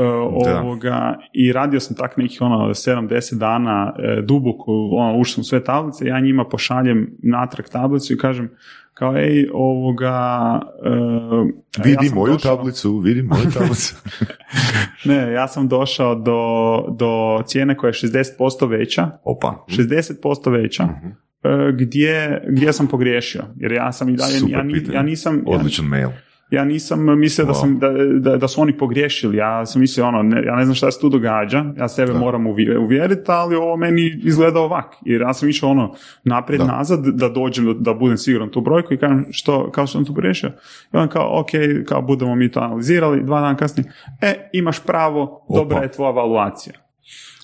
E, 0.00 0.58
ovoga, 0.58 1.18
i 1.32 1.52
radio 1.52 1.80
sam 1.80 1.96
tak 1.96 2.16
nekih 2.16 2.38
ono 2.42 2.68
7-10 2.68 3.38
dana 3.38 3.94
e, 3.98 4.22
duboko, 4.22 4.72
ono, 4.92 5.18
ušao 5.18 5.34
sam 5.34 5.44
sve 5.44 5.64
tablice, 5.64 6.06
ja 6.06 6.20
njima 6.20 6.44
pošaljem 6.44 7.16
natrag 7.22 7.66
tablicu 7.66 8.12
i 8.12 8.18
kažem 8.18 8.50
kao 8.94 9.16
ej, 9.16 9.48
ovoga 9.52 10.60
e, 10.84 10.90
Vidi 11.84 12.06
ja 12.06 12.14
moju 12.14 12.32
došao- 12.32 12.56
tablicu, 12.56 12.98
vidi 12.98 13.22
moju 13.22 13.50
tablicu. 13.58 13.96
ne, 15.04 15.32
ja 15.32 15.48
sam 15.48 15.68
došao 15.68 16.14
do, 16.14 16.40
do 16.90 17.42
cijene 17.46 17.76
koja 17.76 17.88
je 17.88 17.92
60% 17.94 18.68
veća 18.68 19.10
Opa. 19.24 19.64
60% 19.68 20.50
veća 20.52 20.84
e, 21.42 21.72
gdje, 21.72 22.42
gdje 22.48 22.72
sam 22.72 22.86
pogriješio 22.86 23.42
jer 23.56 23.72
ja 23.72 23.92
sam 23.92 24.08
i 24.08 24.12
dalje 24.12 24.32
Super 24.32 24.52
ja, 24.54 24.92
ja 24.92 25.02
nisam 25.02 25.36
ja, 25.36 25.56
Odličan 25.56 25.84
mail. 25.86 26.08
Ja 26.50 26.64
nisam 26.64 27.18
mislio 27.18 27.46
da, 27.46 27.54
sam, 27.54 27.78
da, 27.78 27.88
da, 28.18 28.36
da 28.36 28.48
su 28.48 28.60
oni 28.60 28.78
pogriješili, 28.78 29.36
ja 29.36 29.66
sam 29.66 29.80
mislio 29.80 30.06
ono, 30.06 30.22
ne, 30.22 30.42
ja 30.46 30.56
ne 30.56 30.64
znam 30.64 30.74
šta 30.74 30.90
se 30.90 31.00
tu 31.00 31.08
događa, 31.08 31.64
ja 31.76 31.88
sebe 31.88 32.12
moram 32.12 32.46
uvi- 32.46 32.76
uvjeriti, 32.76 33.22
ali 33.26 33.56
ovo 33.56 33.76
meni 33.76 34.20
izgleda 34.24 34.60
ovak, 34.60 34.94
jer 35.04 35.20
ja 35.20 35.34
sam 35.34 35.48
išao 35.48 35.70
ono 35.70 35.94
naprijed, 36.24 36.60
nazad, 36.66 37.00
da 37.06 37.28
dođem, 37.28 37.66
da, 37.66 37.72
da 37.74 37.94
budem 37.94 38.18
siguran 38.18 38.48
tu 38.48 38.60
brojku 38.60 38.94
i 38.94 38.98
kažem 38.98 39.26
što, 39.30 39.70
kao 39.70 39.86
što 39.86 39.98
sam 39.98 40.04
tu 40.04 40.14
pogriješio. 40.14 40.50
I 40.94 40.96
on 40.96 41.08
kao, 41.08 41.40
ok, 41.40 41.50
kao 41.88 42.02
budemo 42.02 42.34
mi 42.34 42.50
to 42.50 42.60
analizirali, 42.60 43.22
dva 43.24 43.40
dana 43.40 43.56
kasnije, 43.56 43.92
e, 44.20 44.50
imaš 44.52 44.84
pravo, 44.84 45.46
dobra 45.54 45.76
Opa. 45.76 45.84
je 45.84 45.90
tvoja 45.90 46.10
evaluacija. 46.10 46.74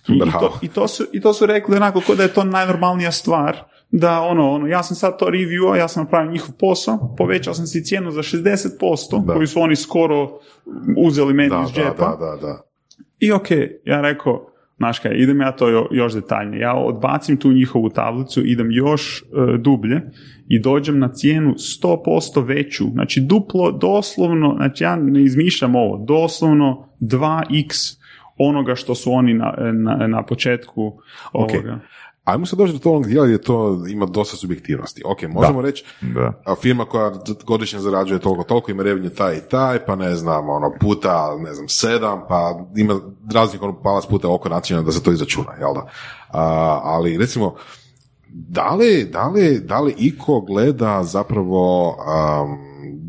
I, 0.09 0.17
i, 0.17 0.31
to, 0.31 0.59
i, 0.63 0.69
to 0.69 0.89
su, 0.89 1.05
I 1.13 1.21
to 1.21 1.33
su 1.33 1.47
rekli 1.47 1.77
onako 1.77 2.01
kao 2.07 2.15
da 2.15 2.23
je 2.23 2.33
to 2.33 2.45
najnormalnija 2.45 3.13
stvar, 3.13 3.57
da 3.91 4.21
ono, 4.21 4.51
ono, 4.51 4.67
ja 4.67 4.83
sam 4.83 4.97
sad 4.97 5.19
to 5.19 5.27
review 5.27 5.75
ja 5.75 5.89
sam 5.89 6.05
napravio 6.05 6.33
njihov 6.33 6.55
posao, 6.55 7.15
povećao 7.19 7.55
sam 7.55 7.67
si 7.67 7.85
cijenu 7.85 8.11
za 8.11 8.23
60%, 8.23 9.25
Da. 9.25 9.35
koju 9.35 9.47
su 9.47 9.61
oni 9.61 9.77
skoro 9.77 10.29
uzeli 10.99 11.35
meni 11.35 11.51
Da, 11.51 11.63
iz 11.63 11.75
džepa. 11.75 11.91
da, 12.11 12.27
da, 12.27 12.37
da. 12.39 12.63
I 13.19 13.33
ok, 13.33 13.51
ja 13.85 14.01
rekao, 14.01 14.47
znaš 14.77 14.99
kaj, 14.99 15.13
idem 15.15 15.41
ja 15.41 15.53
to 15.53 15.69
jo- 15.69 15.89
još 15.91 16.13
detaljnije. 16.15 16.61
Ja 16.61 16.75
odbacim 16.75 17.37
tu 17.37 17.53
njihovu 17.53 17.89
tablicu, 17.91 18.43
idem 18.45 18.69
još 18.71 19.23
e, 19.23 19.25
dublje 19.59 20.01
i 20.49 20.61
dođem 20.61 20.99
na 20.99 21.09
cijenu 21.09 21.55
100% 21.55 22.41
veću. 22.41 22.85
Znači 22.93 23.21
duplo, 23.21 23.73
doslovno, 23.73 24.55
znači 24.57 24.85
ja 24.85 24.97
ne 24.97 25.23
izmišljam 25.23 25.77
ovo, 25.77 26.05
doslovno 26.05 26.89
2x 27.01 27.97
onoga 28.39 28.75
što 28.75 28.95
su 28.95 29.13
oni 29.13 29.35
na, 29.35 29.55
na, 29.73 30.07
na 30.07 30.23
početku 30.23 30.93
ovoga. 31.33 31.81
Ajmo 32.27 32.47
se 32.47 32.57
doći 32.57 32.73
do 32.73 32.79
tog 32.79 33.07
dijela 33.07 33.27
gdje 33.27 33.43
to 33.43 33.85
ima 33.89 34.07
dosta 34.07 34.37
subjektivnosti. 34.37 35.03
Ok, 35.05 35.23
možemo 35.23 35.63
reći, 35.63 35.85
Da. 36.01 36.43
a 36.45 36.55
firma 36.55 36.85
koja 36.85 37.13
godišnje 37.47 37.79
zarađuje 37.81 38.21
toliko, 38.21 38.43
toliko 38.43 38.71
ima 38.71 38.83
revenue 38.83 39.11
taj 39.11 39.37
i 39.37 39.41
taj, 39.51 39.85
pa 39.85 39.97
ne 39.97 40.17
znam, 40.17 40.49
ono, 40.49 40.73
puta, 40.81 41.37
ne 41.39 41.55
znam, 41.55 41.69
sedam, 41.69 42.21
pa 42.29 42.67
ima 42.77 43.01
raznih 43.33 43.63
ono 43.63 43.83
palac 43.83 44.07
puta 44.07 44.33
oko 44.33 44.49
načina 44.49 44.83
da 44.83 44.93
se 44.93 45.03
to 45.03 45.13
izračuna, 45.13 45.53
jel 45.61 45.75
da? 45.75 45.87
A, 46.29 46.81
ali, 46.85 47.19
recimo, 47.19 47.55
da 48.29 48.75
li, 48.75 49.05
da 49.05 49.29
li, 49.29 49.61
da 49.61 49.81
li 49.81 49.95
iko 49.99 50.41
gleda 50.41 51.05
zapravo 51.05 51.89
um, 51.91 51.97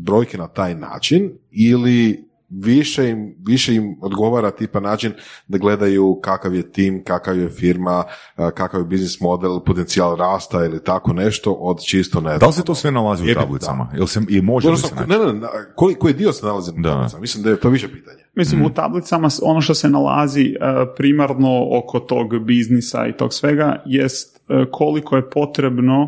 brojke 0.04 0.38
na 0.38 0.48
taj 0.48 0.74
način 0.74 1.32
ili 1.50 2.27
više 2.50 3.10
im, 3.10 3.34
više 3.38 3.74
im 3.74 3.96
odgovara 4.02 4.50
tipa 4.50 4.80
način 4.80 5.12
da 5.48 5.58
gledaju 5.58 6.20
kakav 6.22 6.54
je 6.54 6.72
tim, 6.72 7.04
kakav 7.04 7.38
je 7.38 7.48
firma, 7.48 8.04
a, 8.36 8.50
kakav 8.50 8.80
je 8.80 8.86
biznis 8.86 9.20
model, 9.20 9.60
potencijal 9.60 10.16
rasta 10.16 10.64
ili 10.64 10.84
tako 10.84 11.12
nešto 11.12 11.52
od 11.52 11.80
čisto 11.80 12.20
ne 12.20 12.38
Da 12.38 12.46
li 12.46 12.52
se 12.52 12.64
to 12.64 12.74
sve 12.74 12.90
nalazi 12.90 13.24
u 13.24 13.34
tablicama? 13.34 13.90
Jel 13.94 14.06
se, 14.06 14.20
i 14.28 14.40
može 14.42 14.68
li 14.68 14.76
se 14.78 14.94
naći? 14.94 15.08
ne, 15.08 15.18
ne, 15.18 15.32
ne, 15.32 15.46
koji, 15.76 15.94
koji 15.94 16.14
dio 16.14 16.32
se 16.32 16.46
nalazi 16.46 16.72
na 16.72 16.90
tablicama? 16.90 17.20
Mislim 17.20 17.44
da 17.44 17.50
je 17.50 17.60
to 17.60 17.68
više 17.68 17.88
pitanje. 17.88 18.18
Mislim, 18.34 18.62
u 18.62 18.70
tablicama 18.70 19.30
s- 19.30 19.40
ono 19.42 19.60
što 19.60 19.74
se 19.74 19.90
nalazi 19.90 20.42
e, 20.42 20.56
primarno 20.96 21.48
oko 21.72 22.00
tog 22.00 22.38
biznisa 22.38 23.06
i 23.06 23.12
tog 23.12 23.34
svega 23.34 23.82
jest 23.86 24.40
e, 24.48 24.64
koliko 24.70 25.16
je 25.16 25.30
potrebno 25.30 26.02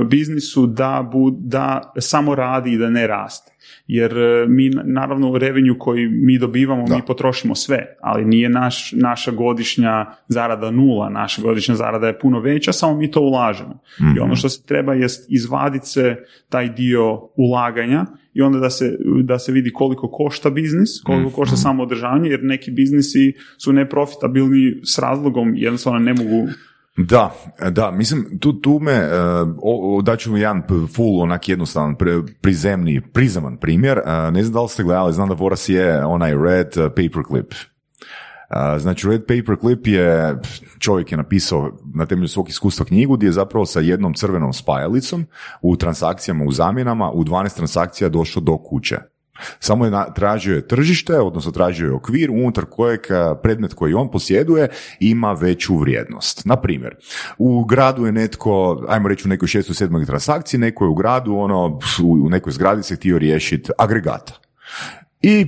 e, 0.00 0.04
biznisu 0.04 0.66
da, 0.66 1.08
bu, 1.12 1.30
da 1.30 1.92
samo 1.98 2.34
radi 2.34 2.72
i 2.72 2.78
da 2.78 2.90
ne 2.90 3.06
raste. 3.06 3.53
Jer 3.86 4.18
e, 4.18 4.46
mi, 4.48 4.70
naravno, 4.84 5.30
u 5.30 5.38
revenju 5.38 5.76
koji 5.78 6.08
mi 6.08 6.38
dobivamo, 6.38 6.84
Da. 6.88 6.96
mi 6.96 7.02
potrošimo 7.06 7.54
sve, 7.54 7.86
ali 8.00 8.24
nije 8.24 8.48
naš, 8.48 8.92
naša 8.92 9.30
godišnja 9.30 10.06
zarada 10.28 10.70
nula, 10.70 11.08
naša 11.08 11.42
godišnja 11.42 11.74
zarada 11.74 12.06
je 12.06 12.18
puno 12.18 12.40
veća, 12.40 12.72
samo 12.72 12.96
mi 12.96 13.10
to 13.10 13.20
ulažemo. 13.20 13.78
I 14.16 14.18
ono 14.20 14.36
što 14.36 14.48
se 14.48 14.66
treba 14.66 14.94
jest 14.94 15.26
izvaditi 15.32 15.86
se 15.86 16.16
taj 16.48 16.68
dio 16.68 17.28
ulaganja 17.36 18.06
i 18.34 18.42
onda 18.42 18.58
da 18.58 18.70
se, 18.70 18.96
da 19.22 19.38
se 19.38 19.52
vidi 19.52 19.72
koliko 19.72 20.10
košta 20.10 20.50
biznis, 20.50 21.02
koliko 21.04 21.30
košta 21.30 21.56
samo 21.56 21.82
održavanje, 21.82 22.30
jer 22.30 22.40
neki 22.42 22.70
biznisi 22.70 23.32
su 23.58 23.72
neprofitabilni 23.72 24.80
s 24.84 24.98
razlogom, 24.98 25.52
jednostavno 25.56 25.98
ne 25.98 26.14
mogu 26.14 26.48
Da, 26.96 27.34
da, 27.70 27.90
mislim, 27.90 28.38
tu, 28.38 28.60
tu 28.60 28.78
me, 28.80 28.92
e, 28.92 29.08
o, 29.62 29.96
o, 29.96 30.02
daću 30.02 30.32
mi 30.32 30.40
jedan 30.40 30.62
full, 30.96 31.20
onak 31.20 31.48
jednostavan, 31.48 31.96
prizemni, 32.40 33.00
prizeman 33.00 33.56
primjer. 33.56 33.98
E, 33.98 34.30
ne 34.30 34.42
znam 34.42 34.52
da 34.52 34.62
li 34.62 34.68
ste 34.68 34.82
gledali, 34.82 35.12
znam 35.12 35.28
da 35.28 35.34
Voras 35.34 35.68
je 35.68 36.04
onaj 36.04 36.34
Red 36.34 36.76
e, 36.76 36.88
Paperclip. 36.88 37.52
E, 37.52 38.78
Znači, 38.78 39.08
Red 39.08 39.20
Paperclip 39.20 39.86
je, 39.86 40.36
pf, 40.42 40.50
čovjek 40.78 41.12
je 41.12 41.16
napisao 41.16 41.70
na 41.94 42.06
temelju 42.06 42.28
svog 42.28 42.48
iskustva 42.48 42.86
knjigu 42.86 43.16
gdje 43.16 43.26
je 43.26 43.32
zapravo 43.32 43.66
sa 43.66 43.80
jednom 43.80 44.14
crvenom 44.14 44.52
spajalicom 44.52 45.26
u 45.62 45.76
transakcijama, 45.76 46.44
u 46.44 46.52
zamjenama, 46.52 47.10
u 47.10 47.24
12 47.24 47.56
transakcija 47.56 48.08
došao 48.08 48.42
do 48.42 48.58
kuće. 48.58 49.13
Samo 49.60 49.84
je 49.84 49.90
na, 49.90 50.04
tražio 50.04 50.54
je 50.54 50.68
tržište, 50.68 51.20
odnosno 51.20 51.52
tražio 51.52 51.86
je 51.86 51.92
okvir 51.92 52.30
unutar 52.30 52.64
kojeg 52.64 53.00
a, 53.10 53.34
predmet 53.42 53.74
koji 53.74 53.94
on 53.94 54.10
posjeduje 54.10 54.68
ima 55.00 55.32
veću 55.32 55.76
vrijednost. 55.76 56.44
Na 56.44 56.56
primjer, 56.56 56.96
u 57.38 57.64
gradu 57.64 58.06
je 58.06 58.12
netko, 58.12 58.84
ajmo 58.88 59.08
reći 59.08 59.28
u 59.28 59.30
nekoj 59.30 59.48
šestoj, 59.48 59.74
sedmoj 59.74 60.06
transakciji, 60.06 60.60
neko 60.60 60.84
je 60.84 60.88
u 60.88 60.94
gradu, 60.94 61.34
ono, 61.36 61.78
u 62.04 62.28
nekoj 62.28 62.52
zgradi 62.52 62.82
se 62.82 62.96
htio 62.96 63.18
riješiti 63.18 63.70
agregata. 63.78 64.32
I 65.22 65.46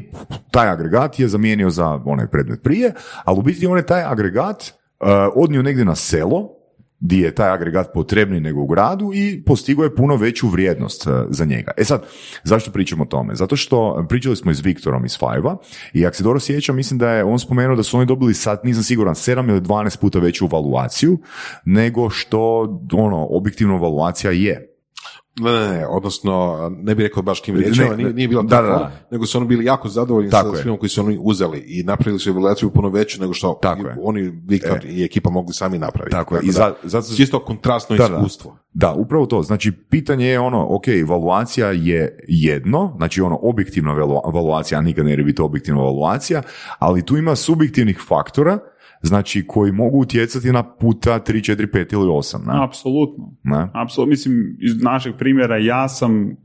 taj 0.50 0.68
agregat 0.68 1.18
je 1.18 1.28
zamijenio 1.28 1.70
za 1.70 2.00
onaj 2.04 2.26
predmet 2.26 2.62
prije, 2.62 2.92
ali 3.24 3.38
u 3.38 3.42
biti 3.42 3.66
on 3.66 3.76
je 3.76 3.86
taj 3.86 4.04
agregat 4.04 4.62
uh, 4.62 5.08
odnio 5.34 5.62
negdje 5.62 5.84
na 5.84 5.94
selo, 5.94 6.56
gdje 7.00 7.24
je 7.24 7.34
taj 7.34 7.50
agregat 7.50 7.86
potrebniji 7.94 8.40
nego 8.40 8.60
u 8.60 8.66
gradu 8.66 9.10
i 9.14 9.42
postigao 9.46 9.84
je 9.84 9.94
puno 9.94 10.16
veću 10.16 10.48
vrijednost 10.48 11.06
uh, 11.06 11.12
za 11.30 11.44
njega. 11.44 11.72
E 11.76 11.84
sad, 11.84 12.06
zašto 12.44 12.70
pričamo 12.70 13.02
o 13.02 13.06
tome? 13.06 13.34
Zato 13.34 13.56
što 13.56 14.06
pričali 14.08 14.36
smo 14.36 14.50
i 14.50 14.54
s 14.54 14.64
Viktorom 14.64 15.04
iz 15.04 15.18
Five-a 15.18 15.56
i 15.92 16.06
ako 16.06 16.16
se 16.16 16.22
dobro 16.22 16.40
sjećam, 16.40 16.76
mislim 16.76 16.98
da 16.98 17.10
je 17.10 17.24
on 17.24 17.38
spomenuo 17.38 17.76
da 17.76 17.82
su 17.82 17.96
oni 17.96 18.06
dobili 18.06 18.34
sad, 18.34 18.60
nisam 18.64 18.82
siguran, 18.82 19.14
7 19.14 19.48
ili 19.48 19.60
12 19.60 20.00
puta 20.00 20.18
veću 20.18 20.46
valuaciju 20.46 21.18
nego 21.64 22.10
što 22.10 22.62
ono, 22.92 23.26
objektivno 23.30 23.78
valuacija 23.78 24.30
je. 24.30 24.75
Ne, 25.40 25.52
ne, 25.52 25.68
ne, 25.68 25.86
odnosno, 25.86 26.56
ne 26.76 26.94
bih 26.94 27.02
rekao 27.02 27.22
baš 27.22 27.42
tim 27.42 27.56
riječima, 27.56 27.94
nije, 27.96 28.12
nije 28.12 28.28
bilo 28.28 28.42
da, 28.42 28.48
tako, 28.48 28.66
da, 28.68 28.72
da. 28.74 28.92
nego 29.10 29.26
su 29.26 29.38
oni 29.38 29.46
bili 29.46 29.64
jako 29.64 29.88
zadovoljni 29.88 30.30
Tako 30.30 30.56
sa 30.56 30.62
svima 30.62 30.76
koji 30.76 30.90
su 30.90 31.00
oni 31.00 31.18
uzeli 31.20 31.58
i 31.58 31.82
napravili 31.82 32.18
su 32.18 32.30
evaluaciju 32.30 32.70
puno 32.70 32.88
veću 32.88 33.20
nego 33.20 33.32
što 33.34 33.58
Tako 33.62 33.80
i- 33.80 33.84
oni, 34.02 34.42
Viktor 34.46 34.84
i 34.84 35.04
ekipa 35.04 35.30
mogli 35.30 35.54
sami 35.54 35.78
napraviti. 35.78 36.12
Tako 36.12 36.36
je. 36.36 36.40
I 36.44 36.50
za- 36.50 36.74
zato- 36.82 37.14
čisto 37.16 37.38
kontrastno 37.38 37.96
iskustvo. 37.96 38.56
Da, 38.72 38.92
upravo 38.92 39.26
to. 39.26 39.42
Znači, 39.42 39.72
pitanje 39.72 40.26
je 40.26 40.40
ono, 40.40 40.66
ok, 40.70 40.84
valuacija 41.06 41.70
je 41.70 42.18
jedno, 42.28 42.94
znači 42.96 43.20
ono, 43.20 43.38
objektivna 43.42 43.92
valu- 43.92 44.34
valuacija, 44.34 44.78
a 44.78 44.82
nikad 44.82 45.06
ne 45.06 45.16
biti 45.16 45.42
objektivna 45.42 45.80
valuacija, 45.80 46.42
ali 46.78 47.02
tu 47.02 47.16
ima 47.16 47.36
subjektivnih 47.36 47.98
faktora, 48.08 48.58
znači 49.02 49.46
koji 49.46 49.72
mogu 49.72 49.98
utjecati 49.98 50.52
na 50.52 50.76
puta 50.76 51.20
3, 51.20 51.56
4, 51.56 51.66
5 51.72 51.92
ili 51.92 52.06
8. 52.06 52.46
Ne? 52.46 52.64
Apsolutno. 52.64 53.32
Ne? 53.42 53.70
Apsolutno. 53.74 54.10
Mislim, 54.10 54.56
iz 54.60 54.82
našeg 54.82 55.14
primjera 55.18 55.56
ja 55.56 55.88
sam 55.88 56.36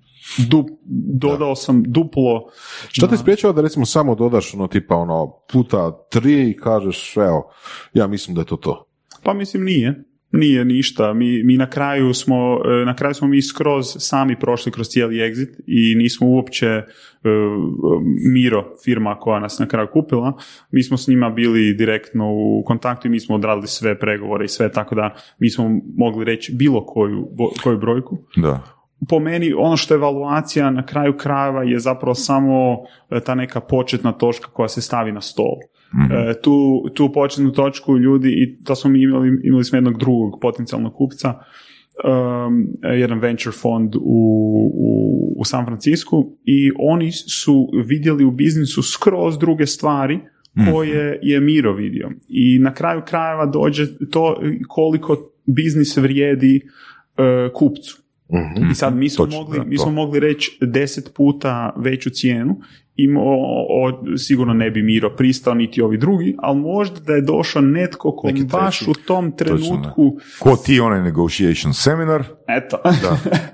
dup, 0.50 0.70
dodao 1.14 1.56
sam 1.56 1.84
duplo 1.88 2.50
Što 2.92 3.08
te 3.08 3.18
spriječava 3.18 3.54
da 3.54 3.62
recimo 3.62 3.86
samo 3.86 4.16
dodaš 4.16 4.54
ono 4.54 4.68
tipa 4.68 4.96
ono 4.96 5.34
puta 5.52 6.06
tri 6.10 6.50
i 6.50 6.58
kažeš 6.58 7.18
evo, 7.18 7.52
ja 7.94 8.08
mislim 8.08 8.36
da 8.36 8.42
je 8.42 8.46
to 8.46 8.56
to. 8.56 8.88
Pa 9.24 9.34
mislim 9.34 9.64
nije. 9.64 10.04
Nije 10.32 10.66
ništa. 10.66 11.14
Mi, 11.14 11.44
mi 11.44 11.58
na 11.58 11.70
kraju 11.70 12.14
smo, 12.14 12.62
e, 12.66 12.86
na 12.86 12.96
kraju 12.96 13.14
smo 13.14 13.28
mi 13.28 13.42
skroz 13.42 13.86
sami 14.00 14.40
prošli 14.40 14.72
kroz 14.72 14.88
cijeli 14.88 15.16
exit 15.16 15.62
i 15.68 15.96
nismo 15.96 16.28
uopće 16.28 16.68
e, 16.68 16.84
Miro, 18.34 18.66
firma 18.84 19.20
koja 19.20 19.40
nas 19.40 19.60
na 19.60 19.68
kraju 19.68 19.88
kupila, 19.94 20.34
mi 20.72 20.84
smo 20.84 20.98
s 20.98 21.08
njima 21.08 21.30
bili 21.30 21.74
direktno 21.74 22.32
u 22.32 22.64
kontaktu 22.66 23.08
i 23.08 23.12
mi 23.12 23.20
smo 23.20 23.36
odradili 23.36 23.68
sve 23.68 24.00
pregovore 24.00 24.46
i 24.46 24.48
sve, 24.48 24.72
tako 24.72 24.96
da 24.96 25.16
mi 25.40 25.50
smo 25.50 25.70
mogli 25.98 26.26
reći 26.26 26.56
bilo 26.56 26.86
koju, 26.86 27.28
koju 27.64 27.78
brojku. 27.78 28.18
Da. 28.36 28.64
po 29.10 29.20
meni 29.20 29.54
ono 29.58 29.78
što 29.78 29.94
je 29.94 29.96
evaluacija 29.96 30.72
na 30.72 30.86
kraju 30.86 31.18
krajeva 31.18 31.64
je 31.64 31.80
zapravo 31.80 32.16
samo 32.16 32.78
e, 33.10 33.20
ta 33.20 33.36
neka 33.36 33.60
početna 33.60 34.12
točka 34.12 34.48
koja 34.48 34.70
se 34.70 34.82
stavi 34.82 35.12
na 35.12 35.22
stol. 35.22 35.56
E, 36.12 36.42
tu, 36.42 36.86
tu 36.94 37.12
početnu 37.14 37.52
točku 37.52 37.98
ljudi, 37.98 38.30
i 38.30 38.64
to 38.64 38.76
smo 38.76 38.90
mi 38.90 39.02
imali, 39.02 39.40
imali 39.44 39.64
smo 39.64 39.78
jednog 39.78 40.00
drugog 40.00 40.40
potencijalnog 40.42 40.94
kupca, 40.94 41.34
um, 41.34 42.68
jedan 42.82 43.20
venture 43.20 43.52
fond 43.52 43.96
u, 43.96 44.02
u, 44.74 45.36
u 45.38 45.46
San 45.46 45.66
Francisku 45.66 46.38
i 46.46 46.72
oni 46.80 47.12
su 47.12 47.70
vidjeli 47.86 48.26
u 48.26 48.32
biznisu 48.32 48.82
skroz 48.82 49.38
druge 49.38 49.66
stvari 49.66 50.20
koje 50.72 51.20
je 51.22 51.40
Miro 51.40 51.74
vidio. 51.74 52.12
I 52.30 52.60
na 52.60 52.74
kraju 52.74 53.02
krajeva 53.08 53.46
dođe 53.46 53.86
to 54.12 54.42
koliko 54.68 55.32
biznis 55.46 55.98
vrijedi 55.98 56.56
e, 57.18 57.50
kupcu. 57.54 58.01
I 58.72 58.76
sad 58.76 58.96
mi 58.96 59.10
smo, 59.10 59.26
Točno, 59.26 59.40
mogli, 59.40 59.60
da, 59.60 59.66
mi 59.66 59.78
smo 59.78 59.92
mogli 59.92 60.20
reći 60.20 60.58
deset 60.62 61.12
puta 61.16 61.74
veću 61.78 62.10
cijenu 62.10 62.58
i 62.96 63.08
mo- 63.08 63.22
o- 63.70 64.18
sigurno 64.18 64.54
ne 64.54 64.72
bi 64.72 64.84
Miro 64.84 65.10
pristao 65.10 65.54
niti 65.54 65.82
ovi 65.82 65.98
drugi, 65.98 66.36
ali 66.40 66.60
možda 66.60 67.00
da 67.00 67.14
je 67.14 67.22
došao 67.22 67.62
netko 67.62 68.12
ko 68.12 68.28
Neki 68.28 68.44
baš 68.44 68.78
treći. 68.78 68.92
u 68.92 69.06
tom 69.06 69.32
Točno, 69.32 69.46
da. 69.48 69.62
trenutku 69.62 70.18
Ko 70.40 70.56
ti 70.56 70.80
onaj 70.80 71.02
negotiation 71.02 71.74
seminar, 71.74 72.24
eto, 72.50 72.78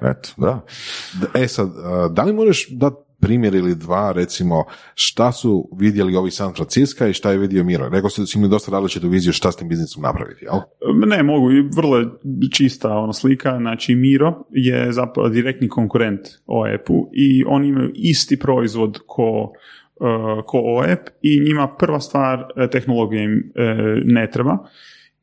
eto, 0.02 0.30
da. 0.38 0.66
Da, 1.14 1.28
E 1.36 1.48
sad, 1.48 1.70
da 2.12 2.24
li 2.24 2.34
možeš 2.34 2.68
dati 2.70 2.96
primjer 3.28 3.56
ili 3.56 3.76
dva, 3.76 4.12
recimo, 4.12 4.64
šta 4.96 5.32
su 5.32 5.70
vidjeli 5.80 6.16
ovi 6.16 6.32
San 6.32 6.54
Francisco 6.54 7.08
i 7.08 7.14
šta 7.14 7.32
je 7.32 7.38
vidio 7.38 7.64
Miro? 7.64 7.90
Rekao 7.90 8.10
si 8.10 8.22
da 8.22 8.26
su 8.26 8.38
imali 8.38 8.52
dosta 8.52 8.72
različitu 8.72 9.10
viziju 9.10 9.34
šta 9.34 9.52
s 9.52 9.56
tim 9.56 9.70
biznisom 9.70 10.04
napraviti, 10.04 10.46
jel? 10.46 10.60
ne 11.08 11.24
mogu, 11.24 11.48
vrlo 11.76 12.20
čista 12.54 12.90
ona 12.90 13.14
slika, 13.14 13.58
znači 13.58 13.96
Miro 13.96 14.34
je 14.52 14.92
zapravo 14.92 15.30
direktni 15.30 15.68
konkurent 15.68 16.20
OEP-u 16.46 17.10
i 17.14 17.44
oni 17.48 17.68
imaju 17.68 17.92
isti 17.96 18.40
proizvod 18.40 19.00
ko 19.08 19.52
uh, 19.96 20.46
ko 20.46 20.62
OEP 20.64 21.00
i 21.22 21.40
njima 21.40 21.68
prva 21.80 22.00
stvar 22.00 22.40
eh, 22.40 22.70
tehnologija 22.70 23.24
im 23.24 23.52
eh, 23.56 23.76
ne 24.06 24.30
treba 24.32 24.58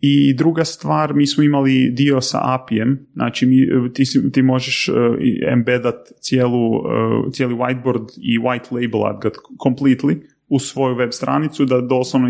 I 0.06 0.34
druga 0.34 0.64
stvar, 0.64 1.14
mi 1.14 1.26
smo 1.26 1.42
imali 1.44 1.90
dio 1.90 2.20
sa 2.20 2.40
API-em, 2.42 2.98
znači 3.14 3.46
mi, 3.46 3.56
ti, 3.94 4.04
si- 4.06 4.32
ti 4.32 4.42
možeš 4.42 4.88
uh, 4.88 4.94
i 5.20 5.40
embedat 5.52 5.94
cijelu, 6.20 6.70
uh, 6.70 7.32
cijeli 7.32 7.54
whiteboard 7.54 8.06
i 8.22 8.38
white 8.38 8.72
labelat 8.74 9.22
ga 9.22 9.30
completely 9.58 10.16
u 10.48 10.58
svoju 10.58 10.94
web 10.96 11.10
stranicu 11.12 11.64
da 11.64 11.80
doslovno 11.80 12.28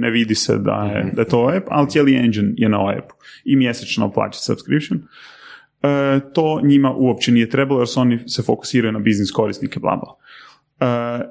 ne 0.00 0.10
vidi 0.10 0.34
se 0.34 0.58
da 0.58 0.90
je, 0.94 1.10
da 1.14 1.22
je 1.22 1.28
to 1.28 1.50
app, 1.56 1.66
ali 1.70 1.88
cijeli 1.88 2.14
engine 2.14 2.52
je 2.56 2.68
na 2.68 2.88
appu 2.90 3.14
i 3.44 3.56
mjesečno 3.56 4.12
plaća 4.12 4.38
subscription. 4.38 5.00
E, 5.82 6.20
to 6.34 6.60
njima 6.64 6.94
uopće 6.96 7.32
nije 7.32 7.50
trebalo 7.50 7.80
jer 7.80 7.88
su 7.88 8.00
oni 8.00 8.18
se 8.28 8.42
fokusiraju 8.42 8.92
na 8.92 8.98
biznis 8.98 9.30
korisnike, 9.30 9.80
bla 9.80 9.96
bla. 9.96 10.16
E, 10.80 10.86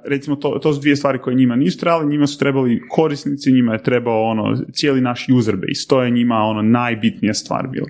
recimo 0.06 0.36
to, 0.36 0.60
to 0.62 0.74
su 0.74 0.82
dvije 0.82 0.96
stvari 0.96 1.20
koje 1.20 1.36
njima 1.36 1.56
nisu 1.56 1.80
trebali, 1.80 2.10
njima 2.12 2.28
su 2.28 2.40
trebali 2.40 2.82
korisnici, 2.90 3.52
njima 3.52 3.74
je 3.74 3.84
trebao 3.84 4.24
ono 4.24 4.58
cijeli 4.74 5.02
naš 5.02 5.26
user 5.30 5.56
base, 5.56 5.88
to 5.88 6.04
je 6.04 6.12
njima 6.12 6.36
ono 6.36 6.62
najbitnija 6.62 7.34
stvar 7.34 7.68
bila. 7.68 7.88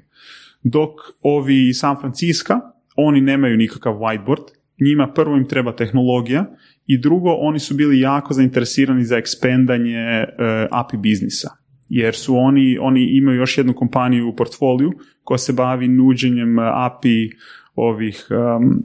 Dok 0.64 0.90
ovi 1.22 1.74
San 1.74 1.96
Francisco, 2.00 2.54
oni 2.96 3.22
nemaju 3.22 3.58
nikakav 3.58 3.94
whiteboard, 3.94 4.44
njima 4.82 5.08
prvo 5.16 5.36
im 5.36 5.48
treba 5.48 5.76
tehnologija 5.76 6.46
i 6.88 6.98
drugo, 7.02 7.30
oni 7.30 7.60
su 7.60 7.76
bili 7.76 8.00
jako 8.00 8.34
zainteresirani 8.34 9.04
za 9.04 9.18
ekspendanje 9.18 9.98
e, 9.98 10.28
API 10.72 10.98
biznisa. 10.98 11.50
Jer 11.90 12.16
su 12.16 12.36
oni, 12.38 12.78
oni 12.82 13.18
imaju 13.18 13.38
još 13.38 13.58
jednu 13.58 13.74
kompaniju 13.74 14.30
u 14.30 14.36
portfoliju 14.36 14.92
koja 15.24 15.38
se 15.38 15.54
bavi 15.54 15.88
nuđenjem 15.88 16.60
e, 16.60 16.62
API 16.74 17.30
ovih 17.76 18.28
um, 18.30 18.84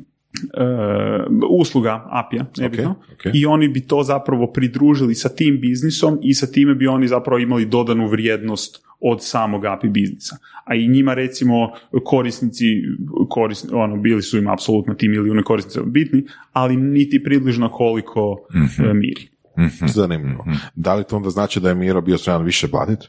e, 0.55 0.65
usluga 1.51 2.05
API-a, 2.11 2.47
nebitno. 2.59 2.91
ok. 2.91 3.35
I 3.35 3.47
oni 3.47 3.69
bi 3.69 3.81
to 3.81 4.03
zapravo 4.03 4.53
pridružili 4.53 5.15
sa 5.15 5.29
tim 5.29 5.61
biznisom 5.61 6.19
i 6.23 6.35
sa 6.35 6.47
time 6.47 6.75
bi 6.75 6.87
oni 6.87 7.09
zapravo 7.09 7.39
imali 7.39 7.67
dodanu 7.67 8.09
vrijednost 8.09 8.85
od 9.01 9.19
samog 9.25 9.65
API 9.65 9.89
biznisa. 9.89 10.37
A 10.65 10.75
i 10.75 10.89
njima 10.89 11.15
recimo 11.15 11.71
korisnici, 12.05 12.65
korisni, 13.29 13.71
ono, 13.73 13.97
bili 13.97 14.23
su 14.23 14.39
im 14.39 14.49
apsolutno 14.49 14.95
ti 14.95 15.09
milijune 15.09 15.43
korisnica 15.43 15.83
bitni, 15.83 16.25
ali 16.53 16.77
niti 16.77 17.23
približno 17.23 17.69
koliko 17.71 18.37
e, 18.91 18.95
miri. 18.95 19.29
Zanimljivo. 19.87 20.45
Da 20.75 20.95
li 20.95 21.05
to 21.05 21.17
onda 21.17 21.31
znači 21.31 21.61
da 21.61 21.69
je 21.69 21.75
Miro 21.75 22.01
bio 22.01 22.19
spreman 22.19 22.45
više 22.45 22.69
platiti? 22.69 23.09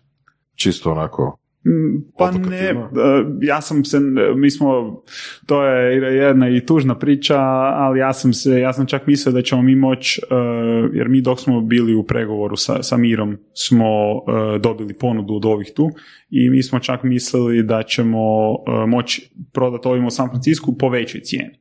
Čisto 0.55 0.91
onako... 0.91 1.37
Mm, 1.65 2.11
Pa 2.17 2.31
ne, 2.31 2.57
e, 2.57 2.75
ja 3.41 3.61
sam 3.61 3.85
se, 3.85 3.99
mi 4.35 4.51
smo, 4.51 5.01
to 5.45 5.63
je 5.63 6.15
jedna 6.15 6.49
i 6.49 6.65
tužna 6.65 6.99
priča, 6.99 7.37
ali 7.39 7.99
ja 7.99 8.13
sam 8.13 8.33
se, 8.33 8.59
ja 8.59 8.73
sam 8.73 8.85
čak 8.85 9.07
mislio 9.07 9.33
da 9.33 9.41
ćemo 9.41 9.61
mi 9.61 9.75
moći, 9.75 10.21
jer 10.93 11.09
mi 11.09 11.21
dok 11.21 11.39
smo 11.39 11.61
bili 11.61 11.95
u 11.95 12.03
pregovoru 12.03 12.55
sa, 12.55 12.83
sa 12.83 12.97
Mirom 12.97 13.37
smo 13.53 13.85
e, 13.85 14.59
dobili 14.59 14.93
ponudu 14.93 15.33
od 15.33 15.45
ovih 15.45 15.71
tu 15.75 15.89
i 16.29 16.49
mi 16.49 16.63
smo 16.63 16.79
čak 16.79 17.03
mislili 17.03 17.63
da 17.63 17.83
ćemo 17.83 18.51
e, 18.51 18.85
moći 18.87 19.31
prodati 19.53 19.87
ovim 19.87 20.05
u 20.05 20.11
San 20.11 20.29
Francisku 20.29 20.77
po 20.77 20.89
većoj 20.89 21.21
cijeni. 21.21 21.59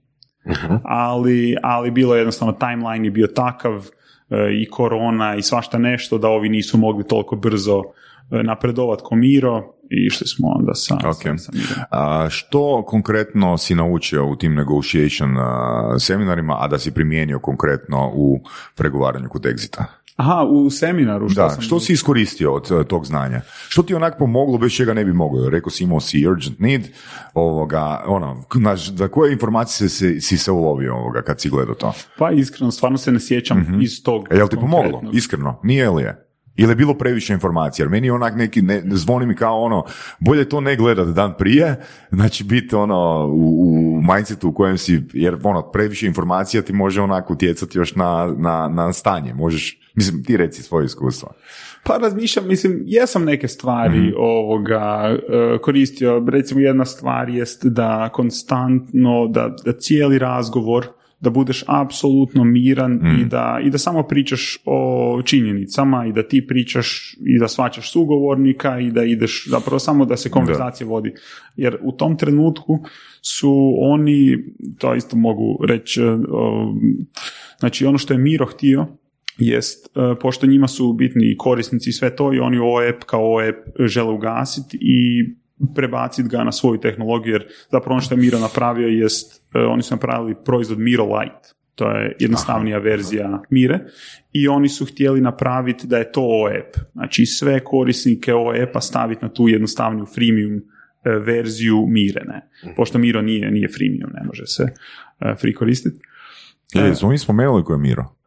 ali, 0.85 1.57
ali 1.63 1.91
bilo 1.91 2.15
je 2.15 2.21
jednostavno 2.21 2.53
timeline 2.53 3.07
je 3.07 3.11
bio 3.11 3.27
takav 3.27 3.87
e, 4.31 4.53
i 4.63 4.69
korona 4.71 5.37
i 5.37 5.43
svašta 5.43 5.79
nešto 5.79 6.19
da 6.19 6.29
ovi 6.29 6.49
nisu 6.49 6.79
mogli 6.79 7.07
toliko 7.07 7.37
brzo 7.37 7.83
e, 8.31 8.43
napredovat 8.43 9.01
ko 9.03 9.17
Miro 9.17 9.75
i 9.91 10.07
išli 10.07 10.27
smo 10.27 10.49
onda 10.49 10.75
sa, 10.75 10.95
Ok. 10.95 11.23
sa, 11.39 11.53
sa. 11.53 11.85
A, 11.91 12.27
što 12.31 12.85
konkretno 12.87 13.59
si 13.59 13.75
naučio 13.75 14.27
u 14.27 14.37
tim 14.37 14.55
negotiation 14.55 15.37
a, 15.39 15.97
seminarima, 15.99 16.57
a 16.61 16.69
da 16.69 16.79
si 16.79 16.91
primijenio 16.95 17.39
konkretno 17.39 18.11
u 18.15 18.41
pregovaranju 18.75 19.29
kod 19.29 19.43
Exita? 19.43 19.85
Aha, 20.17 20.45
u 20.51 20.71
seminaru 20.71 21.29
što 21.29 21.43
Da, 21.43 21.51
sam... 21.51 21.63
što 21.63 21.81
si 21.81 21.93
iskoristio 21.93 22.55
od 22.55 22.69
eh, 22.81 22.85
tog 22.85 23.07
znanja? 23.07 23.41
Što 23.69 23.83
ti 23.83 23.95
onak 23.95 24.19
pomoglo 24.19 24.59
bez 24.59 24.73
čega 24.73 24.95
ne 24.95 25.05
bi 25.05 25.13
mogao? 25.13 25.51
Rekao 25.51 25.71
si 25.71 25.85
imao 25.85 26.01
si 26.01 26.27
urgent 26.27 26.59
need, 26.61 26.89
ovoga, 27.35 28.03
ono, 28.07 28.45
znaš, 28.55 28.87
da 28.89 29.09
koje 29.09 29.33
informacije 29.33 29.89
si, 29.89 30.21
si 30.21 30.39
se 30.39 30.51
ulovio 30.51 30.95
ovoga 30.97 31.23
kad 31.23 31.41
si 31.41 31.49
gledao 31.51 31.75
to? 31.75 31.93
Pa 32.19 32.31
iskreno, 32.31 32.71
stvarno 32.71 32.99
se 32.99 33.13
ne 33.13 33.21
sjećam 33.21 33.79
iz 33.83 34.03
tog... 34.03 34.27
E, 34.31 34.37
jel 34.37 34.49
ti 34.49 34.57
pomoglo? 34.57 35.03
Iskreno? 35.13 35.61
Nije 35.63 35.91
li 35.91 36.03
je? 36.03 36.28
Ili 36.59 36.71
je 36.71 36.77
bilo 36.77 36.95
previše 36.95 37.33
informacija? 37.33 37.85
Jer 37.85 37.91
meni 37.91 38.07
je 38.07 38.13
onak 38.13 38.37
neki, 38.37 38.63
ne, 38.63 38.83
zvoni 38.87 39.27
mi 39.27 39.35
kao 39.35 39.61
ono, 39.63 39.85
bolje 40.19 40.49
to 40.49 40.61
ne 40.61 40.77
gledat 40.77 41.09
dan 41.09 41.35
prije, 41.39 41.77
znači 42.11 42.45
biti 42.45 42.75
ono 42.75 43.27
u, 43.27 43.63
u 43.73 44.03
mindsetu 44.03 44.49
u 44.49 44.53
kojem 44.53 44.79
si, 44.79 45.03
jer 45.13 45.37
ono, 45.43 45.71
previše 45.73 46.07
informacija 46.07 46.63
ti 46.63 46.73
može 46.73 47.03
onak 47.03 47.31
utjecati 47.31 47.79
još 47.79 47.95
na, 47.95 48.35
na, 48.39 48.69
na 48.69 48.93
stanje. 48.93 49.35
Možeš, 49.35 49.79
mislim, 49.95 50.25
ti 50.25 50.37
reci 50.37 50.63
svoje 50.63 50.85
iskustvo. 50.87 51.33
Pa 51.85 51.97
razmišljam, 51.97 52.49
mislim, 52.49 52.83
jesam 52.87 53.25
neke 53.25 53.49
stvari 53.49 53.99
Mhm. 53.99 54.17
ovoga 54.19 55.09
e, 55.11 55.59
koristio. 55.63 56.25
Recimo 56.29 56.61
jedna 56.61 56.85
stvar 56.85 57.29
jest 57.29 57.65
da 57.67 58.09
konstantno, 58.13 59.27
da, 59.29 59.55
da 59.65 59.73
cijeli 59.73 60.19
razgovor 60.19 60.87
da 61.21 61.31
budeš 61.31 61.65
apsolutno 61.67 62.45
miran 62.45 62.93
Mhm. 62.93 63.21
i, 63.21 63.25
da, 63.25 63.61
i 63.65 63.71
da 63.71 63.79
samo 63.79 64.03
pričaš 64.03 64.59
o 64.65 65.23
činjenicama 65.25 66.07
i 66.07 66.13
da 66.13 66.23
ti 66.29 66.47
pričaš 66.47 67.17
i 67.27 67.39
da 67.39 67.49
svačaš 67.49 67.93
sugovornika 67.93 68.81
i 68.81 68.91
da 68.91 69.05
ideš, 69.05 69.45
zapravo 69.51 69.79
samo 69.79 70.05
da 70.05 70.17
se 70.17 70.31
konverzacija 70.31 70.87
vodi. 70.87 71.13
Jer 71.57 71.77
u 71.83 71.93
tom 71.93 72.17
trenutku 72.17 72.79
su 73.23 73.75
oni, 73.81 74.39
to 74.79 74.95
isto 74.95 75.17
mogu 75.17 75.59
reći, 75.69 76.03
e, 76.03 76.17
znači 77.59 77.87
ono 77.87 77.99
što 77.99 78.15
je 78.15 78.19
Miro 78.19 78.47
htio 78.47 78.87
jest, 79.39 79.87
e, 79.97 80.01
pošto 80.21 80.47
njima 80.47 80.69
su 80.69 80.93
bitni 80.93 81.37
korisnici 81.39 81.91
i 81.91 81.93
sve 81.93 82.17
to 82.17 82.35
i 82.35 82.39
oni 82.39 82.59
OEP 82.59 83.05
kao 83.05 83.35
OEP 83.35 83.57
žele 83.87 84.13
ugasiti 84.13 84.79
i 84.81 85.25
prebaciti 85.75 86.29
ga 86.29 86.45
na 86.45 86.53
svoju 86.53 86.81
tehnologiju, 86.81 87.33
jer 87.33 87.47
zapravo 87.71 87.93
ono 87.93 88.01
što 88.01 88.15
je 88.15 88.21
Miro 88.21 88.39
napravio 88.39 88.89
jest, 88.89 89.43
e, 89.55 89.59
oni 89.59 89.83
su 89.83 89.95
napravili 89.95 90.35
proizvod 90.45 90.79
Miro 90.79 91.05
Lite, 91.05 91.49
to 91.75 91.91
je 91.91 92.17
jednostavnija 92.19 92.79
verzija 92.79 93.43
Mire 93.51 93.81
i 94.33 94.49
oni 94.49 94.69
su 94.69 94.87
htjeli 94.87 95.21
napraviti 95.21 95.87
da 95.87 95.99
je 95.99 96.13
to 96.13 96.23
OEP, 96.23 96.77
znači 96.93 97.27
sve 97.27 97.65
korisnike 97.65 98.35
OEP-a 98.35 98.81
staviti 98.81 99.25
na 99.25 99.33
tu 99.33 99.49
jednostavniju 99.49 100.07
freemium 100.07 100.57
e, 100.57 101.11
verziju 101.11 101.87
Mire, 101.89 102.23
ne. 102.27 102.49
Pošto 102.77 102.99
Miro 102.99 103.23
nije, 103.23 103.51
nije 103.51 103.69
freemium, 103.69 104.11
ne 104.15 104.23
može 104.27 104.47
se 104.47 104.63
e, 105.21 105.35
free 105.41 105.55
koristiti. 105.55 106.01
E, 106.75 106.95
smo 106.95 107.09
mi 107.09 107.19
spomenuli 107.19 107.65
ko 107.65 107.73
je 107.73 107.79
Miro? 107.79 108.18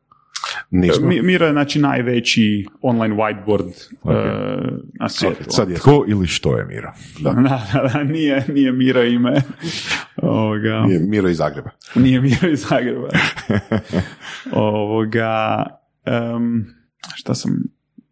Nismo. 0.72 1.08
Mi- 1.08 1.22
Miro 1.22 1.46
je 1.46 1.52
znači 1.52 1.80
najveći 1.80 2.66
online 2.82 3.16
whiteboard 3.16 3.72
e, 4.06 4.72
na 5.00 5.10
svijetu. 5.10 5.44
Sad 5.50 5.70
je. 5.70 5.76
Tko 5.76 6.06
ili 6.08 6.28
što 6.28 6.58
je 6.58 6.66
Miro? 6.66 6.92
Da, 7.24 7.32
da, 7.32 7.90
da, 7.94 8.04
nije, 8.04 8.46
nije 8.48 8.72
Miro 8.72 9.04
ime. 9.04 9.34
Ovoga, 10.22 10.84
Nije 10.88 11.00
Miro 11.00 11.30
iz 11.30 11.38
Zagreba. 11.38 11.70
nije 11.96 12.22
Miro 12.22 12.50
iz 12.50 12.66
Zagreba. 12.70 13.10
Ovoga, 14.52 15.66
em, 16.06 16.66
šta 17.16 17.34
sam 17.36 17.52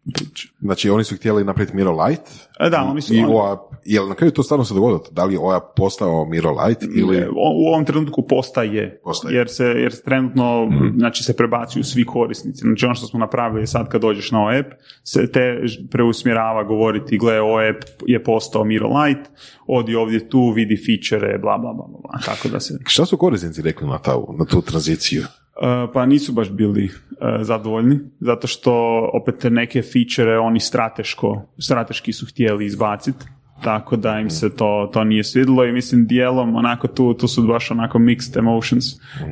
pričao? 0.04 0.50
Znači, 0.60 0.90
oni 0.90 1.04
su 1.04 1.16
htjeli 1.16 1.44
napraviti 1.44 1.76
Miro 1.76 2.04
Lite. 2.04 2.30
E, 2.60 2.70
Da, 2.70 2.82
oni 2.82 3.00
su... 3.00 3.14
I 3.14 3.24
OAP, 3.28 3.60
jel 3.84 4.08
na 4.08 4.14
kraju 4.14 4.30
to 4.32 4.42
stvarno 4.42 4.64
se 4.64 4.74
dogodilo? 4.74 5.04
Da 5.10 5.24
li 5.24 5.34
je 5.34 5.38
OAP 5.38 5.62
postao 5.76 6.24
Miro 6.24 6.50
Lite 6.50 6.86
ili... 6.96 7.16
E, 7.16 7.28
u 7.28 7.66
ovom 7.66 7.84
trenutku 7.84 8.26
postaje, 8.26 9.00
Postaje. 9.04 9.36
jer 9.36 9.48
se 9.48 9.64
jer 9.64 10.02
trenutno 10.04 10.68
znači 10.96 11.24
se 11.24 11.36
prebacuju 11.36 11.84
svi 11.84 12.04
korisnici. 12.04 12.60
Znači 12.60 12.84
ono 12.84 12.94
što 12.94 13.06
smo 13.06 13.18
napravili 13.18 13.66
sad 13.66 13.88
kad 13.88 14.00
dođeš 14.00 14.30
na 14.30 14.44
OEP, 14.44 14.66
se 15.04 15.32
te 15.32 15.62
preusmjerava 15.90 16.64
govoriti 16.64 17.18
gle 17.18 17.40
OEP 17.40 17.84
je 18.06 18.24
postao 18.24 18.64
Miro 18.64 18.88
Lite, 18.88 19.30
odi 19.66 19.94
ovdje 19.94 20.28
tu, 20.28 20.52
vidi 20.56 20.76
fičere, 20.76 21.38
bla 21.38 21.58
bla 21.58 21.72
bla 21.72 21.86
bla, 21.86 22.00
bla. 22.00 22.20
tako 22.24 22.48
da 22.48 22.60
se 22.60 22.78
Šta 22.86 23.06
su 23.06 23.16
korisnici 23.16 23.62
rekli 23.62 23.86
na, 23.86 23.98
ta, 23.98 24.16
na 24.38 24.44
tu 24.44 24.62
tranziciju? 24.62 25.22
Uh, 25.56 25.90
pa 25.92 26.06
nisu 26.06 26.32
baš 26.32 26.50
bili 26.50 26.84
uh, 26.84 27.42
zadovoljni, 27.42 27.98
zato 28.20 28.46
što 28.46 28.72
opet 29.12 29.44
neke 29.50 29.82
fičere 29.82 30.38
oni 30.38 30.60
strateško, 30.60 31.42
strateški 31.58 32.12
su 32.12 32.26
htjeli 32.26 32.66
izbaciti, 32.66 33.24
tako 33.64 33.96
da 33.96 34.18
im 34.18 34.30
se 34.30 34.56
to, 34.56 34.90
to 34.92 35.04
nije 35.04 35.24
svidjelo 35.24 35.64
i 35.64 35.72
mislim 35.72 36.06
dijelom 36.06 36.56
onako 36.56 36.88
tu, 36.88 37.14
tu 37.14 37.28
su 37.28 37.42
baš 37.46 37.70
onako 37.70 37.98
mixed 37.98 38.38
emotions, 38.38 38.84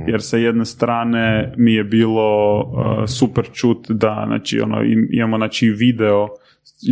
jer 0.06 0.22
sa 0.22 0.36
jedne 0.36 0.64
strane 0.64 1.52
mi 1.56 1.74
je 1.74 1.84
bilo 1.84 2.58
uh, 2.60 3.08
super 3.08 3.44
čut 3.52 3.86
da 3.90 4.24
znači, 4.26 4.60
ono, 4.60 4.82
im- 4.82 5.08
imamo 5.10 5.36
znači, 5.36 5.70
video, 5.70 6.28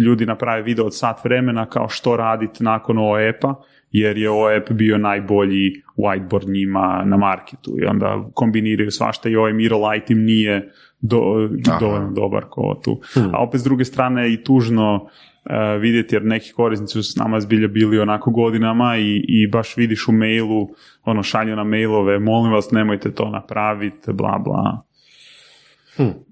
ljudi 0.06 0.26
naprave 0.26 0.62
video 0.62 0.86
od 0.86 0.96
sat 0.96 1.24
vremena 1.24 1.66
kao 1.66 1.88
što 1.88 2.16
raditi 2.16 2.64
nakon 2.64 2.98
OEP-a, 2.98 3.54
jer 3.98 4.18
je 4.18 4.30
OEP 4.30 4.72
bio 4.72 4.98
najbolji 4.98 5.82
whiteboard 5.96 6.48
njima 6.48 7.02
na 7.04 7.16
marketu 7.16 7.76
i 7.82 7.84
onda 7.84 8.28
kombiniraju 8.34 8.90
svašta 8.90 9.28
i 9.28 9.36
ovaj 9.36 9.52
Miro 9.52 9.88
Lite 9.88 10.12
im 10.12 10.24
nije 10.24 10.72
do, 11.00 11.48
dovoljno 11.80 12.12
dobar 12.12 12.44
ko 12.50 12.80
tu. 12.84 13.00
A 13.32 13.42
opet 13.42 13.60
s 13.60 13.64
druge 13.64 13.84
strane 13.84 14.32
i 14.32 14.44
tužno 14.44 15.08
e, 15.44 15.78
vidjeti 15.78 16.14
jer 16.14 16.24
neki 16.24 16.52
korisnici 16.52 16.92
su 16.92 17.02
s 17.02 17.16
nama 17.16 17.40
zbilja 17.40 17.68
bili 17.68 17.98
onako 17.98 18.30
godinama 18.30 18.96
i, 18.96 19.24
i 19.28 19.46
baš 19.46 19.76
vidiš 19.76 20.08
u 20.08 20.12
mailu, 20.12 20.68
ono 21.04 21.22
šalju 21.22 21.56
na 21.56 21.64
mailove, 21.64 22.18
molim 22.18 22.52
vas 22.52 22.70
nemojte 22.70 23.12
to 23.14 23.30
napraviti, 23.30 24.12
bla 24.12 24.38
bla. 24.44 24.82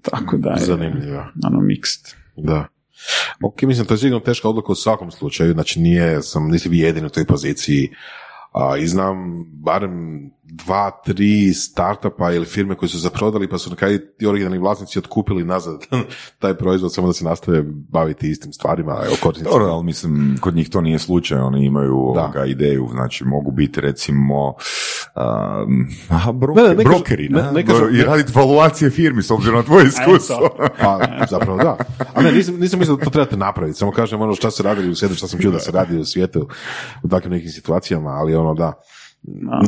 Tako 0.01 0.37
da 0.37 0.49
je 0.49 0.57
Zanimljivo. 0.59 1.25
ono 1.45 1.59
mixed. 1.59 2.15
Da. 2.37 2.67
Ok, 3.43 3.61
mislim, 3.61 3.87
to 3.87 3.93
je 3.93 3.97
sigurno 3.97 4.19
teška 4.19 4.49
odluka 4.49 4.71
u 4.71 4.75
svakom 4.75 5.11
slučaju, 5.11 5.53
znači 5.53 5.79
nije, 5.79 6.21
sam, 6.21 6.47
nisi 6.47 6.69
vi 6.69 6.79
jedini 6.79 7.07
u 7.07 7.09
toj 7.09 7.25
poziciji, 7.25 7.89
a, 8.51 8.77
i 8.77 8.87
znam 8.87 9.45
barem 9.53 10.29
dva, 10.43 11.01
tri 11.05 11.53
startupa 11.53 12.31
ili 12.31 12.45
firme 12.45 12.75
koji 12.75 12.89
su 12.89 12.99
zaprodali 12.99 13.49
pa 13.49 13.57
su 13.57 13.69
na 13.69 13.75
kraju 13.75 13.99
ti 14.17 14.27
originalni 14.27 14.57
vlasnici 14.57 14.99
otkupili 14.99 15.43
nazad 15.43 15.79
taj 16.41 16.53
proizvod 16.57 16.93
samo 16.93 17.07
da 17.07 17.13
se 17.13 17.25
nastave 17.25 17.63
baviti 17.67 18.29
istim 18.29 18.53
stvarima. 18.53 18.99
Dobro, 19.49 19.65
ali 19.65 19.83
mislim, 19.83 20.37
kod 20.41 20.55
njih 20.55 20.69
to 20.69 20.81
nije 20.81 20.99
slučaj, 20.99 21.37
oni 21.37 21.65
imaju 21.65 22.11
Da. 22.15 22.21
ovoga 22.21 22.45
ideju, 22.45 22.87
znači 22.91 23.23
mogu 23.23 23.51
biti 23.51 23.81
recimo 23.81 24.53
um, 25.15 25.87
aha, 26.09 26.31
broker- 26.31 26.67
Ne, 26.67 26.75
ne, 26.75 26.83
brokeri, 26.83 27.29
ne- 27.29 27.41
ne, 27.43 27.51
ne 27.51 27.65
kažu- 27.65 27.89
i 27.91 28.01
raditi 28.01 28.31
valuacije 28.35 28.89
firmi 28.89 29.23
s 29.23 29.31
obzirom 29.31 29.55
na 29.57 29.63
tvoje 29.63 29.85
iskustvo. 29.85 30.49
Pa, 30.81 30.99
zapravo 31.29 31.57
da. 31.57 31.77
A 32.13 32.21
ne, 32.21 32.31
nisam, 32.31 32.55
nisam 32.55 32.79
mislio 32.79 32.95
da 32.97 33.03
to 33.03 33.09
trebate 33.09 33.37
napraviti, 33.37 33.77
samo 33.77 33.91
kažem 33.91 34.21
ono 34.21 34.35
šta 34.35 34.51
se 34.51 34.63
radi 34.63 34.89
u 34.89 34.95
svijetu, 34.95 35.15
šta 35.15 35.27
sam 35.27 35.39
čuo 35.39 35.51
da 35.51 35.59
se 35.59 35.71
radi 35.71 35.97
u 35.97 36.05
svijetu 36.05 36.47
u 37.03 37.07
takvim 37.07 37.33
nekim 37.33 37.49
situacijama, 37.49 38.09
ali 38.09 38.35
ono 38.35 38.53
da. 38.53 38.73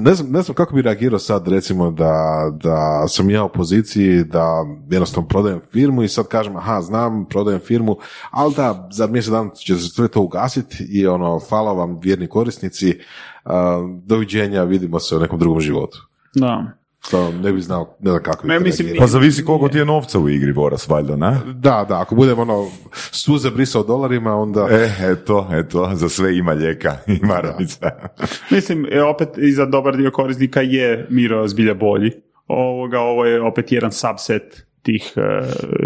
Ne 0.01 0.13
znam, 0.13 0.31
ne 0.31 0.41
znam 0.41 0.55
kako 0.55 0.75
bi 0.75 0.81
reagirao 0.81 1.19
sad 1.19 1.47
recimo 1.47 1.91
da, 1.91 2.13
da 2.53 3.07
sam 3.07 3.29
ja 3.29 3.43
u 3.43 3.49
poziciji 3.49 4.23
da 4.23 4.45
jednostavno 4.89 5.27
prodajem 5.27 5.61
firmu 5.71 6.03
i 6.03 6.07
sad 6.07 6.27
kažem 6.27 6.55
aha 6.55 6.81
znam 6.81 7.25
prodajem 7.25 7.59
firmu, 7.59 7.97
ali 8.31 8.53
da 8.55 8.89
za 8.91 9.07
mjesec 9.07 9.31
dana 9.31 9.49
će 9.49 9.75
se 9.75 9.87
sve 9.89 10.07
to 10.07 10.21
ugasiti 10.21 10.83
i 10.83 11.07
ono 11.07 11.39
hvala 11.39 11.73
vam 11.73 11.99
vjerni 11.99 12.27
korisnici, 12.27 12.89
a, 12.89 13.36
doviđenja, 14.05 14.63
vidimo 14.63 14.99
se 14.99 15.15
u 15.15 15.19
nekom 15.19 15.39
drugom 15.39 15.61
životu. 15.61 16.07
Da. 16.35 16.77
To 17.11 17.31
ne 17.31 17.53
bi 17.53 17.61
znao, 17.61 17.95
ne 17.99 18.11
znam 18.11 18.23
kako 18.23 18.47
Ne, 18.47 18.59
mislim. 18.59 18.95
Pa 18.99 19.07
zavisi 19.07 19.45
koliko 19.45 19.69
ti 19.69 19.77
je 19.77 19.85
novca 19.85 20.19
u 20.19 20.29
igri, 20.29 20.53
Boras, 20.53 20.89
valjda, 20.89 21.15
ne? 21.15 21.37
Da, 21.53 21.85
da, 21.89 22.01
ako 22.01 22.15
budem 22.15 22.39
ono 22.39 22.67
suze 22.93 23.51
brisao 23.51 23.83
dolarima, 23.83 24.35
onda... 24.35 24.67
E, 24.71 24.91
eto, 25.11 25.47
eto, 25.51 25.89
za 25.93 26.09
sve 26.09 26.37
ima 26.37 26.51
lijeka, 26.51 26.97
ima 27.21 27.39
ranica. 27.39 27.91
Mislim, 28.51 28.87
e, 28.91 29.01
opet 29.03 29.29
i 29.37 29.51
za 29.51 29.65
dobar 29.65 29.97
dio 29.97 30.11
korisnika 30.11 30.61
je 30.61 31.07
Miro 31.09 31.47
zbilja 31.47 31.73
bolji. 31.73 32.11
Ovoga, 32.47 32.99
ovo 32.99 33.25
je 33.25 33.41
opet 33.41 33.71
jedan 33.71 33.91
subset 33.91 34.66
tih 34.88 35.14
uh, 35.15 35.23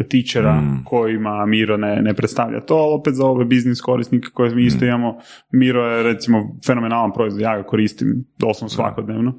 tičera 0.09 0.61
kojima 0.85 1.45
Miro 1.45 1.77
ne, 1.77 1.95
ne 2.01 2.13
predstavlja 2.13 2.61
to, 2.61 2.75
ali 2.75 2.93
opet 2.99 3.13
za 3.13 3.25
ove 3.25 3.45
biznis 3.45 3.81
korisnike 3.81 4.27
koje 4.33 4.55
mi 4.55 4.65
isto 4.65 4.85
imamo, 4.85 5.17
Miro 5.51 5.85
je 5.85 6.03
recimo 6.03 6.57
fenomenalan 6.65 7.11
proizvod, 7.13 7.41
ja 7.41 7.57
ga 7.57 7.63
koristim 7.63 8.25
doslovno 8.37 8.69
svakodnevno. 8.69 9.33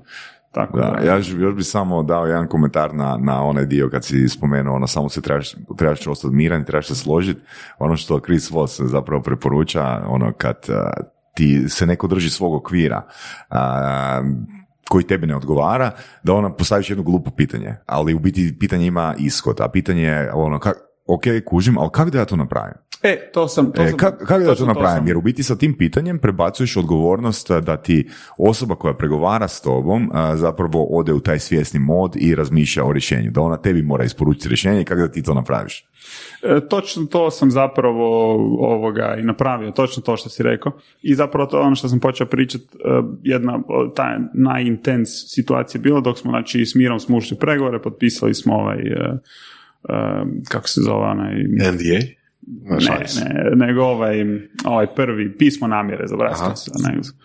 Tako 0.52 0.78
da, 0.78 0.90
Da, 0.90 1.06
ja 1.06 1.16
još, 1.16 1.55
bi 1.56 1.62
samo 1.62 2.02
dao 2.02 2.26
jedan 2.26 2.48
komentar 2.48 2.94
na, 2.94 3.18
na 3.20 3.44
onaj 3.44 3.66
dio 3.66 3.89
kad 3.89 4.05
si 4.05 4.28
spomenuo, 4.28 4.76
ono, 4.76 4.86
samo 4.86 5.09
se 5.09 5.22
trebaš, 5.22 5.55
trebaš 5.78 6.06
ostati 6.06 6.34
miran, 6.34 6.64
trebaš 6.64 6.86
se 6.86 6.94
složiti. 6.94 7.40
Ono 7.78 7.97
što 7.97 8.20
Chris 8.20 8.51
Voss 8.51 8.80
zapravo 8.80 9.22
preporuča, 9.22 10.02
ono, 10.06 10.32
kad 10.32 10.56
a, 10.68 10.90
ti 11.34 11.68
se 11.68 11.86
neko 11.86 12.06
drži 12.06 12.30
svog 12.30 12.55
okvira, 12.55 13.02
a, 13.51 14.22
koji 14.93 15.06
tebi 15.09 15.27
ne 15.27 15.36
odgovara, 15.36 15.90
da 16.23 16.35
ona 16.35 16.52
postaviš 16.52 16.90
jedno 16.90 17.05
glupo 17.05 17.31
pitanje, 17.31 17.77
ali 17.86 18.14
u 18.14 18.19
biti 18.19 18.56
pitanje 18.60 18.86
ima 18.86 19.14
ishod, 19.19 19.60
a 19.60 19.69
pitanje 19.69 20.02
je 20.02 20.32
ono, 20.32 20.59
kak, 20.59 20.77
ok, 21.06 21.23
kužim, 21.47 21.78
ali 21.78 21.90
kako 21.93 22.10
da 22.10 22.19
ja 22.19 22.24
to 22.24 22.36
napravim? 22.36 22.74
E, 23.04 23.30
to 23.32 23.48
sam... 23.48 23.72
To 23.72 23.82
E, 23.82 23.88
sam 23.88 23.98
ka- 23.98 24.16
kako 24.18 24.40
da 24.40 24.54
to 24.54 24.66
napravim? 24.66 24.90
sam- 24.90 25.06
Jer 25.06 25.16
u 25.16 25.22
biti 25.22 25.42
sa 25.42 25.56
tim 25.56 25.74
pitanjem 25.74 26.18
prebacuješ 26.18 26.76
odgovornost 26.76 27.50
da 27.52 27.76
ti 27.76 28.08
osoba 28.38 28.74
koja 28.74 28.94
pregovara 28.94 29.48
s 29.48 29.60
tobom 29.60 30.10
a, 30.12 30.36
zapravo 30.36 30.86
ode 30.90 31.12
u 31.12 31.20
taj 31.20 31.38
svjesni 31.38 31.80
mod 31.80 32.16
i 32.16 32.34
razmišlja 32.34 32.84
o 32.84 32.92
rješenju. 32.92 33.30
Da 33.30 33.40
ona 33.40 33.56
tebi 33.56 33.82
mora 33.82 34.04
isporučiti 34.04 34.48
rješenje 34.48 34.80
i 34.80 34.84
kako 34.84 35.00
da 35.00 35.08
ti 35.08 35.22
to 35.22 35.34
napraviš. 35.34 35.84
E, 36.42 36.60
točno 36.60 37.04
to 37.04 37.30
sam 37.30 37.50
zapravo 37.50 38.32
ovoga 38.66 39.16
i 39.16 39.22
napravio, 39.22 39.70
točno 39.70 40.02
to 40.02 40.16
što 40.16 40.28
si 40.28 40.42
rekao. 40.42 40.72
I 41.02 41.14
zapravo 41.14 41.46
to 41.46 41.60
ono 41.60 41.74
što 41.76 41.88
sam 41.88 42.00
počeo 42.00 42.26
pričati, 42.26 42.64
e, 42.64 42.88
jedna 43.22 43.58
ta 43.94 44.18
najintens 44.34 45.08
situacija 45.26 45.80
bila 45.80 46.00
dok 46.00 46.18
smo 46.18 46.30
znači, 46.30 46.66
s 46.66 46.74
Mirom 46.74 47.00
smo 47.00 47.16
ušli 47.16 47.36
pregovore, 47.38 47.82
potpisali 47.82 48.34
smo 48.34 48.54
ovaj, 48.54 48.78
e, 48.78 49.18
e, 49.88 49.94
kako 50.44 50.68
se 50.68 50.80
zove 50.80 51.04
onaj... 51.04 51.34
NDA? 51.44 52.21
Ne, 52.47 52.77
Ne, 53.24 53.51
ne, 53.51 53.66
nego 53.66 53.82
ovaj, 53.82 54.24
ovaj 54.64 54.86
prvi 54.86 55.36
pismo 55.39 55.66
namjere, 55.66 56.05
na 56.85 56.90
engleskom. 56.90 57.20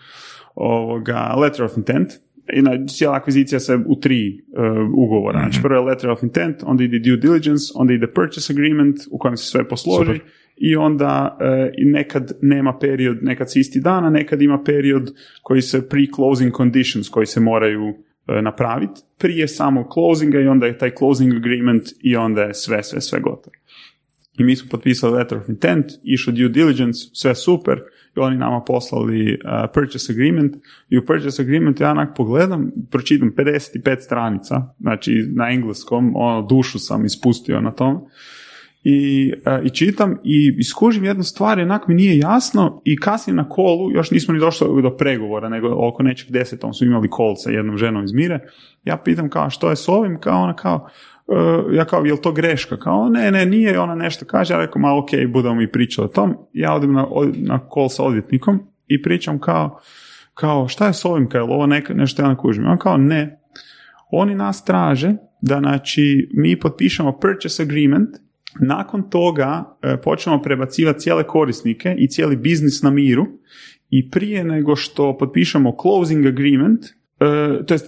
Ovoga, 0.54 1.34
letter 1.42 1.64
of 1.64 1.76
intent. 1.76 2.08
I 2.52 2.62
na, 2.62 2.86
cijela 2.86 3.16
akvizicija 3.16 3.60
se 3.60 3.78
u 3.86 4.00
tri 4.00 4.28
e, 4.28 4.40
ugovora. 4.94 5.38
Znači, 5.38 5.62
prvo 5.62 5.74
je 5.74 5.90
letter 5.90 6.10
of 6.10 6.22
intent, 6.22 6.56
onda 6.62 6.84
ide 6.84 6.98
due 6.98 7.16
diligence, 7.16 7.64
onda 7.74 7.92
ide 7.92 8.06
purchase 8.06 8.52
agreement 8.52 8.96
u 9.10 9.18
kojem 9.18 9.36
se 9.36 9.44
sve 9.44 9.68
posloži 9.68 10.12
Super. 10.12 10.20
i 10.56 10.76
onda 10.76 11.38
e, 11.40 11.70
i 11.78 11.84
nekad 11.84 12.32
nema 12.42 12.78
period, 12.78 13.18
nekad 13.22 13.52
se 13.52 13.60
isti 13.60 13.80
dan, 13.80 14.04
a 14.04 14.10
nekad 14.10 14.42
ima 14.42 14.62
period 14.62 15.14
koji 15.42 15.62
se 15.62 15.88
pre-closing 15.88 16.56
conditions 16.56 17.08
koji 17.08 17.26
se 17.26 17.40
moraju 17.40 17.94
e, 18.28 18.42
napraviti 18.42 19.00
prije 19.18 19.48
samog 19.48 19.86
closinga 19.92 20.40
i 20.40 20.46
onda 20.46 20.66
je 20.66 20.78
taj 20.78 20.90
closing 20.98 21.34
agreement 21.36 21.84
i 22.02 22.16
onda 22.16 22.42
je 22.42 22.54
sve, 22.54 22.82
sve, 22.82 23.00
sve 23.00 23.20
gotovo. 23.20 23.52
I 24.38 24.44
mi 24.44 24.56
smo 24.56 24.68
potpisali 24.70 25.12
letter 25.12 25.38
of 25.38 25.48
intent, 25.48 25.86
išao 26.02 26.34
due 26.34 26.48
diligence, 26.48 26.98
sve 27.12 27.34
super, 27.34 27.80
i 28.16 28.20
oni 28.20 28.36
nama 28.36 28.60
poslali 28.60 29.32
uh, 29.32 29.70
purchase 29.74 30.12
agreement. 30.12 30.56
I 30.88 30.98
u 30.98 31.06
purchase 31.06 31.42
agreement 31.42 31.80
ja 31.80 31.90
onak 31.90 32.16
pogledam, 32.16 32.70
pročitam 32.90 33.32
55 33.36 34.00
stranica, 34.00 34.74
znači 34.80 35.28
na 35.34 35.50
engleskom, 35.50 36.12
ono, 36.16 36.42
dušu 36.42 36.78
sam 36.78 37.04
ispustio 37.04 37.60
na 37.60 37.70
tom. 37.70 38.00
I, 38.84 39.32
uh, 39.46 39.66
i 39.66 39.70
čitam 39.70 40.18
i 40.24 40.54
iskužim 40.58 41.04
jednu 41.04 41.22
stvar, 41.22 41.60
onak 41.60 41.88
mi 41.88 41.94
nije 41.94 42.18
jasno 42.18 42.82
i 42.84 42.96
kasnije 42.96 43.36
na 43.36 43.48
kolu, 43.48 43.90
još 43.92 44.10
nismo 44.10 44.34
ni 44.34 44.40
došli 44.40 44.82
do 44.82 44.96
pregovora, 44.96 45.48
nego 45.48 45.88
oko 45.88 46.02
nečeg 46.02 46.30
desetom 46.30 46.74
su 46.74 46.84
imali 46.84 47.08
call 47.16 47.34
sa 47.36 47.50
jednom 47.50 47.76
ženom 47.76 48.04
iz 48.04 48.12
Mire, 48.12 48.38
ja 48.84 48.96
pitam 48.96 49.30
kao 49.30 49.50
što 49.50 49.70
je 49.70 49.76
s 49.76 49.88
ovim, 49.88 50.20
kao 50.20 50.42
ona 50.42 50.56
kao, 50.56 50.88
ja 51.72 51.84
kao, 51.84 52.04
jel 52.04 52.16
to 52.16 52.32
greška? 52.32 52.76
Kao, 52.76 53.08
ne, 53.08 53.30
ne, 53.30 53.46
nije, 53.46 53.80
ona 53.80 53.94
nešto 53.94 54.24
kaže, 54.24 54.54
ja 54.54 54.58
rekao, 54.58 54.80
ma 54.80 54.96
ok, 54.96 55.08
budemo 55.28 55.54
mi 55.54 55.72
pričali 55.72 56.04
o 56.04 56.08
tom. 56.08 56.36
Ja 56.52 56.74
odem 56.74 56.92
na, 56.92 57.06
na 57.36 57.60
call 57.74 57.88
sa 57.88 58.02
odvjetnikom 58.02 58.60
i 58.86 59.02
pričam 59.02 59.38
kao, 59.38 59.80
kao, 60.34 60.68
šta 60.68 60.86
je 60.86 60.92
s 60.92 61.04
ovim, 61.04 61.28
kao, 61.28 61.44
ovo 61.44 61.66
neka, 61.66 61.94
nešto 61.94 62.22
ja 62.22 62.28
ne 62.28 62.36
kužim? 62.36 62.66
On 62.66 62.78
kao, 62.78 62.96
ne, 62.96 63.40
oni 64.10 64.34
nas 64.34 64.64
traže 64.64 65.14
da, 65.40 65.58
znači, 65.58 66.28
mi 66.32 66.60
potpišemo 66.60 67.18
purchase 67.18 67.62
agreement, 67.62 68.08
nakon 68.60 69.10
toga 69.10 69.76
e, 69.82 69.96
počnemo 70.00 70.42
prebacivati 70.42 71.00
cijele 71.00 71.24
korisnike 71.24 71.94
i 71.98 72.08
cijeli 72.08 72.36
biznis 72.36 72.82
na 72.82 72.90
miru 72.90 73.26
i 73.90 74.10
prije 74.10 74.44
nego 74.44 74.76
što 74.76 75.16
potpišemo 75.16 75.76
closing 75.82 76.26
agreement, 76.26 76.84
e, 76.84 77.66
to 77.66 77.74
jest 77.74 77.86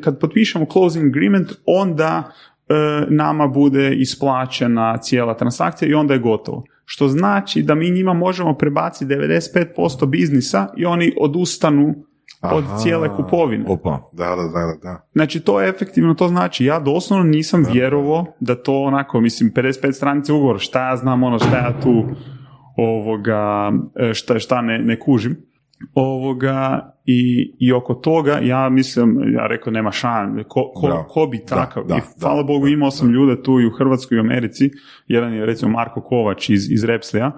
kad 0.00 0.20
potpišemo 0.20 0.66
closing 0.72 1.06
agreement, 1.06 1.52
onda 1.66 2.32
e, 2.32 2.51
nama 3.08 3.46
bude 3.46 3.94
isplaćena 3.94 4.98
cijela 4.98 5.34
transakcija 5.34 5.88
i 5.88 5.94
onda 5.94 6.14
je 6.14 6.20
gotovo. 6.20 6.62
Što 6.84 7.08
znači 7.08 7.62
da 7.62 7.74
mi 7.74 7.90
njima 7.90 8.12
možemo 8.12 8.54
prebaciti 8.54 9.14
95% 9.14 10.06
biznisa 10.06 10.68
i 10.76 10.84
oni 10.84 11.12
odustanu 11.20 11.94
od 12.42 12.64
Aha. 12.64 12.78
cijele 12.78 13.16
kupovine. 13.16 13.64
Opa. 13.68 14.08
Da, 14.12 14.24
da, 14.24 14.42
da, 14.42 14.74
da. 14.82 15.08
Znači 15.12 15.40
to 15.40 15.60
je 15.60 15.68
efektivno, 15.68 16.14
to 16.14 16.28
znači 16.28 16.64
ja 16.64 16.80
doslovno 16.80 17.24
nisam 17.24 17.66
vjerovao 17.72 18.26
da 18.40 18.62
to 18.62 18.82
onako, 18.82 19.20
mislim 19.20 19.52
55 19.52 19.92
stranica 19.92 20.34
ugovora, 20.34 20.58
šta 20.58 20.88
ja 20.88 20.96
znam 20.96 21.22
ono, 21.22 21.38
šta 21.38 21.56
ja 21.56 21.80
tu 21.82 22.04
ovoga, 22.76 23.72
e, 23.96 24.14
šta, 24.14 24.38
šta 24.38 24.62
ne, 24.62 24.78
ne 24.78 25.00
kužim. 25.00 25.51
Ovoga, 25.94 26.88
i, 27.06 27.52
i 27.58 27.72
oko 27.72 27.94
toga 27.94 28.38
ja 28.38 28.68
mislim, 28.68 29.16
ja 29.34 29.46
rekao 29.46 29.72
nema 29.72 29.90
šan, 29.92 30.44
ko, 30.48 30.72
ko, 30.74 30.88
Da. 30.88 31.04
ko 31.04 31.26
bi 31.26 31.38
takav, 31.38 31.84
da, 31.84 31.94
i 31.94 31.98
da, 31.98 32.04
hvala 32.20 32.42
Bogu 32.42 32.68
imao 32.68 32.90
sam 32.90 33.10
ljude 33.10 33.42
tu 33.42 33.60
i 33.60 33.66
u 33.66 33.70
Hrvatskoj 33.70 34.16
i 34.16 34.20
u 34.20 34.24
Americi, 34.24 34.70
jedan 35.08 35.34
je 35.34 35.46
recimo 35.46 35.70
Marko 35.70 36.00
Kovač 36.00 36.50
iz, 36.50 36.70
iz 36.70 36.84
Repslija, 36.84 37.30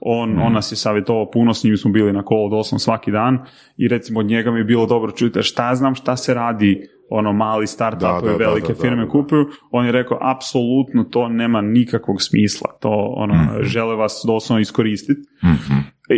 on, 0.00 0.38
on 0.38 0.52
nas 0.52 0.72
je 0.72 0.76
savjetovao 0.76 1.30
puno, 1.30 1.54
s 1.54 1.64
njim 1.64 1.76
smo 1.76 1.90
bili 1.90 2.12
na 2.12 2.22
kolo 2.22 2.48
doslovno 2.50 2.78
svaki 2.78 3.10
dan 3.10 3.38
i 3.76 3.88
recimo 3.88 4.20
od 4.20 4.26
njega 4.26 4.50
mi 4.50 4.58
je 4.60 4.64
bilo 4.64 4.86
dobro 4.86 5.12
čuti 5.12 5.38
"A 5.38 5.42
šta 5.42 5.74
znam 5.74 5.94
šta 5.94 6.16
se 6.16 6.34
radi 6.34 6.82
ono 7.10 7.32
mali 7.32 7.66
start 7.66 7.98
Da, 7.98 8.20
da, 8.22 8.28
da, 8.28 8.36
velike 8.36 8.66
da, 8.68 8.74
da, 8.74 8.80
firme 8.80 9.04
da. 9.04 9.10
kupuju, 9.10 9.44
on 9.70 9.86
je 9.86 9.92
rekao 9.92 10.18
apsolutno 10.22 11.04
to 11.04 11.28
nema 11.28 11.60
nikakvog 11.60 12.22
smisla, 12.22 12.70
to 12.80 12.90
ono, 13.16 13.34
Mhm. 13.34 13.62
žele 13.62 13.96
vas 13.96 14.22
doslovno 14.26 14.60
iskoristiti. 14.60 15.20
I 15.42 15.46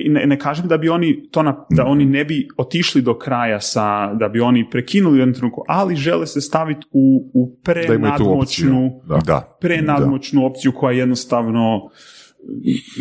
ne, 0.08 0.26
ne 0.26 0.38
kažem 0.38 0.68
da 0.68 0.78
bi 0.78 0.88
oni 0.88 1.28
to 1.30 1.42
na, 1.42 1.66
da 1.70 1.84
oni 1.84 2.04
ne 2.04 2.24
bi 2.24 2.48
otišli 2.56 3.02
do 3.02 3.18
kraja 3.18 3.60
sa, 3.60 4.14
da 4.14 4.28
bi 4.28 4.40
oni 4.40 4.70
prekinuli 4.70 5.16
u 5.16 5.18
jednom 5.18 5.34
trenutku, 5.34 5.64
ali 5.68 5.96
žele 5.96 6.26
se 6.26 6.40
staviti 6.40 6.86
u, 6.92 7.30
u 7.34 7.56
Da 7.64 7.72
prenadmoćnu, 7.72 9.00
Da. 9.08 9.18
Da. 9.26 9.56
prenadmoćnu 9.60 10.46
opciju 10.46 10.72
koja 10.72 10.98
jednostavno 10.98 11.90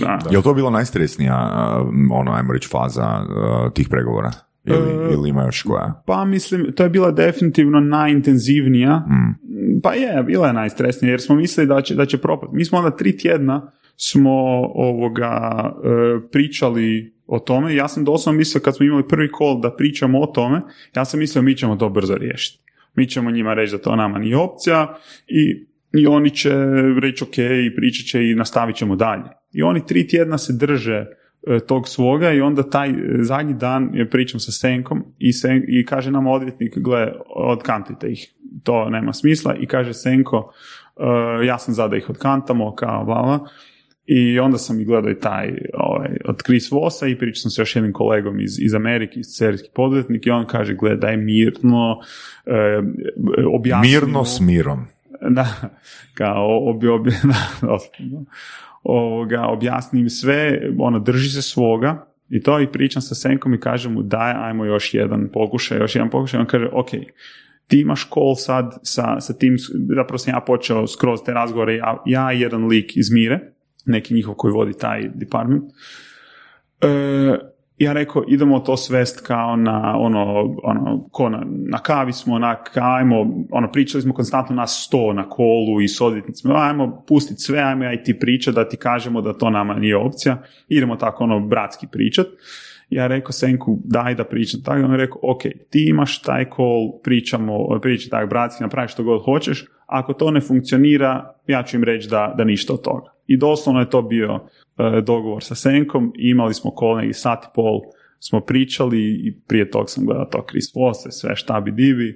da, 0.01 0.19
Je 0.31 0.37
li 0.37 0.43
to 0.43 0.53
bila 0.53 0.69
najstresnija, 0.69 1.33
a, 1.33 1.85
ono, 2.11 2.31
ajmo 2.31 2.53
reći, 2.53 2.69
faza 2.69 3.03
a, 3.05 3.69
tih 3.73 3.89
pregovora? 3.89 4.31
Ili, 4.63 5.09
E, 5.09 5.13
ili 5.13 5.29
ima 5.29 5.43
još 5.43 5.61
koja? 5.61 6.03
Pa 6.05 6.25
mislim, 6.25 6.71
to 6.75 6.83
je 6.83 6.89
bila 6.89 7.11
definitivno 7.11 7.79
najintenzivnija. 7.79 8.97
Mm. 8.97 9.81
Pa 9.83 9.93
je, 9.93 10.23
bila 10.23 10.47
je 10.47 10.53
najstresnija 10.53 11.11
jer 11.11 11.21
smo 11.21 11.35
mislili 11.35 11.67
da 11.67 11.81
će, 11.81 11.95
da 11.95 12.05
će 12.05 12.17
propati. 12.17 12.55
Mi 12.55 12.65
smo 12.65 12.77
onda 12.77 12.91
tri 12.95 13.17
tjedna 13.17 13.71
smo 13.95 14.31
ovoga 14.75 15.51
e, 15.63 16.29
pričali 16.31 17.13
o 17.27 17.39
tome. 17.39 17.75
Ja 17.75 17.87
sam 17.87 18.03
doslovno 18.03 18.37
mislio 18.37 18.61
kad 18.61 18.75
smo 18.75 18.85
imali 18.85 19.07
prvi 19.07 19.29
call 19.37 19.61
da 19.61 19.75
pričamo 19.75 20.19
o 20.19 20.25
tome, 20.25 20.61
ja 20.95 21.05
sam 21.05 21.19
mislio 21.19 21.41
mi 21.41 21.55
ćemo 21.55 21.75
to 21.75 21.89
brzo 21.89 22.15
riješiti. 22.15 22.63
Mi 22.95 23.07
ćemo 23.07 23.31
njima 23.31 23.53
reći 23.53 23.71
da 23.71 23.81
to 23.81 23.95
nama 23.95 24.19
nije 24.19 24.37
opcija 24.37 24.97
i, 25.27 25.65
i 25.93 26.07
oni 26.07 26.29
će 26.29 26.53
reći 27.01 27.23
ok 27.23 27.37
i 27.37 27.75
pričat 27.75 28.05
će 28.05 28.29
i 28.29 28.35
nastavit 28.35 28.75
ćemo 28.75 28.95
dalje. 28.95 29.23
I 29.53 29.63
oni 29.63 29.85
tri 29.85 30.07
tjedna 30.07 30.37
se 30.37 30.53
drže 30.53 31.05
e, 31.47 31.59
tog 31.67 31.87
svoga 31.87 32.31
i 32.31 32.41
onda 32.41 32.69
taj 32.69 32.89
e, 32.89 32.93
zadnji 33.21 33.53
dan 33.53 33.89
je 33.93 34.09
pričam 34.09 34.39
sa 34.39 34.51
Senkom 34.51 35.03
i, 35.19 35.33
Sen, 35.33 35.63
i 35.67 35.85
kaže 35.85 36.11
nam 36.11 36.27
odvjetnik, 36.27 36.77
gle, 36.77 37.13
odkantite 37.35 38.11
ih, 38.11 38.33
to 38.63 38.89
nema 38.89 39.13
smisla 39.13 39.55
i 39.55 39.65
kaže 39.65 39.93
Senko, 39.93 40.53
e, 40.97 41.45
ja 41.45 41.57
sam 41.57 41.73
za 41.73 41.87
da 41.87 41.97
ih 41.97 42.09
odkantamo, 42.09 42.75
kao 42.75 43.05
bla, 43.05 43.47
i 44.05 44.39
onda 44.39 44.57
sam 44.57 44.79
i 44.79 44.85
gledao 44.85 45.11
i 45.11 45.19
taj 45.19 45.53
ovaj, 45.73 46.09
od 46.25 46.43
Chris 46.45 46.71
Vossa 46.71 47.07
i 47.07 47.17
pričao 47.17 47.41
sam 47.41 47.51
se 47.51 47.61
još 47.61 47.75
jednim 47.75 47.93
kolegom 47.93 48.39
iz, 48.39 48.59
iz 48.59 48.73
Amerike, 48.73 49.19
iz 49.19 49.25
serijski 49.29 49.69
poduzetnik 49.75 50.25
i 50.25 50.29
on 50.29 50.45
kaže, 50.45 50.73
gledaj 50.73 51.17
mirno, 51.17 51.99
e, 52.45 52.81
objasni... 53.53 53.89
Mirno 53.89 54.25
s 54.25 54.39
mirom. 54.39 54.79
Da, 55.29 55.47
kao 56.13 56.69
obi, 56.69 56.87
obi, 56.87 57.11
ovoga, 58.83 59.41
objasni 59.47 59.99
im 59.99 60.09
sve, 60.09 60.61
ono, 60.79 60.99
drži 60.99 61.29
se 61.29 61.41
svoga. 61.41 62.05
I 62.29 62.41
to 62.41 62.59
i 62.59 62.71
pričam 62.71 63.01
sa 63.01 63.15
Senkom 63.15 63.53
i 63.53 63.59
kažem 63.59 63.93
mu 63.93 64.01
daj, 64.01 64.33
ajmo 64.35 64.65
još 64.65 64.93
jedan 64.93 65.29
pokušaj, 65.33 65.77
još 65.77 65.95
jedan 65.95 66.09
pokušaj, 66.09 66.39
on 66.39 66.45
kaže, 66.45 66.69
ok, 66.73 66.89
ti 67.67 67.79
imaš 67.79 68.09
call 68.13 68.35
sad 68.35 68.79
sa, 68.83 69.19
sa 69.19 69.33
tim, 69.33 69.55
zapravo 69.95 70.17
sam 70.17 70.33
ja 70.33 70.39
počeo 70.39 70.87
skroz 70.87 71.19
te 71.25 71.33
razgovore, 71.33 71.75
ja, 71.75 72.03
ja 72.05 72.31
jedan 72.31 72.67
lik 72.67 72.97
iz 72.97 73.11
Mire, 73.11 73.52
neki 73.85 74.13
njihov 74.13 74.35
koji 74.35 74.51
vodi 74.51 74.73
taj 74.73 75.09
department. 75.13 75.63
E, 76.81 77.53
ja 77.77 77.93
rekao, 77.93 78.23
idemo 78.27 78.59
to 78.59 78.77
svest 78.77 79.27
kao 79.27 79.55
na 79.55 79.97
ono, 79.97 80.55
ono 80.63 81.07
ko 81.11 81.29
na, 81.29 81.43
na 81.47 81.77
kavi 81.77 82.13
smo, 82.13 82.33
onak, 82.33 82.77
ajmo, 82.81 83.45
ono, 83.51 83.71
pričali 83.71 84.01
smo 84.01 84.13
konstantno 84.13 84.55
nas 84.55 84.83
sto 84.87 85.13
na 85.13 85.29
kolu 85.29 85.81
i 85.81 85.87
s 85.87 86.01
odvjetnicima, 86.01 86.55
ajmo 86.55 87.03
pustiti 87.07 87.41
sve, 87.41 87.59
ajmo 87.59 87.83
ja 87.83 87.93
i 87.93 88.03
ti 88.03 88.19
pričat, 88.19 88.55
da 88.55 88.69
ti 88.69 88.77
kažemo 88.77 89.21
da 89.21 89.33
to 89.33 89.49
nama 89.49 89.73
nije 89.73 89.97
opcija, 89.97 90.41
idemo 90.67 90.95
tako 90.95 91.23
ono 91.23 91.39
bratski 91.39 91.87
pričat. 91.91 92.27
Ja 92.89 93.07
rekao 93.07 93.31
Senku, 93.31 93.79
daj 93.83 94.15
da 94.15 94.23
pričam 94.23 94.61
tako, 94.63 94.85
on 94.85 94.91
je 94.91 94.97
rekao, 94.97 95.19
ok, 95.23 95.41
ti 95.69 95.85
imaš 95.89 96.21
taj 96.21 96.45
call, 96.55 97.01
pričamo, 97.03 97.79
pričaj 97.81 98.09
tako 98.09 98.27
bratski, 98.27 98.63
napravi 98.63 98.87
što 98.87 99.03
god 99.03 99.23
hoćeš, 99.25 99.65
ako 99.85 100.13
to 100.13 100.31
ne 100.31 100.41
funkcionira, 100.41 101.35
ja 101.47 101.63
ću 101.63 101.77
im 101.77 101.83
reći 101.83 102.09
da, 102.09 102.33
da 102.37 102.43
ništa 102.43 102.73
od 102.73 102.81
toga. 102.81 103.12
I 103.27 103.37
doslovno 103.37 103.79
je 103.79 103.89
to 103.89 104.01
bio 104.01 104.29
e, 104.33 105.01
dogovor 105.01 105.43
sa 105.43 105.55
Senkom 105.55 106.13
i 106.17 106.29
imali 106.29 106.53
smo 106.53 106.71
kol 106.71 106.97
neki 106.97 107.13
sat 107.13 107.43
i 107.45 107.47
pol 107.55 107.81
smo 108.19 108.41
pričali 108.41 108.99
i 108.99 109.39
prije 109.47 109.71
tog 109.71 109.89
sam 109.89 110.05
gledao 110.05 110.25
to 110.25 110.45
Chris 110.49 110.75
Voss, 110.75 110.99
sve 111.09 111.35
šta 111.35 111.61
bi 111.61 111.71
divi 111.71 112.15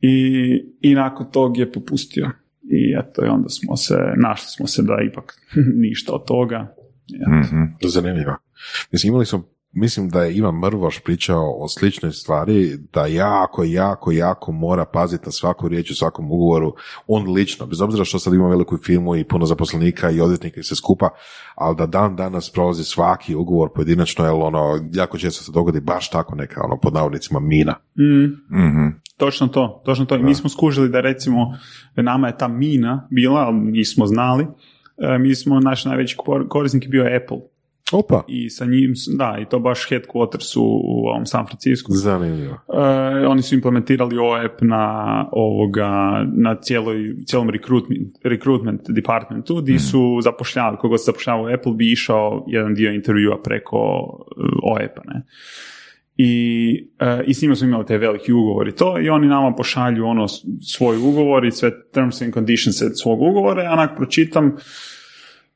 i, 0.00 0.64
i 0.80 0.94
nakon 0.94 1.30
tog 1.30 1.58
je 1.58 1.72
popustio 1.72 2.30
i 2.62 2.94
eto 3.00 3.24
i 3.24 3.28
onda 3.28 3.48
smo 3.48 3.76
se, 3.76 3.96
našli 4.16 4.48
smo 4.48 4.66
se 4.66 4.82
da 4.82 4.96
ipak 5.10 5.34
ništa 5.84 6.12
od 6.12 6.24
toga. 6.24 6.74
Mm-hmm. 7.12 7.76
Zanimljivo. 7.82 8.36
Mislim, 8.92 9.08
imali 9.08 9.26
smo 9.26 9.53
mislim 9.74 10.08
da 10.08 10.22
je 10.22 10.34
Ivan 10.34 10.54
Mrvoš 10.54 11.00
pričao 11.00 11.56
o 11.58 11.68
sličnoj 11.68 12.12
stvari, 12.12 12.78
da 12.92 13.06
jako, 13.06 13.64
jako, 13.64 14.12
jako 14.12 14.52
mora 14.52 14.84
paziti 14.84 15.26
na 15.26 15.32
svaku 15.32 15.68
riječ 15.68 15.90
u 15.90 15.94
svakom 15.94 16.32
ugovoru, 16.32 16.74
on 17.06 17.32
lično, 17.32 17.66
bez 17.66 17.80
obzira 17.80 18.04
što 18.04 18.18
sad 18.18 18.34
ima 18.34 18.48
veliku 18.48 18.78
firmu 18.78 19.16
i 19.16 19.24
puno 19.24 19.46
zaposlenika 19.46 20.10
i 20.10 20.20
odvjetnika 20.20 20.60
i 20.60 20.62
sve 20.62 20.76
skupa, 20.76 21.08
ali 21.54 21.76
da 21.76 21.86
dan 21.86 22.16
danas 22.16 22.50
prolazi 22.50 22.84
svaki 22.84 23.34
ugovor 23.34 23.70
pojedinačno, 23.74 24.24
jer 24.24 24.34
ono, 24.34 24.88
jako 24.92 25.18
često 25.18 25.44
se 25.44 25.52
dogodi 25.52 25.80
baš 25.80 26.10
tako 26.10 26.34
neka, 26.34 26.60
ono, 26.64 26.80
pod 26.80 26.94
navodnicima, 26.94 27.40
mina. 27.40 27.74
Mm. 27.98 28.58
mm 28.58 29.04
Točno 29.16 29.48
to, 29.48 29.82
točno 29.84 30.04
to. 30.04 30.16
I 30.16 30.22
mi 30.22 30.34
smo 30.34 30.50
skužili 30.50 30.88
da 30.88 31.00
recimo 31.00 31.58
nama 31.96 32.26
je 32.26 32.38
ta 32.38 32.48
mina 32.48 33.08
bila, 33.10 33.40
ali 33.40 33.56
nismo 33.56 34.06
znali, 34.06 34.46
e, 34.98 35.18
mi 35.18 35.34
smo, 35.34 35.60
naš 35.60 35.84
najveći 35.84 36.16
korisnik 36.48 36.82
je 36.82 36.88
bio 36.88 37.04
Apple 37.22 37.53
Opa. 37.94 38.24
I 38.28 38.50
sa 38.50 38.64
njim, 38.64 38.94
da, 39.18 39.38
i 39.42 39.44
to 39.44 39.58
baš 39.58 39.88
headquarters 39.90 40.56
u, 40.56 40.62
u 40.62 41.06
ovom 41.06 41.26
San 41.26 41.46
Francisco. 41.46 41.92
Zanimljivo. 41.92 42.54
E, 42.54 43.26
oni 43.26 43.42
su 43.42 43.54
implementirali 43.54 44.18
OEP 44.18 44.60
na 44.60 45.28
ovoga, 45.32 46.24
na 46.32 46.54
cijeloj, 46.54 47.14
cijelom 47.26 47.50
recruitment, 47.50 48.16
recruitment 48.24 48.80
departmentu, 48.88 49.56
gdje 49.62 49.74
mhm. 49.74 49.82
su 49.82 50.18
zapošljavali, 50.22 50.76
kogo 50.76 50.98
se 50.98 51.04
zapošljavao 51.04 51.54
Apple 51.54 51.72
bi 51.72 51.92
išao 51.92 52.44
jedan 52.48 52.74
dio 52.74 52.92
intervjua 52.92 53.42
preko 53.42 53.76
e, 53.76 54.42
OEP-a, 54.62 55.02
ne. 55.04 55.22
I, 56.16 56.88
e, 56.98 57.24
i 57.26 57.34
s 57.34 57.42
njima 57.42 57.54
smo 57.54 57.68
imali 57.68 57.86
te 57.86 57.98
veliki 57.98 58.32
ugovori 58.32 58.74
to 58.74 59.00
i 59.00 59.08
oni 59.08 59.26
nama 59.26 59.54
pošalju 59.56 60.06
ono 60.06 60.28
svoj 60.62 60.96
ugovor 60.96 61.44
i 61.44 61.50
sve 61.50 61.70
terms 61.92 62.22
and 62.22 62.34
conditions 62.34 62.76
svog 63.02 63.22
ugovora, 63.22 63.62
ja 63.62 63.72
onak 63.72 63.96
pročitam 63.96 64.56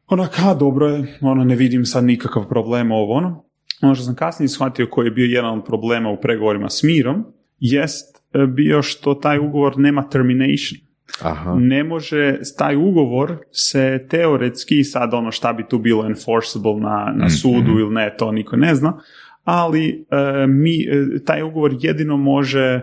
onak, 0.09 0.39
a 0.45 0.55
dobro 0.55 0.87
je, 0.89 1.19
ono, 1.21 1.45
ne 1.45 1.57
vidim 1.57 1.85
sad 1.85 2.05
nikakav 2.05 2.49
problem 2.49 2.93
ovo, 2.93 3.15
ono. 3.15 3.45
Ono 3.83 3.95
što 3.95 4.05
sam 4.05 4.15
kasnije 4.15 4.49
shvatio 4.49 4.87
koji 4.91 5.07
je 5.07 5.11
bio 5.11 5.25
jedan 5.25 5.59
od 5.59 5.65
problema 5.65 6.11
u 6.11 6.21
pregovorima 6.21 6.71
s 6.71 6.83
Mirom, 6.83 7.25
jest 7.59 8.17
e, 8.33 8.47
bio 8.47 8.83
što 8.83 9.15
taj 9.15 9.39
ugovor 9.39 9.79
nema 9.79 10.09
termination. 10.09 10.81
Aha. 11.23 11.55
Ne 11.55 11.85
može, 11.85 12.39
taj 12.59 12.77
ugovor 12.77 13.37
se 13.51 14.07
teoretski, 14.11 14.85
sad 14.85 15.15
ono 15.15 15.31
šta 15.31 15.53
bi 15.53 15.69
tu 15.69 15.79
bilo 15.79 16.07
enforceable 16.07 16.75
na, 16.75 17.13
na 17.17 17.25
mhm. 17.25 17.29
sudu 17.29 17.79
ili 17.79 17.95
ne, 17.95 18.15
to 18.19 18.33
niko 18.33 18.57
ne 18.57 18.75
zna, 18.75 18.99
ali 19.45 20.07
e, 20.11 20.47
mi, 20.47 20.83
e, 20.83 21.25
taj 21.27 21.43
ugovor 21.43 21.77
jedino 21.81 22.17
može 22.17 22.81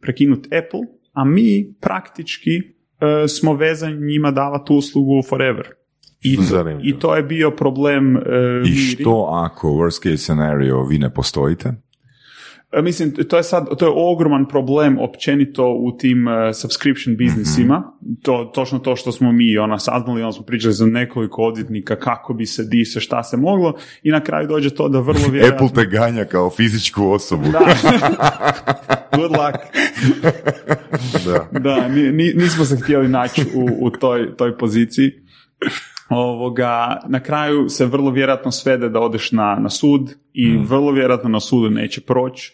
prekinuti 0.00 0.48
Apple, 0.58 0.80
a 1.12 1.24
mi 1.24 1.74
praktički 1.80 2.60
smo 3.28 3.54
vezani 3.54 4.06
njima 4.06 4.30
davati 4.30 4.72
uslugu 4.72 5.22
forever. 5.28 5.66
I 6.22 6.36
to, 6.36 6.78
I 6.82 6.98
to 6.98 7.16
je 7.16 7.22
bio 7.22 7.50
problem 7.50 8.16
uh, 8.16 8.22
I 8.66 8.74
što 8.74 9.28
ako 9.30 9.68
worst 9.68 10.02
case 10.02 10.16
scenario 10.16 10.84
vi 10.84 10.98
ne 10.98 11.14
postojite? 11.14 11.74
E, 12.72 12.82
mislim, 12.82 13.12
to 13.28 13.36
je 13.36 13.42
sad, 13.42 13.78
to 13.78 13.86
je 13.86 13.92
ogroman 13.94 14.48
problem 14.48 14.98
općenito 14.98 15.66
u 15.66 15.96
tim 15.98 16.26
uh, 16.26 16.32
subscription 16.54 17.16
biznisima. 17.16 17.78
Mm-hmm. 17.78 18.16
To, 18.22 18.50
točno 18.54 18.78
to 18.78 18.96
što 18.96 19.12
smo 19.12 19.32
mi 19.32 19.58
ona 19.58 19.78
saznali, 19.78 20.22
onda 20.22 20.32
smo 20.32 20.44
pričali 20.44 20.74
za 20.74 20.86
nekoliko 20.86 21.42
odvjetnika 21.42 21.96
kako 21.96 22.34
bi 22.34 22.46
se 22.46 22.64
di 22.64 22.84
se 22.84 23.00
šta 23.00 23.22
se 23.22 23.36
moglo 23.36 23.74
i 24.02 24.10
na 24.10 24.20
kraju 24.20 24.48
dođe 24.48 24.70
to 24.70 24.88
da 24.88 25.00
vrlo 25.00 25.28
vjerojatno... 25.30 25.66
Apple 25.66 25.84
te 25.84 25.90
ganja 25.90 26.24
kao 26.24 26.50
fizičku 26.50 27.10
osobu. 27.10 27.44
Da. 27.52 27.58
Good 29.16 29.30
luck. 29.30 29.58
da, 31.24 31.60
da 31.60 31.88
nismo 32.34 32.64
se 32.64 32.76
htjeli 32.76 33.08
naći 33.08 33.42
u, 33.54 33.86
u 33.86 33.90
toj, 33.90 34.36
toj 34.36 34.58
poziciji 34.58 35.22
ovoga, 36.08 37.00
na 37.08 37.20
kraju 37.20 37.68
se 37.68 37.86
vrlo 37.86 38.10
vjerojatno 38.10 38.50
svede 38.50 38.88
da 38.88 39.00
odeš 39.00 39.32
na, 39.32 39.56
na 39.60 39.70
sud 39.70 40.14
i 40.32 40.48
mm. 40.48 40.66
vrlo 40.66 40.92
vjerojatno 40.92 41.28
na 41.28 41.40
sudu 41.40 41.70
neće 41.70 42.00
proći, 42.00 42.52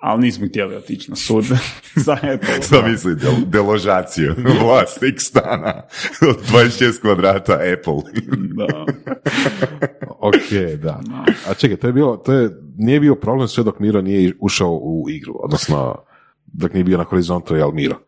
ali 0.00 0.20
nismo 0.20 0.46
htjeli 0.46 0.76
otići 0.76 1.10
na 1.10 1.16
sud. 1.16 1.44
Zamisli 2.70 3.14
del, 3.14 3.34
deložaciju 3.46 4.34
vlasnik 4.62 5.20
stana 5.20 5.82
od 6.28 6.36
26 6.52 7.00
kvadrata 7.00 7.52
Apple. 7.52 8.12
da. 8.32 8.66
ok, 10.28 10.78
da. 10.82 11.00
A 11.48 11.54
čekaj, 11.54 11.76
to 11.76 11.86
je 11.86 11.92
bilo, 11.92 12.16
to 12.16 12.32
je, 12.32 12.50
nije 12.76 13.00
bio 13.00 13.14
problem 13.14 13.48
sve 13.48 13.64
dok 13.64 13.78
Miro 13.78 14.02
nije 14.02 14.32
ušao 14.40 14.70
u 14.72 15.04
igru, 15.08 15.34
odnosno 15.42 15.96
dok 16.46 16.72
nije 16.72 16.84
bio 16.84 16.98
na 16.98 17.04
horizontu, 17.04 17.56
jel 17.56 17.72
Miro? 17.72 18.07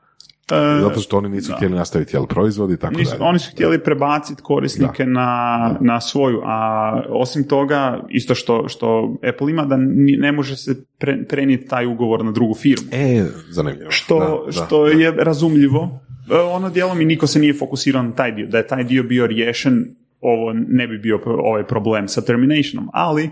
E, 0.52 0.80
Zato 0.80 1.00
što 1.00 1.18
oni 1.18 1.28
nisu 1.28 1.52
htjeli 1.56 1.74
nastaviti 1.74 2.16
jel, 2.16 2.26
proizvodi 2.26 2.76
tako 2.76 2.94
nisu, 2.94 3.16
Oni 3.20 3.38
su 3.38 3.50
htjeli 3.50 3.84
prebaciti 3.84 4.42
korisnike 4.42 5.06
na, 5.06 5.76
na 5.80 6.00
svoju, 6.00 6.40
a 6.44 7.02
osim 7.08 7.48
toga, 7.48 8.00
isto 8.08 8.34
što, 8.34 8.68
što 8.68 9.16
Apple 9.28 9.50
ima, 9.50 9.64
da 9.64 9.76
ne 10.18 10.32
može 10.32 10.56
se 10.56 10.74
pre, 10.98 11.24
prenijeti 11.28 11.68
taj 11.68 11.86
ugovor 11.86 12.24
na 12.24 12.32
drugu 12.32 12.54
firmu. 12.54 12.86
E, 12.92 13.24
zanimljivo. 13.50 13.90
Što, 13.90 14.46
što 14.50 14.86
je 14.86 15.10
razumljivo. 15.10 16.00
E, 16.30 16.36
ono 16.36 16.70
dijelom 16.70 17.00
i 17.00 17.04
niko 17.04 17.26
se 17.26 17.38
nije 17.38 17.54
fokusirao 17.54 18.02
na 18.02 18.12
taj 18.12 18.32
dio. 18.32 18.46
Da 18.46 18.58
je 18.58 18.66
taj 18.66 18.84
dio 18.84 19.02
bio 19.02 19.26
riješen, 19.26 19.94
ovo 20.20 20.52
ne 20.52 20.86
bi 20.86 20.98
bio 20.98 21.20
ovaj 21.24 21.66
problem 21.66 22.08
sa 22.08 22.20
terminationom, 22.20 22.88
ali 22.92 23.30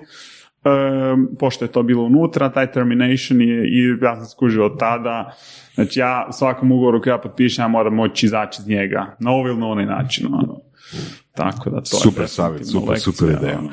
pošto 1.38 1.64
je 1.64 1.72
to 1.72 1.82
bilo 1.82 2.02
unutra, 2.02 2.48
taj 2.52 2.72
termination 2.72 3.40
je, 3.40 3.68
i 3.68 3.98
ja 4.02 4.16
sam 4.16 4.26
skužio 4.26 4.66
od 4.66 4.78
tada, 4.78 5.36
znači 5.74 6.00
ja 6.00 6.26
u 6.28 6.32
svakom 6.32 6.72
ugovoru 6.72 7.02
koji 7.02 7.10
ja 7.10 7.18
potpišem, 7.18 7.62
ja 7.62 7.68
moram 7.68 7.94
moći 7.94 8.26
izaći 8.26 8.62
iz 8.62 8.68
njega, 8.68 9.16
na 9.18 9.30
ovaj 9.30 9.50
ili 9.50 9.60
na 9.60 9.66
onaj 9.66 9.86
način. 9.86 10.26
Ono. 10.26 10.60
Tako 11.34 11.70
da 11.70 11.76
to 11.76 11.96
super 11.96 12.28
savjet, 12.28 12.66
super, 12.66 13.00
super 13.00 13.28
ideja. 13.28 13.58
Ono. 13.58 13.70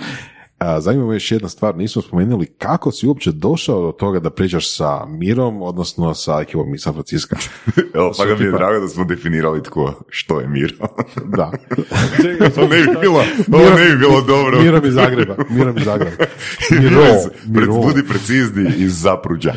A, 0.57 0.81
zanima 0.81 1.07
me 1.07 1.15
još 1.15 1.31
jedna 1.31 1.49
stvar, 1.49 1.75
nismo 1.77 2.01
spomenuli 2.01 2.45
kako 2.47 2.91
si 2.91 3.07
uopće 3.07 3.31
došao 3.31 3.81
do 3.81 3.91
toga 3.91 4.19
da 4.19 4.29
pričaš 4.29 4.75
sa 4.75 5.05
Mirom, 5.05 5.61
odnosno 5.61 6.13
sa 6.13 6.39
ekipom 6.41 6.75
iz 6.75 6.81
San 6.81 6.93
Francisco. 6.93 7.35
Evo, 7.95 8.11
pa 8.17 8.25
ga 8.25 8.35
mi 8.35 8.39
je 8.39 8.47
tipa- 8.47 8.57
drago 8.57 8.79
da 8.79 8.87
smo 8.87 9.03
definirali 9.05 9.63
tko, 9.63 9.93
što 10.09 10.39
je 10.39 10.47
Miro. 10.47 10.87
Da. 11.25 11.51
to 12.55 12.61
ne 12.61 12.77
bi 12.77 12.87
bilo, 13.01 13.23
ovo 13.53 13.75
ne 13.77 13.89
bi 13.91 13.97
bilo 13.97 14.21
dobro. 14.21 14.61
Mirom 14.61 14.85
iz 14.85 14.93
Zagreba. 14.93 15.35
Mirom 15.49 15.77
iz 15.77 15.83
Zagreba. 15.83 16.11
Miro, 16.71 16.89
Miro, 16.91 17.19
Miro. 17.47 17.73
budi 17.73 18.07
precizni 18.07 18.73
iz 18.77 19.01
Zapruđa. 19.01 19.53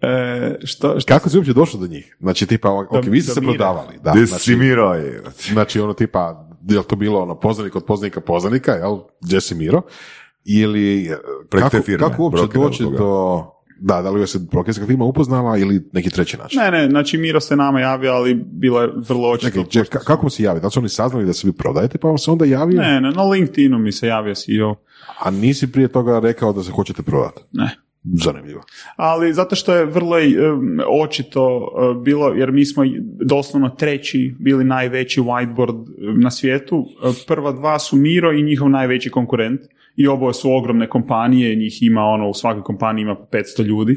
E, 0.00 0.56
što, 0.64 1.00
što, 1.00 1.06
Kako 1.08 1.28
si 1.28 1.36
uopće 1.36 1.52
došao 1.52 1.80
do 1.80 1.86
njih? 1.86 2.16
Znači, 2.20 2.46
tipa, 2.46 2.70
ok, 2.70 2.92
Do- 2.92 3.10
vi 3.10 3.22
ste 3.22 3.32
se 3.32 3.40
prodavali. 3.40 3.98
Da, 4.02 4.12
si 4.12 4.26
znači, 4.26 4.56
Miro 4.56 4.94
je? 4.94 5.22
znači, 5.52 5.80
ono 5.80 5.92
tipa, 5.92 6.48
je 6.66 6.78
li 6.78 6.84
to 6.84 6.96
bilo 6.96 7.20
ono 7.20 7.34
poznanik 7.34 7.76
od 7.76 7.84
poznanika 7.84 8.20
poznanika, 8.20 8.72
jel, 8.72 8.98
gdje 9.20 9.40
si 9.40 9.54
Miro? 9.54 9.82
Ili, 10.44 11.10
Preko 11.50 11.64
kako, 11.64 11.76
te 11.76 11.82
firme, 11.82 12.08
kako 12.08 12.22
uopće 12.22 12.42
doći 12.54 12.82
do, 12.98 13.44
da, 13.80 14.02
da 14.02 14.10
li 14.10 14.20
ga 14.20 14.26
se 14.26 14.38
brokerska 14.40 14.86
firma 14.86 15.04
upoznala 15.04 15.58
ili 15.58 15.88
neki 15.92 16.10
treći 16.10 16.36
način? 16.36 16.60
ne, 16.60 16.70
ne, 16.70 16.90
znači 16.90 17.18
Miro 17.18 17.40
se 17.40 17.56
nama 17.56 17.80
javio, 17.80 18.12
ali 18.12 18.34
bilo 18.34 18.80
je 18.82 18.92
vrlo 18.98 19.28
očito. 19.30 19.64
Čekaj, 19.64 20.00
ka- 20.00 20.04
kako 20.04 20.22
mu 20.22 20.30
se 20.30 20.42
javi? 20.42 20.60
Da 20.60 20.70
su 20.70 20.80
oni 20.80 20.88
saznali 20.88 21.26
da 21.26 21.32
se 21.32 21.46
vi 21.46 21.52
prodajete, 21.52 21.98
pa 21.98 22.08
vam 22.08 22.18
se 22.18 22.30
onda 22.30 22.44
javio? 22.44 22.80
Ne, 22.80 23.00
ne, 23.00 23.10
na 23.10 23.22
LinkedInu 23.22 23.78
mi 23.78 23.92
se 23.92 24.06
javio 24.06 24.34
CEO. 24.34 24.74
A 25.20 25.30
nisi 25.30 25.72
prije 25.72 25.88
toga 25.88 26.18
rekao 26.18 26.52
da 26.52 26.62
se 26.62 26.70
hoćete 26.70 27.02
prodati? 27.02 27.40
Ne. 27.52 27.76
Zanimljivo. 28.14 28.62
ali 28.96 29.32
zato 29.32 29.56
što 29.56 29.74
je 29.74 29.84
vrlo 29.84 30.16
um, 30.16 30.80
očito 31.02 31.56
uh, 31.56 32.02
bilo, 32.02 32.28
jer 32.28 32.52
mi 32.52 32.64
smo 32.64 32.84
doslovno 33.24 33.68
treći 33.68 34.34
bili 34.38 34.64
najveći 34.64 35.20
whiteboard 35.20 35.74
um, 35.74 36.20
na 36.20 36.30
svijetu. 36.30 36.86
Prva 37.26 37.52
dva 37.52 37.78
su 37.78 37.96
Miro 37.96 38.32
i 38.32 38.42
njihov 38.42 38.70
najveći 38.70 39.10
konkurent 39.10 39.60
i 39.96 40.06
oboje 40.06 40.34
su 40.34 40.52
ogromne 40.52 40.88
kompanije, 40.88 41.56
njih 41.56 41.82
ima 41.82 42.02
ono, 42.02 42.28
u 42.28 42.34
svakoj 42.34 42.62
kompaniji 42.62 43.02
ima 43.02 43.14
po 43.14 43.26
500 43.32 43.62
ljudi 43.62 43.96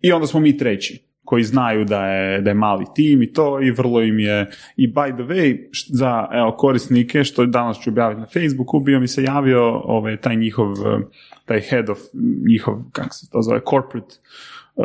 i 0.00 0.12
onda 0.12 0.26
smo 0.26 0.40
mi 0.40 0.56
treći 0.56 1.12
koji 1.24 1.44
znaju 1.44 1.84
da 1.84 2.06
je, 2.06 2.40
da 2.40 2.50
je 2.50 2.54
mali 2.54 2.84
tim 2.94 3.22
i 3.22 3.32
to 3.32 3.62
i 3.62 3.70
vrlo 3.70 4.02
im 4.02 4.18
je 4.18 4.50
i 4.76 4.92
by 4.92 5.14
the 5.14 5.22
way 5.22 5.58
za 5.88 6.28
evo, 6.32 6.52
korisnike 6.52 7.24
što 7.24 7.46
danas 7.46 7.80
ću 7.80 7.90
objaviti 7.90 8.20
na 8.20 8.26
Facebooku 8.26 8.80
bio 8.80 9.00
mi 9.00 9.08
se 9.08 9.22
javio 9.22 9.62
ovaj, 9.84 10.16
taj 10.16 10.36
njihov 10.36 10.68
taj 11.52 11.60
head 11.60 11.90
of 11.90 11.98
njihov 12.48 12.82
kako 12.92 13.14
se 13.14 13.30
to 13.30 13.42
zove 13.42 13.60
corporate 13.70 14.14
uh, 14.74 14.84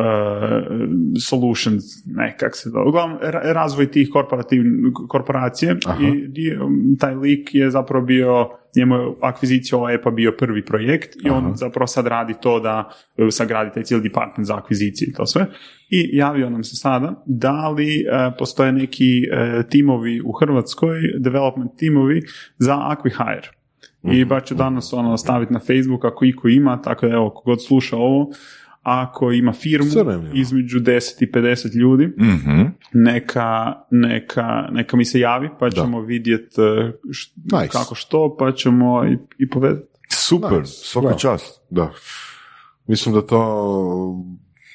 solutions 1.29 1.83
ne 2.05 2.35
kak 2.39 2.55
se 2.55 2.71
to 2.71 2.83
uglavnom 2.87 3.19
ra- 3.21 3.53
razvoj 3.53 3.91
tih 3.91 4.09
korporacije 5.07 5.77
Aha. 5.85 6.03
i 6.03 6.27
dio, 6.27 6.69
taj 6.99 7.15
lik 7.15 7.55
je 7.55 7.71
zapravo 7.71 8.05
bio 8.05 8.49
njemu 8.75 8.95
je 8.95 9.13
akvizicija 9.21 9.77
ova 9.77 9.91
EPA 9.91 10.11
bio 10.11 10.31
prvi 10.39 10.65
projekt 10.65 11.15
i 11.25 11.29
on 11.29 11.51
zapravo 11.55 11.87
sad 11.87 12.07
radi 12.07 12.33
to 12.41 12.59
da 12.59 12.89
e, 13.17 13.31
sagradi 13.31 13.71
taj 13.73 13.83
cijeli 13.83 14.03
department 14.03 14.47
za 14.47 14.57
akvizicije 14.57 15.09
i 15.09 15.13
to 15.13 15.25
sve. 15.25 15.45
I 15.89 16.09
javio 16.17 16.49
nam 16.49 16.63
se 16.63 16.75
sada 16.75 17.23
da 17.25 17.69
li 17.69 17.99
e, 17.99 18.03
postoje 18.39 18.71
neki 18.71 19.23
e, 19.31 19.63
timovi 19.69 20.21
u 20.21 20.31
Hrvatskoj, 20.31 20.97
development 21.19 21.71
timovi 21.77 22.21
za 22.57 22.75
Acquihire. 22.75 23.57
I 24.03 24.25
baš 24.25 24.43
ću 24.45 24.55
danas 24.55 24.93
ono 24.93 25.17
staviti 25.17 25.53
na 25.53 25.59
Facebook 25.59 26.05
ako 26.05 26.25
iko 26.25 26.47
ima, 26.47 26.81
tako 26.81 27.07
da 27.07 27.13
evo, 27.13 27.29
kogod 27.31 27.65
sluša 27.65 27.95
ovo, 27.97 28.29
ako 28.81 29.31
ima 29.31 29.53
firmu 29.53 29.87
između 30.33 30.79
10 30.79 30.89
i 31.21 31.27
50 31.27 31.75
ljudi, 31.75 32.05
Mhm. 32.07 32.61
neka, 32.93 33.73
neka, 33.91 34.43
neka 34.71 34.97
mi 34.97 35.05
se 35.05 35.19
javi, 35.19 35.49
pa 35.59 35.69
ćemo 35.71 36.01
vidjeti 36.01 36.61
Nice. 37.35 37.67
kako 37.69 37.95
što, 37.95 38.35
pa 38.39 38.51
ćemo 38.51 39.05
i, 39.05 39.17
i 39.37 39.49
povedati. 39.49 39.87
Super, 40.09 40.51
Nice, 40.51 40.71
svaka 40.73 41.05
bravo. 41.05 41.19
čast. 41.19 41.61
Da. 41.69 41.91
Mislim 42.87 43.15
da 43.15 43.21
to 43.21 44.23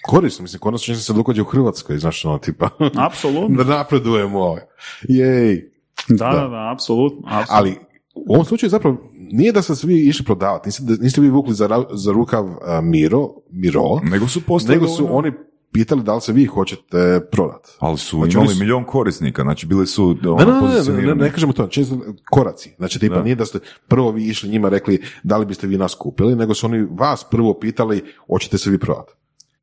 korisno, 0.03 0.43
mislim, 0.43 0.61
konačno 0.61 0.95
će 0.95 1.01
se 1.01 1.13
događa 1.13 1.43
u 1.43 1.47
Hrvatskoj, 1.47 1.99
znaš, 1.99 2.25
ono, 2.25 2.39
tipa, 2.39 2.69
Apsolutno. 3.07 3.65
da 3.65 3.77
napredujemo. 3.77 4.57
Jej. 5.03 5.71
Da, 6.09 6.17
Da. 6.27 6.33
da, 6.33 6.49
da, 6.49 6.73
apsolutno. 6.73 7.19
apsolutno. 7.23 7.47
Ali, 7.51 7.77
u 8.15 8.35
ovom 8.35 8.45
slučaju 8.45 8.71
zapravo 8.71 9.12
nije 9.33 9.53
da 9.53 9.63
ste 9.63 9.75
svi 9.75 10.01
išli 10.01 10.25
prodavati, 10.25 10.69
niste, 10.69 10.83
niste 11.01 11.21
vi 11.21 11.31
vukli 11.31 11.55
za, 11.55 11.69
za 11.91 12.13
rukav 12.13 12.49
a, 12.63 12.81
Miro, 12.81 13.29
Miro, 13.51 13.81
Nego 14.03 14.29
su 14.29 14.41
postali 14.43 14.77
nego 14.77 14.89
su 14.89 15.05
ono- 15.05 15.15
oni 15.15 15.33
pitali 15.73 16.03
da 16.03 16.15
li 16.15 16.21
se 16.21 16.33
vi 16.33 16.45
hoćete 16.45 17.21
prodati. 17.33 17.69
Ali 17.79 17.99
su 17.99 18.17
Znači, 18.17 18.33
imali 18.33 18.49
su- 18.49 18.59
milion 18.59 18.85
korisnika, 18.85 19.43
znači 19.43 19.67
bili 19.67 19.87
su 19.87 20.05
ono, 20.25 20.37
Ne, 20.37 20.45
ne, 20.45 21.03
ne, 21.03 21.03
ne, 21.05 21.15
ne 21.17 21.31
kažemo 21.31 21.53
to, 21.53 21.67
često 21.67 21.97
koraci. 22.25 22.75
Znači, 22.77 22.99
tipa, 22.99 23.15
Da. 23.15 23.23
nije 23.23 23.35
da 23.35 23.45
ste 23.45 23.59
prvo 23.89 24.11
vi 24.11 24.25
išli 24.25 24.49
njima 24.49 24.69
rekli 24.69 25.03
da 25.23 25.37
li 25.37 25.47
biste 25.47 25.67
vi 25.67 25.79
nas 25.79 25.95
kupili, 25.95 26.37
nego 26.37 26.55
su 26.55 26.67
oni 26.67 26.87
vas 26.91 27.25
prvo 27.25 27.55
pitali 27.55 28.05
hoćete 28.27 28.59
se 28.59 28.71
vi 28.71 28.79
prodati. 28.79 29.13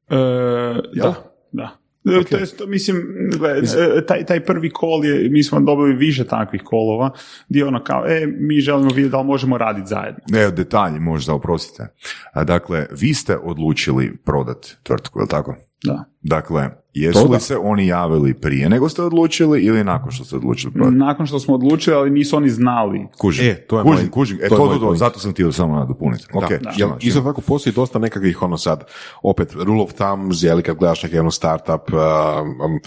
E, 0.09 0.15
da, 0.95 1.13
da. 1.51 1.69
E, 2.11 2.23
To 2.23 2.37
jest, 2.37 2.61
mislim, 2.67 3.03
gle, 3.37 3.61
e, 3.97 4.05
taj, 4.05 4.25
taj 4.25 4.45
prvi 4.45 4.69
kol 4.69 5.05
je, 5.05 5.29
mi 5.29 5.43
smo 5.43 5.59
dobili 5.59 5.95
više 5.95 6.23
takvih 6.23 6.61
kolova, 6.63 7.11
gdje 7.49 7.65
ono 7.65 7.83
kao, 7.83 8.05
e, 8.07 8.27
mi 8.39 8.59
želimo 8.59 8.89
vidjeti 8.89 9.11
da 9.11 9.19
li 9.19 9.25
možemo 9.25 9.57
raditi 9.57 9.87
zajedno. 9.87 10.19
Ne, 10.29 10.51
detalji 10.51 10.99
možda, 10.99 11.33
oprostite. 11.33 11.87
A, 12.33 12.43
Dakle, 12.43 12.87
vi 12.91 13.13
ste 13.13 13.37
odlučili 13.37 14.17
prodat 14.25 14.67
tvrtku, 14.83 15.19
je 15.19 15.23
li 15.23 15.29
tako? 15.29 15.55
Da. 15.83 16.03
Dakle, 16.21 16.69
jesu 16.93 17.27
da. 17.27 17.33
li 17.33 17.39
se 17.39 17.57
oni 17.57 17.87
javili 17.87 18.33
prije 18.33 18.69
nego 18.69 18.89
ste 18.89 19.01
odlučili 19.01 19.61
ili 19.61 19.83
nakon 19.83 20.11
što 20.11 20.23
ste 20.23 20.35
odlučili 20.35 20.73
prodati? 20.73 20.97
Nakon 20.97 21.25
što 21.25 21.39
smo 21.39 21.55
odlučili, 21.55 21.95
ali 21.95 22.09
nisu 22.09 22.37
oni 22.37 22.49
znali. 22.49 23.07
Kužim, 23.17 23.45
E, 23.45 23.55
to 23.55 23.77
je 23.77 23.83
kužim, 23.83 24.05
moj- 24.05 24.09
kužim. 24.09 24.39
E, 24.41 24.49
to 24.49 24.55
to, 24.55 24.73
je 24.73 24.79
to, 24.79 24.95
zato 24.95 25.19
sam 25.19 25.31
htio 25.31 25.51
samo 25.51 25.75
nadopuniti. 25.75 26.25
Da. 26.33 26.47
štima, 26.47 26.71
Jel, 26.77 26.89
isto 27.01 27.21
tako 27.21 27.41
postoji 27.41 27.73
dosta 27.73 27.99
nekakvih 27.99 28.41
ono 28.41 28.57
sad, 28.57 28.83
opet 29.23 29.53
rule 29.53 29.83
of 29.83 29.93
thumbs, 29.93 30.43
je 30.43 30.55
li 30.55 30.63
kad 30.63 30.77
gledaš 30.77 31.03
neki 31.03 31.19
ono 31.19 31.31
startup, 31.31 31.93
um, 31.93 31.99
um, 32.49 32.79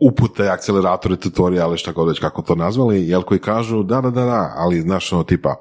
upute, 0.00 0.48
akceleratore, 0.48 1.16
tutoriale, 1.16 1.76
šta 1.76 1.92
god 1.92 2.08
već 2.08 2.18
kako 2.18 2.42
to 2.42 2.54
nazvali, 2.54 3.08
jel 3.08 3.22
koji 3.22 3.40
kažu 3.40 3.82
da, 3.82 4.00
da, 4.00 4.10
da, 4.10 4.24
da, 4.24 4.52
ali 4.56 4.80
znaš 4.80 5.12
ono 5.12 5.24
tipa, 5.24 5.48
uh, 5.48 5.56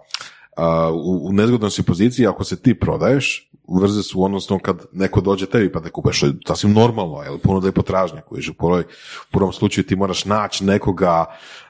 u, 0.93 1.27
u 1.27 1.33
nezgodnoj 1.33 1.71
si 1.71 1.83
poziciji 1.83 2.27
ako 2.27 2.43
se 2.43 2.61
ti 2.61 2.79
prodaješ, 2.79 3.51
vrze 3.81 4.03
su 4.03 4.23
odnosno 4.23 4.59
kad 4.59 4.85
neko 4.91 5.21
dođe 5.21 5.45
tebi 5.45 5.71
pa 5.71 5.81
te 5.81 5.89
kupeš, 5.89 6.17
što 6.17 6.25
je 6.25 6.33
sasvim 6.47 6.73
normalno, 6.73 7.21
jel, 7.23 7.37
puno 7.37 7.59
da 7.59 7.67
je 7.67 7.71
potražnja, 7.71 8.21
koji 8.21 8.43
u 8.49 8.83
prvom 9.31 9.53
slučaju 9.53 9.85
ti 9.85 9.95
moraš 9.95 10.25
naći 10.25 10.65
nekoga, 10.65 11.25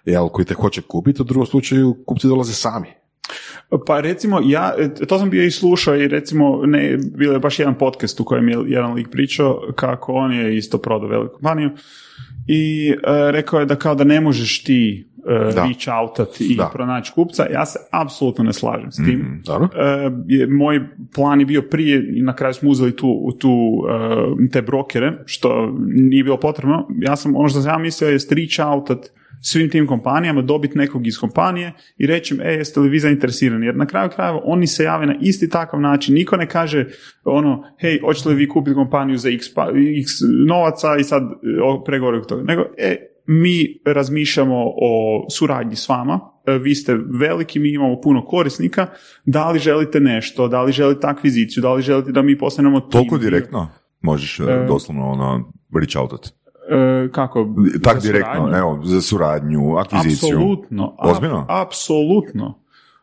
jel, 0.05 0.29
koji 0.29 0.45
te 0.45 0.53
hoće 0.53 0.81
kupiti, 0.81 1.21
u 1.21 1.25
drugom 1.25 1.45
slučaju 1.45 1.95
kupci 2.05 2.27
dolaze 2.27 2.53
sami. 2.53 2.87
Pa 3.87 3.99
recimo, 3.99 4.39
ja, 4.45 4.73
to 5.07 5.19
sam 5.19 5.29
bio 5.29 5.43
i 5.43 5.51
slušao 5.51 5.95
i 5.95 6.07
recimo, 6.07 6.61
ne, 6.65 6.97
bilo 7.17 7.33
je 7.33 7.39
baš 7.39 7.59
jedan 7.59 7.77
podcast 7.77 8.19
u 8.19 8.25
kojem 8.25 8.49
je 8.49 8.57
jedan 8.67 8.93
lik 8.93 9.07
pričao 9.11 9.61
kako 9.75 10.13
on 10.13 10.33
je 10.33 10.57
isto 10.57 10.77
prodao 10.77 11.09
veliku 11.09 11.33
kompaniju 11.33 11.69
i 12.47 12.89
e, 12.89 13.31
rekao 13.31 13.59
je 13.59 13.65
da 13.65 13.75
kao 13.75 13.95
da 13.95 14.03
ne 14.03 14.21
možeš 14.21 14.63
ti. 14.63 15.10
Reach 15.55 15.87
outat 16.01 16.41
i 16.41 16.55
Da. 16.55 16.69
pronaći 16.73 17.11
kupca, 17.15 17.45
ja 17.53 17.65
se 17.65 17.79
apsolutno 17.91 18.43
ne 18.43 18.53
slažem 18.53 18.91
s 18.91 18.95
tim. 18.95 19.41
Dobro? 19.45 19.69
E, 19.75 20.09
je- 20.27 20.47
moj 20.47 20.79
plan 21.15 21.39
je 21.39 21.45
bio 21.45 21.61
prije 21.61 22.17
i 22.17 22.21
na 22.21 22.35
kraju 22.35 22.53
smo 22.53 22.69
uzeli 22.69 22.95
tu, 22.95 23.31
tu 23.39 23.81
e, 24.45 24.49
te 24.51 24.61
brokere, 24.61 25.13
što 25.25 25.75
nije 25.87 26.23
bilo 26.23 26.37
potrebno. 26.37 26.87
Ja 26.99 27.15
sam, 27.15 27.35
ono 27.35 27.49
što 27.49 27.61
sam 27.61 27.71
ja 27.71 27.77
mislio 27.77 28.07
je 28.09 28.17
reach 28.31 28.73
outat 28.73 28.99
svim 29.43 29.69
tim 29.69 29.87
kompanijama, 29.87 30.41
dobiti 30.41 30.77
nekog 30.77 31.07
iz 31.07 31.17
kompanije 31.17 31.73
i 31.97 32.07
reći 32.07 32.33
im, 32.35 32.41
e, 32.41 32.53
jeste 32.53 32.79
li 32.79 32.89
vi 32.89 32.99
zainteresirani? 32.99 33.65
Jer 33.65 33.75
na 33.75 33.85
kraju 33.85 34.09
krajeva 34.09 34.41
oni 34.43 34.67
se 34.67 34.83
jave 34.83 35.05
na 35.05 35.15
isti 35.21 35.49
takav 35.49 35.81
način. 35.81 36.15
Niko 36.15 36.37
ne 36.37 36.47
kaže, 36.47 36.85
ono, 37.23 37.63
hej, 37.79 37.99
hoćete 37.99 38.29
li 38.29 38.35
vi 38.35 38.47
kupiti 38.47 38.75
kompaniju 38.75 39.17
za 39.17 39.29
x, 39.29 39.53
pa, 39.53 39.67
x 40.01 40.09
novaca 40.47 40.87
i 40.99 41.03
sad 41.03 41.23
e, 41.23 41.27
pregovore 41.85 42.21
toga. 42.21 42.43
Nego, 42.43 42.61
e, 42.77 42.95
mi 43.31 43.81
razmišljamo 43.85 44.55
o 44.65 45.25
suradnji 45.29 45.75
s 45.75 45.89
vama, 45.89 46.19
e, 46.45 46.57
vi 46.57 46.75
ste 46.75 46.97
veliki, 47.19 47.59
mi 47.59 47.73
imamo 47.73 48.01
puno 48.01 48.25
korisnika, 48.25 48.87
da 49.25 49.49
li 49.49 49.59
želite 49.59 49.99
nešto, 49.99 50.47
da 50.47 50.61
li 50.61 50.71
želite 50.71 51.07
akviziciju, 51.07 51.61
da 51.61 51.73
li 51.73 51.81
želite 51.81 52.11
da 52.11 52.21
mi 52.21 52.37
postanemo 52.37 52.79
tim? 52.79 52.89
Toliko 52.89 53.17
direktno 53.17 53.69
možeš 54.01 54.39
e, 54.39 54.43
E, 54.43 54.65
doslovno 54.67 55.11
ono, 55.11 55.51
reach 55.79 55.97
outat. 55.97 56.27
E, 56.69 57.09
kako? 57.11 57.47
Tak 57.83 58.01
direktno, 58.01 58.57
evo, 58.57 58.79
za 58.83 59.01
suradnju, 59.01 59.75
akviziciju. 59.77 60.37
Apsolutno. 60.37 60.95
Ozbiljno? 60.99 61.45
Apsolutno. 61.49 62.60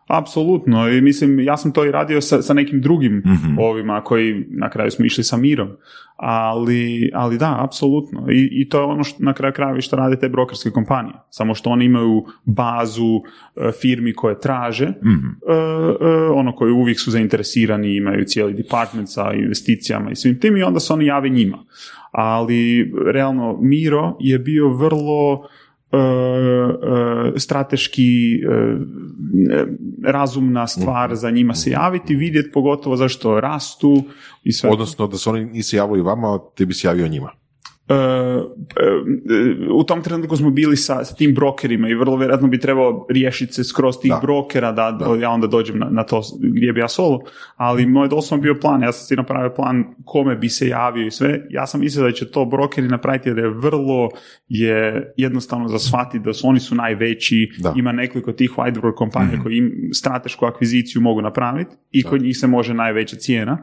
Apsolutno. 0.09 0.89
I 0.89 1.01
mislim, 1.01 1.41
ja 1.41 1.57
sam 1.57 1.73
to 1.73 1.85
i 1.85 1.91
radio 1.91 2.21
sa, 2.21 2.43
sa 2.43 2.55
nekim 2.55 2.81
drugim 2.81 3.23
Mhm. 3.27 3.59
ovima 3.59 4.01
koji 4.01 4.47
na 4.51 4.71
kraju 4.71 4.91
smo 4.91 5.05
išli 5.05 5.25
sa 5.25 5.37
mirom. 5.37 5.69
Ali, 6.17 7.11
ali 7.15 7.39
da, 7.39 7.65
apsolutno. 7.65 8.27
I, 8.31 8.49
I 8.53 8.69
to 8.69 8.79
je 8.79 8.85
ono 8.85 9.05
što 9.05 9.25
na 9.25 9.33
kraju 9.33 9.53
krajeva 9.55 9.81
što 9.81 9.97
rade 9.97 10.19
te 10.19 10.29
brokerske 10.29 10.71
kompanije. 10.71 11.15
Samo 11.31 11.55
što 11.55 11.71
oni 11.71 11.85
imaju 11.85 12.25
bazu 12.45 13.17
e, 13.57 13.71
firmi 13.73 14.13
koje 14.15 14.41
traže, 14.41 14.87
Mhm. 14.89 15.27
e, 15.49 15.55
e, 16.07 16.31
ono 16.31 16.55
koji 16.55 16.73
uvijek 16.73 17.01
su 17.01 17.11
zainteresirani, 17.11 17.97
imaju 17.97 18.25
cijeli 18.25 18.55
department 18.55 19.09
sa 19.09 19.33
investicijama 19.33 20.11
i 20.11 20.17
svim 20.17 20.41
tim 20.41 20.57
i 20.57 20.63
onda 20.63 20.81
se 20.81 20.93
oni 20.93 21.07
jave 21.07 21.29
njima. 21.29 21.59
Ali 22.13 22.93
realno 23.13 23.59
Miro 23.61 24.17
je 24.21 24.39
bio 24.39 24.69
vrlo 24.69 25.49
strateški 27.37 28.35
e, 28.35 28.49
e, 29.55 29.67
razumna 30.05 30.67
stvar 30.67 31.17
za 31.17 31.31
njima 31.31 31.55
se 31.55 31.71
javiti, 31.71 32.15
vidjeti 32.15 32.51
pogotovo 32.53 32.97
zašto 32.97 33.41
rastu 33.41 34.05
i 34.45 34.53
sve. 34.53 34.71
Odnosno 34.71 35.07
da 35.07 35.17
se 35.17 35.31
oni 35.31 35.45
nisi 35.45 35.77
javili 35.77 36.03
vama, 36.03 36.39
ti 36.55 36.67
bi 36.67 36.75
se 36.75 36.89
javio 36.89 37.09
njima. 37.09 37.31
E, 37.89 37.95
e, 37.95 39.71
u 39.73 39.85
tom 39.85 40.03
trenutku 40.03 40.37
smo 40.37 40.51
bili 40.51 40.77
sa, 40.77 41.05
sa 41.05 41.15
tim 41.15 41.35
brokerima 41.35 41.89
i 41.89 41.95
vrlo 41.95 42.17
vjerojatno 42.17 42.49
bi 42.49 42.61
trebao 42.61 43.07
riješiti 43.11 43.53
se 43.53 43.65
skroz 43.65 43.97
tih 44.03 44.11
Da. 44.11 44.21
brokera 44.23 44.73
da, 44.73 44.99
ja 45.21 45.31
onda 45.31 45.47
dođem 45.47 45.79
na, 45.79 45.89
na 45.91 46.03
to 46.03 46.23
gdje 46.41 46.73
bi 46.73 46.81
ja 46.81 46.89
solo, 46.89 47.21
ali 47.57 47.87
moj 47.87 48.09
doslovno 48.09 48.43
bio 48.43 48.55
plan, 48.61 48.83
ja 48.83 48.93
sam 48.93 49.07
si 49.07 49.17
napravio 49.17 49.55
plan 49.57 49.85
kome 50.05 50.37
bi 50.37 50.49
se 50.49 50.69
javio 50.69 51.07
i 51.07 51.11
sve, 51.11 51.47
ja 51.51 51.67
sam 51.67 51.81
mislio 51.81 52.05
da 52.05 52.13
će 52.13 52.31
to 52.31 52.45
brokeri 52.45 52.89
napraviti 52.89 53.29
jer 53.29 53.39
je 53.39 53.49
vrlo 53.49 54.09
je 54.49 55.13
jednostavno 55.17 55.69
za 55.69 55.79
shvatiti 55.79 56.25
da 56.25 56.33
su 56.33 56.49
oni 56.49 56.61
su 56.61 56.75
najveći, 56.75 57.49
Da. 57.59 57.75
ima 57.77 57.93
nekoliko 57.93 58.33
tih 58.33 58.51
whiteboard 58.57 58.95
kompanija 58.95 59.43
koji 59.43 59.57
im 59.57 59.91
stratešku 59.93 60.47
akviziciju 60.47 61.03
mogu 61.03 61.23
napraviti 61.23 61.77
i 61.91 62.03
kod 62.03 62.23
njih 62.23 62.39
se 62.39 62.47
može 62.47 62.75
najveća 62.75 63.17
cijena 63.17 63.59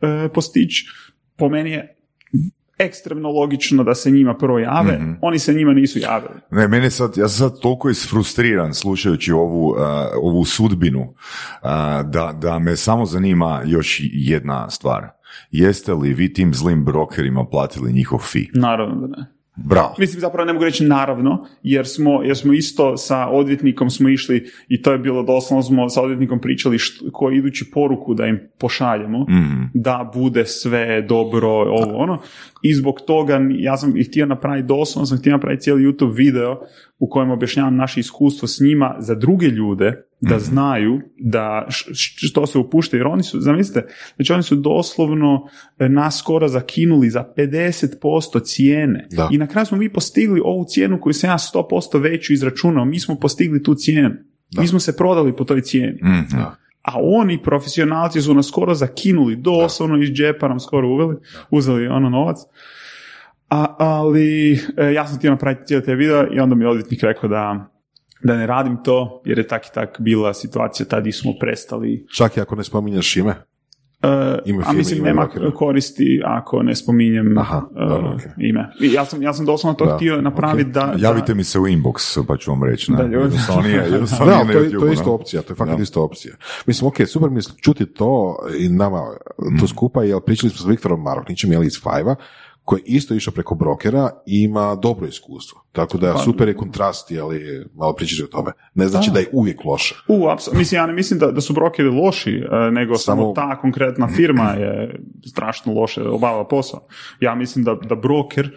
e, 0.00 0.28
postići. 0.34 0.86
Po 1.36 1.48
meni 1.48 1.70
je 1.70 1.97
ekstremno 2.78 3.28
logično 3.28 3.84
da 3.84 3.94
se 3.94 4.10
njima 4.10 4.36
prvo 4.36 4.58
jave, 4.58 5.00
oni 5.22 5.38
se 5.38 5.54
njima 5.54 5.72
nisu 5.72 5.98
javili. 5.98 6.34
Ne, 6.50 6.68
mene 6.68 6.90
sad, 6.90 7.16
ja 7.16 7.28
sam 7.28 7.50
sad 7.50 7.60
toliko 7.60 7.90
isfrustriran 7.90 8.74
slušajući 8.74 9.32
ovu, 9.32 9.68
uh, 9.68 9.78
ovu 10.22 10.44
sudbinu 10.44 11.00
uh, 11.00 11.68
da, 12.04 12.32
da 12.40 12.58
me 12.58 12.76
samo 12.76 13.06
zanima 13.06 13.62
još 13.66 14.00
jedna 14.02 14.70
stvar. 14.70 15.08
Jeste 15.50 15.92
li 15.92 16.14
vi 16.14 16.32
tim 16.32 16.54
zlim 16.54 16.84
brokerima 16.84 17.44
platili 17.44 17.92
njihov 17.92 18.18
fee? 18.18 18.46
Naravno 18.54 19.06
da 19.06 19.16
ne. 19.16 19.37
Bravo. 19.64 19.94
Mislim, 19.98 20.20
zapravo 20.20 20.46
ne 20.46 20.52
mogu 20.52 20.64
reći 20.64 20.84
naravno, 20.84 21.46
jer 21.62 21.86
smo, 21.86 22.22
jer 22.22 22.36
smo 22.36 22.52
isto 22.52 22.96
sa 22.96 23.26
odvjetnikom 23.26 23.90
smo 23.90 24.08
išli 24.08 24.50
i 24.68 24.82
to 24.82 24.92
je 24.92 24.98
bilo 24.98 25.22
doslovno 25.22 25.62
smo 25.62 25.88
sa 25.88 26.02
odvjetnikom 26.02 26.40
pričali 26.40 26.78
što, 26.78 27.04
koju 27.12 27.36
idući 27.36 27.70
poruku 27.74 28.14
da 28.14 28.26
im 28.26 28.40
pošaljemo, 28.58 29.26
da 29.74 30.10
bude 30.14 30.46
sve 30.46 31.02
dobro, 31.02 31.48
ovo 31.48 31.96
ono. 31.96 32.18
I 32.62 32.74
zbog 32.74 33.00
toga 33.06 33.40
ja 33.50 33.76
sam 33.76 33.96
ih 33.96 34.08
htio 34.08 34.26
napraviti 34.26 34.66
doslovno, 34.66 35.06
sam 35.06 35.18
htio 35.18 35.32
napraviti 35.32 35.62
cijeli 35.62 35.82
YouTube 35.82 36.16
video 36.16 36.56
u 36.98 37.08
kojem 37.08 37.30
objašnjavam 37.30 37.76
naše 37.76 38.00
iskustvo 38.00 38.48
s 38.48 38.60
njima 38.60 38.96
za 38.98 39.14
druge 39.14 39.46
ljude, 39.46 40.07
da 40.20 40.38
znaju 40.38 41.00
da 41.18 41.66
što 41.94 42.46
se 42.46 42.58
upušta, 42.58 42.96
jer 42.96 43.06
oni 43.06 43.22
su, 43.22 43.40
zamislite, 43.40 43.86
znači 44.16 44.32
oni 44.32 44.42
su 44.42 44.56
doslovno 44.56 45.48
e, 45.78 45.88
nas 45.88 46.18
skoro 46.18 46.48
zakinuli 46.48 47.10
za 47.10 47.24
50% 47.36 48.44
cijene 48.44 49.08
Da. 49.10 49.28
i 49.32 49.38
na 49.38 49.46
kraju 49.46 49.66
smo 49.66 49.78
mi 49.78 49.92
postigli 49.92 50.40
ovu 50.44 50.64
cijenu 50.68 51.00
koju 51.00 51.12
sam 51.12 51.30
ja 51.30 51.38
100% 51.38 52.00
veću 52.02 52.32
izračunao, 52.32 52.84
mi 52.84 53.00
smo 53.00 53.14
postigli 53.14 53.62
tu 53.62 53.74
cijenu. 53.74 54.14
Mi 54.58 54.66
smo 54.66 54.80
se 54.80 54.96
prodali 54.96 55.36
po 55.36 55.44
toj 55.44 55.60
cijeni. 55.60 55.98
Mhm. 56.02 56.40
A 56.82 56.92
oni, 56.96 57.42
profesionalci, 57.42 58.22
su 58.22 58.34
nas 58.34 58.48
skoro 58.48 58.74
zakinuli, 58.74 59.36
doslovno 59.36 60.02
iz 60.02 60.10
džepa 60.10 60.48
nam 60.48 60.60
skoro 60.60 60.88
uveli, 60.88 61.16
uzeli 61.50 61.86
ono 61.86 62.10
novac. 62.10 62.36
A, 63.48 63.76
ali 63.78 64.52
e, 64.52 64.92
ja 64.94 65.06
sam 65.06 65.16
htio 65.18 65.30
napraviti 65.30 65.66
cijeli 65.66 65.84
taj 65.84 65.94
video 65.94 66.26
i 66.32 66.40
onda 66.40 66.54
mi 66.54 66.64
je 66.64 66.68
odvjetnik 66.68 67.02
rekao 67.02 67.28
da, 67.28 67.70
da 68.22 68.36
ne 68.36 68.46
radim 68.46 68.76
to, 68.84 69.22
jer 69.24 69.38
je 69.38 69.46
tak 69.46 69.66
i 69.66 69.74
tak 69.74 69.96
bila 69.98 70.34
situacija 70.34 70.86
tad 70.86 71.06
i 71.06 71.12
smo 71.12 71.32
prestali. 71.40 72.06
Čak 72.08 72.36
i 72.36 72.40
ako 72.40 72.56
ne 72.56 72.64
spominješ 72.64 73.16
ime. 73.16 73.34
E, 74.02 74.38
Ime 74.44 74.62
a 74.66 74.72
mislim, 74.72 74.98
ime 74.98 75.08
nema 75.08 75.22
brokera. 75.22 75.50
koristi 75.50 76.22
ako 76.24 76.62
ne 76.62 76.74
spominjem 76.74 77.38
Aha, 77.38 77.62
e, 77.76 77.88
dobro, 77.88 78.14
okej. 78.14 78.30
ime. 78.38 78.70
I 78.80 78.92
Ja 78.92 79.04
sam, 79.04 79.22
ja 79.22 79.32
sam 79.32 79.46
doslovno 79.46 79.74
to 79.74 79.86
Da, 79.86 79.96
htio 79.96 80.20
napraviti 80.20 80.70
da... 80.70 80.94
Javite 80.98 81.34
mi 81.34 81.44
se 81.44 81.58
u 81.58 81.62
inbox, 81.62 82.26
pa 82.26 82.36
ću 82.36 82.50
vam 82.50 82.64
reći. 82.64 82.92
Ne? 82.92 82.96
Da. 82.98 83.16
Jednostavno 83.18 83.62
nije, 83.62 83.76
jednostavno 83.92 84.26
Da, 84.26 84.44
nije 84.44 84.52
to 84.52 84.58
je, 84.58 84.70
to 84.70 84.86
je 84.86 84.92
isto 84.92 85.12
opcija, 85.12 85.42
to 85.42 85.52
je 85.52 85.56
fakat 85.56 85.76
Da. 85.76 85.82
isto 85.82 86.02
opcija. 86.02 86.34
Mislim, 86.66 86.88
ok, 86.88 86.94
super 87.06 87.30
mi 87.30 87.38
je 87.38 87.42
čuti 87.60 87.86
to 87.86 88.36
i 88.58 88.68
nama 88.68 89.02
to 89.60 89.66
skupa, 89.66 90.02
jer 90.02 90.20
pričali 90.26 90.50
smo 90.50 90.58
s 90.58 90.70
Viktorom 90.70 91.02
Maroknićem, 91.02 91.52
jel 91.52 91.62
iz 91.64 91.74
Five-a, 91.74 92.14
koji 92.68 92.80
je 92.80 92.84
isto 92.86 93.14
išao 93.14 93.32
preko 93.34 93.54
brokera 93.54 94.10
i 94.26 94.42
ima 94.42 94.74
dobro 94.74 95.06
iskustvo. 95.06 95.60
Tako 95.72 95.98
da 95.98 96.18
super 96.18 96.48
je 96.48 96.56
kontrast, 96.56 97.08
ali 97.22 97.66
malo 97.74 97.92
pričati 97.94 98.22
o 98.22 98.26
tome. 98.26 98.52
Ne 98.74 98.88
znači 98.88 99.10
da, 99.10 99.20
je 99.20 99.26
uvijek 99.32 99.64
loše. 99.64 99.94
U, 100.08 100.14
apso- 100.26 100.54
mislim, 100.54 100.76
ja 100.78 100.86
ne 100.86 100.92
mislim 100.92 101.20
da, 101.20 101.30
da 101.30 101.40
su 101.40 101.52
brokeri 101.52 101.88
loši, 101.88 102.30
e, 102.30 102.70
nego 102.70 102.98
samo, 102.98 103.22
Samo- 103.22 103.32
ta 103.32 103.60
konkretna 103.60 104.08
firma 104.08 104.50
je 104.50 105.00
strašno 105.26 105.72
loše 105.72 106.02
obavila 106.02 106.48
posao. 106.48 106.80
Ja 107.20 107.34
mislim 107.34 107.64
da, 107.64 107.74
da 107.74 107.94
broker 107.94 108.50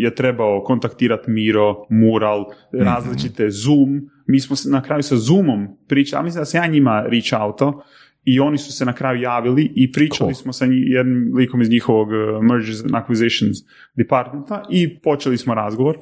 je 0.00 0.14
trebao 0.14 0.62
kontaktirati 0.64 1.30
Miro, 1.30 1.74
Mural, 1.90 2.44
različite 2.72 3.50
Zoom. 3.50 4.10
Mi 4.26 4.40
smo 4.40 4.56
na 4.70 4.82
kraju 4.82 5.02
sa 5.02 5.16
Zoomom 5.16 5.68
pričali, 5.88 6.20
ja 6.20 6.24
mislim 6.24 6.40
da 6.40 6.44
se 6.44 6.56
ja 6.58 6.66
njima 6.66 7.04
reach 7.08 7.42
outo 7.42 7.82
i 8.34 8.40
oni 8.40 8.58
su 8.58 8.72
se 8.72 8.84
na 8.84 8.92
kraju 8.92 9.20
javili 9.20 9.72
i 9.74 9.92
pričali 9.92 10.34
Cool. 10.34 10.34
smo 10.34 10.52
sa 10.52 10.66
nji- 10.66 10.84
jednim 10.86 11.32
likom 11.36 11.62
iz 11.62 11.70
njihovog 11.70 12.08
uh, 12.08 12.14
mergers 12.44 12.80
and 12.80 12.90
acquisitions 12.92 13.54
departmenta 13.94 14.62
i 14.70 14.98
počeli 14.98 15.36
smo 15.36 15.54
razgovor. 15.54 15.96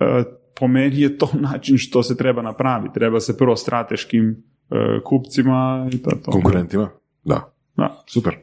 E, 0.00 0.24
po 0.60 0.68
meni 0.68 1.00
je 1.00 1.18
to 1.18 1.30
način 1.52 1.78
što 1.78 2.02
se 2.02 2.16
treba 2.16 2.42
napraviti. 2.42 2.94
Treba 2.94 3.20
se 3.20 3.38
prvo 3.38 3.56
strateškim 3.56 4.30
e, 4.70 4.74
kupcima 5.04 5.88
i 5.92 5.98
to 5.98 6.10
to. 6.24 6.30
Konkurentima? 6.30 6.90
Da. 7.24 7.52
Da. 7.76 8.04
Super. 8.06 8.36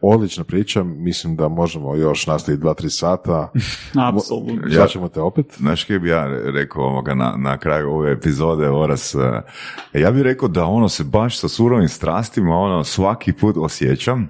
Odlična 0.00 0.44
priča, 0.44 0.82
mislim 0.82 1.36
da 1.36 1.48
možemo 1.48 1.94
još 1.94 2.26
nastaviti 2.26 2.60
dva, 2.60 2.74
tri 2.74 2.90
sata. 2.90 3.52
Apsolutno. 4.12 4.62
Ja 4.68 4.86
ćemo 4.86 5.08
te 5.08 5.20
opet. 5.20 5.46
Znaš 5.56 5.84
kaj 5.84 5.98
bi 5.98 6.08
ja 6.08 6.26
re- 6.26 6.50
rekao 6.52 6.82
ovoga 6.82 7.14
na, 7.14 7.34
na 7.38 7.58
kraju 7.58 7.90
ove 7.90 8.12
epizode, 8.12 8.68
Oras, 8.68 9.14
e, 9.14 9.98
ja 10.00 10.10
bih 10.10 10.22
rekao 10.22 10.48
da 10.48 10.64
ono 10.64 10.88
se 10.88 11.04
baš 11.04 11.38
sa 11.38 11.48
surovim 11.48 11.88
strastima 11.88 12.56
ono 12.56 12.84
svaki 12.84 13.32
put 13.32 13.56
osjećam 13.58 14.28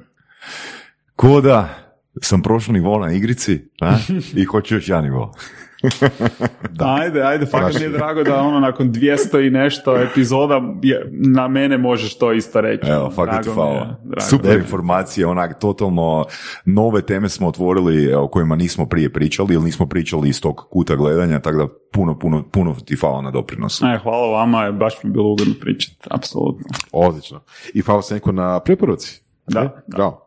ko 1.16 1.40
da 1.40 1.68
sam 2.22 2.42
prošao 2.42 2.72
nivo 2.72 2.98
na 2.98 3.12
igrici 3.12 3.68
a, 3.80 3.96
i 4.40 4.44
hoću 4.44 4.74
još 4.74 4.88
jedan 4.88 5.04
nivo. 5.04 5.34
Ajde, 7.00 7.22
ajde, 7.22 7.46
fakat 7.46 7.74
mi 7.74 7.82
je 7.82 7.88
drago 7.88 8.22
da 8.22 8.42
ono 8.42 8.60
nakon 8.60 8.92
200 8.92 9.46
i 9.46 9.50
nešto 9.50 9.96
epizoda 9.96 10.60
je, 10.82 11.10
na 11.12 11.48
mene 11.48 11.78
možeš 11.78 12.18
to 12.18 12.32
isto 12.32 12.60
reći. 12.60 12.90
Evo, 12.90 13.10
fakat 13.10 13.42
ti 13.42 13.50
hvala. 13.50 13.96
Super 14.30 14.58
informacije, 14.58 15.26
onak, 15.26 15.60
totalno 15.60 16.26
nove 16.64 17.02
teme 17.02 17.28
smo 17.28 17.48
otvorili 17.48 18.04
e, 18.04 18.16
o 18.16 18.28
kojima 18.28 18.56
nismo 18.56 18.86
prije 18.86 19.12
pričali 19.12 19.54
ili 19.54 19.64
nismo 19.64 19.86
pričali 19.86 20.28
iz 20.28 20.40
tog 20.40 20.66
kuta 20.70 20.96
gledanja, 20.96 21.40
tako 21.40 21.56
da 21.56 21.66
puno, 21.92 22.18
puno, 22.18 22.44
puno 22.52 22.74
ti 22.84 22.96
hvala 22.96 23.22
na 23.22 23.30
doprinosu. 23.30 23.86
E, 23.86 23.98
hvala 24.02 24.38
vama, 24.38 24.72
baš 24.72 24.94
mi 25.02 25.10
je 25.10 25.12
bilo 25.12 25.32
ugodno 25.32 25.54
pričati, 25.60 25.96
apsolutno. 26.10 26.64
Odlično. 26.92 27.40
I 27.74 27.80
hvala 27.80 28.02
Senko 28.02 28.32
na 28.32 28.60
preporuci. 28.60 29.22
Da, 29.46 29.82
Bravo. 29.86 30.26